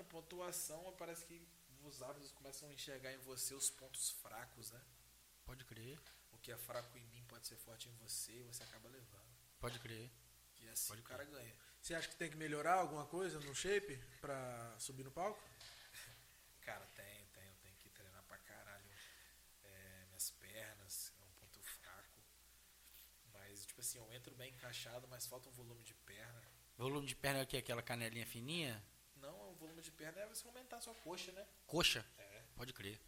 Mano, 0.01 0.05
pontuação 0.09 0.95
parece 0.99 1.27
que 1.27 1.47
os 1.85 2.03
árbitros 2.03 2.33
começam 2.33 2.69
a 2.69 2.73
enxergar 2.73 3.13
em 3.13 3.19
você 3.19 3.53
os 3.55 3.69
pontos 3.69 4.11
fracos, 4.11 4.71
né? 4.71 4.81
Pode 5.45 5.65
crer, 5.67 5.99
O 6.33 6.39
que 6.39 6.51
é 6.51 6.57
fraco 6.57 6.97
em 6.97 7.05
mim 7.09 7.23
pode 7.29 7.47
ser 7.47 7.57
forte 7.57 7.89
em 7.89 7.93
você 7.97 8.33
e 8.33 8.43
você 8.45 8.63
acaba 8.63 8.89
levando. 8.89 9.29
pode 9.59 9.79
crer. 9.79 10.11
E 10.63 10.69
assim 10.69 10.89
Pode 10.89 11.01
o 11.03 11.05
cara 11.05 11.25
ganha. 11.25 11.55
Você 11.83 11.95
acha 11.95 12.09
que 12.09 12.17
tem 12.17 12.31
que 12.31 12.37
melhorar 12.37 12.75
alguma 12.77 13.05
coisa 13.07 13.39
no 13.41 13.55
shape 13.55 13.97
pra 14.23 14.75
subir 14.79 15.05
no 15.05 15.11
palco? 15.11 15.43
Cara, 16.63 16.87
tem, 16.97 17.27
tem. 17.35 17.47
Eu 17.47 17.55
tenho 17.63 17.75
que 17.77 17.91
treinar 17.91 18.23
pra 18.25 18.39
caralho. 18.39 18.91
É, 19.65 20.05
minhas 20.09 20.31
pernas 20.31 21.13
é 21.21 21.25
um 21.25 21.33
ponto 21.33 21.63
fraco. 21.63 22.21
Mas, 23.33 23.67
tipo 23.67 23.81
assim, 23.81 23.99
eu 23.99 24.11
entro 24.13 24.35
bem 24.35 24.51
encaixado, 24.53 25.07
mas 25.09 25.27
falta 25.27 25.49
um 25.49 25.53
volume 25.53 25.83
de 25.83 25.95
perna. 25.95 26.43
Volume 26.79 27.07
de 27.07 27.17
perna 27.17 27.41
é 27.41 27.43
o 27.43 27.47
quê? 27.47 27.59
Aquela 27.59 27.83
canelinha 27.83 28.27
fininha? 28.27 28.83
Não, 29.21 29.51
o 29.51 29.55
volume 29.55 29.83
de 29.83 29.91
perna 29.91 30.21
é 30.21 30.27
você 30.27 30.47
aumentar 30.47 30.77
a 30.77 30.81
sua 30.81 30.95
coxa, 30.95 31.33
né? 31.33 31.45
Coxa? 31.67 32.05
É. 32.19 32.43
Pode 32.57 32.73
crer. 32.73 32.99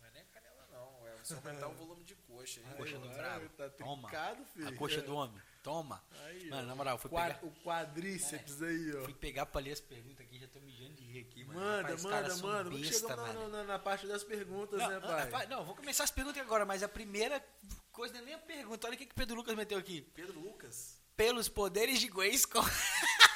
Não 0.00 0.08
é 0.08 0.10
nem 0.12 0.22
a 0.22 0.26
canela, 0.26 0.66
não. 0.72 1.06
É 1.08 1.14
você 1.16 1.34
aumentar 1.34 1.68
o 1.68 1.74
volume 1.74 2.04
de 2.04 2.14
coxa. 2.14 2.60
aí. 2.60 2.76
Coxa 2.76 2.98
do 2.98 3.08
brabo. 3.08 3.48
Tá 3.50 3.68
Toma. 3.70 4.08
trincado, 4.08 4.44
filho. 4.46 4.68
A 4.68 4.72
coxa 4.76 5.02
do 5.02 5.14
homem. 5.14 5.40
Toma. 5.62 6.02
Aí, 6.24 6.48
Mano, 6.48 6.68
na 6.68 6.74
moral, 6.74 6.96
fui 6.96 7.10
Qua- 7.10 7.26
pegar, 7.26 7.44
O 7.44 7.50
quadríceps 7.62 8.62
aí, 8.62 8.96
ó. 8.96 9.04
fui 9.04 9.12
pegar 9.12 9.44
pra 9.46 9.60
ler 9.60 9.72
as 9.72 9.80
perguntas 9.80 10.24
aqui, 10.24 10.38
já 10.38 10.48
tô 10.48 10.60
mijando 10.60 10.94
de 10.94 11.04
rir 11.04 11.20
aqui, 11.20 11.44
mano. 11.44 11.60
Manda, 11.60 11.82
Rapaz, 11.94 12.02
manda, 12.04 12.36
mano. 12.36 12.70
besta, 12.78 13.08
Chegamos 13.08 13.34
na, 13.34 13.48
na, 13.48 13.64
na 13.64 13.78
parte 13.78 14.06
das 14.06 14.24
perguntas, 14.24 14.78
Não, 14.80 14.88
né, 14.88 14.98
não, 15.00 15.30
pai? 15.30 15.46
não, 15.46 15.64
vou 15.64 15.74
começar 15.74 16.04
as 16.04 16.10
perguntas 16.10 16.40
agora, 16.40 16.64
mas 16.64 16.82
a 16.82 16.88
primeira 16.88 17.44
coisa 17.92 18.14
não 18.14 18.20
é 18.22 18.24
nem 18.24 18.34
a 18.34 18.38
pergunta. 18.38 18.86
Olha 18.86 18.94
o 18.94 18.98
que, 18.98 19.04
que 19.06 19.12
o 19.12 19.16
Pedro 19.16 19.36
Lucas 19.36 19.54
meteu 19.56 19.76
aqui. 19.76 20.00
Pedro 20.14 20.38
Lucas. 20.40 20.96
Pelos 21.16 21.48
poderes 21.48 21.98
de 22.00 22.08
Grayskull. 22.08 22.62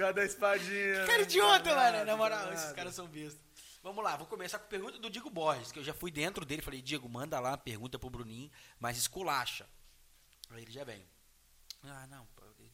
Cada 0.00 0.24
espadinha. 0.24 1.04
Cara 1.04 1.18
né? 1.18 1.24
idiota, 1.24 1.62
Danado, 1.62 1.92
mano. 1.92 2.04
Na 2.06 2.16
moral, 2.16 2.50
esses 2.54 2.72
caras 2.72 2.94
são 2.94 3.06
bestas. 3.06 3.38
Vamos 3.82 4.02
lá, 4.02 4.16
vou 4.16 4.26
começar 4.26 4.58
com 4.58 4.64
a 4.64 4.68
pergunta 4.68 4.98
do 4.98 5.10
Diego 5.10 5.28
Borges, 5.28 5.70
que 5.70 5.78
eu 5.78 5.84
já 5.84 5.92
fui 5.92 6.10
dentro 6.10 6.42
dele. 6.42 6.62
Falei, 6.62 6.80
Diego, 6.80 7.06
manda 7.06 7.38
lá 7.38 7.50
uma 7.50 7.58
pergunta 7.58 7.98
pro 7.98 8.08
Bruninho, 8.08 8.50
mas 8.78 8.96
esculacha. 8.96 9.68
Aí 10.48 10.62
ele 10.62 10.72
já 10.72 10.84
vem. 10.84 11.06
Ah, 11.82 12.06
não, 12.06 12.26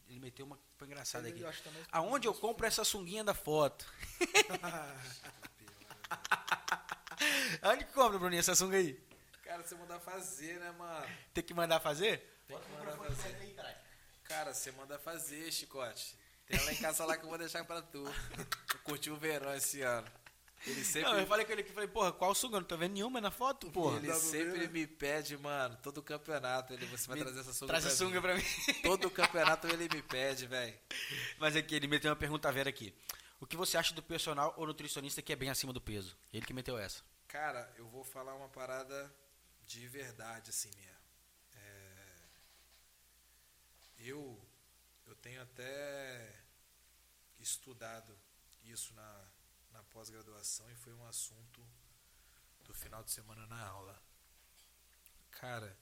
ele 0.08 0.20
meteu 0.20 0.46
uma. 0.46 0.56
Foi 0.76 0.86
engraçada 0.86 1.26
aqui. 1.26 1.40
Eu 1.40 1.50
tá 1.50 1.70
Aonde 1.90 2.28
eu 2.28 2.34
compro 2.34 2.64
essa 2.64 2.84
sunguinha 2.84 3.24
da 3.24 3.34
foto? 3.34 3.92
Aonde 7.60 7.86
que 7.86 7.92
compra, 7.92 8.20
Bruninho, 8.20 8.38
essa 8.38 8.54
sunga 8.54 8.76
aí? 8.76 9.04
Cara, 9.42 9.64
você 9.64 9.74
mandar 9.74 9.98
fazer, 9.98 10.60
né, 10.60 10.70
mano? 10.78 11.08
Tem 11.34 11.42
que 11.42 11.52
mandar 11.52 11.80
fazer? 11.80 12.38
Tem 12.46 12.56
que 12.56 12.70
mandar 12.70 12.96
fazer. 12.96 13.56
Cara, 14.22 14.54
você 14.54 14.70
manda 14.70 14.96
fazer, 14.96 15.50
chicote. 15.50 16.16
Tem 16.46 16.64
lá 16.64 16.72
em 16.72 16.76
casa 16.76 17.04
lá 17.04 17.16
que 17.16 17.24
eu 17.24 17.28
vou 17.28 17.38
deixar 17.38 17.64
pra 17.64 17.82
tu. 17.82 18.04
Eu 18.04 18.78
curti 18.84 19.10
o 19.10 19.16
verão 19.16 19.52
esse 19.54 19.82
ano. 19.82 20.06
Ele 20.66 20.82
sempre, 20.84 21.10
Não, 21.10 21.18
eu 21.20 21.26
falei 21.26 21.44
com 21.44 21.52
ele 21.52 21.60
aqui, 21.60 21.70
falei, 21.72 21.88
porra, 21.88 22.12
qual 22.12 22.34
sunga? 22.34 22.58
Não 22.58 22.66
tô 22.66 22.76
vendo 22.76 22.92
nenhuma 22.94 23.20
na 23.20 23.30
foto, 23.30 23.70
porra. 23.70 23.98
ele 23.98 24.06
pra 24.06 24.16
sempre 24.16 24.52
ver, 24.52 24.58
né? 24.60 24.66
me 24.68 24.86
pede, 24.86 25.36
mano, 25.36 25.76
todo 25.82 26.02
campeonato 26.02 26.72
ele 26.72 26.86
você 26.86 27.06
vai 27.06 27.18
Me- 27.18 27.22
trazer 27.24 27.40
essa 27.40 27.52
sunga 27.52 27.66
Traz 27.72 27.86
a 27.86 27.90
sunga 27.90 28.16
mim. 28.16 28.22
pra 28.22 28.34
mim. 28.34 28.42
Todo 28.82 29.10
campeonato 29.10 29.66
ele 29.68 29.88
me 29.94 30.02
pede, 30.02 30.46
velho. 30.46 30.74
Mas 31.38 31.54
aqui, 31.54 31.74
ele 31.74 31.86
meteu 31.86 32.10
uma 32.10 32.16
pergunta 32.16 32.50
vera 32.50 32.68
aqui. 32.70 32.92
O 33.38 33.46
que 33.46 33.54
você 33.56 33.76
acha 33.76 33.94
do 33.94 34.02
personal 34.02 34.54
ou 34.56 34.66
nutricionista 34.66 35.20
que 35.22 35.32
é 35.32 35.36
bem 35.36 35.50
acima 35.50 35.72
do 35.72 35.80
peso? 35.80 36.16
Ele 36.32 36.44
que 36.44 36.54
meteu 36.54 36.76
essa. 36.78 37.02
Cara, 37.28 37.70
eu 37.76 37.86
vou 37.88 38.02
falar 38.02 38.34
uma 38.34 38.48
parada 38.48 39.14
de 39.66 39.86
verdade, 39.86 40.50
assim, 40.50 40.70
minha. 40.76 40.96
É, 41.56 42.06
Eu, 43.98 44.40
eu 45.06 45.14
tenho 45.16 45.40
até 45.42 46.42
estudado 47.38 48.18
isso 48.64 48.92
na, 48.94 49.28
na 49.70 49.82
pós-graduação 49.84 50.70
e 50.70 50.74
foi 50.76 50.92
um 50.94 51.06
assunto 51.06 51.66
do 52.64 52.74
final 52.74 53.02
de 53.04 53.10
semana 53.10 53.46
na 53.46 53.64
aula. 53.66 54.02
Cara, 55.30 55.78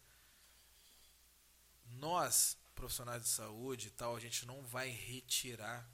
nós, 1.86 2.58
profissionais 2.74 3.22
de 3.22 3.28
saúde 3.28 3.88
e 3.88 3.90
tal, 3.90 4.16
a 4.16 4.20
gente 4.20 4.44
não 4.46 4.62
vai 4.64 4.90
retirar 4.90 5.88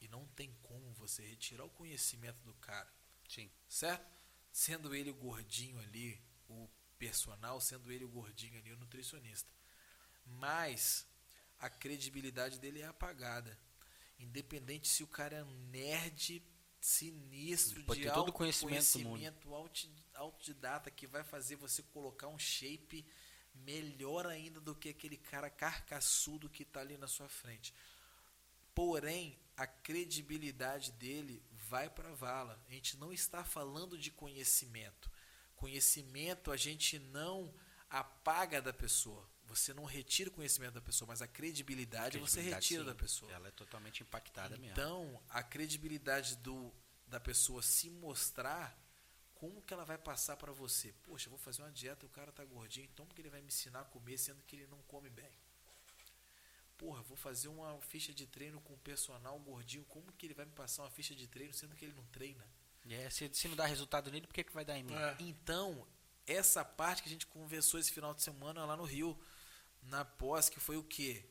e 0.00 0.08
não 0.08 0.26
tem 0.28 0.52
como 0.62 0.92
você 0.94 1.22
retirar 1.22 1.64
o 1.64 1.70
conhecimento 1.70 2.42
do 2.42 2.54
cara 2.54 2.90
Sim. 3.28 3.50
certo? 3.68 4.04
Sendo 4.52 4.94
ele 4.94 5.10
o 5.10 5.14
gordinho 5.14 5.78
ali, 5.80 6.20
o 6.48 6.68
personal, 6.98 7.60
sendo 7.60 7.92
ele 7.92 8.04
o 8.04 8.08
gordinho 8.08 8.58
ali, 8.58 8.72
o 8.72 8.76
nutricionista. 8.76 9.48
Mas 10.26 11.06
a 11.60 11.68
credibilidade 11.68 12.58
dele 12.58 12.80
é 12.80 12.86
apagada. 12.86 13.58
Independente 14.18 14.88
se 14.88 15.02
o 15.02 15.06
cara 15.06 15.36
é 15.36 15.44
um 15.44 15.58
nerd 15.70 16.42
sinistro 16.80 17.84
Pode 17.84 18.00
de 18.00 18.06
ter 18.06 18.12
todo 18.12 18.18
o 18.18 18.26
alto 18.26 18.32
conhecimento 18.32 18.92
conhecimento 18.92 19.54
autodidata 20.14 20.90
que 20.90 21.06
vai 21.06 21.22
fazer 21.22 21.56
você 21.56 21.82
colocar 21.82 22.28
um 22.28 22.38
shape 22.38 23.06
melhor 23.54 24.26
ainda 24.26 24.60
do 24.60 24.74
que 24.74 24.88
aquele 24.88 25.16
cara 25.16 25.50
carcaçudo 25.50 26.48
que 26.48 26.62
está 26.62 26.80
ali 26.80 26.96
na 26.96 27.06
sua 27.06 27.28
frente. 27.28 27.74
Porém, 28.74 29.38
a 29.56 29.66
credibilidade 29.66 30.92
dele 30.92 31.42
vai 31.68 31.90
para 31.90 32.14
vala. 32.14 32.62
A 32.68 32.72
gente 32.72 32.96
não 32.96 33.12
está 33.12 33.44
falando 33.44 33.98
de 33.98 34.10
conhecimento. 34.10 35.10
Conhecimento 35.56 36.50
a 36.50 36.56
gente 36.56 36.98
não 36.98 37.52
apaga 37.90 38.62
da 38.62 38.72
pessoa. 38.72 39.28
Você 39.50 39.74
não 39.74 39.84
retira 39.84 40.30
o 40.30 40.32
conhecimento 40.32 40.74
da 40.74 40.80
pessoa, 40.80 41.08
mas 41.08 41.20
a 41.20 41.26
credibilidade, 41.26 42.18
você 42.18 42.34
Credibilidade, 42.34 42.64
retira 42.64 42.82
sim. 42.82 42.86
da 42.86 42.94
pessoa. 42.94 43.32
Ela 43.32 43.48
é 43.48 43.50
totalmente 43.50 44.00
impactada 44.00 44.56
mesmo. 44.56 44.70
Então, 44.70 45.20
a 45.28 45.42
credibilidade 45.42 46.36
do, 46.36 46.72
da 47.04 47.18
pessoa 47.18 47.60
se 47.60 47.90
mostrar, 47.90 48.78
como 49.34 49.60
que 49.60 49.74
ela 49.74 49.84
vai 49.84 49.98
passar 49.98 50.36
para 50.36 50.52
você? 50.52 50.94
Poxa, 51.02 51.26
eu 51.26 51.30
vou 51.30 51.38
fazer 51.38 51.62
uma 51.62 51.72
dieta 51.72 52.04
e 52.04 52.06
o 52.06 52.10
cara 52.10 52.30
tá 52.30 52.44
gordinho, 52.44 52.88
então 52.92 53.04
como 53.04 53.12
que 53.12 53.20
ele 53.20 53.28
vai 53.28 53.40
me 53.40 53.48
ensinar 53.48 53.80
a 53.80 53.84
comer 53.84 54.18
sendo 54.18 54.40
que 54.44 54.54
ele 54.54 54.68
não 54.68 54.80
come 54.82 55.10
bem? 55.10 55.32
Porra, 56.78 57.02
vou 57.02 57.16
fazer 57.16 57.48
uma 57.48 57.78
ficha 57.80 58.14
de 58.14 58.26
treino 58.26 58.60
com 58.60 58.74
o 58.74 58.78
personal 58.78 59.36
gordinho, 59.40 59.84
como 59.86 60.12
que 60.12 60.26
ele 60.26 60.34
vai 60.34 60.46
me 60.46 60.52
passar 60.52 60.84
uma 60.84 60.90
ficha 60.90 61.14
de 61.14 61.26
treino 61.26 61.52
sendo 61.52 61.74
que 61.74 61.84
ele 61.84 61.94
não 61.94 62.06
treina? 62.06 62.46
É, 62.88 63.10
se, 63.10 63.28
se 63.34 63.48
não 63.48 63.56
dá 63.56 63.66
resultado 63.66 64.12
nele, 64.12 64.28
por 64.28 64.32
que, 64.32 64.44
que 64.44 64.52
vai 64.52 64.64
dar 64.64 64.78
em 64.78 64.84
mim? 64.84 64.94
É. 64.94 65.16
Então, 65.18 65.86
essa 66.26 66.64
parte 66.64 67.02
que 67.02 67.08
a 67.08 67.12
gente 67.12 67.26
conversou 67.26 67.80
esse 67.80 67.92
final 67.92 68.14
de 68.14 68.22
semana 68.22 68.64
lá 68.64 68.76
no 68.76 68.84
Rio, 68.84 69.18
na 69.82 70.04
pós, 70.04 70.48
que 70.48 70.60
foi 70.60 70.76
o 70.76 70.84
quê? 70.84 71.24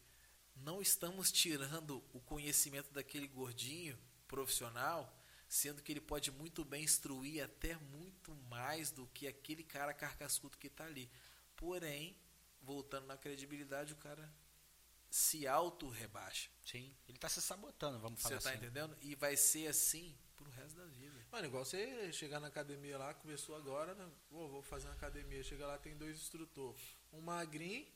Não 0.55 0.81
estamos 0.81 1.31
tirando 1.31 2.03
o 2.13 2.19
conhecimento 2.19 2.91
daquele 2.91 3.27
gordinho 3.27 3.97
profissional, 4.27 5.17
sendo 5.47 5.81
que 5.81 5.91
ele 5.91 6.01
pode 6.01 6.31
muito 6.31 6.63
bem 6.65 6.83
instruir 6.83 7.43
até 7.43 7.75
muito 7.77 8.35
mais 8.49 8.91
do 8.91 9.07
que 9.07 9.27
aquele 9.27 9.63
cara 9.63 9.93
carcascudo 9.93 10.57
que 10.57 10.67
está 10.67 10.85
ali. 10.85 11.09
Porém, 11.55 12.15
voltando 12.61 13.07
na 13.07 13.17
credibilidade, 13.17 13.93
o 13.93 13.97
cara 13.97 14.31
se 15.09 15.47
auto-rebaixa. 15.47 16.49
Sim. 16.63 16.95
Ele 17.07 17.17
tá 17.17 17.27
se 17.27 17.41
sabotando, 17.41 17.99
vamos 17.99 18.21
Você 18.21 18.29
falar 18.29 18.41
tá 18.41 18.49
assim. 18.49 18.57
entendendo? 18.59 18.97
E 19.01 19.15
vai 19.15 19.35
ser 19.35 19.67
assim 19.67 20.15
pro 20.35 20.49
resto 20.51 20.77
da 20.77 20.85
vida. 20.85 21.25
Mano, 21.31 21.47
igual 21.47 21.65
você 21.65 22.11
chegar 22.13 22.39
na 22.39 22.47
academia 22.47 22.97
lá, 22.97 23.13
começou 23.13 23.55
agora, 23.55 23.95
né? 23.95 24.09
Pô, 24.29 24.47
vou 24.47 24.61
fazer 24.61 24.87
uma 24.87 24.93
academia. 24.93 25.43
Chega 25.43 25.65
lá, 25.65 25.77
tem 25.77 25.97
dois 25.97 26.17
instrutores. 26.17 26.81
Um 27.11 27.21
magrinho 27.21 27.87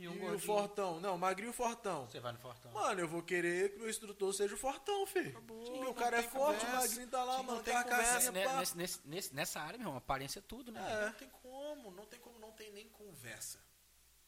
E 0.00 0.04
e, 0.04 0.08
um 0.08 0.12
o 0.12 0.18
gordinho. 0.18 0.38
fortão. 0.40 1.00
Não, 1.00 1.16
magrinho 1.18 1.48
e 1.48 1.50
o 1.50 1.52
fortão. 1.52 2.06
Você 2.08 2.20
vai 2.20 2.32
no 2.32 2.38
Fortão. 2.38 2.72
Mano, 2.72 3.00
eu 3.00 3.08
vou 3.08 3.22
querer 3.22 3.70
que 3.70 3.76
o 3.76 3.80
meu 3.80 3.90
instrutor 3.90 4.32
seja 4.32 4.54
o 4.54 4.58
fortão, 4.58 5.06
filho. 5.06 5.30
Acabou, 5.30 5.80
não 5.82 5.90
o 5.90 5.94
cara 5.94 6.18
é 6.18 6.22
tem 6.22 6.30
forte, 6.30 6.58
o 6.64 6.66
conversa. 6.66 6.88
magrinho 6.88 7.08
tá 7.08 7.24
lá, 7.24 7.36
Sim, 7.38 7.42
mano. 7.44 7.56
não 7.58 7.62
tem 7.64 7.74
carcassinha, 7.74 8.32
Né, 8.32 8.56
nesse- 8.58 8.76
nesse- 8.76 9.00
nesse- 9.06 9.34
nessa 9.34 9.60
área, 9.60 9.78
meu 9.78 9.86
irmão, 9.88 9.96
aparência 9.98 10.38
é 10.38 10.42
tudo, 10.42 10.70
né? 10.72 10.80
É. 10.80 11.06
Não 11.06 11.12
tem 11.14 11.28
como, 11.30 11.90
não 11.90 12.06
tem 12.06 12.20
como, 12.20 12.38
não 12.38 12.52
tem 12.52 12.72
nem 12.72 12.88
conversa. 12.88 13.58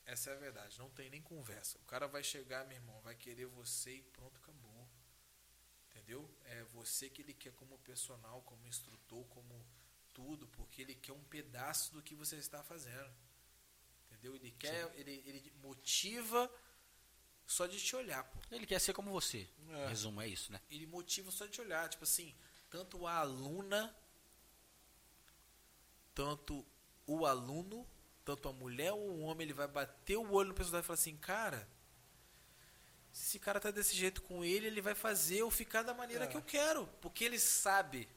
Essa 0.05 0.31
é 0.31 0.33
a 0.35 0.37
verdade, 0.37 0.79
não 0.79 0.91
tem 0.91 1.09
nem 1.11 1.23
conversa. 1.23 1.79
O 1.79 1.85
cara 1.87 2.07
vai 2.09 2.23
chegar, 2.25 2.65
meu 2.67 2.77
irmão, 2.77 3.01
vai 3.03 3.15
querer 3.15 3.47
você 3.47 3.93
e 3.97 4.03
pronto, 4.03 4.37
acabou. 4.43 4.89
Entendeu? 5.91 6.29
É 6.47 6.63
você 6.65 7.09
que 7.09 7.23
ele 7.23 7.33
quer 7.35 7.53
como 7.53 7.79
personal, 7.79 8.43
como 8.43 8.67
instrutor, 8.67 9.25
como 9.27 9.65
tudo, 10.13 10.47
porque 10.49 10.83
ele 10.83 10.95
quer 10.95 11.13
um 11.13 11.23
pedaço 11.25 11.93
do 11.93 12.03
que 12.03 12.15
você 12.15 12.37
está 12.37 12.63
fazendo. 12.63 13.11
Entendeu? 14.23 14.37
Ele 14.37 14.51
quer, 14.53 14.93
ele, 14.97 15.23
ele 15.27 15.53
motiva 15.63 16.49
só 17.47 17.67
de 17.67 17.81
te 17.81 17.97
olhar, 17.97 18.23
pô. 18.23 18.39
Ele 18.53 18.65
quer 18.67 18.79
ser 18.81 18.93
como 18.93 19.11
você. 19.11 19.49
É. 19.71 19.89
Resumo, 19.89 20.21
é 20.23 20.29
isso, 20.29 20.53
né? 20.53 20.61
Ele 20.71 20.87
motiva 20.87 21.31
só 21.33 21.45
de 21.45 21.51
te 21.53 21.61
olhar. 21.61 21.89
Tipo 21.89 22.05
assim, 22.05 22.33
tanto 22.71 23.05
a 23.07 23.17
aluna, 23.17 23.95
tanto 26.15 26.65
o 27.07 27.27
aluno, 27.27 27.87
tanto 28.25 28.49
a 28.49 28.53
mulher 28.53 28.93
ou 28.93 29.11
o 29.11 29.21
homem, 29.23 29.45
ele 29.45 29.53
vai 29.53 29.67
bater 29.67 30.17
o 30.17 30.31
olho 30.33 30.51
no 30.51 30.55
personagem 30.55 30.85
e 30.85 30.87
falar 30.87 30.95
assim, 30.95 31.17
cara, 31.17 31.69
se 33.13 33.27
esse 33.27 33.39
cara 33.39 33.59
tá 33.61 33.71
desse 33.71 33.95
jeito 33.97 34.23
com 34.23 34.45
ele, 34.45 34.67
ele 34.69 34.81
vai 34.81 34.95
fazer 34.95 35.39
eu 35.39 35.51
ficar 35.51 35.83
da 35.83 35.93
maneira 35.93 36.25
É. 36.25 36.29
que 36.29 36.37
eu 36.37 36.43
quero. 36.43 36.87
Porque 37.01 37.25
ele 37.25 37.39
sabe. 37.41 38.09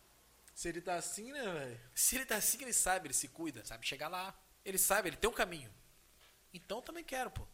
Se 0.53 0.69
ele 0.69 0.81
tá 0.81 0.95
assim, 0.95 1.31
né, 1.33 1.51
velho? 1.51 1.81
Se 1.93 2.15
ele 2.15 2.25
tá 2.25 2.35
assim, 2.37 2.61
ele 2.61 2.71
sabe, 2.73 3.07
ele 3.07 3.13
se 3.13 3.27
cuida. 3.27 3.65
Sabe 3.65 3.85
chegar 3.87 4.07
lá. 4.07 4.33
Ele 4.63 4.77
sabe, 4.77 5.09
ele 5.09 5.17
tem 5.17 5.29
um 5.29 5.33
caminho. 5.33 5.73
Então 6.55 6.81
também 6.81 7.03
quero, 7.03 7.29
pô. 7.29 7.45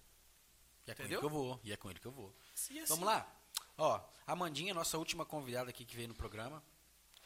E 0.85 0.91
é 0.91 0.95
com 0.95 1.01
Entendeu? 1.01 1.19
ele 1.19 1.19
que 1.19 1.25
eu 1.25 1.29
vou. 1.29 1.59
E 1.63 1.73
é 1.73 1.77
com 1.77 1.89
ele 1.89 1.99
que 1.99 2.05
eu 2.05 2.11
vou. 2.11 2.35
E 2.69 2.79
assim, 2.79 2.85
Vamos 2.85 3.05
lá? 3.05 3.35
Ó, 3.77 3.95
a 4.27 4.31
Amandinha, 4.31 4.75
nossa 4.75 4.95
última 4.97 5.25
convidada 5.25 5.71
aqui 5.71 5.83
que 5.83 5.95
veio 5.95 6.07
no 6.07 6.13
programa, 6.13 6.63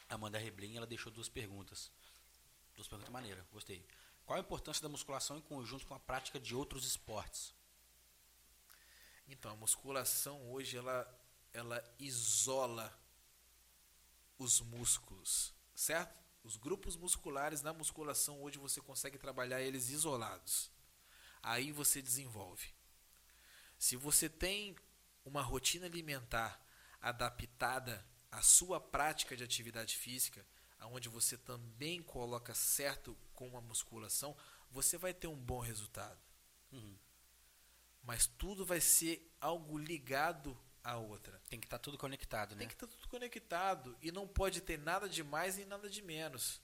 Amanda 0.07 0.38
Reblin, 0.38 0.77
ela 0.77 0.88
deixou 0.88 1.11
duas 1.11 1.27
perguntas. 1.27 1.91
Duas 2.76 2.88
perguntas 2.88 3.11
maneiras, 3.11 3.45
gostei. 3.52 3.85
Qual 4.26 4.38
a 4.38 4.39
importância 4.39 4.81
da 4.81 4.88
musculação 4.88 5.38
em 5.38 5.41
conjunto 5.41 5.85
com 5.85 5.93
a 5.93 5.99
prática 5.99 6.39
de 6.39 6.56
outros 6.56 6.85
esportes? 6.85 7.53
Então, 9.27 9.52
a 9.52 9.56
musculação 9.56 10.49
hoje 10.52 10.77
ela, 10.77 11.19
ela 11.53 11.84
isola 11.99 12.97
os 14.38 14.61
músculos, 14.61 15.53
certo? 15.73 16.15
Os 16.43 16.56
grupos 16.56 16.95
musculares 16.95 17.61
na 17.61 17.73
musculação 17.73 18.41
hoje 18.41 18.57
você 18.60 18.80
consegue 18.80 19.18
trabalhar 19.18 19.61
eles 19.61 19.89
isolados. 19.89 20.69
Aí 21.48 21.72
você 21.72 22.02
desenvolve. 22.02 22.74
Se 23.78 23.96
você 23.96 24.28
tem 24.28 24.76
uma 25.24 25.44
rotina 25.44 25.86
alimentar 25.86 26.60
adaptada 27.00 28.04
à 28.32 28.42
sua 28.42 28.82
prática 28.82 29.38
de 29.38 29.44
atividade 29.44 29.96
física, 29.96 30.44
aonde 30.80 31.08
você 31.08 31.38
também 31.38 32.02
coloca 32.02 32.56
certo 32.56 33.16
com 33.36 33.56
a 33.56 33.62
musculação, 33.62 34.36
você 34.72 34.98
vai 34.98 35.14
ter 35.14 35.28
um 35.28 35.38
bom 35.38 35.60
resultado 35.60 36.20
Uhum. 36.72 36.98
mas 38.02 38.26
tudo 38.26 38.66
vai 38.66 38.82
ser 38.82 39.32
algo 39.40 39.78
ligado 39.78 40.58
à 40.84 40.98
outra. 40.98 41.40
Tem 41.48 41.60
que 41.60 41.68
estar 41.68 41.78
tudo 41.78 41.96
conectado, 41.96 42.54
né? 42.56 42.60
Tem 42.60 42.68
que 42.68 42.74
estar 42.74 42.88
tudo 42.88 43.08
conectado 43.08 43.96
e 44.02 44.12
não 44.12 44.28
pode 44.28 44.62
ter 44.62 44.80
nada 44.80 45.08
de 45.08 45.24
mais 45.24 45.58
nem 45.58 45.66
nada 45.66 45.88
de 45.88 46.02
menos. 46.02 46.60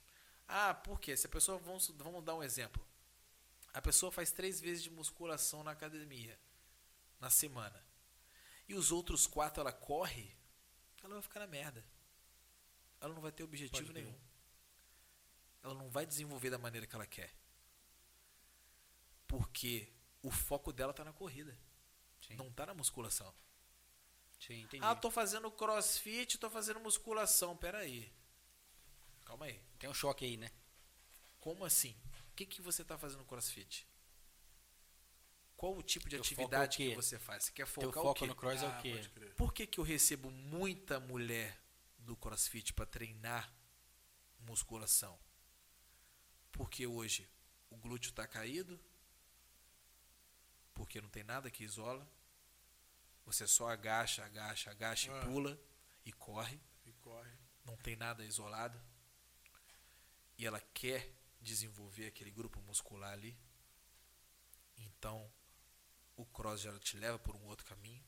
Ah, 0.48 0.74
por 0.74 0.98
quê? 1.00 1.16
Se 1.16 1.26
a 1.26 1.30
pessoa, 1.30 1.56
vamos, 1.58 1.86
vamos 1.96 2.24
dar 2.24 2.34
um 2.34 2.42
exemplo. 2.42 2.84
A 3.72 3.80
pessoa 3.80 4.12
faz 4.12 4.30
três 4.30 4.60
vezes 4.60 4.82
de 4.82 4.90
musculação 4.90 5.62
na 5.64 5.70
academia, 5.70 6.38
na 7.18 7.30
semana. 7.30 7.82
E 8.68 8.74
os 8.74 8.92
outros 8.92 9.26
quatro 9.26 9.60
ela 9.60 9.72
corre, 9.72 10.36
ela 11.02 11.14
vai 11.14 11.22
ficar 11.22 11.40
na 11.40 11.46
merda. 11.46 11.84
Ela 13.00 13.14
não 13.14 13.22
vai 13.22 13.32
ter 13.32 13.42
objetivo 13.42 13.86
Pode 13.86 13.92
nenhum. 13.92 14.14
Ela 15.62 15.74
não 15.74 15.88
vai 15.90 16.04
desenvolver 16.06 16.50
da 16.50 16.58
maneira 16.58 16.86
que 16.86 16.94
ela 16.94 17.06
quer. 17.06 17.34
Porque 19.26 19.92
o 20.22 20.30
foco 20.30 20.72
dela 20.72 20.90
está 20.90 21.04
na 21.04 21.12
corrida, 21.12 21.56
Sim, 22.26 22.36
não 22.36 22.48
está 22.48 22.66
na 22.66 22.74
musculação. 22.74 23.34
sim. 24.38 24.68
Ah, 24.80 24.94
tô 24.94 25.10
fazendo 25.10 25.50
crossfit, 25.50 26.38
tô 26.38 26.50
fazendo 26.50 26.78
musculação. 26.80 27.56
Pera 27.56 27.78
aí. 27.78 28.12
Calma 29.24 29.46
aí. 29.46 29.60
Tem 29.78 29.88
um 29.88 29.94
choque 29.94 30.24
aí, 30.24 30.36
né? 30.36 30.50
Como 31.40 31.64
assim? 31.64 31.96
O 32.42 32.44
que, 32.44 32.56
que 32.56 32.62
você 32.62 32.84
tá 32.84 32.98
fazendo 32.98 33.20
no 33.20 33.24
crossfit? 33.24 33.86
Qual 35.56 35.76
o 35.76 35.82
tipo 35.82 36.06
de 36.08 36.16
Teu 36.16 36.24
foco 36.24 36.34
atividade 36.34 36.82
é 36.82 36.86
o 36.86 36.88
quê? 36.88 36.90
que 36.90 36.96
você 36.96 37.18
faz? 37.20 37.44
Você 37.44 37.52
quer 37.52 37.66
Teu 37.66 37.72
focar 37.72 37.88
o 38.02 38.06
foco 38.06 38.18
quê? 38.20 38.26
no 38.26 38.34
cross 38.34 38.62
é 38.62 38.66
Ah, 38.66 38.78
o 38.78 38.82
quê? 38.82 38.94
pode 38.96 39.08
crer. 39.10 39.34
Por 39.36 39.52
que, 39.54 39.64
que 39.66 39.78
eu 39.78 39.84
recebo 39.84 40.28
muita 40.28 40.98
mulher 40.98 41.56
do 41.98 42.16
crossfit 42.16 42.72
para 42.72 42.84
treinar 42.84 43.52
musculação? 44.40 45.16
Porque 46.50 46.84
hoje 46.84 47.30
o 47.70 47.76
glúteo 47.76 48.12
tá 48.12 48.26
caído, 48.26 48.78
porque 50.74 51.00
não 51.00 51.08
tem 51.08 51.22
nada 51.22 51.48
que 51.48 51.62
isola. 51.62 52.04
Você 53.24 53.46
só 53.46 53.68
agacha, 53.68 54.24
agacha, 54.24 54.70
agacha 54.72 55.12
Ah. 55.12 55.22
e 55.22 55.26
pula 55.26 55.60
e 56.04 56.12
corre. 56.12 56.60
E 56.84 56.92
corre. 56.94 57.30
não 57.64 57.76
tem 57.76 57.94
nada 57.94 58.24
isolado 58.24 58.82
e 60.36 60.44
ela 60.44 60.60
quer 60.74 61.08
desenvolver 61.42 62.06
aquele 62.06 62.30
grupo 62.30 62.60
muscular 62.62 63.12
ali, 63.12 63.36
então 64.78 65.30
o 66.16 66.24
cross 66.26 66.60
já 66.60 66.78
te 66.78 66.96
leva 66.96 67.18
por 67.18 67.34
um 67.36 67.44
outro 67.46 67.66
caminho. 67.66 68.02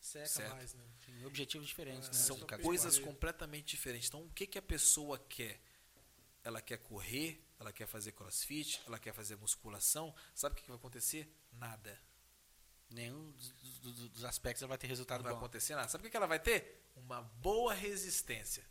Seca 0.00 0.26
Certo. 0.28 0.54
mais, 0.54 0.72
né? 0.74 0.84
Sim, 1.04 1.24
objetivos 1.24 1.66
diferentes, 1.66 2.08
É, 2.08 2.12
né? 2.12 2.18
São 2.18 2.38
coisas 2.62 2.98
completamente 2.98 3.66
diferentes. 3.76 4.08
Então, 4.08 4.22
o 4.24 4.30
que, 4.30 4.46
que 4.46 4.58
a 4.58 4.62
pessoa 4.62 5.18
quer? 5.18 5.60
Ela 6.44 6.60
quer 6.62 6.78
correr, 6.78 7.44
ela 7.58 7.72
quer 7.72 7.86
fazer 7.88 8.12
crossfit, 8.12 8.80
ela 8.86 9.00
quer 9.00 9.12
fazer 9.12 9.34
musculação. 9.36 10.14
Sabe 10.32 10.52
o 10.52 10.56
que, 10.56 10.62
que 10.62 10.68
vai 10.68 10.76
acontecer? 10.78 11.28
Nada. 11.52 12.00
Nenhum 12.88 13.32
dos, 13.32 13.50
dos- 13.80 14.08
dos 14.10 14.24
aspectos 14.24 14.62
ela 14.62 14.68
vai 14.68 14.78
ter 14.78 14.86
Não 14.86 14.90
resultado 14.92 15.24
vai 15.24 15.32
bom. 15.32 15.38
acontecer 15.38 15.74
nada. 15.74 15.88
Sabe 15.88 16.02
o 16.02 16.04
que, 16.04 16.10
que 16.12 16.16
ela 16.16 16.28
vai 16.28 16.38
ter? 16.38 16.88
Uma 16.94 17.20
boa 17.22 17.74
resistência. 17.74 18.64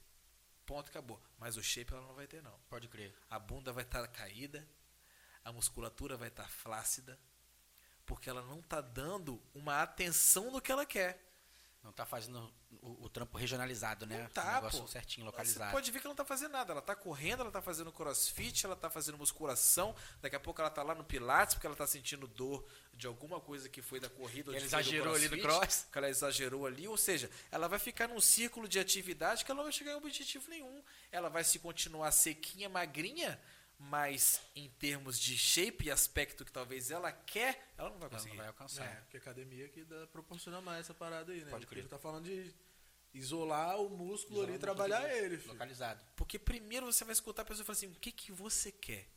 Ponto, 0.65 0.89
acabou. 0.89 1.21
Mas 1.37 1.57
o 1.57 1.63
shape 1.63 1.93
ela 1.93 2.01
não 2.01 2.15
vai 2.15 2.27
ter, 2.27 2.41
não. 2.41 2.57
Pode 2.69 2.87
crer. 2.87 3.15
a 3.29 3.37
bunda 3.37 3.71
vai 3.71 3.83
estar 3.83 4.05
caída, 4.07 4.67
a 5.43 5.51
musculatura 5.51 6.17
vai 6.17 6.29
estar 6.29 6.49
flácida, 6.49 7.19
porque 8.05 8.29
ela 8.29 8.41
não 8.43 8.59
está 8.59 8.81
dando 8.81 9.41
uma 9.53 9.81
atenção 9.81 10.51
no 10.51 10.61
que 10.61 10.71
ela 10.71 10.85
quer. 10.85 11.24
Não 11.85 11.91
tá 11.91 12.03
fazendo 12.03 12.51
o, 12.81 13.05
o 13.05 13.09
trampo 13.09 13.37
regionalizado, 13.37 14.07
né? 14.07 14.23
Não 14.23 14.29
tá, 14.29 14.53
o 14.53 14.55
negócio 14.55 14.81
pô. 14.81 14.87
certinho, 14.87 15.23
Você 15.23 15.31
localizado. 15.31 15.71
pode 15.71 15.91
ver 15.91 15.99
que 15.99 16.07
ela 16.07 16.13
não 16.13 16.17
tá 16.17 16.25
fazendo 16.25 16.51
nada. 16.51 16.71
Ela 16.71 16.81
tá 16.81 16.95
correndo, 16.95 17.41
ela 17.41 17.51
tá 17.51 17.61
fazendo 17.61 17.91
crossfit, 17.91 18.65
ela 18.65 18.75
tá 18.75 18.89
fazendo 18.89 19.19
musculação. 19.19 19.95
Daqui 20.19 20.35
a 20.35 20.39
pouco 20.39 20.59
ela 20.61 20.71
tá 20.71 20.81
lá 20.81 20.95
no 20.95 21.03
pilates 21.03 21.53
porque 21.53 21.67
ela 21.67 21.75
tá 21.75 21.85
sentindo 21.85 22.27
dor 22.27 22.67
de 22.91 23.05
alguma 23.05 23.39
coisa 23.39 23.69
que 23.69 23.83
foi 23.83 23.99
da 23.99 24.09
corrida. 24.09 24.49
ela 24.49 24.59
foi 24.59 24.61
do 24.61 24.65
exagerou 24.65 25.13
ali 25.13 25.27
do 25.27 25.37
cross. 25.37 25.87
Que 25.91 25.97
ela 25.99 26.09
exagerou 26.09 26.65
ali. 26.65 26.87
Ou 26.87 26.97
seja, 26.97 27.29
ela 27.51 27.67
vai 27.67 27.77
ficar 27.77 28.07
num 28.07 28.19
círculo 28.19 28.67
de 28.67 28.79
atividade 28.79 29.45
que 29.45 29.51
ela 29.51 29.57
não 29.57 29.65
vai 29.65 29.71
chegar 29.71 29.93
a 29.93 29.97
objetivo 29.97 30.49
nenhum. 30.49 30.83
Ela 31.11 31.29
vai 31.29 31.43
se 31.43 31.59
continuar 31.59 32.11
sequinha, 32.11 32.67
magrinha, 32.67 33.39
mas 33.77 34.41
em 34.55 34.69
termos 34.69 35.19
de 35.19 35.37
shape 35.37 35.85
e 35.85 35.91
aspecto 35.91 36.45
que 36.45 36.51
talvez 36.51 36.91
ela 36.91 37.11
quer, 37.11 37.71
ela 37.77 37.89
não 37.89 37.97
vai 37.99 38.07
Ela 38.07 38.17
conseguir. 38.17 38.29
não 38.31 38.37
vai 38.37 38.47
alcançar. 38.47 38.85
É, 38.85 38.95
porque 39.01 39.17
a 39.17 39.19
academia 39.19 39.67
que 39.69 39.83
dá, 39.83 40.07
proporciona 40.07 40.61
mais 40.61 40.81
essa 40.81 40.93
parada 40.93 41.31
aí, 41.31 41.43
né? 41.43 41.51
Pode 41.51 41.67
crer. 41.67 41.79
a 41.79 41.81
gente 41.83 41.91
tá 41.91 41.99
falando 41.99 42.25
de 42.25 42.53
isolar 43.13 43.79
o 43.79 43.89
músculo 43.89 44.35
Isolar 44.39 44.47
ali 44.49 44.55
e 44.55 44.59
trabalhar 44.59 45.01
músculo 45.01 45.17
ele, 45.25 45.37
filho. 45.37 45.51
Localizado. 45.53 46.03
Porque 46.15 46.39
primeiro 46.39 46.85
você 46.85 47.03
vai 47.03 47.13
escutar 47.13 47.41
a 47.43 47.45
pessoa 47.45 47.63
e 47.63 47.65
falar 47.65 47.77
assim, 47.77 47.87
o 47.87 47.95
que, 47.95 48.11
que 48.11 48.31
você 48.31 48.71
quer? 48.71 49.07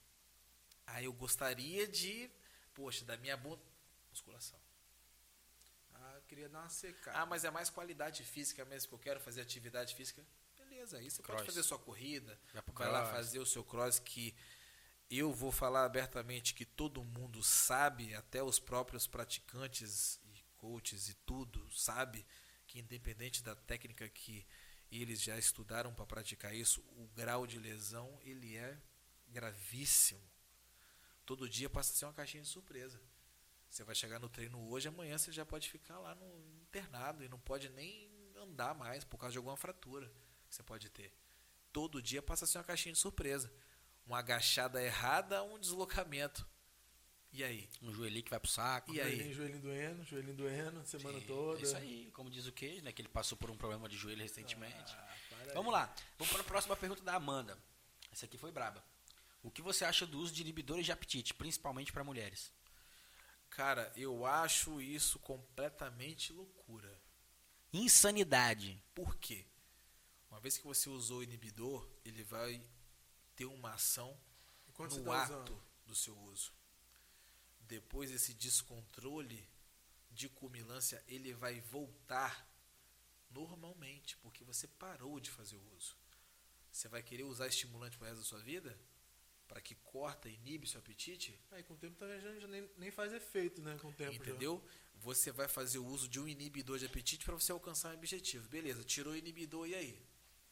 Ah, 0.87 1.03
eu 1.03 1.13
gostaria 1.13 1.87
de, 1.87 2.31
poxa, 2.75 3.05
da 3.05 3.17
minha 3.17 3.37
bunda, 3.37 3.63
musculação. 4.11 4.59
Ah, 5.95 6.13
eu 6.17 6.23
queria 6.23 6.49
dar 6.49 6.61
uma 6.61 6.69
secada. 6.71 7.19
Ah, 7.19 7.27
mas 7.27 7.45
é 7.45 7.51
mais 7.51 7.69
qualidade 7.71 8.25
física 8.25 8.65
mesmo 8.65 8.89
que 8.89 8.95
eu 8.95 8.99
quero 8.99 9.21
fazer 9.21 9.41
atividade 9.43 9.95
física. 9.95 10.25
Beleza, 10.79 10.99
aí 10.99 11.11
você 11.11 11.23
pode 11.23 11.39
Cross. 11.39 11.47
fazer 11.47 11.63
sua 11.65 11.79
corrida, 11.79 12.39
Vai 12.53 12.63
vai 12.73 12.91
lá 12.93 13.05
fazer 13.07 13.41
o 13.41 13.47
seu 13.47 13.65
cross 13.65 13.99
que 13.99 14.33
eu 15.11 15.33
vou 15.33 15.51
falar 15.51 15.85
abertamente 15.85 16.55
que 16.55 16.65
todo 16.65 17.03
mundo 17.03 17.43
sabe, 17.43 18.15
até 18.15 18.45
os 18.45 18.61
próprios 18.61 19.05
praticantes 19.05 20.21
e 20.33 20.45
coaches 20.57 21.09
e 21.09 21.15
tudo, 21.15 21.69
sabe 21.73 22.25
que 22.65 22.79
independente 22.79 23.43
da 23.43 23.57
técnica 23.57 24.09
que 24.09 24.47
eles 24.91 25.21
já 25.21 25.37
estudaram 25.37 25.93
para 25.93 26.07
praticar 26.07 26.55
isso, 26.55 26.81
o 26.97 27.09
grau 27.09 27.45
de 27.45 27.59
lesão 27.59 28.17
ele 28.23 28.57
é 28.57 28.81
gravíssimo. 29.27 30.23
Todo 31.27 31.49
dia 31.49 31.69
passa 31.69 31.93
a 31.93 31.97
ser 31.97 32.05
uma 32.05 32.15
caixinha 32.15 32.43
de 32.45 32.49
surpresa. 32.49 33.01
Você 33.69 33.83
vai 33.83 33.97
chegar 33.97 34.21
no 34.21 34.29
treino 34.29 34.71
hoje, 34.71 34.87
amanhã 34.87 35.19
você 35.19 35.33
já 35.33 35.45
pode 35.45 35.69
ficar 35.69 35.99
lá 35.99 36.15
no 36.15 36.63
internado 36.63 37.25
e 37.25 37.29
não 37.29 37.41
pode 37.41 37.69
nem 37.71 38.09
andar 38.37 38.75
mais 38.75 39.03
por 39.03 39.19
causa 39.19 39.33
de 39.33 39.39
alguma 39.39 39.57
fratura 39.57 40.09
que 40.49 40.55
você 40.55 40.63
pode 40.63 40.89
ter. 40.91 41.13
Todo 41.73 42.03
dia 42.03 42.23
passa 42.23 42.45
a 42.45 42.49
ser 42.49 42.59
uma 42.59 42.65
caixinha 42.65 42.93
de 42.93 42.99
surpresa. 42.99 43.53
Uma 44.07 44.19
agachada 44.19 44.83
errada, 44.83 45.43
um 45.43 45.59
deslocamento. 45.59 46.47
E 47.33 47.45
aí? 47.45 47.69
Um 47.83 47.93
joelhinho 47.93 48.25
que 48.25 48.31
vai 48.31 48.41
pro 48.41 48.51
saco. 48.51 48.93
E 48.93 49.01
aí? 49.01 49.11
Joelhinho, 49.11 49.35
joelhinho 49.35 49.61
doendo, 49.61 50.05
joelhinho 50.05 50.35
doendo, 50.35 50.87
semana 50.87 51.21
Sim, 51.21 51.27
toda. 51.27 51.61
É 51.61 51.63
isso 51.63 51.77
aí, 51.77 52.11
como 52.13 52.31
diz 52.31 52.47
o 52.47 52.53
Queijo, 52.53 52.83
né? 52.83 52.91
Que 52.91 53.03
ele 53.03 53.09
passou 53.09 53.37
por 53.37 53.51
um 53.51 53.57
problema 53.57 53.89
de 53.89 53.97
joelho 53.97 54.23
recentemente. 54.23 54.95
Ah, 54.97 55.15
Vamos 55.55 55.73
lá, 55.73 55.93
vamos 56.19 56.33
para 56.33 56.43
a 56.43 56.45
próxima 56.45 56.77
pergunta 56.77 57.03
da 57.03 57.15
Amanda. 57.15 57.59
Essa 58.13 58.27
aqui 58.27 58.37
foi 58.37 58.51
braba. 58.51 58.85
O 59.43 59.51
que 59.51 59.63
você 59.63 59.85
acha 59.85 60.07
do 60.07 60.19
uso 60.19 60.33
de 60.33 60.43
inibidores 60.43 60.85
de 60.85 60.93
apetite, 60.93 61.33
principalmente 61.33 61.93
para 61.93 62.05
mulheres? 62.05 62.53
Cara, 63.51 63.91
eu 63.97 64.27
acho 64.27 64.81
isso 64.81 65.19
completamente 65.19 66.33
loucura. 66.33 67.01
Insanidade. 67.73 68.83
Por 68.95 69.17
quê? 69.17 69.47
Uma 70.31 70.41
vez 70.41 70.59
que 70.59 70.67
você 70.67 70.89
usou 70.89 71.19
o 71.19 71.23
inibidor, 71.23 71.89
ele 72.05 72.23
vai 72.23 72.63
ter 73.35 73.47
uma 73.47 73.73
ação 73.73 74.19
Enquanto 74.69 74.97
no 74.97 75.05
tá 75.05 75.23
ato 75.23 75.33
usando. 75.33 75.63
do 75.87 75.95
seu 75.95 76.17
uso. 76.25 76.53
Depois 77.61 78.11
esse 78.11 78.35
descontrole 78.35 79.49
de 80.11 80.29
cumilância, 80.29 81.03
ele 81.07 81.33
vai 81.35 81.61
voltar 81.61 82.47
normalmente, 83.31 84.17
porque 84.19 84.45
você 84.45 84.67
parou 84.67 85.21
de 85.21 85.31
fazer 85.31 85.57
o 85.57 85.75
uso. 85.77 85.97
Você 86.71 86.89
vai 86.89 87.03
querer 87.03 87.25
usar 87.25 87.47
estimulante 87.47 87.97
pro 87.97 88.07
resto 88.07 88.21
da 88.21 88.25
sua 88.25 88.41
vida? 88.41 88.79
Para 89.47 89.61
que 89.61 89.75
corta, 89.77 90.29
inibe 90.29 90.67
seu 90.67 90.81
apetite? 90.81 91.39
Aí 91.51 91.63
com 91.63 91.75
o 91.75 91.77
tempo 91.77 91.97
também 91.97 92.21
já, 92.21 92.39
já 92.39 92.47
nem, 92.47 92.69
nem 92.77 92.91
faz 92.91 93.13
efeito, 93.13 93.63
né? 93.63 93.79
Com 93.79 93.89
o 93.89 93.93
tempo. 93.93 94.13
já. 94.13 94.21
Entendeu? 94.21 94.63
Você 94.97 95.31
vai 95.31 95.49
fazer 95.49 95.79
o 95.79 95.87
uso 95.87 96.09
de 96.09 96.21
um 96.21 96.29
inibidor 96.29 96.79
de 96.79 96.87
apetite 96.87 97.25
para 97.25 97.35
você 97.35 97.53
alcançar 97.53 97.95
um 97.95 97.95
objetivo. 97.97 98.49
Beleza, 98.49 98.85
tirou 98.85 99.13
o 99.13 99.17
inibidor 99.17 99.67
e 99.67 99.75
aí? 99.75 100.08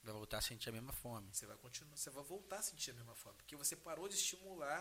Vai 0.07 0.15
voltar 0.15 0.39
a 0.39 0.41
sentir 0.41 0.69
a 0.69 0.73
mesma 0.73 0.93
fome. 0.93 1.29
Você 1.35 1.47
vai 1.47 1.57
continuar, 1.57 1.97
você 1.97 2.11
vai 2.11 2.23
voltar 2.23 2.59
a 2.59 2.63
sentir 2.63 2.93
a 2.93 2.95
mesma 2.95 3.17
fome, 3.17 3.35
porque 3.39 3.57
você 3.57 3.75
parou 3.75 4.09
de 4.09 4.15
estimular 4.15 4.81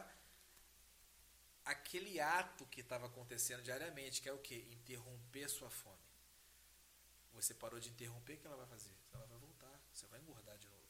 aquele 1.66 2.20
ato 2.20 2.64
que 2.68 2.82
estava 2.82 3.08
acontecendo 3.08 3.64
diariamente, 3.64 4.22
que 4.22 4.30
é 4.30 4.34
o 4.34 4.38
que? 4.38 4.56
Interromper 4.72 5.50
sua 5.50 5.72
fome. 5.72 6.06
Você 7.34 7.56
parou 7.56 7.80
de 7.80 7.90
interromper, 7.90 8.36
o 8.36 8.38
que 8.38 8.46
ela 8.46 8.56
vai 8.56 8.68
fazer? 8.68 8.94
Ela 9.16 9.26
vai 9.26 9.40
voltar, 9.40 9.82
você 9.92 10.06
vai 10.06 10.20
engordar 10.20 10.56
de 10.60 10.70
novo. 10.70 10.86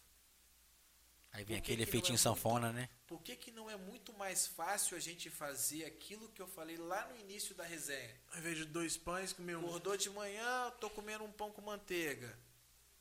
Aí 1.31 1.45
vem 1.45 1.57
aquele 1.57 1.83
efeitinho 1.83 2.15
é 2.15 2.17
sanfona, 2.17 2.73
né? 2.73 2.89
Por 3.07 3.21
que, 3.21 3.37
que 3.37 3.51
não 3.51 3.69
é 3.69 3.77
muito 3.77 4.11
mais 4.13 4.47
fácil 4.47 4.97
a 4.97 4.99
gente 4.99 5.29
fazer 5.29 5.85
aquilo 5.85 6.27
que 6.29 6.41
eu 6.41 6.47
falei 6.47 6.75
lá 6.75 7.07
no 7.07 7.17
início 7.17 7.55
da 7.55 7.63
resenha? 7.63 8.19
Ao 8.33 8.39
invés 8.39 8.57
de 8.57 8.65
dois 8.65 8.97
pães, 8.97 9.31
comer 9.31 9.55
um. 9.55 9.65
Acordou 9.65 9.95
de 9.95 10.09
manhã, 10.09 10.71
tô 10.81 10.89
comendo 10.89 11.23
um 11.23 11.31
pão 11.31 11.51
com 11.51 11.61
manteiga. 11.61 12.37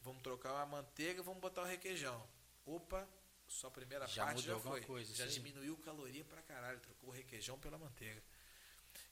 Vamos 0.04 0.22
trocar 0.22 0.60
a 0.60 0.66
manteiga, 0.66 1.22
vamos 1.22 1.40
botar 1.40 1.62
o 1.62 1.64
requeijão. 1.64 2.22
Opa, 2.66 3.08
sua 3.48 3.70
primeira 3.70 4.06
Já 4.06 4.26
parte 4.26 4.42
já 4.42 4.58
foi. 4.58 4.82
coisa, 4.82 5.14
já 5.14 5.24
aí. 5.24 5.30
diminuiu 5.30 5.76
caloria 5.78 6.24
pra 6.24 6.42
caralho, 6.42 6.78
trocou 6.80 7.08
o 7.08 7.12
requeijão 7.12 7.58
pela 7.58 7.78
manteiga. 7.78 8.22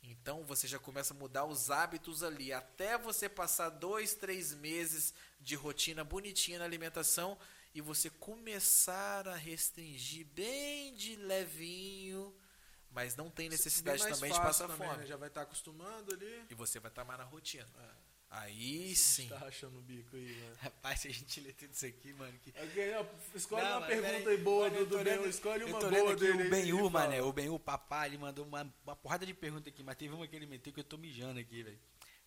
Então 0.03 0.45
você 0.45 0.69
já 0.69 0.79
começa 0.79 1.15
a 1.15 1.17
mudar 1.17 1.45
os 1.47 1.71
hábitos 1.71 2.23
ali. 2.23 2.53
Até 2.53 2.99
você 2.99 3.29
passar 3.29 3.71
dois, 3.71 4.15
três 4.15 4.53
meses 4.55 5.15
de 5.41 5.55
rotina 5.55 6.05
bonitinha 6.05 6.59
na 6.59 6.65
alimentação 6.67 7.39
e 7.75 7.81
você 7.81 8.11
começar 8.11 9.27
a 9.27 9.35
restringir 9.35 10.27
bem 10.27 10.95
de 10.95 11.17
levinho, 11.17 12.37
mas 12.91 13.17
não 13.17 13.31
tem 13.31 13.49
Bem 13.49 13.57
necessidade 13.57 14.07
também 14.07 14.31
de 14.31 14.39
passar 14.39 14.69
também, 14.69 14.87
fome. 14.89 15.01
né? 15.01 15.07
Já 15.07 15.17
vai 15.17 15.29
estar 15.29 15.43
acostumando 15.43 16.13
ali. 16.15 16.47
E 16.51 16.55
você 16.55 16.79
vai 16.79 16.91
estar 16.91 17.05
mais 17.05 17.19
na 17.19 17.25
rotina. 17.25 17.69
É. 17.79 18.02
Aí 18.35 18.97
sim. 18.97 19.29
Tá 19.29 19.37
rachando 19.37 19.79
o 19.79 19.83
bico 19.83 20.17
aí, 20.17 20.35
mano. 20.41 20.57
Rapaz, 20.63 21.01
se 21.01 21.09
a 21.09 21.13
gente 21.13 21.39
ler 21.41 21.53
tudo 21.53 21.71
isso 21.71 21.85
aqui, 21.85 22.15
mano. 22.15 22.33
Que... 22.43 22.51
Ok, 22.51 22.95
ó, 22.95 23.05
escolhe 23.37 23.63
Não, 23.63 23.77
uma 23.79 23.87
pergunta 23.87 24.31
aí 24.31 24.37
boa 24.39 24.71
do, 24.71 25.05
Ben. 25.05 25.29
Escolhe 25.29 25.65
uma 25.65 25.79
boa 25.79 26.17
dele. 26.17 26.73
o 26.73 26.79
fala. 26.79 26.91
mané. 26.91 27.23
O 27.23 27.31
Benhu, 27.31 27.59
papai, 27.59 28.09
ele 28.09 28.17
mandou 28.17 28.47
uma, 28.47 28.75
uma 28.85 28.97
porrada 28.97 29.27
de 29.27 29.35
pergunta 29.35 29.69
aqui, 29.69 29.83
mas 29.83 29.97
teve 29.97 30.15
uma 30.15 30.27
que 30.27 30.35
ele 30.35 30.47
meteu 30.47 30.73
que 30.73 30.81
eu 30.81 30.85
tô 30.85 30.97
mijando 30.97 31.39
aqui, 31.41 31.63
velho. 31.63 31.79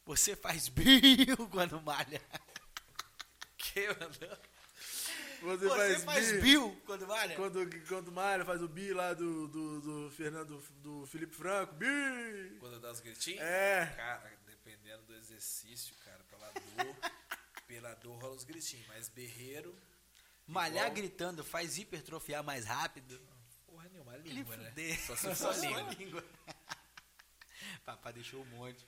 Você 0.05 0.35
faz 0.35 0.69
bio 0.69 1.35
quando 1.49 1.81
malha? 1.81 2.21
Que, 3.57 3.87
mano? 3.87 4.37
Você, 5.41 5.67
Você 5.67 5.99
faz 5.99 6.31
bi- 6.33 6.41
bio 6.41 6.81
quando 6.85 7.07
malha? 7.07 7.35
Quando, 7.35 7.87
quando 7.87 8.11
Mário 8.11 8.45
faz 8.45 8.61
o 8.61 8.67
bi 8.67 8.93
lá 8.93 9.13
do, 9.13 9.47
do, 9.47 9.81
do 9.81 10.11
Fernando, 10.11 10.61
do 10.83 11.05
Felipe 11.07 11.35
Franco, 11.35 11.73
bi! 11.73 12.57
Quando 12.59 12.79
dá 12.79 12.91
os 12.91 12.99
gritinhos? 12.99 13.41
É. 13.41 13.93
Cara, 13.97 14.31
dependendo 14.95 15.05
do 15.05 15.15
exercício, 15.15 15.95
cara, 16.05 16.23
pela 16.25 16.51
dor, 16.51 16.95
pela 17.67 17.93
dor 17.95 18.17
rola 18.21 18.35
os 18.35 18.43
gritinhos. 18.43 18.87
Mas 18.87 19.09
berreiro, 19.09 19.75
Malhar 20.47 20.85
Igual- 20.85 20.95
gritando 20.95 21.43
faz 21.43 21.77
hipertrofiar 21.77 22.43
mais 22.43 22.65
rápido? 22.65 23.19
porra 23.65 23.89
nenhuma, 23.89 24.13
a 24.13 24.17
língua, 24.17 24.55
né? 24.57 24.69
fuder. 24.69 24.99
Só 25.05 25.15
se 25.15 25.21
for 25.21 25.31
a 25.31 25.35
Só 25.35 25.51
língua. 25.51 25.93
língua. 25.95 26.25
Papai 27.83 28.13
deixou 28.13 28.41
um 28.41 28.45
monte. 28.45 28.85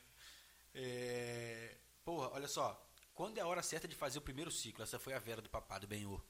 É... 0.73 1.75
Porra, 2.05 2.29
olha 2.29 2.47
só. 2.47 2.83
Quando 3.13 3.37
é 3.37 3.41
a 3.41 3.47
hora 3.47 3.61
certa 3.63 3.87
de 3.87 3.95
fazer 3.95 4.19
o 4.19 4.21
primeiro 4.21 4.51
ciclo? 4.51 4.83
Essa 4.83 4.99
foi 4.99 5.13
a 5.13 5.19
Vera 5.19 5.41
do 5.41 5.49
papá 5.49 5.77
do 5.79 5.87
Benhur. 5.87 6.23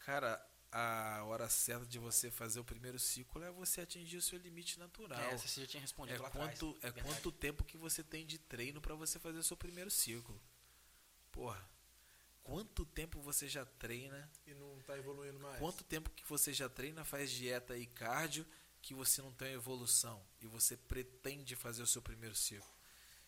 Cara, 0.00 0.40
a 0.76 1.22
hora 1.24 1.48
certa 1.48 1.86
de 1.86 2.00
você 2.00 2.30
fazer 2.32 2.58
o 2.58 2.64
primeiro 2.64 2.98
ciclo 2.98 3.40
é 3.44 3.50
você 3.52 3.80
atingir 3.82 4.16
o 4.16 4.22
seu 4.22 4.36
limite 4.38 4.76
natural. 4.78 5.20
É, 5.20 5.34
essa 5.34 5.46
você 5.46 5.60
já 5.60 5.66
tinha 5.68 5.80
respondido 5.80 6.16
É 6.18 6.20
lá 6.22 6.26
atrás. 6.28 6.58
quanto, 6.58 6.76
é 6.78 6.90
Verdade. 6.90 7.06
quanto 7.06 7.30
tempo 7.30 7.62
que 7.64 7.76
você 7.76 8.02
tem 8.02 8.26
de 8.26 8.38
treino 8.38 8.80
pra 8.80 8.94
você 8.96 9.18
fazer 9.20 9.38
o 9.38 9.42
seu 9.44 9.56
primeiro 9.56 9.88
ciclo. 9.90 10.40
Porra, 11.30 11.64
quanto 12.42 12.84
tempo 12.84 13.20
você 13.20 13.48
já 13.48 13.64
treina? 13.64 14.28
E 14.46 14.52
não 14.54 14.80
tá 14.82 14.98
evoluindo 14.98 15.38
mais. 15.38 15.60
Quanto 15.60 15.84
tempo 15.84 16.10
que 16.10 16.24
você 16.28 16.52
já 16.52 16.68
treina, 16.68 17.04
faz 17.04 17.30
dieta 17.30 17.76
e 17.78 17.86
cardio, 17.86 18.44
que 18.82 18.94
você 18.94 19.22
não 19.22 19.32
tem 19.32 19.52
evolução 19.52 20.26
e 20.40 20.46
você 20.48 20.76
pretende 20.76 21.54
fazer 21.54 21.82
o 21.82 21.86
seu 21.86 22.02
primeiro 22.02 22.34
ciclo? 22.34 22.68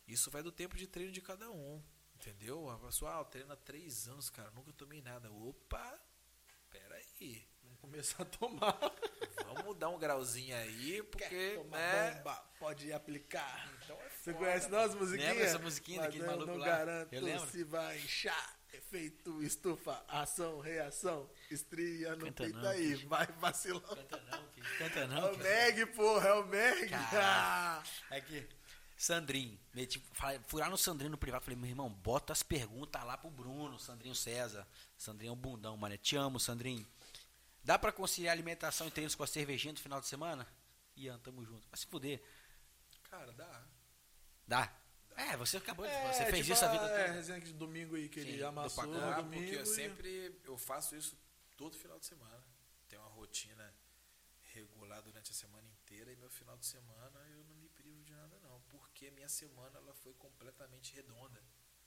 Isso 0.06 0.32
vai 0.32 0.42
do 0.42 0.50
tempo 0.50 0.76
de 0.76 0.86
treino 0.88 1.12
de 1.12 1.20
cada 1.20 1.48
um, 1.50 1.80
entendeu? 2.16 2.68
A 2.70 2.78
pessoa, 2.78 3.16
ah, 3.16 3.20
eu 3.20 3.24
treino 3.24 3.52
há 3.52 3.56
três 3.56 4.08
anos, 4.08 4.30
cara, 4.30 4.50
nunca 4.50 4.72
tomei 4.72 5.00
nada. 5.00 5.30
Opa, 5.32 5.98
peraí, 7.18 7.46
Vamos 7.62 7.80
começar 7.80 8.22
a 8.22 8.26
tomar. 8.26 8.78
vamos 9.54 9.76
dar 9.76 9.88
um 9.90 9.98
grauzinho 9.98 10.56
aí, 10.56 11.02
porque, 11.04 11.28
Quer 11.28 11.54
tomar 11.56 11.76
né? 11.78 12.10
bomba? 12.14 12.34
Pode 12.58 12.92
aplicar. 12.92 13.70
Então 13.84 13.96
é 13.96 14.08
Você 14.10 14.32
foda, 14.32 14.38
conhece 14.44 14.68
nossa 14.68 14.96
musiquinha? 14.96 15.28
Lembra 15.30 15.44
essa 15.44 15.58
musiquinha 15.58 15.98
Mas 15.98 16.06
daquele 16.06 16.24
eu 16.24 16.26
maluco 16.30 16.46
não 16.52 16.56
lá? 16.58 16.66
garanto 16.66 17.12
Eu 17.12 17.22
lembro. 17.22 17.46
se 17.50 17.64
vai 17.64 17.98
inchar. 17.98 18.56
Efeito 18.72 19.42
estufa, 19.42 20.04
ação, 20.06 20.60
reação, 20.60 21.30
estria 21.50 22.14
no 22.14 22.26
Canta 22.26 22.42
peito 22.44 22.58
não, 22.58 22.68
aí, 22.68 22.96
filho. 22.96 23.08
vai 23.08 23.26
vacilão. 23.40 23.80
Canta 23.80 24.20
não, 24.30 24.48
filho. 24.50 24.78
Canta 24.78 24.98
É 25.00 25.06
não, 25.06 25.24
o 25.30 25.34
filho. 25.34 25.42
Meg, 25.44 25.86
porra, 25.86 26.28
é 26.28 26.32
o 26.34 26.46
Meg. 26.46 26.88
Caralho. 26.90 27.86
Aqui. 28.10 28.46
Sandrinho. 28.96 29.58
Meti, 29.72 30.02
lá 30.52 30.68
no 30.68 30.76
Sandrinho 30.76 31.10
no 31.12 31.16
privado. 31.18 31.44
Falei, 31.44 31.58
meu 31.58 31.70
irmão, 31.70 31.88
bota 31.88 32.32
as 32.34 32.42
perguntas 32.42 33.02
lá 33.04 33.16
pro 33.16 33.30
Bruno, 33.30 33.78
Sandrinho 33.78 34.14
César. 34.14 34.66
Sandrinho 34.96 35.30
é 35.30 35.32
um 35.32 35.36
bundão, 35.36 35.76
mano. 35.76 35.96
Te 35.96 36.16
amo, 36.16 36.38
Sandrinho. 36.40 36.86
Dá 37.66 37.76
pra 37.76 37.90
conciliar 37.90 38.32
alimentação 38.32 38.86
e 38.86 38.92
treinos 38.92 39.16
com 39.16 39.24
a 39.24 39.26
cervejinha 39.26 39.72
no 39.72 39.80
final 39.80 40.00
de 40.00 40.06
semana? 40.06 40.46
Ian, 40.96 41.18
tamo 41.18 41.44
junto. 41.44 41.66
Vai 41.68 41.76
se 41.76 41.84
fuder. 41.86 42.22
Cara, 43.10 43.32
dá. 43.32 43.64
Dá. 44.46 44.72
É, 45.16 45.36
você 45.36 45.56
acabou 45.56 45.84
de. 45.84 45.90
É, 45.92 46.12
Você 46.12 46.26
fez 46.26 46.46
tipo 46.46 46.52
isso 46.52 46.64
a 46.64 46.68
vida 46.68 46.84
É, 46.84 47.02
toda. 47.06 47.12
resenha 47.14 47.38
aqui 47.38 47.48
de 47.48 47.54
domingo 47.54 47.96
aí 47.96 48.08
que 48.08 48.22
Sim, 48.22 48.28
ele 48.28 48.44
amassou. 48.44 48.86
Dá, 48.92 49.16
domingo. 49.20 49.42
porque 49.42 49.56
eu 49.58 49.62
e- 49.64 49.66
sempre 49.66 50.40
eu 50.44 50.56
faço 50.56 50.94
isso 50.94 51.18
todo 51.56 51.76
final 51.76 51.98
de 51.98 52.06
semana. 52.06 52.44
Tenho 52.88 53.02
uma 53.02 53.10
rotina 53.10 53.74
regular 54.54 55.02
durante 55.02 55.32
a 55.32 55.34
semana 55.34 55.66
inteira 55.66 56.12
e 56.12 56.16
meu 56.16 56.30
final 56.30 56.56
de 56.56 56.66
semana 56.66 57.18
eu 57.30 57.44
não 57.46 57.56
me 57.56 57.68
privo 57.70 58.04
de 58.04 58.12
nada 58.12 58.38
não, 58.44 58.60
porque 58.68 59.10
minha 59.10 59.28
semana 59.28 59.76
ela 59.78 59.92
foi 59.92 60.14
completamente 60.14 60.94
redonda. 60.94 61.42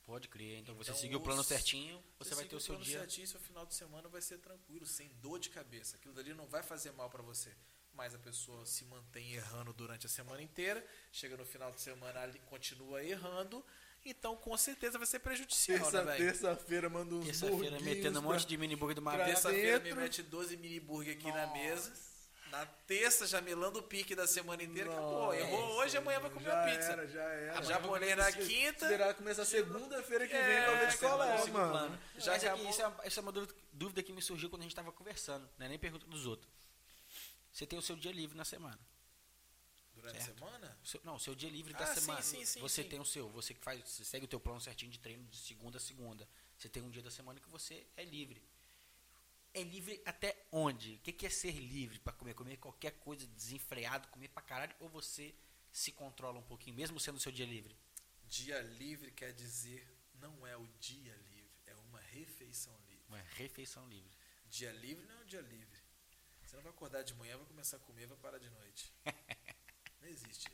Pode 0.10 0.28
crer. 0.28 0.58
Então, 0.58 0.74
você 0.74 0.90
Então, 0.90 1.02
seguiu 1.02 1.20
o 1.20 1.22
plano 1.22 1.44
certinho, 1.44 2.04
você, 2.18 2.34
vai 2.34 2.44
ter 2.46 2.56
o 2.56 2.60
seu 2.60 2.74
plano 2.74 2.84
dia. 2.84 2.98
certinho, 3.00 3.28
seu 3.28 3.40
final 3.40 3.64
de 3.64 3.76
semana 3.76 4.10
vai 4.10 4.22
ser 4.22 4.40
tranquilo, 4.40 4.84
sem 4.88 5.08
dor 5.22 5.38
de 5.40 5.50
cabeça. 5.52 5.98
Aquilo 5.98 6.16
dali 6.16 6.34
não 6.34 6.48
vai 6.48 6.64
fazer 6.64 6.92
mal 6.94 7.12
pra 7.12 7.22
você. 7.22 7.52
Mas 7.94 8.16
a 8.16 8.18
pessoa 8.18 8.66
se 8.66 8.84
mantém 8.86 9.34
errando 9.34 9.72
durante 9.72 10.08
a 10.08 10.10
semana 10.10 10.42
inteira, 10.42 10.84
chega 11.12 11.38
no 11.38 11.46
final 11.46 11.72
de 11.72 11.80
semana 11.82 12.22
ali 12.22 12.40
continua 12.48 13.04
errando, 13.04 13.64
então 14.04 14.36
com 14.36 14.56
certeza 14.58 14.98
vai 14.98 15.06
ser 15.06 15.20
prejudicial, 15.20 15.78
Terça- 15.80 16.04
né, 16.04 16.12
velho? 16.14 16.26
Terça-feira 16.26 16.90
manda 16.90 17.14
uns 17.16 17.26
Terça-feira 17.26 17.58
burguinhos 17.78 17.84
metendo 17.84 18.20
um 18.20 18.24
monte 18.24 18.48
de 18.48 18.58
mini 18.58 18.76
burger 18.76 18.96
do 18.96 19.02
Magreza. 19.04 19.32
Terça-feira 19.34 19.80
me 19.82 19.94
mete 19.94 20.24
12 20.24 20.58
mini 20.58 20.80
burger 20.80 21.16
aqui 21.16 21.32
na 21.32 21.48
mesa. 21.54 21.92
Na 22.52 22.66
terça, 22.66 23.28
já 23.28 23.40
melando 23.42 23.80
o 23.80 23.84
pique 23.84 24.16
da 24.16 24.26
semana 24.26 24.64
inteira, 24.64 24.92
acabou. 24.92 25.26
Nossa, 25.28 25.38
Errou 25.38 25.70
hoje, 25.78 25.98
amanhã 25.98 26.20
vai 26.20 26.30
comer 26.32 26.46
já 26.46 26.62
a 26.64 26.66
pizza. 26.66 26.92
Era, 26.94 27.08
já 27.08 27.22
era. 27.22 27.60
A 27.60 27.62
japonês 27.62 28.18
na 28.18 28.32
quinta. 28.32 28.86
Esperar 28.86 29.14
começar 29.14 29.46
segunda-feira 29.46 30.28
que 30.28 30.34
vem 30.34 30.42
É, 30.42 30.76
ver 30.86 30.90
de 30.90 30.98
qual 30.98 31.22
é, 31.24 31.38
mano. 31.52 31.70
Plano. 31.72 32.00
Já 32.18 32.22
Já 32.26 32.32
Mas 32.32 32.44
acabou. 32.44 32.70
isso, 32.70 32.82
é 32.82 32.88
uma, 32.88 33.08
isso 33.08 33.20
é 33.20 33.22
uma 33.22 33.32
dúvida, 33.72 34.02
que 34.04 34.12
me 34.12 34.22
surgiu 34.22 34.50
quando 34.50 34.62
a 34.62 34.64
gente 34.64 34.72
estava 34.72 34.92
conversando, 34.92 35.48
não 35.58 35.66
é 35.66 35.70
nem 35.70 35.78
pergunta 35.80 36.06
dos 36.08 36.26
outros. 36.26 36.52
Você 37.52 37.66
tem 37.68 37.78
o 37.78 37.82
seu 37.82 37.96
dia 37.96 38.12
livre 38.12 38.36
na 38.38 38.46
semana. 38.46 38.80
Durante 39.94 40.18
a 40.18 40.22
Certo. 40.22 40.40
semana? 40.40 40.78
O 40.84 40.88
seu- 40.88 41.02
não, 41.04 41.16
o 41.16 41.20
seu 41.20 41.36
dia 41.36 41.50
livre 41.50 41.74
da 41.74 41.84
Ah, 41.84 41.94
sim, 41.94 42.02
semana. 42.02 42.22
sim, 42.22 42.46
sim, 42.46 42.60
você 42.62 42.84
sim. 42.84 42.90
tem 42.90 43.00
o 43.00 43.06
seu, 43.06 43.30
você 43.30 43.54
que 43.54 43.60
faz, 43.60 43.82
você 43.88 44.06
segue 44.06 44.26
o 44.26 44.28
teu 44.30 44.40
plano 44.40 44.62
certinho 44.62 44.90
de 44.92 44.98
treino 44.98 45.24
de 45.26 45.38
segunda 45.38 45.78
a 45.78 45.82
segunda. 45.82 46.28
Você 46.58 46.70
tem 46.70 46.82
um 46.82 46.90
dia 46.90 47.02
da 47.04 47.12
semana 47.12 47.40
que 47.40 47.50
você 47.50 47.86
é 47.98 48.04
livre. 48.06 48.42
É 49.54 49.64
livre 49.64 50.02
até 50.06 50.48
onde? 50.52 50.96
O 50.96 51.00
que 51.00 51.26
é 51.26 51.30
ser 51.30 51.52
livre 51.52 52.00
para 52.00 52.14
comer? 52.14 52.34
Comer 52.34 52.58
qualquer 52.58 52.92
coisa 53.00 53.26
desenfreado, 53.28 54.08
comer 54.10 54.28
pra 54.30 54.42
caralho? 54.42 54.76
Ou 54.80 54.90
você 54.90 55.34
se 55.72 55.92
controla 55.92 56.40
um 56.40 56.44
pouquinho, 56.44 56.76
mesmo 56.76 57.00
sendo 57.00 57.16
o 57.16 57.20
seu 57.20 57.32
dia 57.32 57.46
livre? 57.46 57.76
Dia 58.26 58.62
livre 58.62 59.12
quer 59.12 59.34
dizer 59.34 59.88
não 60.16 60.46
é 60.46 60.56
o 60.56 60.68
dia 60.80 61.16
livre, 61.32 61.52
é 61.66 61.76
uma 61.76 62.00
refeição 62.00 62.78
livre. 62.88 63.06
Uma 63.08 63.22
refeição 63.22 63.88
livre. 63.88 64.12
Dia 64.50 64.72
livre 64.72 65.06
não 65.06 65.16
é 65.16 65.20
um 65.20 65.26
dia 65.26 65.42
livre. 65.42 65.80
Você 66.44 66.56
não 66.56 66.64
vai 66.64 66.72
acordar 66.72 67.04
de 67.04 67.14
manhã, 67.14 67.38
vai 67.38 67.46
começar 67.46 67.78
a 67.78 67.80
comer, 67.80 68.08
vai 68.08 68.18
parar 68.18 68.40
de 68.40 68.50
noite. 68.50 68.92
Não 70.02 70.08
existe. 70.08 70.48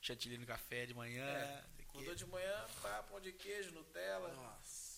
Chantilly 0.00 0.38
no 0.38 0.46
café 0.46 0.86
de 0.86 0.94
manhã. 0.94 1.26
É, 1.26 1.64
acordou 1.80 2.14
de 2.14 2.24
manhã, 2.24 2.66
pá, 2.80 3.02
pão 3.02 3.20
de 3.20 3.32
queijo, 3.32 3.72
Nutella. 3.72 4.32
Nossa. 4.32 4.92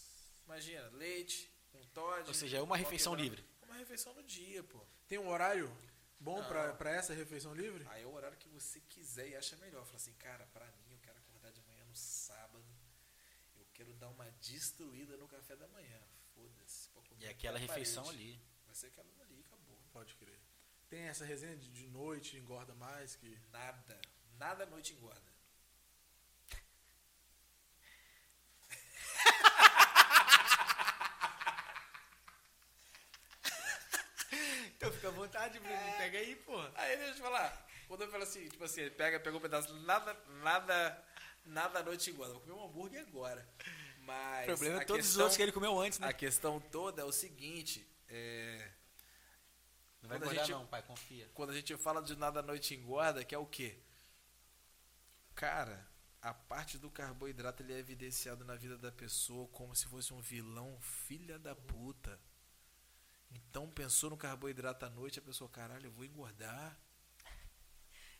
Imagina, 0.44 0.89
leite, 0.90 1.51
um 1.78 1.86
Todd. 1.88 2.28
Ou 2.28 2.34
seja, 2.34 2.59
é 2.59 2.62
uma 2.62 2.76
refeição 2.76 3.14
livre. 3.14 3.44
É 3.62 3.64
uma 3.66 3.76
refeição 3.76 4.14
no 4.14 4.22
dia, 4.22 4.62
pô. 4.64 4.80
Tem 5.09 5.18
um 5.18 5.28
horário 5.28 5.70
bom 6.18 6.42
pra 6.44 6.90
essa 6.90 7.12
refeição 7.12 7.55
livre? 7.55 7.86
Aí 7.90 8.02
é 8.02 8.06
o 8.06 8.12
horário 8.12 8.36
que 8.38 8.48
você 8.48 8.80
quiser 8.80 9.28
e 9.28 9.36
acha 9.36 9.56
melhor. 9.56 9.84
Fala 9.84 9.96
assim, 9.96 10.12
cara, 10.14 10.46
pra 10.52 10.66
mim 10.66 10.92
eu 10.92 10.98
quero 10.98 11.18
acordar 11.18 11.52
de 11.52 11.60
manhã 11.62 11.84
no 11.84 11.94
sábado. 11.96 12.64
Eu 13.56 13.66
quero 13.74 13.92
dar 13.94 14.09
uma 14.09 14.30
destruída 14.40 15.16
no 15.16 15.28
café 15.28 15.56
da 15.56 15.68
manhã. 15.68 16.01
Foda-se. 16.34 16.88
pode 16.90 17.09
comer 17.09 17.24
E 17.24 17.26
é 17.26 17.30
aquela 17.30 17.59
refeição 17.59 18.05
parede. 18.05 18.22
ali. 18.22 18.40
Vai 18.66 18.74
ser 18.74 18.86
aquela 18.88 19.09
ali, 19.22 19.40
acabou. 19.46 19.78
Pode 19.92 20.14
crer. 20.16 20.40
Tem 20.88 21.02
essa 21.02 21.24
resenha 21.24 21.56
de, 21.56 21.68
de 21.70 21.86
noite, 21.88 22.36
engorda 22.36 22.74
mais, 22.74 23.16
que... 23.16 23.38
Nada. 23.51 24.01
Nada 24.38 24.64
à 24.64 24.66
noite 24.66 24.92
engorda. 24.92 25.34
Então 34.76 34.92
vontade, 35.45 35.61
Bruno. 35.61 35.97
Pega 35.99 36.19
aí, 36.19 36.37
porra. 36.37 36.73
Aí 36.75 36.97
deixa 36.97 37.11
eu 37.11 37.15
te 37.16 37.21
falar. 37.21 37.66
Quando 37.89 38.03
eu 38.03 38.11
falo 38.11 38.23
assim, 38.23 38.49
tipo 38.49 38.65
assim, 38.65 38.81
ele 38.83 38.91
pega, 38.91 39.21
pega 39.21 39.37
um 39.37 39.41
pedaço, 39.41 39.75
nada, 39.83 40.16
nada, 40.43 41.05
nada 41.45 41.79
à 41.81 41.83
noite 41.83 42.11
engorda. 42.11 42.33
Vou 42.33 42.43
comer 42.43 42.55
um 42.55 42.65
hambúrguer 42.65 43.01
agora. 43.07 43.47
Mas. 44.01 44.45
O 44.45 44.47
problema 44.47 44.83
é 44.83 44.85
todos 44.85 45.01
os 45.05 45.07
questão- 45.11 45.23
outros 45.23 45.37
que 45.37 45.43
ele 45.43 45.53
comeu 45.53 45.79
antes, 45.81 45.99
né? 45.99 46.09
A 46.09 46.12
questão 46.12 46.61
toda 46.61 47.03
é 47.03 47.05
o 47.05 47.12
seguinte, 47.12 47.87
é, 48.09 48.71
Não 50.03 50.09
vai 50.09 50.19
quando 50.19 50.23
a 50.23 50.27
engordar 50.27 50.47
gente- 50.47 50.55
não, 50.55 50.66
pai, 50.66 50.83
confia. 50.83 51.31
quando 51.35 51.51
a 51.51 51.55
gente 51.55 51.77
fala 51.77 52.03
de 52.03 52.16
nada 52.16 52.41
à 52.41 52.43
noite 52.43 52.75
engorda, 52.75 53.25
que 53.25 53.35
é 53.35 53.39
o 53.39 53.47
quê? 53.47 53.79
Cara, 55.35 55.87
a 56.23 56.33
parte 56.33 56.79
do 56.79 56.91
carboidrato 56.91 57.62
ele 57.62 57.73
é 57.75 57.79
evidenciado 57.79 58.45
na 58.45 58.55
vida 58.57 58.79
da 58.79 58.93
pessoa 58.93 59.49
como 59.49 59.75
se 59.75 59.87
fosse 59.87 60.12
um 60.15 60.21
vilão 60.21 60.79
filha 60.81 61.39
da 61.39 61.55
puta. 61.55 62.19
Então 63.35 63.69
pensou 63.70 64.11
no 64.11 64.16
carboidrato 64.16 64.85
à 64.86 64.90
noite, 64.90 65.19
a 65.19 65.23
pessoa, 65.23 65.48
caralho, 65.51 65.86
eu 65.86 65.90
vou 65.93 66.05
engordar. 66.05 66.78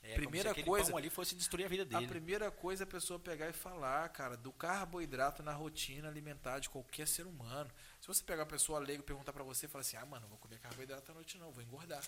É, 0.03 0.15
Primeira 0.16 0.51
como 0.51 0.55
se 0.55 0.61
aquele 0.61 0.66
coisa- 0.66 0.91
pão 0.91 0.99
ali 0.99 1.09
fosse 1.09 1.35
destruir 1.35 1.65
a 1.65 1.69
vida 1.69 1.82
A 1.82 1.86
dele. 1.86 2.07
primeira 2.07 2.51
coisa 2.51 2.82
é 2.82 2.85
a 2.85 2.86
pessoa 2.86 3.19
pegar 3.19 3.49
e 3.49 3.55
falar, 3.55 4.07
cara, 4.11 4.36
do 4.36 4.53
carboidrato 4.53 5.43
na 5.43 5.53
rotina 5.55 6.09
alimentar 6.09 6.59
de 6.59 6.69
qualquer 6.69 7.09
ser 7.09 7.27
humano. 7.27 7.70
Se 8.03 8.07
você 8.07 8.23
pegar 8.23 8.43
uma 8.43 8.49
pessoa 8.49 8.78
leiga 8.78 9.03
e 9.03 9.07
perguntar 9.07 9.32
pra 9.32 9.43
você, 9.43 9.66
fala 9.66 9.81
assim: 9.81 9.97
"Ah, 9.97 10.05
mano, 10.05 10.23
não 10.23 10.28
vou 10.28 10.36
comer 10.39 10.59
carboidrato 10.59 11.11
à 11.11 11.15
noite 11.15 11.39
não, 11.39 11.51
vou 11.51 11.62
engordar". 11.62 12.05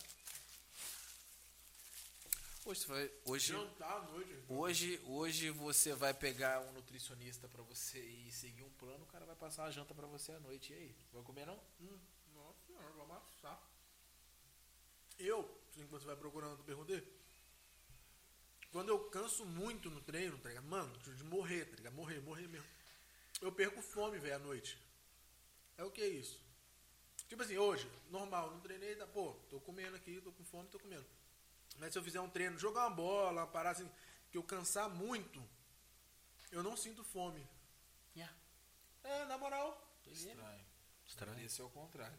Hoje 2.67 2.81
você 2.81 2.87
vai, 2.89 3.11
hoje 3.25 3.53
Jantar 3.53 3.93
à 3.97 4.03
noite. 4.03 4.43
hoje, 4.49 5.01
hoje 5.07 5.51
você 5.51 5.95
vai 5.95 6.13
pegar 6.13 6.61
um 6.63 6.73
nutricionista 6.73 7.49
pra 7.49 7.63
você 7.63 7.99
e 8.01 8.31
seguir 8.33 8.65
um 8.65 8.71
plano, 8.71 9.05
o 9.05 9.07
cara 9.07 9.25
vai 9.25 9.37
passar 9.37 9.63
uma 9.63 9.71
janta 9.71 9.95
pra 9.95 10.07
você 10.07 10.33
à 10.33 10.41
noite. 10.41 10.73
E 10.73 10.77
aí, 10.77 10.97
vai 11.13 11.23
comer 11.23 11.47
não? 11.47 11.59
Hum, 11.81 11.97
senhora, 12.77 12.95
vou 12.95 13.05
amassar. 13.05 13.61
Eu, 15.19 15.43
enquanto 15.77 16.03
você 16.03 16.07
vai 16.07 16.17
procurando, 16.17 16.59
eu 16.59 16.65
perguntei. 16.65 17.17
Quando 18.71 18.91
eu 18.91 18.99
canso 19.11 19.45
muito 19.47 19.91
no 19.91 20.01
treino, 20.01 20.37
tá 20.39 20.49
ligado? 20.49 20.67
Mano, 20.67 20.99
de 20.99 21.25
morrer, 21.25 21.65
tá 21.65 21.77
ligado? 21.77 21.95
Morrer, 21.95 22.21
morrer 22.21 22.47
mesmo. 22.47 22.67
Eu 23.41 23.53
perco 23.53 23.81
fome, 23.81 24.19
velho, 24.19 24.37
à 24.37 24.39
noite. 24.39 24.79
É 25.79 25.85
o 25.85 25.91
que 25.91 26.03
é 26.03 26.09
isso? 26.09 26.41
Tipo 27.29 27.43
assim, 27.43 27.57
hoje, 27.57 27.91
normal, 28.11 28.51
não 28.51 28.61
treinei, 28.61 28.95
tá, 28.95 29.07
pô, 29.07 29.33
tô 29.51 29.61
comendo 29.61 29.97
aqui, 29.97 30.21
tô 30.21 30.33
com 30.33 30.45
fome, 30.45 30.69
tô 30.69 30.79
comendo. 30.79 31.07
Mas 31.79 31.93
se 31.93 31.99
eu 31.99 32.03
fizer 32.03 32.21
um 32.21 32.31
treino, 32.31 32.59
jogar 32.59 32.87
uma 32.87 32.91
bola, 32.91 33.43
uma 33.43 33.47
parada 33.47 33.81
assim, 33.81 33.91
que 34.31 34.39
eu 34.39 34.43
cansar 34.43 34.89
muito, 34.89 35.43
eu 36.51 36.63
não 36.63 36.77
sinto 36.77 37.03
fome. 37.03 37.47
Yeah. 38.15 38.35
É, 39.05 39.25
na 39.25 39.37
moral. 39.37 39.83
Estranho. 40.07 40.67
Estranho. 41.07 41.33
Deveria 41.33 41.51
ser 41.51 41.63
o 41.63 41.71
contrário. 41.71 42.19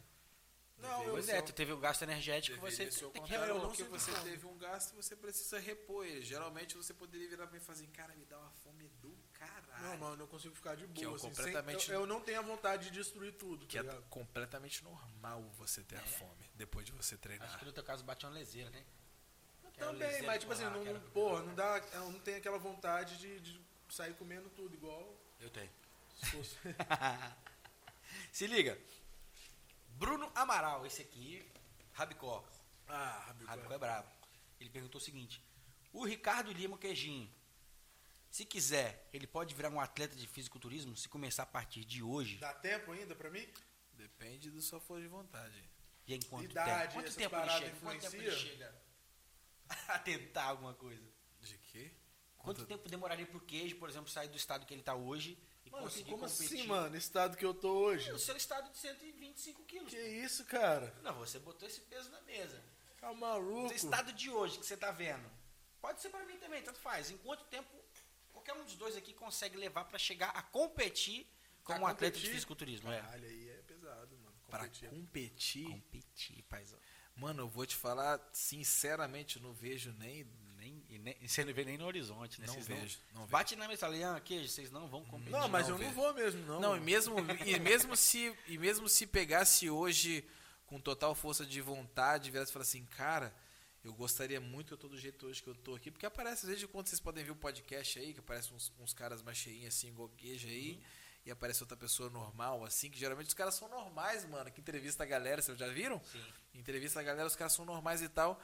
Não, 0.78 1.02
eu, 1.04 1.10
Pois 1.10 1.28
é, 1.28 1.42
tu 1.42 1.52
teve 1.52 1.72
um 1.72 1.80
gasto 1.80 2.02
energético, 2.02 2.56
Deveria 2.60 2.90
você 2.90 3.00
tem 3.06 3.10
que 3.12 3.18
contrário, 3.20 3.46
eu 3.46 3.54
não 3.58 3.66
porque 3.66 3.82
você 3.84 4.12
fome. 4.12 4.30
teve 4.30 4.46
um 4.46 4.56
gasto 4.58 4.94
você 4.94 5.16
precisa 5.16 5.58
repor 5.58 6.06
ele. 6.06 6.24
Geralmente 6.24 6.76
você 6.76 6.94
poderia 6.94 7.28
virar 7.28 7.46
pra 7.48 7.56
mim 7.58 7.62
e 7.62 7.66
fazer, 7.66 7.86
cara, 7.88 8.14
me 8.14 8.24
dá 8.26 8.38
uma 8.38 8.50
fome 8.62 8.88
do 9.02 9.12
caralho. 9.32 9.82
Não, 9.82 9.96
mano, 9.98 10.22
eu 10.22 10.28
consigo 10.28 10.54
ficar 10.54 10.76
de 10.76 10.86
boa. 10.86 10.94
Que 10.94 11.04
é 11.04 11.08
assim, 11.08 11.18
sem- 11.18 11.30
completamente- 11.30 11.90
eu, 11.90 12.00
eu 12.02 12.06
não 12.06 12.20
tenho 12.20 12.38
a 12.38 12.42
vontade 12.42 12.90
de 12.90 12.92
destruir 12.92 13.32
tudo, 13.32 13.66
Que 13.66 13.74
tá 13.76 13.80
é 13.80 13.82
ligado? 13.82 14.02
completamente 14.08 14.84
normal 14.84 15.42
você 15.58 15.82
ter 15.82 15.96
a 15.96 16.02
fome 16.06 16.48
depois 16.54 16.86
de 16.86 16.92
você 16.92 17.16
treinar. 17.16 17.48
Acho 17.48 17.58
que 17.58 17.64
no 17.64 17.72
teu 17.72 17.82
caso 17.82 18.04
bate 18.04 18.24
uma 18.24 18.32
leseira, 18.32 18.70
né? 18.70 18.84
Também, 19.76 20.22
mas 20.22 20.40
tipo 20.40 20.52
assim, 20.52 20.64
não, 20.64 20.84
não, 20.84 21.00
porra, 21.10 21.42
não 21.42 21.54
dá. 21.54 21.78
Eu 21.92 22.10
não 22.10 22.18
tenho 22.20 22.36
aquela 22.38 22.58
vontade 22.58 23.16
de, 23.18 23.38
de 23.40 23.60
sair 23.88 24.12
comendo 24.14 24.48
tudo, 24.50 24.74
igual 24.74 25.16
Eu 25.40 25.50
tenho. 25.50 25.70
se 26.16 26.26
fosse. 26.30 26.56
Se 28.32 28.46
liga. 28.46 28.78
Bruno 29.98 30.30
Amaral, 30.32 30.86
esse 30.86 31.02
aqui, 31.02 31.44
Rabicó. 31.92 32.44
ah, 32.86 33.24
Rabicó. 33.26 33.50
Rabicó 33.50 33.74
é 33.74 33.78
brabo. 33.78 34.08
Ele 34.60 34.70
perguntou 34.70 35.00
o 35.00 35.04
seguinte: 35.04 35.42
O 35.92 36.04
Ricardo 36.04 36.52
Lima 36.52 36.78
Queijinho, 36.78 37.28
se 38.30 38.44
quiser, 38.44 39.08
ele 39.12 39.26
pode 39.26 39.54
virar 39.56 39.70
um 39.70 39.80
atleta 39.80 40.14
de 40.14 40.26
fisiculturismo 40.28 40.96
se 40.96 41.08
começar 41.08 41.42
a 41.42 41.46
partir 41.46 41.84
de 41.84 42.00
hoje? 42.00 42.38
Dá 42.38 42.54
tempo 42.54 42.92
ainda 42.92 43.16
pra 43.16 43.28
mim? 43.28 43.46
Depende 43.94 44.52
da 44.52 44.60
sua 44.60 44.80
força 44.80 45.02
de 45.02 45.08
vontade. 45.08 45.68
E 46.06 46.14
em 46.14 46.20
quanto 46.22 46.44
Idade, 46.52 46.82
tempo? 46.82 46.92
Quanto 46.94 47.16
tempo 47.16 47.36
ele 47.36 47.50
chega? 47.50 47.76
Quanto 47.80 48.00
tempo 48.00 48.16
ele 48.16 48.30
chega 48.30 48.82
a 49.88 49.98
tentar 49.98 50.44
alguma 50.44 50.74
coisa? 50.74 51.04
De 51.40 51.58
quê? 51.58 51.92
Quanto 52.36 52.64
tempo 52.66 52.88
demoraria 52.88 53.26
pro 53.26 53.40
queijo, 53.40 53.76
por 53.76 53.88
exemplo, 53.90 54.08
sair 54.08 54.28
do 54.28 54.36
estado 54.36 54.64
que 54.64 54.72
ele 54.72 54.82
tá 54.82 54.94
hoje 54.94 55.36
e 55.68 55.70
Mano, 55.70 55.84
conseguir 55.84 56.10
como 56.10 56.22
competir? 56.28 56.44
assim, 56.58 56.66
mano? 56.66 56.96
Estado 56.96 57.36
que 57.36 57.44
eu 57.44 57.54
tô 57.54 57.70
hoje? 57.70 58.10
O 58.12 58.18
seu 58.18 58.36
estado 58.36 58.70
de 58.72 58.78
125 58.78 59.62
quilos. 59.64 59.90
Que 59.90 60.00
isso, 60.00 60.44
cara? 60.46 60.92
Não, 61.02 61.14
você 61.14 61.38
botou 61.38 61.68
esse 61.68 61.80
peso 61.82 62.10
na 62.10 62.20
mesa. 62.22 62.62
Tá 63.00 63.10
O 63.10 63.16
maluco? 63.16 63.72
estado 63.72 64.12
de 64.12 64.28
hoje 64.30 64.58
que 64.58 64.66
você 64.66 64.76
tá 64.76 64.90
vendo. 64.90 65.30
Pode 65.80 66.00
ser 66.00 66.08
pra 66.08 66.24
mim 66.24 66.36
também, 66.38 66.62
tanto 66.62 66.78
faz. 66.80 67.10
Em 67.10 67.16
quanto 67.18 67.44
tempo 67.44 67.68
qualquer 68.32 68.54
um 68.54 68.64
dos 68.64 68.74
dois 68.76 68.96
aqui 68.96 69.12
consegue 69.12 69.56
levar 69.56 69.84
pra 69.84 69.98
chegar 69.98 70.30
a 70.30 70.42
competir 70.42 71.26
como 71.62 71.78
Pra 71.80 71.86
um 71.86 71.90
atleta 71.90 72.12
de 72.16 72.18
competir? 72.20 72.34
fisiculturismo? 72.34 72.90
É. 72.90 73.00
Caralho, 73.00 73.24
aí 73.26 73.48
é 73.50 73.62
pesado, 73.66 74.16
mano. 74.16 74.34
Pra 74.48 74.60
Competir. 74.60 74.88
competir, 74.90 75.68
Competir, 75.70 76.42
paizão. 76.44 76.78
mano, 77.14 77.42
eu 77.42 77.48
vou 77.48 77.66
te 77.66 77.76
falar, 77.76 78.18
sinceramente, 78.32 79.36
eu 79.36 79.42
não 79.42 79.52
vejo 79.52 79.92
nem. 79.98 80.26
Nem, 80.88 80.96
e 80.96 80.98
nem, 80.98 81.28
você 81.28 81.44
não 81.44 81.52
vê 81.52 81.64
nem 81.64 81.76
no 81.76 81.86
horizonte, 81.86 82.40
né? 82.40 82.46
Não 82.46 82.54
Vocês 82.54 82.66
vejo, 82.66 82.98
não 83.12 83.20
vejo. 83.22 83.30
Bate 83.30 83.56
na 83.56 83.68
mesa, 83.68 83.86
Leão, 83.86 84.18
queijo, 84.20 84.48
vocês 84.48 84.70
não 84.70 84.88
vão 84.88 85.04
competir. 85.04 85.32
Não, 85.32 85.48
mas 85.48 85.68
não, 85.68 85.76
eu 85.76 85.78
não 85.78 85.90
velho. 85.90 85.94
vou 85.94 86.14
mesmo, 86.14 86.46
não. 86.46 86.60
Não, 86.60 86.76
e 86.76 86.80
mesmo, 86.80 87.16
e 87.44 87.58
mesmo 87.60 87.96
se 87.96 88.34
e 88.46 88.56
mesmo 88.56 88.88
se 88.88 89.06
pegasse 89.06 89.68
hoje 89.68 90.24
com 90.66 90.80
total 90.80 91.14
força 91.14 91.44
de 91.44 91.60
vontade, 91.60 92.30
viesse 92.30 92.50
e 92.50 92.52
falasse 92.52 92.76
assim, 92.76 92.86
cara, 92.86 93.34
eu 93.82 93.92
gostaria 93.92 94.40
muito 94.40 94.68
que 94.68 94.74
eu 94.74 94.78
tô 94.78 94.88
do 94.88 94.98
jeito 94.98 95.26
hoje 95.26 95.42
que 95.42 95.48
eu 95.48 95.54
tô 95.54 95.74
aqui, 95.74 95.90
porque 95.90 96.04
aparece, 96.04 96.44
às 96.44 96.50
vezes, 96.50 96.64
quando 96.66 96.86
vocês 96.86 97.00
podem 97.00 97.24
ver 97.24 97.30
o 97.30 97.36
podcast 97.36 97.98
aí, 97.98 98.12
que 98.12 98.20
aparece 98.20 98.52
uns, 98.52 98.72
uns 98.78 98.92
caras 98.92 99.22
mais 99.22 99.38
cheinhos 99.38 99.74
assim, 99.74 99.92
gogueja 99.94 100.48
aí, 100.48 100.78
e 101.24 101.30
aparece 101.30 101.62
outra 101.62 101.76
pessoa 101.76 102.10
normal, 102.10 102.64
assim, 102.64 102.90
que 102.90 102.98
geralmente 102.98 103.28
os 103.28 103.34
caras 103.34 103.54
são 103.54 103.68
normais, 103.68 104.24
mano, 104.26 104.50
que 104.50 104.60
entrevista 104.60 105.04
a 105.04 105.06
galera, 105.06 105.40
vocês 105.40 105.58
já 105.58 105.68
viram? 105.68 106.00
Sim. 106.04 106.24
Entrevista 106.54 107.00
a 107.00 107.02
galera, 107.02 107.26
os 107.26 107.36
caras 107.36 107.52
são 107.52 107.64
normais 107.64 108.02
e 108.02 108.08
tal. 108.08 108.40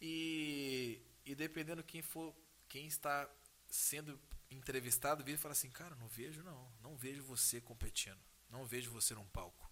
E, 0.00 0.98
e 1.30 1.34
dependendo 1.34 1.82
quem 1.82 2.02
for, 2.02 2.34
quem 2.68 2.86
está 2.86 3.28
sendo 3.68 4.20
entrevistado, 4.50 5.22
vira 5.24 5.36
e 5.38 5.40
fala 5.40 5.52
assim, 5.52 5.70
cara, 5.70 5.94
não 5.96 6.08
vejo 6.08 6.42
não, 6.42 6.72
não 6.80 6.96
vejo 6.96 7.22
você 7.22 7.60
competindo, 7.60 8.20
não 8.48 8.66
vejo 8.66 8.90
você 8.90 9.14
num 9.14 9.26
palco. 9.28 9.70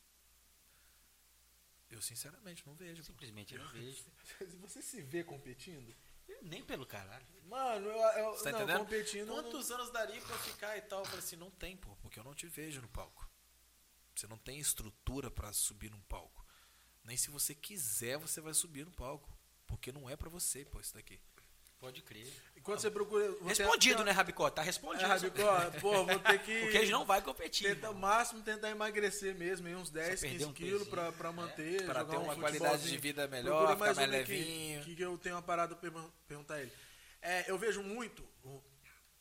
Eu, 1.91 2.03
sinceramente, 2.03 2.67
não 2.67 2.75
vejo. 2.75 3.03
Simplesmente 3.03 3.55
eu 3.55 3.65
não 3.65 3.73
vejo. 3.73 4.05
Você 4.61 4.83
se 4.83 5.01
vê 5.01 5.25
competindo? 5.25 5.95
Eu 6.29 6.43
nem 6.43 6.63
pelo 6.63 6.85
caralho. 6.85 7.27
Mano, 7.45 7.89
eu, 7.89 7.97
eu 8.19 8.31
Você 8.33 8.45
tá 8.45 8.51
não, 8.53 8.59
entendendo? 8.59 8.79
competindo. 8.81 9.27
não- 9.29 9.43
Quantos 9.43 9.71
anos 9.71 9.91
daria 9.91 10.21
pra 10.21 10.37
ficar 10.39 10.77
e 10.77 10.83
tal? 10.83 10.99
Eu 11.01 11.07
falei 11.07 11.21
assim, 11.21 11.37
não 11.37 11.51
tem, 11.51 11.79
pô, 11.79 11.97
porque 11.97 12.19
eu 12.19 12.25
não 12.25 12.35
te 12.35 12.47
vejo 12.47 12.83
no 12.83 12.89
palco. 12.89 13.27
Você 14.15 14.27
não 14.27 14.37
tem 14.37 14.59
estrutura 14.59 15.31
pra 15.31 15.51
subir 15.55 15.91
num 15.91 16.03
palco. 16.03 16.45
Nem 17.05 17.17
se 17.17 17.31
você 17.31 17.55
quiser, 17.55 18.19
você 18.19 18.39
vai 18.43 18.53
subir 18.53 18.85
no 18.85 18.93
palco. 18.93 19.35
Porque 19.67 19.91
não 19.91 20.11
é 20.11 20.15
pra 20.17 20.29
você, 20.29 20.67
pô, 20.67 20.79
isso 20.81 20.93
daqui. 20.93 21.19
Pode 21.81 22.03
crer. 22.03 22.27
Enquanto 22.57 22.81
você 22.81 22.91
procura. 22.91 23.25
Respondido, 23.45 23.99
ter- 23.99 24.05
né, 24.05 24.11
Rabicó? 24.11 24.51
Tá 24.51 24.63
É, 24.63 24.65
respondido. 24.65 25.07
Rabicó, 25.07 25.71
pô, 25.81 26.05
vou 26.05 26.19
ter 26.19 26.39
que. 26.43 26.61
Porque 26.63 26.77
eles 26.79 26.91
não 26.91 27.07
vai 27.07 27.23
competir. 27.23 27.69
Tenta 27.75 27.91
o 27.91 27.95
máximo 27.95 28.43
tentar 28.43 28.69
emagrecer 28.71 29.35
mesmo, 29.37 29.69
uns 29.69 29.89
10, 29.91 30.21
perder 30.21 30.39
15 30.39 30.45
um 30.47 30.53
quilos 30.53 30.89
pra, 30.89 31.13
pra 31.13 31.31
manter. 31.31 31.85
Pra 31.87 32.01
jogar 32.01 32.11
ter 32.11 32.17
um 32.17 32.23
uma 32.25 32.35
qualidade 32.37 32.59
de 32.59 32.79
futebolzinho. 32.79 33.01
vida 33.01 33.29
melhor, 33.29 33.63
ficar 33.69 33.77
mais 33.79 33.97
um 33.99 34.07
levinho. 34.07 34.83
Que, 34.85 34.97
que 34.97 35.03
eu 35.03 35.17
tenho 35.19 35.37
uma 35.37 35.43
parada 35.43 35.77
pra 35.77 35.91
pergun- 35.91 36.11
perguntar 36.27 36.55
a 36.55 36.63
ele. 36.63 36.73
É, 37.23 37.45
eu 37.49 37.57
vejo 37.57 37.81
muito, 37.83 38.25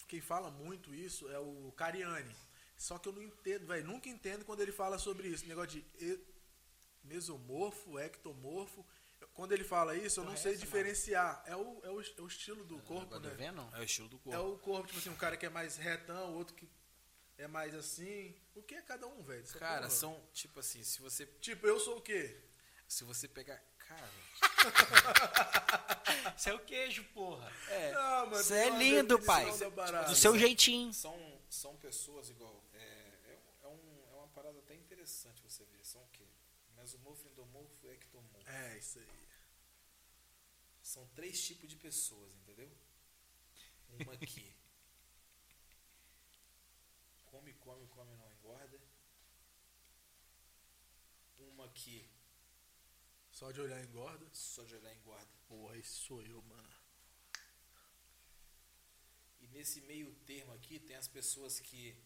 quem 0.07 0.19
fala 0.19 0.49
muito 0.49 0.93
isso 0.95 1.29
é 1.29 1.37
o 1.39 1.71
Cariani. 1.77 2.35
Só 2.75 2.97
que 2.97 3.07
eu 3.09 3.13
não 3.13 3.21
entendo, 3.21 3.67
velho, 3.67 3.85
nunca 3.85 4.09
entendo 4.09 4.45
quando 4.45 4.61
ele 4.61 4.71
fala 4.71 4.97
sobre 4.97 5.27
isso. 5.27 5.45
Negócio 5.47 5.79
de 5.79 6.19
mesomorfo, 7.03 7.97
ectomorfo. 7.99 8.85
Quando 9.37 9.51
ele 9.53 9.63
fala 9.63 9.95
isso, 9.95 10.19
eu 10.19 10.23
não 10.25 10.31
Porra, 10.31 10.41
sei 10.43 10.51
essa, 10.53 10.59
diferenciar. 10.61 11.43
É 11.45 11.55
o, 11.55 11.79
é, 11.83 11.89
o, 11.91 12.01
é 12.01 12.21
o 12.21 12.27
estilo 12.27 12.65
do 12.65 12.79
corpo, 12.81 13.13
Agora 13.15 13.19
né? 13.21 13.29
tá 13.29 13.35
vendo? 13.35 13.75
É 13.75 13.79
o 13.79 13.83
estilo 13.83 14.09
do 14.09 14.17
corpo. 14.17 14.35
É 14.35 14.39
o 14.41 14.57
corpo, 14.57 14.87
tipo 14.87 14.97
assim, 14.99 15.09
um 15.11 15.15
cara 15.15 15.37
que 15.37 15.45
é 15.45 15.49
mais 15.49 15.77
retão, 15.77 16.31
o 16.33 16.37
outro 16.37 16.55
que 16.55 16.67
é 17.37 17.47
mais 17.47 17.75
assim. 17.75 18.35
O 18.55 18.63
que 18.63 18.73
é 18.73 18.81
cada 18.81 19.05
um, 19.05 19.21
velho? 19.23 19.43
Essa 19.43 19.59
Cara, 19.59 19.77
porra. 19.81 19.89
são, 19.91 20.19
tipo 20.33 20.59
assim, 20.59 20.83
se 20.83 20.99
você, 20.99 21.25
Tipo, 21.39 21.67
eu 21.67 21.79
sou 21.79 21.97
o 21.97 22.01
quê? 22.01 22.35
se 22.87 23.03
você 23.03 23.27
pegar... 23.27 23.61
Cara, 23.77 24.09
Isso 26.35 26.49
é 26.49 26.53
o 26.53 26.59
queijo, 26.59 27.03
porra. 27.13 27.51
é, 27.69 27.93
Ah, 27.93 28.25
mano, 28.25 28.41
Isso 28.41 28.49
tem 28.49 28.59
é 28.59 28.69
lindo, 28.77 29.19
pai. 29.21 29.45
parada. 29.75 30.07
Do 30.09 30.15
seu 30.15 30.37
jeitinho. 30.37 30.91
são, 30.93 31.39
são 31.49 31.75
pessoas 31.77 32.29
igual. 32.29 32.63
É, 32.73 32.77
é, 32.81 33.37
um- 33.37 33.63
é, 33.63 33.67
um, 33.67 34.03
é 34.11 34.15
uma 34.17 34.27
parada 34.29 34.57
até 34.59 34.73
interessante 34.75 35.41
você 35.43 35.63
ver. 35.65 35.85
São 35.85 36.01
o 36.03 36.07
quê? 36.07 36.25
Mesomorfo, 36.75 37.27
endomorfo 37.27 37.77
e 37.83 37.87
ectomorfo. 37.89 38.49
É, 38.49 38.77
isso 38.77 38.99
aí. 38.99 39.07
São 40.93 41.05
três 41.17 41.45
tipos 41.45 41.69
de 41.69 41.75
pessoas, 41.75 42.33
entendeu? 42.35 42.71
Uma 43.89 44.15
que 44.15 44.55
come, 47.25 47.53
come, 47.65 47.85
come, 47.87 48.15
não 48.15 48.31
engorda. 48.31 48.79
Uma 51.39 51.67
que 51.79 52.09
Só 53.29 53.51
de 53.51 53.59
olhar 53.59 53.83
engorda. 53.83 54.29
só 54.33 54.63
de 54.63 54.75
olhar 54.75 54.95
engorda. 54.95 55.27
Porra, 55.49 55.77
esse 55.77 55.95
sou 56.05 56.21
eu, 56.23 56.41
mano. 56.43 56.73
E 59.41 59.47
nesse 59.47 59.81
meio 59.81 60.15
termo 60.31 60.53
aqui 60.53 60.79
tem 60.79 60.95
as 60.95 61.09
pessoas 61.09 61.59
que 61.59 62.01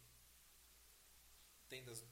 têm, 1.69 1.83
das, 1.83 2.03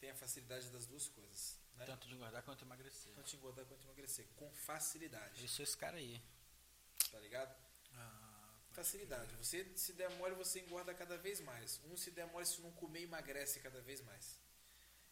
têm 0.00 0.10
a 0.10 0.16
facilidade 0.16 0.70
das 0.70 0.86
duas 0.86 1.08
coisas. 1.10 1.63
Né? 1.76 1.84
Tanto 1.86 2.06
de 2.08 2.14
engordar 2.14 2.42
quanto 2.42 2.64
emagrecer. 2.64 3.12
Tanto 3.14 3.36
engordar 3.36 3.64
quanto 3.66 3.84
emagrecer. 3.84 4.26
Com 4.36 4.50
facilidade. 4.52 5.42
Eu 5.42 5.48
sou 5.48 5.62
esse 5.62 5.76
cara 5.76 5.96
aí. 5.96 6.22
Tá 7.10 7.18
ligado? 7.18 7.54
Ah, 7.94 8.54
Facilidade. 8.72 9.34
Você 9.36 9.64
se 9.76 9.92
der 9.92 10.10
mole, 10.16 10.34
você 10.34 10.60
engorda 10.60 10.92
cada 10.94 11.16
vez 11.16 11.40
mais. 11.40 11.80
Um 11.84 11.96
se 11.96 12.10
der 12.10 12.26
mole, 12.26 12.44
se 12.46 12.60
não 12.60 12.72
comer, 12.72 13.02
emagrece 13.02 13.60
cada 13.60 13.80
vez 13.80 14.00
mais. 14.00 14.38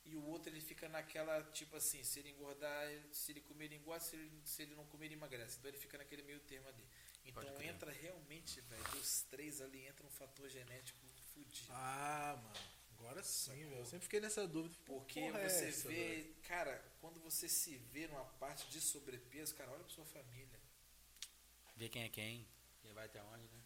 E 0.05 0.17
o 0.17 0.25
outro 0.25 0.51
ele 0.51 0.61
fica 0.61 0.89
naquela, 0.89 1.45
tipo 1.53 1.77
assim, 1.77 2.03
se 2.03 2.19
ele 2.19 2.31
engordar, 2.31 2.89
se 3.13 3.31
ele 3.31 3.41
comer, 3.41 3.67
ele 3.67 3.77
engorda, 3.77 4.05
se 4.05 4.17
ele, 4.17 4.43
se 4.45 4.63
ele 4.63 4.75
não 4.75 4.85
comer, 4.87 5.07
ele 5.07 5.15
emagrece. 5.15 5.59
Então 5.59 5.69
ele 5.71 5.79
fica 5.79 5.97
naquele 5.97 6.23
meio 6.23 6.41
termo 6.41 6.69
ali. 6.69 6.85
Então 7.25 7.63
entra 7.63 7.93
realmente, 7.93 8.61
velho, 8.63 8.83
dos 8.91 9.23
três 9.31 9.61
ali 9.61 9.87
entra 9.87 10.05
um 10.05 10.11
fator 10.11 10.49
genético 10.49 10.99
fudido. 11.33 11.69
ah, 11.71 12.37
mano. 12.43 12.72
Agora 13.03 13.23
sim, 13.25 13.65
velho. 13.69 13.79
Eu 13.81 13.85
sempre 13.87 14.05
fiquei 14.05 14.21
nessa 14.21 14.47
dúvida. 14.47 14.75
Que 14.77 14.85
Porque 14.85 15.21
porra 15.21 15.41
é 15.41 15.49
você 15.49 15.69
essa, 15.69 15.89
vê, 15.89 15.95
velho? 15.95 16.35
cara, 16.43 16.85
quando 17.01 17.19
você 17.21 17.49
se 17.49 17.77
vê 17.77 18.07
numa 18.07 18.25
parte 18.25 18.69
de 18.71 18.81
sobrepeso, 18.81 19.55
cara, 19.57 19.73
olha 19.73 19.83
pra 19.85 19.93
sua 19.93 20.05
família. 20.05 20.61
Ver 21.77 21.89
quem 21.89 22.05
é 22.05 22.09
quem. 22.09 22.47
Quem 22.81 22.93
vai 22.93 23.07
até 23.07 23.21
onde, 23.23 23.43
né? 23.45 23.61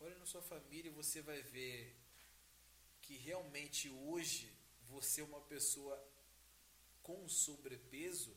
Olha 0.00 0.18
na 0.18 0.26
sua 0.26 0.42
família 0.42 0.88
e 0.90 0.94
você 0.94 1.22
vai 1.22 1.40
ver 1.42 1.96
que 3.02 3.16
realmente 3.16 3.88
hoje 3.88 4.52
você 4.88 5.20
é 5.20 5.24
uma 5.24 5.40
pessoa 5.42 5.96
com 7.02 7.28
sobrepeso 7.28 8.36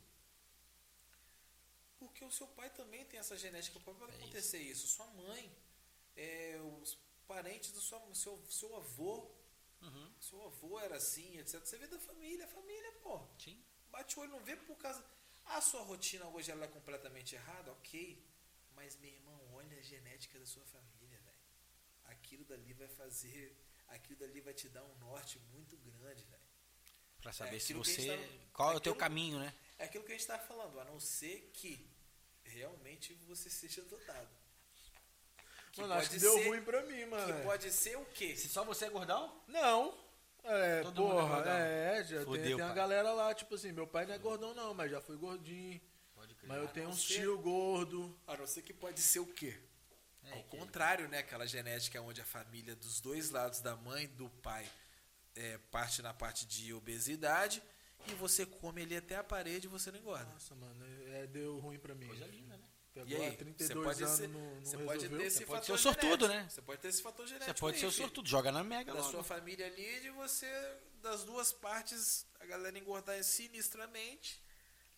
porque 1.98 2.24
o 2.24 2.32
seu 2.32 2.48
pai 2.48 2.70
também 2.70 3.04
tem 3.06 3.20
essa 3.20 3.36
genética. 3.36 3.80
Pode 3.80 4.00
É 4.04 4.16
acontecer 4.16 4.60
isso. 4.60 4.88
Sua 4.88 5.08
mãe, 5.08 5.52
é, 6.16 6.60
os 6.82 6.98
parentes 7.28 7.72
do 7.72 7.82
sua, 7.82 8.00
seu, 8.14 8.38
seu 8.48 8.76
avô, 8.76 9.32
Uhum. 9.82 10.12
seu 10.20 10.42
avô 10.44 10.80
era 10.80 10.96
assim, 10.98 11.38
etc. 11.38 11.60
Você 11.64 11.78
vê 11.78 11.88
da 11.88 12.00
família, 12.00 12.48
família, 12.48 12.92
pô. 13.04 13.22
Sim. 13.40 13.64
Bate 13.92 14.18
o 14.18 14.22
olho, 14.22 14.32
não 14.32 14.44
vê 14.44 14.56
por 14.56 14.76
causa. 14.78 15.04
A 15.46 15.62
sua 15.62 15.82
rotina 15.84 16.28
hoje 16.28 16.50
ela 16.52 16.66
é 16.66 16.68
completamente 16.68 17.36
errada, 17.36 17.72
ok. 17.72 18.26
Mas, 18.76 18.96
meu 18.98 19.12
irmão, 19.12 19.40
olha 19.54 19.78
a 19.78 19.82
genética 19.82 20.40
da 20.40 20.46
sua 20.46 20.66
família, 20.66 21.20
velho. 21.20 21.38
Aquilo 22.06 22.44
dali 22.46 22.74
vai 22.74 22.88
fazer. 22.88 23.56
Aquilo 23.88 24.18
dali 24.20 24.42
vai 24.42 24.54
te 24.54 24.68
dar 24.70 24.84
um 24.84 24.96
norte 24.98 25.40
muito 25.54 25.78
grande, 25.78 26.24
velho. 26.26 26.44
Pra 27.22 27.32
saber 27.32 27.58
É 27.58 27.60
se 27.60 27.74
você. 27.74 28.08
tá- 28.08 28.48
Qual 28.54 28.72
é 28.74 28.76
o 28.76 28.80
teu 28.80 28.96
caminho, 28.96 29.40
né? 29.40 29.54
É 29.78 29.86
aquilo 29.86 30.04
que 30.04 30.12
a 30.12 30.18
gente 30.18 30.28
tá 30.28 30.40
falando, 30.40 30.80
a 30.80 30.86
não 30.86 31.00
ser 31.00 31.52
que 31.54 31.88
realmente 32.44 33.14
você 33.28 33.50
seja 33.50 33.82
dotado. 33.84 34.30
Que 35.76 35.82
Mano, 35.82 35.94
acho 35.96 36.10
que 36.10 36.20
deu 36.20 36.34
ser- 36.34 36.48
ruim 36.48 36.62
pra 36.62 36.82
mim, 36.84 37.06
mano. 37.06 37.34
Que 37.36 37.44
pode 37.44 37.72
ser 37.72 37.98
o 37.98 38.06
quê? 38.06 38.36
Se 38.36 38.48
só 38.50 38.64
você 38.64 38.86
é 38.86 38.90
gordão? 38.90 39.42
Não. 39.48 39.94
É, 40.44 40.82
Todo 40.84 41.02
mundo 41.02 41.12
é 41.12 41.22
porra, 41.22 41.36
gordão. 41.36 41.54
é, 41.54 42.04
já 42.04 42.16
tem, 42.18 42.26
Fudeu, 42.26 42.44
tem 42.44 42.54
uma 42.56 42.66
pai. 42.68 42.76
galera 42.76 43.12
lá, 43.12 43.34
tipo 43.34 43.56
assim, 43.56 43.72
meu 43.72 43.86
pai 43.88 44.06
não 44.06 44.14
é 44.14 44.18
gordão 44.18 44.54
não, 44.54 44.74
mas 44.74 44.90
já 44.92 45.02
foi 45.02 45.18
gordinho. 45.18 45.82
Pode 46.14 46.34
crer. 46.36 46.48
Mas 46.48 46.58
eu 46.60 46.64
A 46.66 46.68
tenho 46.68 46.90
um 46.90 46.94
ser- 46.96 47.14
tio 47.22 47.38
gordo. 47.40 48.18
A 48.28 48.38
não 48.38 48.48
ser 48.48 48.62
que 48.62 48.74
pode 48.74 49.02
ser 49.02 49.20
o 49.20 49.26
quê? 49.26 49.60
É, 50.24 50.32
Ao 50.34 50.44
que- 50.44 50.58
contrário, 50.58 51.08
né? 51.10 51.18
Aquela 51.20 51.46
genética 51.46 52.00
onde 52.02 52.22
a 52.22 52.26
família 52.26 52.76
dos 52.76 53.02
dois 53.02 53.30
lados, 53.32 53.60
da 53.60 53.76
mãe 53.76 54.06
e 54.06 54.08
do 54.08 54.30
pai, 54.30 54.66
é, 55.36 55.58
parte 55.72 56.02
na 56.02 56.14
parte 56.14 56.46
de 56.46 56.74
obesidade 56.74 57.62
e 58.08 58.14
você 58.14 58.46
come 58.46 58.84
ali 58.84 58.96
até 58.96 59.16
a 59.18 59.24
parede 59.24 59.66
e 59.66 59.70
você 59.70 59.92
não 59.92 60.00
engorda. 60.00 60.26
Nossa, 60.32 60.54
mano, 60.56 60.86
é, 61.12 61.26
deu 61.28 61.58
ruim 61.58 61.80
pra 61.80 61.94
mim. 61.96 62.06
Coisa 62.08 62.26
linda, 62.28 62.45
E 62.96 63.02
agora, 63.02 63.24
aí, 63.24 63.32
você 63.32 63.38
32 63.38 63.86
pode 63.86 64.04
anos 64.04 64.18
ser, 64.18 64.28
não, 64.30 64.40
não 64.40 64.62
você 64.62 64.78
pode 64.78 65.10
ter 65.10 65.22
esse 65.22 65.38
Você 65.38 65.46
pode 65.46 65.60
fator 65.60 65.66
ser 65.66 65.72
o 65.74 65.78
sortudo, 65.78 66.28
né? 66.30 66.48
Você 66.50 66.62
pode 66.62 66.82
ter 66.82 66.88
esse 66.88 67.02
fator 67.02 67.28
genético. 67.28 67.52
Você 67.52 67.60
pode 67.60 67.76
aí, 67.76 67.82
ser 67.82 67.92
sortudo. 67.92 68.30
Joga 68.30 68.52
na 68.52 68.64
mega 68.64 68.94
Da 68.94 69.00
logo. 69.00 69.12
sua 69.12 69.24
família 69.24 69.68
ali, 69.68 70.00
de 70.00 70.10
você, 70.12 70.48
das 71.02 71.26
duas 71.26 71.52
partes, 71.52 72.26
a 72.40 72.46
galera 72.46 72.78
engordar 72.80 73.22
sinistramente 73.24 74.42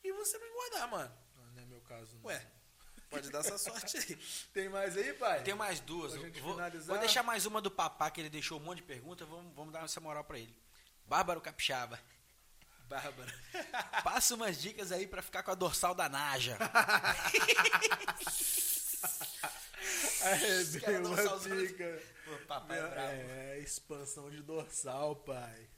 e 0.04 0.12
você 0.12 0.38
não 0.38 0.48
engordar, 0.48 0.90
mano. 0.90 1.18
Não, 1.36 1.52
não 1.54 1.62
é 1.62 1.66
meu 1.66 1.82
caso, 1.82 2.16
não. 2.18 2.26
Ué, 2.26 2.46
pode 3.10 3.32
dar 3.32 3.40
essa 3.40 3.58
sorte 3.58 3.98
aí. 3.98 4.18
Tem 4.54 4.70
mais 4.70 4.96
aí, 4.96 5.14
pai? 5.14 5.42
Tem 5.42 5.56
mais 5.56 5.80
duas. 5.80 6.14
Vou, 6.16 6.56
vou 6.86 6.98
deixar 7.00 7.24
mais 7.24 7.48
uma 7.48 7.60
do 7.60 7.72
papá, 7.72 8.12
que 8.12 8.22
ele 8.22 8.30
deixou 8.30 8.60
um 8.60 8.64
monte 8.64 8.78
de 8.78 8.84
perguntas. 8.84 9.28
Vamos, 9.28 9.54
vamos 9.56 9.74
dar 9.74 9.84
essa 9.86 10.00
moral 10.00 10.24
pra 10.24 10.38
ele. 10.38 10.56
Bárbaro 11.06 11.42
Capixaba. 11.42 12.00
Bárbara. 12.88 13.34
Passa 14.04 14.36
umas 14.36 14.62
dicas 14.62 14.92
aí 14.92 15.06
pra 15.08 15.22
ficar 15.22 15.44
com 15.44 15.52
a 15.52 15.56
dorsal 15.56 15.94
da 15.94 16.08
Naja. 16.10 16.58
É, 20.22 21.00
uma 21.00 21.40
dica. 21.40 22.02
Pô, 22.26 22.38
papai 22.48 22.80
é 22.80 22.88
bravo. 22.88 23.12
É, 23.12 23.60
expansão 23.60 24.30
de 24.30 24.42
dorsal, 24.42 25.16
pai. 25.16 25.70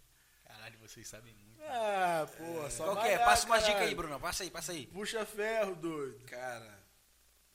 Caralho, 0.44 0.80
vocês 0.80 1.08
sabem 1.08 1.34
muito. 1.34 1.62
Ah, 1.64 2.28
pô, 2.38 2.70
só 2.70 2.86
Qual 2.86 3.04
que 3.04 3.10
é? 3.10 3.20
Passa 3.20 3.46
umas 3.46 3.66
dicas 3.66 3.82
aí, 3.82 3.94
Bruno. 3.94 4.20
Passa 4.20 4.44
aí, 4.44 4.50
passa 4.50 4.72
aí. 4.72 4.88
Puxa 4.88 5.26
ferro, 5.26 5.76
doido. 5.76 6.26
Cara, 6.26 6.80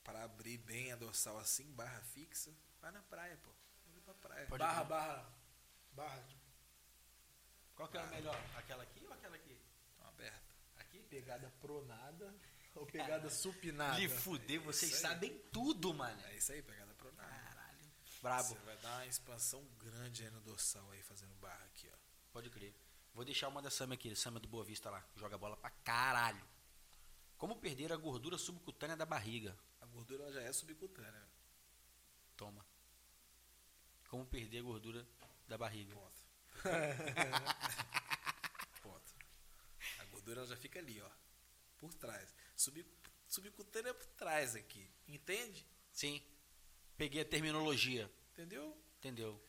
para 0.04 0.22
abrir 0.24 0.58
bem 0.58 0.92
a 0.92 0.96
dorsal 0.96 1.38
assim, 1.38 1.72
barra 1.72 2.00
fixa, 2.12 2.50
vai 2.80 2.92
na 2.92 3.02
praia, 3.02 3.36
pô. 3.42 3.50
Vai 3.92 4.00
pra 4.02 4.14
praia. 4.14 4.46
Pode 4.46 4.62
barra, 4.62 4.74
crer. 4.76 4.88
barra, 4.88 5.26
barra. 5.92 6.24
Qual 7.74 7.88
que 7.88 7.96
é 7.96 8.00
a 8.00 8.06
melhor? 8.06 8.40
Aquela 8.56 8.82
aqui 8.82 9.04
ou 9.06 9.12
aquela 9.12 9.36
aqui? 9.36 9.58
Aberta. 10.04 10.54
Aqui? 10.76 11.02
Pegada 11.02 11.52
pronada 11.60 12.34
ou 12.74 12.86
pegada 12.86 13.28
supinada? 13.30 13.98
Lhe 13.98 14.08
fuder, 14.08 14.60
vocês 14.60 14.92
Isso 14.92 15.06
aí. 15.06 15.12
sabem 15.12 15.38
tudo, 15.52 15.92
mano. 15.92 16.20
É 16.26 16.36
isso 16.36 16.52
aí, 16.52 16.62
pegada 16.62 16.94
pro 16.94 17.12
nada. 17.12 17.28
Caralho. 17.28 17.78
Brabo. 18.22 18.48
Você 18.48 18.58
vai 18.60 18.76
dar 18.78 18.96
uma 18.96 19.06
expansão 19.06 19.64
grande 19.78 20.24
aí 20.24 20.30
no 20.30 20.40
dorsal 20.40 20.88
aí, 20.92 21.02
fazendo 21.02 21.34
barra 21.36 21.64
aqui, 21.66 21.88
ó. 21.92 21.96
Pode 22.32 22.50
crer. 22.50 22.74
Vou 23.12 23.24
deixar 23.24 23.48
uma 23.48 23.62
da 23.62 23.70
Sama 23.70 23.94
aqui, 23.94 24.14
Sama 24.16 24.40
do 24.40 24.48
Boa 24.48 24.64
Vista 24.64 24.90
lá. 24.90 25.04
Joga 25.16 25.38
bola 25.38 25.56
pra 25.56 25.70
caralho. 25.70 26.42
Como 27.36 27.56
perder 27.56 27.92
a 27.92 27.96
gordura 27.96 28.38
subcutânea 28.38 28.96
da 28.96 29.06
barriga? 29.06 29.56
A 29.80 29.86
gordura 29.86 30.24
ela 30.24 30.32
já 30.32 30.42
é 30.42 30.52
subcutânea. 30.52 31.28
Toma. 32.36 32.64
Como 34.08 34.24
perder 34.26 34.58
a 34.58 34.62
gordura 34.62 35.06
da 35.46 35.58
barriga? 35.58 35.94
Ponto. 35.94 36.23
Ponto. 38.82 39.14
A 39.98 40.04
gordura 40.06 40.40
ela 40.40 40.46
já 40.46 40.56
fica 40.56 40.78
ali, 40.78 41.00
ó. 41.00 41.10
Por 41.78 41.92
trás. 41.94 42.34
Sub, 42.56 42.84
subcutânea 43.28 43.90
é 43.90 43.94
por 43.94 44.06
trás 44.08 44.54
aqui. 44.54 44.90
Entende? 45.06 45.66
Sim. 45.92 46.22
Peguei 46.96 47.22
a 47.22 47.24
terminologia. 47.24 48.10
Entendeu? 48.32 48.76
Entendeu? 48.98 49.40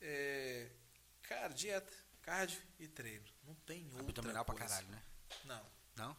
É, 0.00 0.70
cara, 1.22 1.52
dieta, 1.54 1.92
cardio 2.22 2.60
e 2.78 2.88
treino. 2.88 3.24
Não 3.44 3.54
tem 3.54 3.84
outra 3.92 4.00
Abdominal 4.00 4.44
pra 4.44 4.54
coisa. 4.54 4.68
caralho, 4.68 4.88
né? 4.88 5.02
Não. 5.44 5.64
Não? 5.96 6.08
Não 6.08 6.16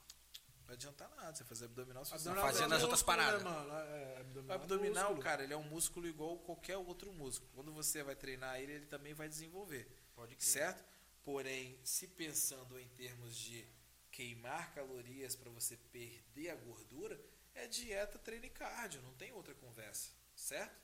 vai 0.65 0.75
adiantar 0.75 1.09
nada 1.15 1.35
você 1.35 1.43
fazer 1.43 1.65
abdominal 1.65 2.03
se 2.05 2.11
você 2.11 2.15
Abdominal 2.29 2.45
fazendo 2.47 2.73
é 2.73 2.77
as 2.77 2.83
outras 2.83 3.01
músculo, 3.01 3.17
paradas. 3.17 3.43
Né, 3.43 3.49
mano? 3.49 3.71
É, 3.71 4.15
O 4.15 4.19
abdominal, 4.21 4.55
abdominal, 4.55 5.17
cara, 5.17 5.43
ele 5.43 5.53
é 5.53 5.57
um 5.57 5.63
músculo 5.63 6.07
igual 6.07 6.39
qualquer 6.39 6.77
outro 6.77 7.11
músculo. 7.13 7.51
Quando 7.53 7.71
você 7.73 8.01
vai 8.01 8.15
treinar 8.15 8.59
ele, 8.59 8.71
ele 8.73 8.85
também 8.87 9.13
vai 9.13 9.27
desenvolver. 9.29 9.87
Pode 10.15 10.43
Certo? 10.43 10.83
Porém, 11.23 11.79
se 11.83 12.07
pensando 12.07 12.79
em 12.79 12.87
termos 12.89 13.35
de 13.35 13.67
queimar 14.11 14.73
calorias 14.73 15.35
para 15.35 15.49
você 15.49 15.75
perder 15.91 16.49
a 16.49 16.55
gordura, 16.55 17.19
é 17.53 17.67
dieta, 17.67 18.19
treino 18.19 18.45
e 18.45 18.49
cardio, 18.49 19.01
não 19.01 19.13
tem 19.15 19.31
outra 19.31 19.53
conversa, 19.55 20.11
certo? 20.35 20.79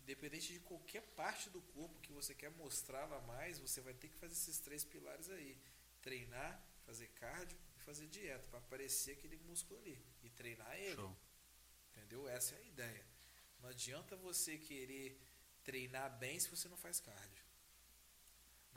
Independente 0.00 0.54
de 0.54 0.60
qualquer 0.60 1.02
parte 1.02 1.50
do 1.50 1.60
corpo 1.60 2.00
que 2.00 2.12
você 2.12 2.34
quer 2.34 2.50
mostrar 2.52 3.04
lá 3.04 3.20
mais, 3.20 3.58
você 3.58 3.80
vai 3.80 3.92
ter 3.92 4.08
que 4.08 4.16
fazer 4.16 4.32
esses 4.32 4.58
três 4.58 4.82
pilares 4.82 5.28
aí: 5.28 5.60
treinar, 6.00 6.64
fazer 6.86 7.08
cardio 7.08 7.58
e 7.76 7.80
fazer 7.80 8.06
dieta 8.06 8.46
para 8.48 8.58
aparecer 8.58 9.12
aquele 9.12 9.36
músculo 9.36 9.78
ali 9.80 10.02
e 10.22 10.30
treinar 10.30 10.74
ele. 10.76 10.94
Show. 10.94 11.16
Entendeu? 11.90 12.26
Essa 12.26 12.54
é 12.54 12.58
a 12.58 12.62
ideia. 12.62 13.06
Não 13.60 13.68
adianta 13.68 14.16
você 14.16 14.56
querer 14.56 15.20
treinar 15.62 16.18
bem 16.18 16.40
se 16.40 16.48
você 16.48 16.68
não 16.68 16.76
faz 16.76 17.00
cardio. 17.00 17.47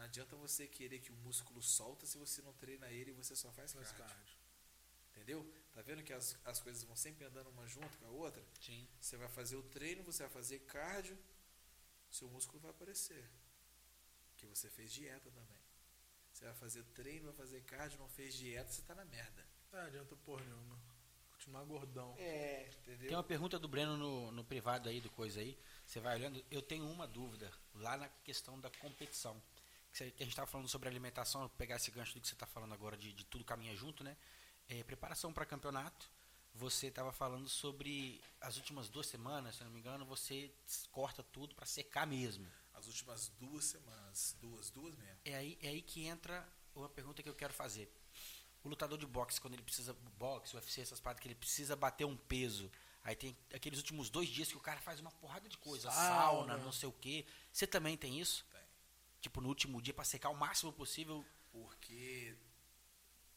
Não 0.02 0.08
adianta 0.08 0.36
você 0.36 0.66
querer 0.68 1.00
que 1.00 1.12
o 1.12 1.16
músculo 1.18 1.62
solta 1.62 2.08
se 2.08 2.18
você 2.18 2.42
não 2.42 2.52
treina 2.54 2.90
ele 2.90 3.12
e 3.12 3.14
você 3.14 3.36
só 3.36 3.52
faz 3.52 3.72
Faz 3.72 3.92
cardio. 3.92 4.16
cardio. 4.16 4.36
Entendeu? 5.12 5.54
Tá 5.72 5.84
vendo 5.84 6.02
que 6.02 6.12
as, 6.12 6.36
as 6.44 6.60
coisas 6.60 6.84
vão 6.84 6.96
sempre 6.96 7.24
andando 7.24 7.52
uma 7.52 7.68
junto 7.68 7.96
com 8.00 8.08
a 8.08 8.10
outra? 8.10 8.44
Sim. 8.60 8.88
Você 9.00 9.16
vai 9.16 9.30
fazer 9.30 9.58
o 9.58 9.62
treino, 9.62 10.02
você 10.02 10.24
vai 10.24 10.32
fazer 10.32 10.58
cardio, 10.62 11.16
seu 12.10 12.28
músculo 12.30 12.60
vai 12.60 12.72
aparecer. 12.72 13.30
Que 14.38 14.48
você 14.48 14.72
fez 14.72 14.92
dieta 14.92 15.30
também. 15.30 15.62
Você 16.34 16.46
vai 16.46 16.56
fazer 16.56 16.84
treino, 16.96 17.26
vai 17.26 17.36
fazer 17.36 17.62
cardio, 17.62 18.00
não 18.00 18.10
fez 18.10 18.34
dieta, 18.34 18.72
você 18.72 18.82
tá 18.82 18.96
na 18.96 19.06
merda. 19.06 19.46
Não 19.72 19.82
adianta 19.82 20.16
porra 20.16 20.44
nenhuma. 20.44 20.82
Continuar 21.34 21.64
gordão. 21.66 22.16
É, 22.18 22.68
entendeu? 22.70 23.08
Tem 23.08 23.18
uma 23.18 23.24
pergunta 23.24 23.60
do 23.60 23.68
Breno 23.68 23.96
no, 23.98 24.32
no 24.32 24.44
privado 24.44 24.90
aí, 24.90 25.00
do 25.00 25.12
coisa 25.12 25.40
aí. 25.40 25.56
Você 25.86 26.00
vai 26.00 26.16
olhando. 26.16 26.44
Eu 26.50 26.64
tenho 26.64 26.90
uma 26.90 27.08
dúvida 27.08 27.52
lá 27.76 27.96
na 27.98 28.10
questão 28.10 28.60
da 28.60 28.72
competição. 28.72 29.40
Que 29.94 30.04
a 30.04 30.06
gente 30.06 30.30
estava 30.30 30.48
falando 30.48 30.68
sobre 30.68 30.88
alimentação, 30.88 31.48
pegar 31.50 31.76
esse 31.76 31.92
gancho 31.92 32.14
do 32.14 32.22
que 32.22 32.28
você 32.28 32.34
está 32.34 32.46
falando 32.46 32.74
agora, 32.74 32.96
de, 32.96 33.12
de 33.14 33.26
tudo 33.26 33.44
caminha 33.44 33.76
junto, 33.76 34.04
né? 34.04 34.16
É, 34.70 34.84
preparação 34.84 35.34
para 35.34 35.46
campeonato. 35.46 36.10
Você 36.54 36.88
estava 36.88 37.12
falando 37.12 37.48
sobre 37.48 38.22
as 38.40 38.58
últimas 38.58 38.90
duas 38.90 39.08
semanas, 39.08 39.56
se 39.56 39.64
não 39.64 39.72
me 39.72 39.80
engano, 39.80 40.06
você 40.06 40.52
corta 40.92 41.24
tudo 41.24 41.56
para 41.56 41.66
secar 41.66 42.06
mesmo. 42.06 42.46
As 42.74 42.88
últimas 42.88 43.30
duas 43.40 43.66
semanas, 43.66 44.36
duas, 44.40 44.70
duas 44.70 44.96
mesmo. 44.96 45.20
É 45.24 45.36
aí, 45.36 45.58
é 45.62 45.70
aí 45.70 45.82
que 45.82 46.06
entra 46.06 46.48
uma 46.76 46.90
pergunta 46.90 47.22
que 47.22 47.30
eu 47.30 47.36
quero 47.36 47.54
fazer. 47.54 47.92
O 48.64 48.70
lutador 48.70 48.98
de 48.98 49.06
boxe, 49.06 49.42
quando 49.42 49.54
ele 49.54 49.64
precisa. 49.64 49.94
Boxe, 50.18 50.56
UFC, 50.56 50.82
essas 50.82 51.00
paradas 51.00 51.22
que 51.22 51.28
ele 51.28 51.36
precisa 51.36 51.76
bater 51.76 52.06
um 52.06 52.16
peso. 52.16 52.72
Aí 53.04 53.16
tem 53.16 53.36
aqueles 53.54 53.80
últimos 53.80 54.10
dois 54.10 54.30
dias 54.30 54.48
que 54.48 54.58
o 54.58 54.60
cara 54.60 54.80
faz 54.80 55.00
uma 55.00 55.12
porrada 55.12 55.50
de 55.50 55.58
coisa. 55.58 55.90
Sauna, 55.90 56.54
Sauna. 56.54 56.58
não 56.58 56.72
sei 56.72 56.88
o 56.88 56.92
quê. 56.92 57.26
Você 57.52 57.66
também 57.66 57.98
tem 57.98 58.20
isso? 58.20 58.46
Tem. 58.52 58.61
Tipo, 59.22 59.40
no 59.40 59.48
último 59.50 59.82
dia, 59.82 59.94
pra 59.94 60.04
secar 60.04 60.30
o 60.30 60.36
máximo 60.36 60.74
possível. 60.74 61.24
Porque 61.52 62.36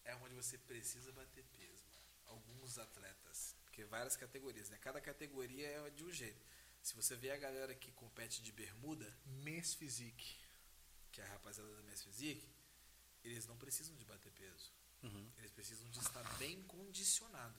é 0.04 0.14
onde 0.16 0.34
você 0.34 0.56
precisa 0.58 1.12
bater 1.12 1.44
peso. 1.44 1.84
mano. 1.84 2.38
Alguns 2.38 2.78
atletas. 2.78 3.54
Porque 3.64 3.84
várias 3.84 4.16
categorias, 4.16 4.70
né? 4.70 4.78
Cada 4.78 5.00
categoria 5.00 5.66
é 5.68 5.90
de 5.90 6.04
um 6.04 6.10
jeito. 6.10 6.40
Se 6.82 6.94
você 6.94 7.16
vê 7.16 7.30
a 7.30 7.36
galera 7.36 7.74
que 7.74 7.90
compete 7.92 8.42
de 8.42 8.52
bermuda, 8.52 9.14
Mens 9.42 9.74
Physique. 9.74 10.36
que 11.12 11.20
é 11.20 11.24
a 11.24 11.28
rapaziada 11.28 11.70
da 11.76 11.82
Mess 11.82 12.02
Physique, 12.02 12.48
eles 13.22 13.46
não 13.46 13.56
precisam 13.56 13.94
de 13.96 14.04
bater 14.04 14.32
peso. 14.32 14.72
Uhum. 15.02 15.30
Eles 15.38 15.52
precisam 15.52 15.88
de 15.90 15.98
estar 15.98 16.22
bem 16.38 16.62
condicionado. 16.64 17.58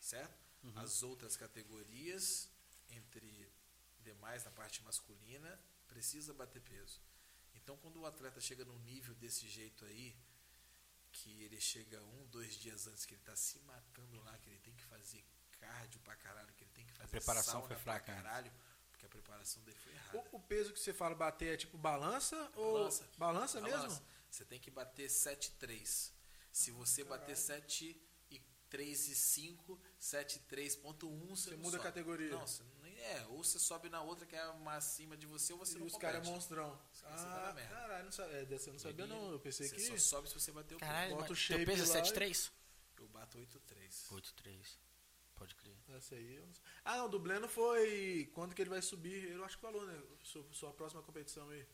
Certo? 0.00 0.36
Uhum. 0.62 0.78
As 0.78 1.02
outras 1.02 1.36
categorias, 1.36 2.48
entre 2.90 3.50
demais 4.00 4.44
na 4.44 4.50
parte 4.50 4.82
masculina, 4.82 5.58
precisa 5.88 6.34
bater 6.34 6.60
peso. 6.62 7.00
Então, 7.64 7.78
quando 7.78 7.98
o 7.98 8.04
atleta 8.06 8.40
chega 8.42 8.62
num 8.64 8.78
nível 8.80 9.14
desse 9.14 9.48
jeito 9.48 9.84
aí, 9.86 10.14
que 11.10 11.42
ele 11.44 11.58
chega 11.58 11.98
um, 12.04 12.26
dois 12.26 12.54
dias 12.56 12.86
antes 12.86 13.06
que 13.06 13.14
ele 13.14 13.22
tá 13.22 13.34
se 13.34 13.58
matando 13.60 14.20
lá, 14.22 14.36
que 14.38 14.50
ele 14.50 14.58
tem 14.58 14.74
que 14.74 14.84
fazer 14.84 15.24
cardio 15.58 15.98
pra 16.00 16.14
caralho, 16.14 16.52
que 16.54 16.62
ele 16.64 16.70
tem 16.72 16.84
que 16.84 16.92
fazer 16.92 17.08
preparação 17.08 17.52
sauna 17.54 17.66
foi 17.68 17.76
pra 17.76 17.82
fraca 17.82 18.12
antes. 18.12 18.22
caralho, 18.22 18.52
porque 18.90 19.06
a 19.06 19.08
preparação 19.08 19.62
dele 19.62 19.78
foi 19.78 19.92
errada. 19.94 20.18
O, 20.32 20.36
o 20.36 20.40
peso 20.40 20.74
que 20.74 20.78
você 20.80 20.92
fala 20.92 21.14
bater 21.14 21.54
é 21.54 21.56
tipo 21.56 21.78
balança? 21.78 22.36
Ou 22.54 22.74
Balança. 22.74 23.08
balança 23.16 23.60
mesmo? 23.62 23.78
Balança. 23.78 24.02
Você 24.30 24.44
tem 24.44 24.60
que 24.60 24.70
bater 24.70 25.08
7,3. 25.08 26.12
Se 26.52 26.70
você 26.70 27.02
bater 27.02 27.36
7 27.36 27.98
e 28.30 28.38
3 28.68 29.08
e 29.08 29.14
5, 29.14 29.80
7,3.1, 30.00 31.28
você, 31.28 31.50
Você 31.50 31.50
não 31.52 31.58
muda 31.58 31.68
a 31.78 31.80
sobe. 31.80 31.82
categoria. 31.82 32.30
Não, 32.32 32.46
você 32.46 32.62
nem 32.82 32.83
é. 33.04 33.26
Ou 33.26 33.42
você 33.44 33.58
sobe 33.58 33.88
na 33.88 34.00
outra 34.02 34.26
que 34.26 34.34
é 34.36 34.46
uma 34.48 34.74
acima 34.76 35.16
de 35.16 35.26
você, 35.26 35.52
ou 35.52 35.58
você 35.58 35.76
E 35.76 35.78
não 35.80 35.86
os 35.86 35.96
caras 35.96 36.16
é 36.16 36.18
compete. 36.20 36.34
monstrão. 36.34 36.80
Você 36.92 37.02
tá 37.04 37.10
na 37.10 37.48
Ah, 37.48 37.52
merda. 37.52 37.74
caralho, 37.74 38.04
não 38.04 38.12
sabia, 38.12 38.36
é, 38.36 38.44
dessa 38.44 38.68
eu 38.68 38.72
não 38.72 38.80
sabia 38.80 39.06
não. 39.06 39.30
Eu 39.32 39.40
pensei 39.40 39.68
Você 39.68 39.74
que... 39.76 39.82
só 40.00 40.16
sobe 40.16 40.28
se 40.28 40.34
você 40.34 40.52
bater 40.52 40.74
o 40.74 40.78
Caralho, 40.78 41.16
Bota 41.16 41.32
o 41.32 41.36
shape 41.36 41.64
peso 41.66 41.82
lá 41.92 41.98
é 41.98 42.02
e- 42.02 42.04
7,3? 42.04 42.50
Eu 42.98 43.08
bato 43.08 43.38
8,3. 43.38 44.06
8,3. 44.10 44.78
Pode 45.34 45.54
crer. 45.56 45.76
Essa 45.88 46.14
aí 46.14 46.36
eu 46.36 46.46
não 46.46 46.54
sei. 46.54 46.62
Ah, 46.84 46.96
não, 46.98 47.10
do 47.10 47.18
Bleno 47.18 47.48
foi 47.48 48.30
quando 48.34 48.54
que 48.54 48.62
ele 48.62 48.70
vai 48.70 48.80
subir. 48.80 49.30
Eu 49.32 49.44
acho 49.44 49.56
que 49.56 49.62
falou, 49.62 49.84
né? 49.84 50.00
Sua, 50.22 50.46
sua 50.52 50.72
próxima 50.72 51.02
competição 51.02 51.48
aí. 51.50 51.66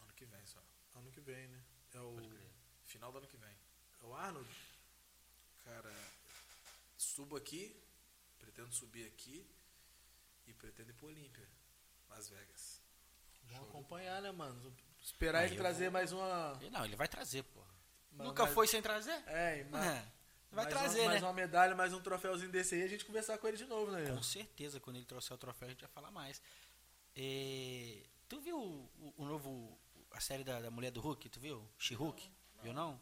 Ano 0.00 0.12
que 0.14 0.24
vem 0.26 0.44
só. 0.44 0.60
Ano 0.96 1.10
que 1.12 1.20
vem, 1.20 1.46
né? 1.48 1.62
É 1.92 2.00
o, 2.00 2.12
Pode 2.14 2.28
crer. 2.28 2.50
Final 2.86 3.12
do 3.12 3.18
ano 3.18 3.26
que 3.28 3.36
vem. 3.36 3.56
é 4.02 4.04
o 4.04 4.12
Arnold? 4.14 4.48
Cara, 5.64 5.94
subo 6.98 7.36
aqui, 7.36 7.74
pretendo 8.38 8.72
subir 8.72 9.06
aqui 9.06 9.46
e 10.46 10.52
pretendo 10.52 10.90
ir 10.90 10.94
pro 10.94 11.06
Olímpia, 11.08 11.46
Las 12.08 12.28
Vegas. 12.28 12.80
Vamos 13.44 13.68
acompanhar, 13.68 14.20
né, 14.22 14.32
mano? 14.32 14.74
Esperar 15.02 15.40
Aí 15.40 15.48
ele 15.50 15.56
trazer 15.56 15.84
vou- 15.84 15.92
mais 15.92 16.12
uma. 16.12 16.54
Não, 16.70 16.84
ele 16.84 16.96
vai 16.96 17.06
trazer, 17.08 17.42
pô. 17.44 17.60
Mas- 18.12 18.26
Nunca 18.28 18.44
mas- 18.44 18.54
foi 18.54 18.66
sem 18.66 18.80
trazer? 18.80 19.22
É, 19.26 19.64
mas, 19.70 19.84
É. 19.86 20.12
Vai 20.50 20.64
mais 20.66 20.68
trazer, 20.68 20.98
uma, 21.00 21.04
né? 21.06 21.08
Mais 21.14 21.22
uma 21.24 21.32
medalha, 21.32 21.74
mais 21.74 21.92
um 21.92 22.00
troféuzinho 22.00 22.50
desse 22.52 22.76
aí, 22.76 22.82
a 22.84 22.86
gente 22.86 23.04
conversar 23.04 23.36
com 23.38 23.48
ele 23.48 23.56
de 23.56 23.64
novo, 23.66 23.90
né? 23.90 24.08
Com 24.08 24.22
certeza, 24.22 24.78
quando 24.78 24.96
ele 24.96 25.04
trouxer 25.04 25.34
o 25.34 25.38
troféu, 25.38 25.66
a 25.66 25.70
gente 25.72 25.80
vai 25.80 25.90
falar 25.90 26.12
mais. 26.12 26.40
É, 27.16 28.02
tu 28.28 28.40
viu 28.40 28.58
o, 28.58 29.14
o 29.16 29.24
novo. 29.24 29.78
A 30.12 30.20
série 30.20 30.44
da, 30.44 30.60
da 30.60 30.70
mulher 30.70 30.92
do 30.92 31.00
Hulk? 31.00 31.28
Tu 31.28 31.40
viu? 31.40 31.68
She-Hulk? 31.76 32.30
Viu 32.62 32.72
não? 32.72 33.00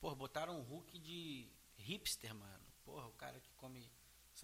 Porra, 0.00 0.14
botaram 0.14 0.56
um 0.56 0.62
Hulk 0.62 0.98
de 1.00 1.48
hipster, 1.76 2.32
mano. 2.32 2.64
Porra, 2.84 3.06
o 3.08 3.12
cara 3.12 3.40
que 3.40 3.50
come 3.54 3.90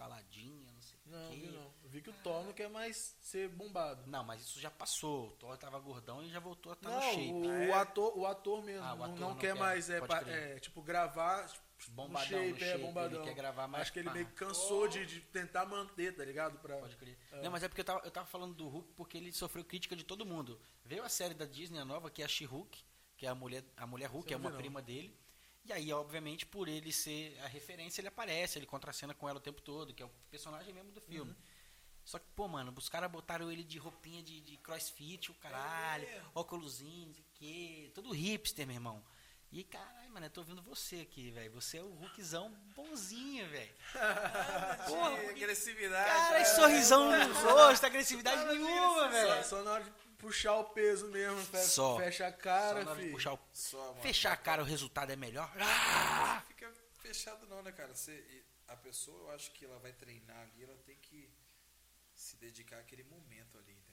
saladinha, 0.04 0.72
não 0.72 0.80
sei 0.82 0.98
o 0.98 1.10
Não, 1.10 1.30
quê. 1.30 1.36
vi 1.36 1.46
não. 1.48 1.74
Eu 1.82 1.90
vi 1.90 2.00
que 2.02 2.10
o 2.10 2.12
Thor 2.14 2.44
não 2.44 2.52
quer 2.52 2.68
mais 2.70 3.16
ser 3.20 3.48
bombado. 3.48 4.02
Não, 4.06 4.24
mas 4.24 4.40
isso 4.42 4.58
já 4.60 4.70
passou. 4.70 5.28
O 5.28 5.30
Thor 5.32 5.56
tava 5.58 5.78
gordão 5.78 6.22
e 6.22 6.30
já 6.30 6.40
voltou 6.40 6.72
a 6.72 6.74
estar 6.74 6.88
Não, 6.88 6.96
no 6.96 7.02
shape. 7.12 7.32
o, 7.32 7.50
Ah, 7.50 7.54
é? 7.64 7.72
ator, 7.74 8.18
o 8.18 8.26
ator 8.26 8.62
mesmo 8.64 8.84
Ah, 8.84 8.94
o 8.94 8.96
não, 8.96 9.04
ator 9.04 9.18
não 9.20 9.28
não 9.30 9.36
quer 9.36 9.52
quer, 9.54 9.60
mais, 9.60 9.90
é, 9.90 10.00
crer. 10.00 10.28
é, 10.28 10.58
tipo, 10.60 10.80
gravar 10.82 11.46
tipo, 11.48 11.92
Bombadão 11.92 12.38
no 12.40 12.46
shape, 12.48 12.50
no 12.60 12.66
é, 12.66 12.70
shape, 12.72 12.84
bombadão. 12.84 13.18
ele 13.22 13.28
quer 13.28 13.34
gravar 13.34 13.66
mais 13.68 13.82
Acho 13.82 13.92
que 13.92 13.98
ele 13.98 14.10
meio 14.10 14.26
que 14.26 14.32
cansou 14.32 14.86
de, 14.88 15.04
de 15.06 15.20
tentar 15.20 15.64
manter, 15.66 16.14
tá 16.16 16.24
ligado? 16.24 16.58
Pra... 16.60 16.76
Pode 16.76 16.96
crer. 16.96 17.18
Não, 17.42 17.50
mas 17.50 17.62
é 17.62 17.68
porque 17.68 17.80
eu 17.80 17.84
tava, 17.84 18.00
eu 18.04 18.10
tava 18.10 18.26
falando 18.26 18.54
do 18.54 18.68
Hulk 18.68 18.92
porque 18.94 19.16
ele 19.16 19.32
sofreu 19.32 19.64
crítica 19.64 19.96
de 19.96 20.04
todo 20.04 20.24
mundo. 20.26 20.60
Veio 20.84 21.02
a 21.02 21.08
série 21.08 21.34
da 21.34 21.44
Disney, 21.46 21.78
a 21.78 21.84
nova, 21.84 22.10
que 22.10 22.22
é 22.22 22.24
a 22.24 22.28
She-Hulk, 22.28 22.82
que 23.16 23.26
é 23.26 23.28
a 23.30 23.34
mulher, 23.34 23.64
a 23.76 23.86
mulher 23.86 24.06
Hulk, 24.10 24.28
Você 24.28 24.34
é 24.34 24.38
não 24.38 24.44
uma 24.44 24.50
não? 24.50 24.58
prima 24.58 24.80
dele. 24.82 25.14
E 25.70 25.72
aí, 25.72 25.92
obviamente, 25.92 26.44
por 26.44 26.66
ele 26.66 26.92
ser 26.92 27.38
a 27.44 27.46
referência, 27.46 28.00
ele 28.00 28.08
aparece, 28.08 28.58
ele 28.58 28.66
contracena 28.66 29.14
com 29.14 29.28
ela 29.28 29.38
o 29.38 29.40
tempo 29.40 29.62
todo, 29.62 29.94
que 29.94 30.02
é 30.02 30.06
o 30.06 30.10
personagem 30.28 30.74
mesmo 30.74 30.90
do 30.90 31.00
filme. 31.00 31.32
Só 32.04 32.18
que, 32.18 32.26
pô, 32.34 32.48
mano, 32.48 32.74
os 32.76 32.88
caras 32.88 33.08
botaram 33.08 33.52
ele 33.52 33.62
de 33.62 33.78
roupinha 33.78 34.20
de, 34.20 34.40
de 34.40 34.56
crossfit, 34.56 35.30
o 35.30 35.34
caralho, 35.34 36.08
É. 36.08 36.22
óculosinho, 36.34 37.06
não 37.06 37.14
sei 37.14 37.22
o 37.22 37.26
quê, 37.34 37.90
todo 37.94 38.10
hipster, 38.10 38.66
meu 38.66 38.74
irmão. 38.74 39.00
E 39.52 39.62
caralho, 39.62 40.10
mano, 40.10 40.26
eu 40.26 40.30
tô 40.30 40.40
ouvindo 40.40 40.60
você 40.60 40.96
aqui, 41.02 41.30
velho. 41.30 41.52
Você 41.52 41.78
é 41.78 41.82
o 41.82 41.86
Hulkzão 41.88 42.50
bonzinho, 42.74 43.48
velho. 43.48 43.72
Porra, 44.88 45.30
agressividade. 45.30 46.10
Cara, 46.10 46.38
né? 46.40 46.44
sorrisão 46.46 47.10
no 47.28 47.32
rosto, 47.48 47.86
agressividade 47.86 48.44
nenhuma, 48.44 49.02
Só, 49.04 49.08
velho. 49.08 49.44
só 49.44 49.62
na 49.62 49.70
hora 49.72 49.84
de 49.84 49.90
puxar 50.20 50.56
o 50.56 50.64
peso 50.64 51.08
mesmo, 51.08 51.38
fecha, 51.46 51.64
Só. 51.68 51.96
fecha 51.98 52.26
a 52.26 52.30
Só 52.30 52.36
cara, 52.38 52.84
na 52.84 52.90
hora 52.90 52.96
de 52.98 53.02
filho. 53.02 53.12
puxar 53.14 53.34
o... 53.34 53.38
Só, 53.52 53.88
mano. 53.88 54.02
Fechar 54.02 54.32
a 54.32 54.36
cara, 54.36 54.62
o 54.62 54.64
resultado 54.64 55.10
é 55.10 55.16
melhor. 55.16 55.50
Ah! 55.58 56.34
Não 56.36 56.46
fica 56.48 56.72
fechado 57.00 57.46
não, 57.46 57.62
né, 57.62 57.72
cara? 57.72 57.94
Você, 57.94 58.12
e 58.12 58.44
a 58.68 58.76
pessoa, 58.76 59.18
eu 59.22 59.30
acho 59.34 59.50
que 59.52 59.64
ela 59.64 59.78
vai 59.78 59.92
treinar 59.92 60.38
ali, 60.40 60.64
ela 60.64 60.76
tem 60.86 60.96
que 60.96 61.28
se 62.14 62.36
dedicar 62.36 62.78
àquele 62.78 63.02
momento 63.04 63.58
ali, 63.58 63.72
entendeu? 63.72 63.89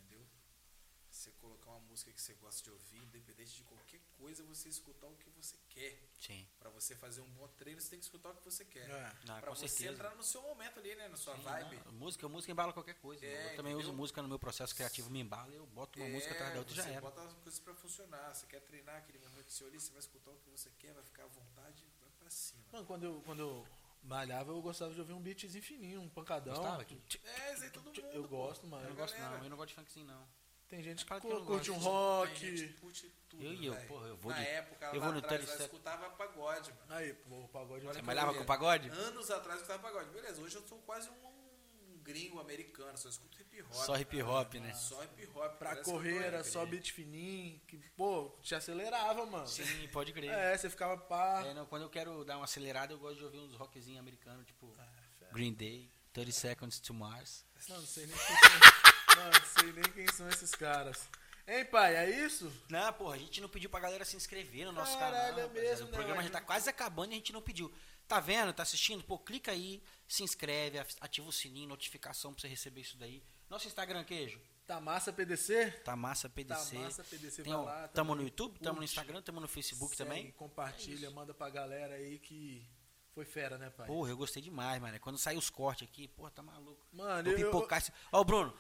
Você 1.18 1.31
colocar 1.41 1.72
uma 1.72 1.80
música 1.81 2.11
que 2.11 2.22
você 2.22 2.34
gosta 2.35 2.64
de 2.64 2.69
ouvir, 2.72 3.03
independente 3.03 3.56
de 3.56 3.64
qualquer 3.64 3.99
coisa, 4.18 4.44
você 4.44 4.69
escutar 4.69 5.07
o 5.07 5.15
que 5.15 5.30
você 5.31 5.57
quer. 5.69 5.99
Sim. 6.19 6.48
Pra 6.60 6.69
você 6.69 6.95
fazer 6.95 7.22
um 7.22 7.30
bom 7.31 7.48
treino, 7.57 7.81
você 7.81 7.89
tem 7.89 7.99
que 7.99 8.06
escutar 8.06 8.30
o 8.30 8.35
que 8.35 8.44
você 8.45 8.64
quer. 8.65 8.89
É. 8.89 9.14
Não, 9.26 9.39
Pra 9.39 9.49
com 9.49 9.56
você 9.56 9.68
certeza. 9.68 9.94
entrar 9.94 10.15
no 10.15 10.23
seu 10.23 10.41
momento 10.41 10.80
ali, 10.80 10.95
né? 10.95 11.07
Na 11.07 11.18
sua 11.18 11.35
Sim, 11.35 11.41
vibe. 11.41 11.81
não, 11.85 11.91
música, 11.94 12.27
música 12.30 12.52
embala 12.52 12.72
qualquer 12.73 12.95
coisa. 12.95 13.26
É, 13.26 13.53
eu 13.53 13.56
também 13.56 13.73
uso 13.73 13.81
entendeu? 13.84 13.98
música 13.98 14.22
no 14.22 14.27
meu 14.27 14.39
processo 14.39 14.76
criativo, 14.76 15.10
me 15.10 15.19
embala, 15.19 15.52
eu 15.53 15.65
boto 15.68 15.99
uma 15.99 16.07
música 16.10 16.34
atrás 16.34 16.53
da 16.53 16.60
outra 16.60 16.73
e 16.73 16.76
já 16.77 16.84
É, 16.84 16.85
você 16.85 16.91
era. 16.91 17.02
bota 17.02 17.22
as 17.23 17.34
coisas 17.35 17.60
pra 17.60 17.73
funcionar. 17.73 18.34
Você 18.34 18.45
quer 18.48 18.61
treinar 18.61 18.98
aquele 18.98 19.19
momento 19.19 19.52
seu 19.52 19.68
ali, 19.68 19.80
você 19.80 19.91
vai 19.91 19.99
escutar 19.99 20.31
o 20.31 20.38
que 20.38 20.49
você 20.49 20.69
quer, 20.80 20.94
vai 20.94 21.03
ficar 21.03 21.23
à 21.23 21.27
vontade, 21.27 21.84
vai 21.99 22.10
pra 22.19 22.30
cima. 22.30 22.64
Mano, 22.72 22.85
quando 22.85 23.03
eu, 23.03 23.22
quando 23.26 23.39
eu 23.39 23.68
malhava, 24.03 24.52
eu 24.52 24.61
gostava 24.61 24.94
de 24.94 24.99
ouvir 24.99 25.14
um 25.14 25.22
beatzinho 25.22 25.64
fininho, 25.64 26.02
um 26.02 26.10
pancadão. 26.10 26.53
Gostava? 26.56 26.85
Que- 26.85 26.99
É, 27.23 27.53
isso 27.53 27.64
aí 27.64 27.69
todo 27.72 27.85
mundo. 27.85 27.99
Eu 27.99 28.22
pô. 28.23 28.27
gosto, 28.30 28.68
mano. 28.68 28.84
Eu 28.84 28.89
não 28.89 28.95
gosto 28.95 29.18
não, 29.18 29.44
eu 29.44 29.49
não 29.49 29.57
gosto 29.57 29.69
de 29.69 29.76
funkzinho 29.76 30.06
não. 30.06 30.27
Tem 30.69 30.84
gente 30.84 31.06
que 31.06 31.19
que 31.22 31.27
eu 31.27 31.45
curte 31.45 31.72
um 31.72 31.76
gosto. 31.76 31.88
rock. 31.89 32.39
Tem 32.39 32.57
gente 32.57 32.73
que 32.73 32.80
curte 32.81 33.11
tudo, 33.30 33.44
Eu 33.44 33.53
e 33.53 33.65
eu, 33.65 33.73
velho. 33.73 33.88
porra, 33.88 34.07
eu 34.07 34.18
vou 34.18 34.31
Na 34.31 34.38
de- 34.39 34.48
época, 34.48 34.85
eu 34.88 34.99
lá 34.99 35.06
vou 35.06 35.11
no 35.14 35.19
atrás, 35.19 35.41
37. 35.45 35.64
escutava 35.72 36.10
pagode, 36.10 36.72
mano. 36.73 36.94
Aí, 36.94 37.14
pô, 37.14 37.35
o 37.39 37.48
pagode 37.48 37.85
Olha 37.85 37.94
Você 37.94 37.99
que 38.02 38.06
malhava 38.06 38.31
eu 38.31 38.38
com 38.39 38.45
pagode? 38.45 38.89
Anos 38.89 39.31
atrás 39.31 39.60
eu 39.60 39.65
escutava 39.65 39.81
pagode. 39.81 40.10
Beleza, 40.11 40.41
hoje 40.41 40.56
eu 40.57 40.68
sou 40.68 40.77
quase 40.80 41.10
um, 41.10 41.94
um 41.94 41.98
gringo 42.03 42.39
americano, 42.41 42.98
só 42.98 43.07
escuto 43.07 43.39
hip 43.41 43.61
hop. 43.61 43.73
Só 43.73 43.98
hip 43.98 44.22
hop, 44.22 44.53
né? 44.56 44.73
Só 44.73 45.02
hip 45.06 45.26
hop. 45.34 45.57
Pra 45.57 45.73
que 45.76 45.80
eu 45.80 45.84
correr 45.94 46.44
só 46.44 46.65
beat 46.65 46.91
fininho, 46.91 47.61
que, 47.68 47.77
pô, 47.95 48.38
te 48.41 48.53
acelerava, 48.53 49.26
mano. 49.26 49.48
Sim, 49.48 49.88
pode 49.94 50.11
crer. 50.11 50.30
É, 50.31 50.57
você 50.57 50.69
ficava 50.69 50.98
pá. 50.98 51.45
É, 51.45 51.53
não, 51.53 51.65
quando 51.65 51.84
eu 51.84 51.89
quero 51.89 52.26
dar 52.26 52.35
uma 52.38 52.44
acelerada, 52.45 52.94
eu 52.94 52.99
gosto 52.99 53.18
de 53.18 53.23
ouvir 53.23 53.39
uns 53.39 53.56
rockzinhos 53.56 53.99
americanos, 54.02 54.45
tipo 54.45 54.73
Ah, 54.77 54.85
fera. 55.18 55.31
Green 55.31 55.53
Day, 55.53 55.89
30 56.11 56.31
Seconds 56.34 56.80
to 56.81 56.94
Mars. 56.94 57.45
Não, 57.69 57.77
não 57.77 57.88
sei 57.88 58.06
nem 58.06 58.15
quem 58.18 58.35
são. 58.35 58.86
Não, 59.18 59.26
não 59.31 59.45
sei 59.60 59.72
nem 59.73 59.84
quem 59.94 60.07
são 60.14 60.27
esses 60.30 60.52
caras. 60.52 61.07
Hein, 61.48 61.64
pai, 61.65 61.95
é 61.95 62.26
isso? 62.26 62.52
Não, 62.69 62.91
porra, 62.94 63.15
a 63.15 63.18
gente 63.18 63.39
não 63.39 63.48
pediu 63.48 63.69
pra 63.69 63.80
galera 63.80 64.03
se 64.03 64.18
inscrever 64.18 64.65
no 64.65 64.73
nosso 64.73 64.98
Caralho, 64.98 65.35
canal. 65.35 65.49
é 65.49 65.53
mesmo, 65.53 65.85
o 65.88 65.89
né, 65.89 65.94
programa 65.95 66.15
mas- 66.18 66.26
já 66.26 66.31
tá 66.31 66.41
quase 66.41 66.69
acabando 66.69 67.11
e 67.11 67.14
a 67.14 67.18
gente 67.18 67.31
não 67.31 67.41
pediu. 67.41 67.72
Tá 68.07 68.19
vendo? 68.19 68.52
Tá 68.53 68.64
assistindo? 68.64 69.03
Pô, 69.03 69.18
clica 69.18 69.52
aí, 69.52 69.81
se 70.07 70.23
inscreve, 70.23 70.80
ativa 71.02 71.27
o 71.27 71.31
sininho, 71.31 71.69
notificação 71.69 72.34
pra 72.34 72.41
você 72.41 72.48
receber 72.48 72.81
isso 72.81 72.98
daí. 72.98 73.23
Nosso 73.49 73.65
Instagram, 73.68 74.03
queijo? 74.03 74.41
Tá 74.65 74.81
massa 74.81 75.14
PDC? 75.14 75.72
Tá 75.85 75.95
massa 75.95 76.27
PDC. 76.30 76.76
Tá 76.76 76.81
massa 76.81 77.03
PDC, 77.06 77.44
Tem, 77.44 77.53
vai 77.53 77.64
lá. 77.64 77.88
tamo 77.88 78.11
também. 78.11 78.15
no 78.18 78.23
YouTube, 78.23 78.60
tamo 78.60 78.80
no 78.80 78.84
Instagram, 78.84 79.22
tamo 79.22 79.39
no 79.39 79.48
Facebook 79.48 79.95
segue, 79.95 80.10
também. 80.10 80.31
Compartilha, 80.31 81.10
manda 81.11 81.34
pra 81.34 81.49
galera 81.49 81.95
aí 81.95 82.19
que 82.19 82.68
foi 83.14 83.23
fera, 83.23 83.57
né, 83.57 83.69
pai? 83.69 83.88
Porra, 83.88 84.10
eu 84.10 84.18
gostei 84.18 84.44
demais, 84.44 84.81
mano. 84.81 84.99
Quando 84.99 85.18
sair 85.18 85.38
os 85.38 85.49
cortes 85.49 85.88
aqui, 85.88 86.10
porra, 86.10 86.30
tá 86.31 86.41
maluco. 86.44 86.85
Mano, 86.91 87.23
Vou 87.23 87.31
eu, 87.34 87.39
eu, 87.39 87.45
pipocar 87.45 87.80
esse... 87.80 87.94
Ó, 88.11 88.22
Bruno, 88.26 88.53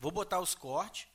vou 0.00 0.10
botar 0.10 0.40
os 0.40 0.54
cortes 0.54 1.06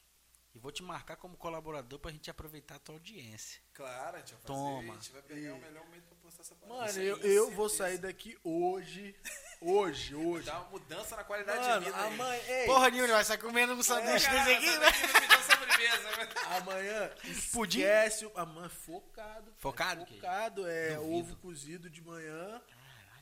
e 0.54 0.60
vou 0.60 0.72
te 0.72 0.82
marcar 0.82 1.18
como 1.18 1.36
colaborador 1.36 2.00
pra 2.00 2.12
gente 2.12 2.32
aproveitar 2.32 2.76
a 2.76 2.80
tua 2.80 2.96
audiência. 2.96 3.62
Claro, 3.74 4.16
a 4.16 4.20
gente 4.20 4.32
vai 4.34 4.42
fazer. 4.42 4.48
Toma. 4.54 4.94
A 4.94 4.96
gente 4.96 5.12
vai 5.12 5.22
pegar 5.24 5.40
E- 5.42 5.52
o 5.52 5.58
melhor 5.60 5.84
momento 5.84 6.04
pra 6.06 6.16
postar 6.22 6.42
essa 6.44 6.56
parada. 6.56 6.80
Mano, 6.86 7.02
eu, 7.02 7.18
eu 7.18 7.52
vou 7.52 7.68
sair 7.68 7.98
daqui 7.98 8.38
hoje. 8.44 9.14
Hoje, 9.60 10.16
hoje. 10.16 10.46
Dá 10.46 10.60
uma 10.60 10.70
mudança 10.70 11.16
na 11.18 11.24
qualidade 11.26 11.60
Mano, 11.60 11.80
de 11.80 11.86
vida. 11.86 11.98
a 11.98 12.06
aí. 12.06 12.18
mãe. 12.18 12.40
Ei, 12.48 12.66
Porra, 12.68 12.90
Nilson, 12.90 13.14
vai 13.14 13.26
sair 13.26 13.38
comendo 13.40 13.74
um 13.74 13.84
sanduíche 13.84 14.26
Cara, 14.28 14.44
desse 14.46 14.54
aqui, 14.54 14.66
né? 14.66 14.80
né? 14.80 16.30
Amanhã 16.58 17.12
Pudim? 17.52 17.80
esquece. 17.82 18.26
o- 18.26 18.32
Amanhã 18.38 18.70
focado. 18.70 19.54
Focado, 19.58 20.02
É 20.04 20.06
que? 20.06 20.16
focado, 20.16 20.68
é 20.68 20.96
Duvido. 20.96 21.14
ovo 21.14 21.36
cozido 21.38 21.90
de 21.90 22.02
manhã. 22.02 22.62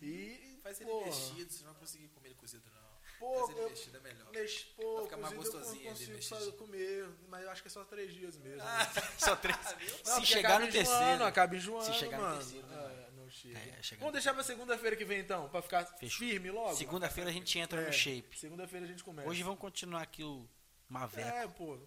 E. 0.02 0.60
Faz 0.62 0.80
ele 0.80 0.90
porra, 0.90 1.06
mexido, 1.08 1.52
você 1.52 1.64
não 1.66 1.72
vai 1.72 1.80
conseguir 1.82 2.08
comer 2.10 2.28
ele 2.30 2.36
cozido, 2.36 2.64
não. 2.74 2.83
Pô, 3.24 3.40
Faz 3.40 3.50
ele 3.52 3.60
eu- 3.62 3.70
mexido 3.70 3.98
é 3.98 4.00
melhor. 4.02 4.32
Mex, 4.34 4.64
pô, 4.76 4.96
Vai 4.96 5.04
ficar 5.06 5.18
mais 5.18 5.34
cozido 5.34 5.58
eu 5.60 5.84
mexido. 5.94 6.22
fazer- 6.24 6.52
comer, 6.54 7.10
mas 7.30 7.44
eu 7.44 7.50
acho 7.52 7.62
que 7.62 7.68
é 7.70 7.72
só 7.72 7.86
três 7.86 8.14
dias 8.14 8.38
mesmo. 8.38 8.62
Ah, 8.62 8.78
né? 8.80 8.86
Só 9.18 9.36
três. 9.38 9.58
viu? 9.80 9.96
Não, 10.06 10.20
Se 10.20 10.26
chegar 10.26 10.60
no 10.60 10.68
enjoando, 10.68 10.72
terceiro. 10.90 11.24
Acaba 11.24 11.56
enjoando, 11.56 11.86
Se 11.86 11.94
chegar 11.94 12.18
no 12.18 12.24
mano. 12.24 12.38
terceiro, 12.38 12.68
né, 12.68 12.76
É, 13.08 13.12
não 13.12 13.30
chega. 13.30 13.60
É, 13.60 13.82
chega 13.82 14.00
no 14.00 14.00
Vamos 14.02 14.14
deixar 14.14 14.34
pra 14.34 14.44
segunda-feira 14.44 14.96
que 14.98 15.06
vem 15.06 15.20
então, 15.22 15.48
pra 15.48 15.62
ficar 15.62 15.86
Fechou. 15.86 16.28
firme 16.28 16.52
logo? 16.52 16.76
Segunda-feira 16.76 17.30
a 17.30 17.34
gente 17.34 17.58
entra 17.58 17.82
É, 17.82 17.86
no 17.88 17.94
shape. 17.94 18.38
Segunda-feira 18.38 18.86
a 18.86 18.90
gente 18.90 19.04
começa. 19.06 19.30
Hoje 19.30 19.42
vamos 19.42 19.60
continuar 19.60 20.02
aqui 20.02 20.22
o 20.24 20.46
Maveco. 20.90 21.30
É, 21.30 21.48
pô, 21.48 21.80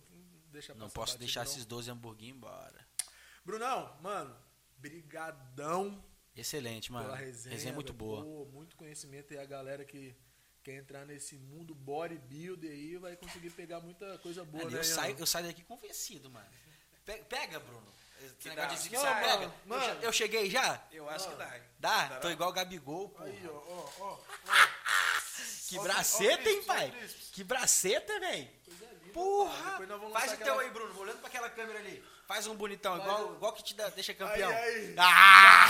deixa 0.50 0.72
Não 0.74 0.88
posso 0.88 1.18
deixar 1.18 1.44
não. 1.44 1.50
esses 1.50 1.66
12 1.66 1.90
hamburguinhos 1.90 2.38
embora. 2.38 2.88
Brunão, 3.44 3.94
mano, 4.00 4.34
brigadão 4.78 6.02
Excelente, 6.34 6.90
mano. 6.92 7.04
pela 7.06 7.16
resenha. 7.16 7.54
Resenha 7.54 7.74
muito 7.74 7.92
boa. 7.92 8.22
Pô, 8.24 8.44
muito 8.46 8.74
conhecimento 8.76 9.32
e 9.34 9.38
a 9.38 9.44
galera 9.44 9.84
que 9.84 10.14
quer 10.66 10.74
entrar 10.78 11.04
nesse 11.06 11.36
mundo 11.36 11.72
bodybuilder 11.76 12.68
aí 12.68 12.96
vai 12.96 13.14
conseguir 13.14 13.50
pegar 13.50 13.78
muita 13.78 14.18
coisa 14.18 14.44
boa, 14.44 14.64
Mano, 14.64 14.74
né? 14.74 14.80
eu, 14.80 14.84
saio, 14.84 15.16
eu 15.16 15.24
saio 15.24 15.46
daqui 15.46 15.62
convencido, 15.62 16.28
mano. 16.28 16.44
Pe- 17.04 17.22
Pega, 17.28 17.60
Bruno. 17.60 17.86
Esse 18.20 18.34
Que 18.34 18.48
negócio 18.48 18.90
dá. 18.90 18.98
de 18.98 19.04
mano, 19.04 19.20
pega. 19.20 19.54
mano. 19.64 19.84
Eu, 19.84 20.00
che- 20.00 20.06
eu 20.06 20.12
cheguei 20.12 20.50
já? 20.50 20.82
Eu 20.90 21.08
acho 21.08 21.28
que 21.28 21.36
dá. 21.36 21.60
Dá? 21.78 22.08
Tô 22.18 22.28
igual 22.30 22.50
o 22.50 22.52
Gabigol, 22.52 23.10
pô. 23.10 23.22
Aí, 23.22 23.46
ó, 23.48 23.52
ó, 23.52 23.90
ó. 24.00 24.18
Que 25.68 25.78
braceta, 25.78 26.48
hein, 26.50 26.62
pai? 26.64 26.92
Que 27.32 27.44
braceta, 27.44 28.18
velho. 28.18 28.48
Coisa 28.64 28.84
linda, 28.86 28.98
pai. 29.02 29.10
Porra! 29.12 29.70
Depois 29.70 29.88
nós 29.88 30.00
vamos 30.00 30.12
Faz 30.14 30.32
o 30.32 30.36
teu 30.36 30.46
aquela- 30.46 30.62
aí, 30.62 30.70
Bruno. 30.70 30.98
Olhando 31.00 31.18
pra 31.18 31.28
aquela 31.28 31.48
câmera 31.50 31.78
ali. 31.78 32.04
Faz 32.26 32.46
um 32.48 32.56
bonitão, 32.56 32.96
Faz 32.96 33.04
igual, 33.04 33.34
igual 33.36 33.52
que 33.52 33.62
te 33.62 33.74
dá- 33.74 33.88
deixa 33.90 34.12
campeão. 34.14 34.50
aí. 34.50 34.94
Ah! 34.98 35.66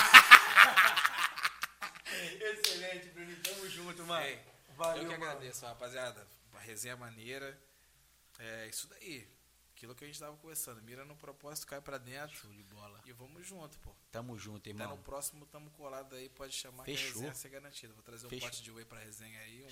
Excelente, 2.41 3.09
Bruninho. 3.09 3.43
Tamo 3.43 3.69
junto, 3.69 4.03
mano. 4.05 4.25
Ei, 4.25 4.39
Valeu, 4.77 5.03
eu 5.05 5.09
que 5.11 5.17
mano. 5.19 5.31
agradeço, 5.33 5.65
rapaziada. 5.67 6.27
Uma 6.53 6.61
resenha 6.61 6.97
maneira. 6.97 7.59
É 8.39 8.67
isso 8.69 8.87
daí. 8.89 9.27
Aquilo 9.75 9.95
que 9.95 10.05
a 10.05 10.07
gente 10.07 10.19
tava 10.19 10.37
conversando. 10.37 10.81
Mira 10.83 11.05
no 11.05 11.15
propósito, 11.17 11.67
cai 11.67 11.81
pra 11.81 11.99
dentro. 11.99 12.35
Show 12.37 12.51
de 12.53 12.63
bola. 12.63 13.01
E 13.05 13.13
vamos 13.13 13.47
junto, 13.47 13.79
pô. 13.81 13.95
Tamo 14.11 14.39
junto, 14.39 14.61
Até 14.61 14.71
irmão. 14.71 14.97
no 14.97 15.03
próximo 15.03 15.45
tamo 15.47 15.71
colado 15.73 16.15
aí, 16.17 16.29
pode 16.31 16.55
chamar 16.55 16.85
que 16.85 16.93
a 16.93 16.97
Fechou. 16.97 17.13
resenha 17.15 17.35
ser 17.35 17.49
garantida. 17.51 17.93
Vou 17.93 18.03
trazer 18.03 18.27
um 18.27 18.31
Fechou. 18.31 18.49
pote 18.49 18.63
de 18.63 18.71
whey 18.71 18.85
pra 18.85 18.99
resenha 19.01 19.39
aí. 19.41 19.63
Um... 19.65 19.69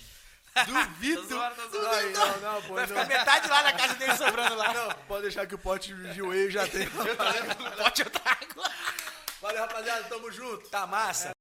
Duvido. 0.65 1.27
Zoando, 1.27 1.69
zoando. 1.69 1.87
Aí, 1.89 2.13
não, 2.13 2.39
não, 2.39 2.61
pô, 2.63 2.73
Vai 2.75 2.83
não. 2.83 2.87
ficar 2.87 3.05
metade 3.07 3.47
lá 3.49 3.63
na 3.63 3.73
casa 3.73 3.93
dele 3.95 4.15
sobrando 4.15 4.55
lá. 4.55 4.73
Não, 4.73 5.05
pode 5.05 5.23
deixar 5.23 5.45
que 5.47 5.55
o 5.55 5.59
pote 5.59 5.93
de 6.13 6.21
whey 6.21 6.49
já 6.51 6.67
tem. 6.67 6.83
Eu 7.05 7.15
trago, 7.17 7.63
o 7.63 7.83
pote 7.83 8.01
eu 8.03 8.09
trago. 8.09 8.63
Valeu, 9.41 9.61
rapaziada, 9.61 10.03
tamo 10.07 10.31
junto. 10.31 10.69
Tá 10.69 10.87
massa. 10.87 11.34